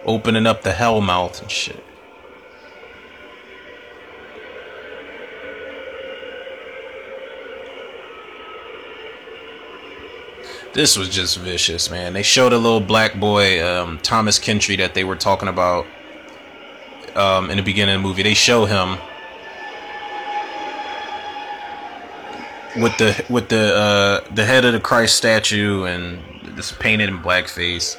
opening 0.07 0.47
up 0.47 0.63
the 0.63 0.73
hell 0.73 1.03
mouth 1.03 1.43
and 1.43 1.51
shit. 1.51 1.85
This 10.73 10.97
was 10.97 11.11
just 11.11 11.37
vicious, 11.37 11.91
man. 11.91 12.15
They 12.15 12.23
showed 12.23 12.55
a 12.55 12.59
little 12.59 12.81
black 12.81 13.21
boy, 13.21 13.63
um, 13.63 13.99
Thomas 13.99 14.39
Kintry, 14.39 14.79
that 14.79 14.95
they 14.95 15.05
were 15.05 15.17
talking 15.17 15.49
about 15.49 15.85
um, 17.15 17.51
in 17.51 17.59
the 17.59 17.63
beginning 17.63 17.97
of 17.97 18.01
the 18.01 18.09
movie. 18.09 18.23
They 18.23 18.33
show 18.33 18.65
him 18.65 18.97
with 22.77 22.97
the 22.99 23.25
with 23.29 23.49
the 23.49 23.75
uh, 23.75 24.35
the 24.35 24.45
head 24.45 24.65
of 24.65 24.73
the 24.73 24.81
Christ 24.81 25.17
statue 25.17 25.85
and 25.85 26.57
this 26.57 26.73
painted 26.73 27.09
in 27.09 27.19
blackface. 27.19 27.99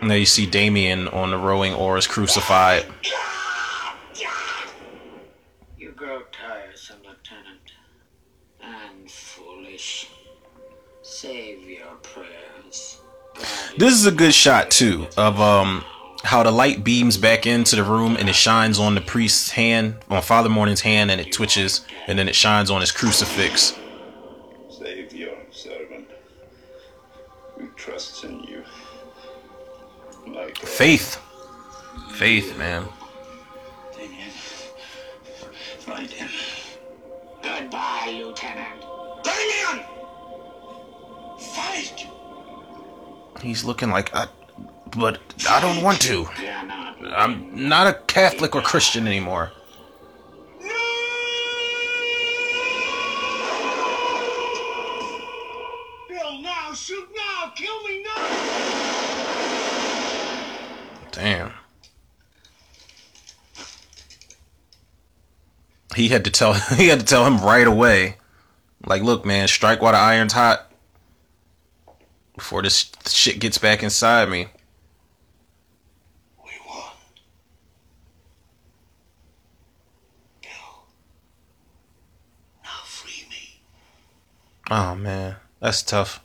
And 0.00 0.08
there 0.10 0.18
you 0.18 0.26
see 0.26 0.46
Damien 0.46 1.08
on 1.08 1.30
the 1.32 1.38
rowing 1.38 1.74
oars 1.74 2.06
crucified. 2.06 2.86
You 5.76 5.90
grow 5.90 6.22
tiresome, 6.30 6.98
Lieutenant. 6.98 7.72
And 8.62 9.10
foolish. 9.10 10.08
Save 11.02 11.68
your 11.68 11.96
prayers. 12.02 13.00
This 13.76 13.94
is 13.94 14.06
a 14.06 14.12
good 14.12 14.34
shot 14.34 14.70
too 14.70 15.08
of 15.16 15.40
um 15.40 15.84
how 16.28 16.42
the 16.42 16.50
light 16.50 16.84
beams 16.84 17.16
back 17.16 17.46
into 17.46 17.74
the 17.74 17.82
room 17.82 18.14
and 18.14 18.28
it 18.28 18.34
shines 18.34 18.78
on 18.78 18.94
the 18.94 19.00
priest's 19.00 19.52
hand, 19.52 19.96
on 20.10 20.20
Father 20.20 20.50
Morning's 20.50 20.82
hand, 20.82 21.10
and 21.10 21.22
it 21.22 21.32
twitches, 21.32 21.86
and 22.06 22.18
then 22.18 22.28
it 22.28 22.34
shines 22.34 22.70
on 22.70 22.82
his 22.82 22.92
crucifix. 22.92 23.74
Save 24.68 25.14
your 25.14 25.38
servant 25.50 26.06
who 27.56 27.68
trusts 27.76 28.24
in 28.24 28.40
you. 28.40 28.62
Like 30.26 30.58
Faith, 30.58 31.18
faith, 32.12 32.58
man. 32.58 32.86
Damien. 33.96 34.28
Him. 36.10 36.28
Goodbye, 37.42 38.20
Lieutenant. 38.22 38.84
Damien! 39.24 39.86
Fight! 41.38 42.06
He's 43.40 43.64
looking 43.64 43.88
like, 43.88 44.14
I, 44.14 44.28
but 44.96 45.20
I 45.48 45.60
don't 45.60 45.82
want 45.82 46.00
to. 46.02 46.28
I'm 47.14 47.68
not 47.68 47.86
a 47.86 47.94
Catholic 48.06 48.54
or 48.54 48.62
Christian 48.62 49.06
anymore. 49.06 49.52
Kill 56.08 56.42
now! 56.42 56.72
Shoot 56.74 57.08
now! 57.16 57.52
Kill 57.56 57.82
me 57.84 58.02
now! 58.02 58.48
Damn. 61.12 61.52
He 65.96 66.08
had 66.08 66.24
to 66.24 66.30
tell 66.30 66.52
he 66.76 66.88
had 66.88 67.00
to 67.00 67.06
tell 67.06 67.26
him 67.26 67.38
right 67.38 67.66
away. 67.66 68.16
Like, 68.86 69.02
look, 69.02 69.24
man, 69.24 69.48
strike 69.48 69.82
while 69.82 69.92
the 69.92 69.98
iron's 69.98 70.32
hot. 70.32 70.70
Before 72.36 72.62
this 72.62 72.92
shit 73.06 73.40
gets 73.40 73.58
back 73.58 73.82
inside 73.82 74.28
me. 74.28 74.46
Oh 84.70 84.94
man, 84.94 85.36
that's 85.60 85.82
tough. 85.82 86.22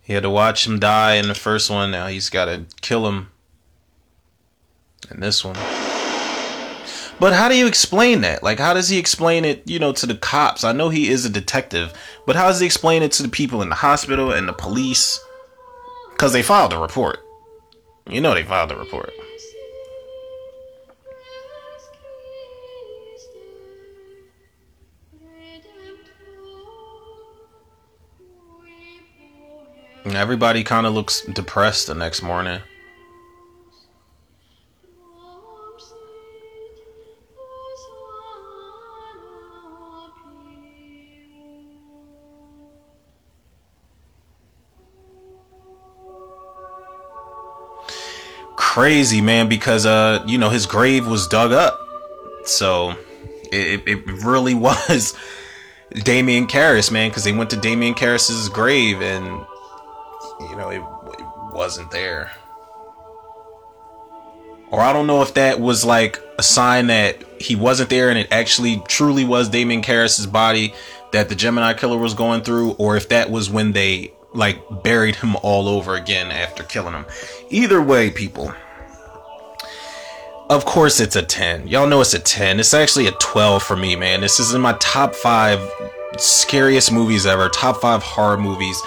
He 0.00 0.14
had 0.14 0.24
to 0.24 0.30
watch 0.30 0.66
him 0.66 0.80
die 0.80 1.14
in 1.14 1.28
the 1.28 1.34
first 1.34 1.70
one. 1.70 1.92
Now 1.92 2.08
he's 2.08 2.28
got 2.28 2.46
to 2.46 2.64
kill 2.80 3.06
him 3.06 3.30
in 5.10 5.20
this 5.20 5.44
one. 5.44 5.56
But 7.20 7.34
how 7.34 7.48
do 7.48 7.56
you 7.56 7.68
explain 7.68 8.22
that? 8.22 8.42
Like, 8.42 8.58
how 8.58 8.74
does 8.74 8.88
he 8.88 8.98
explain 8.98 9.44
it, 9.44 9.62
you 9.64 9.78
know, 9.78 9.92
to 9.92 10.06
the 10.06 10.16
cops? 10.16 10.64
I 10.64 10.72
know 10.72 10.88
he 10.88 11.08
is 11.08 11.24
a 11.24 11.30
detective, 11.30 11.92
but 12.26 12.34
how 12.34 12.48
does 12.48 12.58
he 12.58 12.66
explain 12.66 13.04
it 13.04 13.12
to 13.12 13.22
the 13.22 13.28
people 13.28 13.62
in 13.62 13.68
the 13.68 13.76
hospital 13.76 14.32
and 14.32 14.48
the 14.48 14.52
police? 14.52 15.20
Because 16.10 16.32
they 16.32 16.42
filed 16.42 16.72
a 16.72 16.78
report. 16.78 17.20
You 18.08 18.20
know, 18.20 18.34
they 18.34 18.42
filed 18.42 18.72
a 18.72 18.76
report. 18.76 19.12
Everybody 30.04 30.64
kind 30.64 30.84
of 30.84 30.94
looks 30.94 31.22
depressed 31.22 31.86
the 31.86 31.94
next 31.94 32.22
morning. 32.22 32.60
Crazy 48.56 49.20
man, 49.20 49.48
because 49.48 49.86
uh, 49.86 50.24
you 50.26 50.36
know, 50.36 50.48
his 50.48 50.66
grave 50.66 51.06
was 51.06 51.28
dug 51.28 51.52
up, 51.52 51.78
so 52.44 52.96
it, 53.52 53.82
it 53.86 54.06
really 54.24 54.54
was 54.54 55.14
Damien 55.92 56.46
Karras, 56.46 56.90
man, 56.90 57.10
because 57.10 57.24
they 57.24 57.32
went 57.32 57.50
to 57.50 57.56
Damien 57.56 57.94
Karras's 57.94 58.48
grave 58.48 59.00
and 59.00 59.46
you 60.50 60.56
know 60.56 60.70
it, 60.70 60.82
it 61.18 61.54
wasn't 61.54 61.90
there. 61.90 62.30
Or 64.70 64.80
I 64.80 64.94
don't 64.94 65.06
know 65.06 65.20
if 65.20 65.34
that 65.34 65.60
was 65.60 65.84
like 65.84 66.18
a 66.38 66.42
sign 66.42 66.86
that 66.86 67.22
he 67.40 67.56
wasn't 67.56 67.90
there 67.90 68.08
and 68.08 68.18
it 68.18 68.28
actually 68.30 68.82
truly 68.88 69.24
was 69.24 69.50
Damien 69.50 69.82
Karras's 69.82 70.26
body 70.26 70.72
that 71.12 71.28
the 71.28 71.34
Gemini 71.34 71.74
killer 71.74 71.98
was 71.98 72.14
going 72.14 72.42
through, 72.42 72.72
or 72.72 72.96
if 72.96 73.10
that 73.10 73.30
was 73.30 73.50
when 73.50 73.72
they 73.72 74.12
like 74.34 74.58
buried 74.82 75.16
him 75.16 75.36
all 75.42 75.68
over 75.68 75.94
again 75.94 76.30
after 76.30 76.62
killing 76.62 76.94
him. 76.94 77.06
Either 77.50 77.82
way, 77.82 78.10
people. 78.10 78.52
Of 80.48 80.64
course 80.64 81.00
it's 81.00 81.16
a 81.16 81.22
10. 81.22 81.68
Y'all 81.68 81.86
know 81.86 82.00
it's 82.00 82.14
a 82.14 82.18
10. 82.18 82.60
It's 82.60 82.74
actually 82.74 83.06
a 83.06 83.12
12 83.12 83.62
for 83.62 83.76
me, 83.76 83.94
man. 83.94 84.20
This 84.20 84.40
is 84.40 84.54
in 84.54 84.60
my 84.60 84.74
top 84.80 85.14
5 85.14 85.70
scariest 86.18 86.92
movies 86.92 87.26
ever, 87.26 87.48
top 87.48 87.80
5 87.80 88.02
horror 88.02 88.38
movies. 88.38 88.80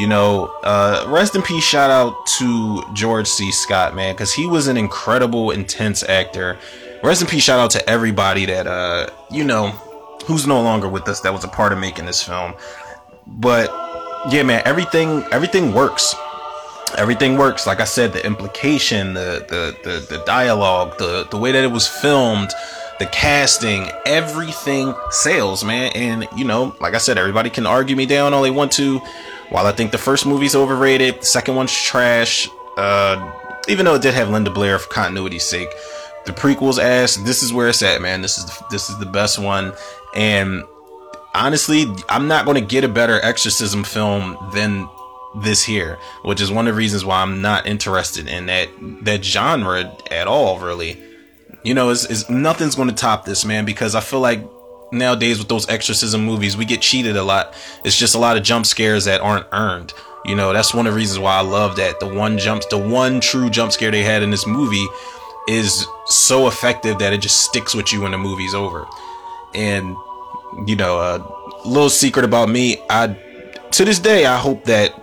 You 0.00 0.06
know, 0.06 0.46
uh, 0.62 1.04
rest 1.08 1.36
in 1.36 1.42
peace, 1.42 1.62
shout 1.62 1.90
out 1.90 2.26
to 2.38 2.82
George 2.94 3.26
C. 3.26 3.52
Scott, 3.52 3.94
man, 3.94 4.14
because 4.14 4.32
he 4.32 4.46
was 4.46 4.66
an 4.66 4.78
incredible, 4.78 5.50
intense 5.50 6.02
actor. 6.02 6.58
Rest 7.02 7.20
in 7.20 7.28
peace, 7.28 7.42
shout 7.42 7.60
out 7.60 7.70
to 7.72 7.86
everybody 7.86 8.46
that, 8.46 8.66
uh, 8.66 9.08
you 9.30 9.44
know, 9.44 9.72
who's 10.24 10.46
no 10.46 10.62
longer 10.62 10.88
with 10.88 11.06
us 11.06 11.20
that 11.20 11.34
was 11.34 11.44
a 11.44 11.48
part 11.48 11.74
of 11.74 11.78
making 11.78 12.06
this 12.06 12.22
film. 12.22 12.54
But 13.26 13.68
yeah, 14.30 14.42
man, 14.42 14.62
everything 14.64 15.22
everything 15.32 15.74
works. 15.74 16.14
Everything 16.96 17.36
works. 17.36 17.66
Like 17.66 17.80
I 17.80 17.84
said, 17.84 18.14
the 18.14 18.24
implication, 18.24 19.12
the 19.12 19.44
the 19.50 19.76
the, 19.84 20.16
the 20.16 20.24
dialogue, 20.24 20.96
the 20.96 21.26
the 21.30 21.36
way 21.36 21.52
that 21.52 21.62
it 21.62 21.70
was 21.70 21.86
filmed, 21.86 22.50
the 23.00 23.06
casting, 23.06 23.90
everything 24.06 24.94
sales, 25.10 25.62
man. 25.62 25.92
And 25.94 26.26
you 26.36 26.46
know, 26.46 26.74
like 26.80 26.94
I 26.94 26.98
said, 26.98 27.18
everybody 27.18 27.50
can 27.50 27.66
argue 27.66 27.96
me 27.96 28.06
down 28.06 28.32
all 28.32 28.40
they 28.40 28.50
want 28.50 28.72
to. 28.72 29.02
While 29.50 29.66
I 29.66 29.72
think 29.72 29.90
the 29.90 29.98
first 29.98 30.26
movie's 30.26 30.54
overrated, 30.54 31.20
the 31.20 31.26
second 31.26 31.56
one's 31.56 31.72
trash. 31.72 32.48
Uh, 32.76 33.32
even 33.68 33.84
though 33.84 33.94
it 33.94 34.02
did 34.02 34.14
have 34.14 34.30
Linda 34.30 34.50
Blair 34.50 34.78
for 34.78 34.88
continuity's 34.88 35.44
sake, 35.44 35.68
the 36.24 36.32
prequels 36.32 36.82
ass. 36.82 37.16
This 37.16 37.42
is 37.42 37.52
where 37.52 37.68
it's 37.68 37.82
at, 37.82 38.00
man. 38.00 38.22
This 38.22 38.38
is 38.38 38.46
the, 38.46 38.64
this 38.70 38.88
is 38.88 38.98
the 38.98 39.06
best 39.06 39.38
one. 39.38 39.72
And 40.14 40.62
honestly, 41.34 41.86
I'm 42.08 42.28
not 42.28 42.44
going 42.44 42.56
to 42.56 42.66
get 42.66 42.84
a 42.84 42.88
better 42.88 43.20
exorcism 43.22 43.84
film 43.84 44.36
than 44.54 44.88
this 45.42 45.64
here, 45.64 45.98
which 46.24 46.40
is 46.40 46.50
one 46.50 46.66
of 46.66 46.74
the 46.74 46.78
reasons 46.78 47.04
why 47.04 47.22
I'm 47.22 47.40
not 47.40 47.66
interested 47.66 48.28
in 48.28 48.46
that 48.46 48.68
that 49.02 49.24
genre 49.24 49.96
at 50.10 50.26
all. 50.26 50.58
Really, 50.58 51.00
you 51.62 51.74
know, 51.74 51.90
is 51.90 52.04
is 52.06 52.28
nothing's 52.28 52.74
going 52.74 52.88
to 52.88 52.94
top 52.94 53.24
this, 53.24 53.44
man. 53.44 53.64
Because 53.64 53.94
I 53.94 54.00
feel 54.00 54.20
like 54.20 54.44
nowadays 54.92 55.38
with 55.38 55.48
those 55.48 55.68
exorcism 55.68 56.24
movies, 56.24 56.56
we 56.56 56.64
get 56.64 56.80
cheated 56.80 57.16
a 57.16 57.22
lot. 57.22 57.54
It's 57.84 57.96
just 57.96 58.14
a 58.14 58.18
lot 58.18 58.36
of 58.36 58.42
jump 58.42 58.66
scares 58.66 59.04
that 59.04 59.20
aren't 59.20 59.46
earned. 59.52 59.92
You 60.24 60.34
know, 60.34 60.52
that's 60.52 60.74
one 60.74 60.86
of 60.86 60.92
the 60.92 60.96
reasons 60.96 61.18
why 61.18 61.36
I 61.36 61.40
love 61.40 61.76
that 61.76 61.98
the 62.00 62.06
one 62.06 62.38
jumps, 62.38 62.66
the 62.66 62.78
one 62.78 63.20
true 63.20 63.48
jump 63.48 63.72
scare 63.72 63.90
they 63.90 64.02
had 64.02 64.22
in 64.22 64.30
this 64.30 64.46
movie 64.46 64.86
is 65.48 65.86
so 66.06 66.46
effective 66.46 66.98
that 66.98 67.12
it 67.12 67.20
just 67.20 67.42
sticks 67.42 67.74
with 67.74 67.92
you 67.92 68.02
when 68.02 68.12
the 68.12 68.18
movie's 68.18 68.54
over. 68.54 68.86
And 69.54 69.96
you 70.66 70.76
know, 70.76 70.98
a 70.98 71.68
little 71.68 71.90
secret 71.90 72.24
about 72.24 72.48
me, 72.48 72.82
I 72.90 73.16
to 73.72 73.84
this 73.84 73.98
day 73.98 74.26
I 74.26 74.36
hope 74.36 74.64
that 74.64 74.94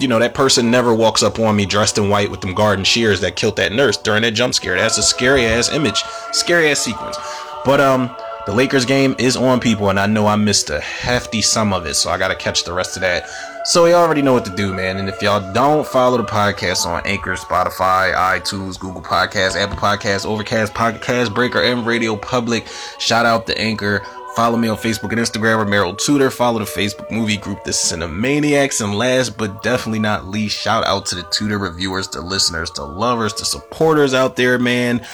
you 0.00 0.08
know 0.08 0.18
that 0.18 0.34
person 0.34 0.70
never 0.70 0.94
walks 0.94 1.22
up 1.22 1.38
on 1.38 1.54
me 1.54 1.66
dressed 1.66 1.98
in 1.98 2.08
white 2.08 2.30
with 2.30 2.40
them 2.40 2.54
garden 2.54 2.84
shears 2.84 3.20
that 3.20 3.36
killed 3.36 3.56
that 3.56 3.72
nurse 3.72 3.96
during 3.96 4.22
that 4.22 4.32
jump 4.32 4.54
scare. 4.54 4.76
That's 4.76 4.98
a 4.98 5.02
scary 5.02 5.46
ass 5.46 5.72
image, 5.72 6.02
scary 6.32 6.70
ass 6.70 6.80
sequence. 6.80 7.16
But 7.64 7.80
um, 7.80 8.14
the 8.46 8.52
Lakers 8.52 8.84
game 8.84 9.14
is 9.18 9.36
on, 9.36 9.60
people, 9.60 9.88
and 9.88 9.98
I 9.98 10.06
know 10.06 10.26
I 10.26 10.36
missed 10.36 10.70
a 10.70 10.80
hefty 10.80 11.40
sum 11.40 11.72
of 11.72 11.86
it, 11.86 11.94
so 11.94 12.10
I 12.10 12.18
gotta 12.18 12.34
catch 12.34 12.64
the 12.64 12.72
rest 12.72 12.96
of 12.96 13.00
that. 13.00 13.28
So 13.66 13.86
y'all 13.86 14.02
already 14.02 14.20
know 14.20 14.34
what 14.34 14.44
to 14.44 14.54
do, 14.54 14.74
man. 14.74 14.98
And 14.98 15.08
if 15.08 15.22
y'all 15.22 15.52
don't 15.54 15.86
follow 15.86 16.18
the 16.18 16.24
podcast 16.24 16.84
on 16.84 17.00
Anchor, 17.06 17.34
Spotify, 17.34 18.12
iTunes, 18.12 18.78
Google 18.78 19.00
Podcasts, 19.00 19.56
Apple 19.56 19.78
Podcasts, 19.78 20.26
Overcast, 20.26 20.74
Podcast 20.74 21.34
Breaker, 21.34 21.62
and 21.62 21.86
Radio 21.86 22.14
Public, 22.14 22.66
shout 22.98 23.24
out 23.24 23.46
to 23.46 23.58
Anchor. 23.58 24.02
Follow 24.36 24.58
me 24.58 24.68
on 24.68 24.76
Facebook 24.76 25.12
and 25.12 25.20
Instagram, 25.20 25.58
Romero 25.58 25.94
Tudor. 25.94 26.30
Follow 26.30 26.58
the 26.58 26.64
Facebook 26.66 27.10
movie 27.10 27.38
group, 27.38 27.64
The 27.64 27.70
Cinemaniacs. 27.70 28.84
And 28.84 28.98
last 28.98 29.38
but 29.38 29.62
definitely 29.62 30.00
not 30.00 30.26
least, 30.26 30.58
shout 30.58 30.84
out 30.84 31.06
to 31.06 31.14
the 31.14 31.22
Tudor 31.22 31.56
reviewers, 31.56 32.08
the 32.08 32.20
listeners, 32.20 32.70
the 32.72 32.84
lovers, 32.84 33.32
the 33.32 33.46
supporters 33.46 34.12
out 34.12 34.36
there, 34.36 34.58
man. 34.58 35.06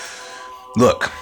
Look, 0.75 1.13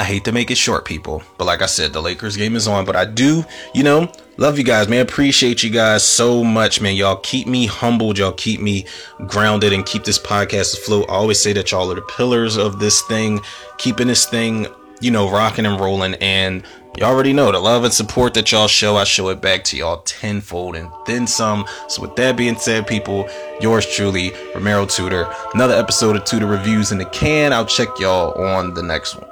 I 0.00 0.04
hate 0.04 0.24
to 0.24 0.32
make 0.32 0.50
it 0.50 0.56
short, 0.56 0.86
people, 0.86 1.22
but 1.36 1.44
like 1.44 1.60
I 1.60 1.66
said, 1.66 1.92
the 1.92 2.00
Lakers 2.00 2.34
game 2.34 2.56
is 2.56 2.66
on. 2.66 2.86
But 2.86 2.96
I 2.96 3.04
do, 3.04 3.44
you 3.74 3.82
know, 3.82 4.10
love 4.38 4.56
you 4.56 4.64
guys, 4.64 4.88
man. 4.88 5.02
Appreciate 5.02 5.62
you 5.62 5.68
guys 5.68 6.02
so 6.02 6.42
much, 6.42 6.80
man. 6.80 6.96
Y'all 6.96 7.16
keep 7.16 7.46
me 7.46 7.66
humbled. 7.66 8.16
Y'all 8.16 8.32
keep 8.32 8.62
me 8.62 8.86
grounded 9.26 9.74
and 9.74 9.84
keep 9.84 10.04
this 10.04 10.18
podcast 10.18 10.78
afloat. 10.78 11.04
I 11.10 11.12
always 11.12 11.38
say 11.38 11.52
that 11.52 11.70
y'all 11.70 11.92
are 11.92 11.96
the 11.96 12.00
pillars 12.00 12.56
of 12.56 12.78
this 12.78 13.02
thing, 13.02 13.42
keeping 13.76 14.06
this 14.06 14.24
thing, 14.24 14.68
you 15.02 15.10
know, 15.10 15.30
rocking 15.30 15.66
and 15.66 15.78
rolling. 15.78 16.14
And 16.14 16.62
y'all 16.96 17.10
already 17.10 17.34
know 17.34 17.52
the 17.52 17.60
love 17.60 17.84
and 17.84 17.92
support 17.92 18.32
that 18.32 18.50
y'all 18.50 18.68
show. 18.68 18.96
I 18.96 19.04
show 19.04 19.28
it 19.28 19.42
back 19.42 19.64
to 19.64 19.76
y'all 19.76 20.00
tenfold 20.04 20.76
and 20.76 20.90
then 21.04 21.26
some. 21.26 21.66
So 21.88 22.00
with 22.00 22.16
that 22.16 22.38
being 22.38 22.56
said, 22.56 22.86
people, 22.86 23.28
yours 23.60 23.86
truly, 23.86 24.32
Romero 24.54 24.86
Tudor. 24.86 25.30
Another 25.52 25.74
episode 25.74 26.16
of 26.16 26.24
Tudor 26.24 26.46
Reviews 26.46 26.90
in 26.90 26.96
the 26.96 27.04
can. 27.04 27.52
I'll 27.52 27.66
check 27.66 27.88
y'all 27.98 28.32
on 28.42 28.72
the 28.72 28.82
next 28.82 29.14
one. 29.14 29.29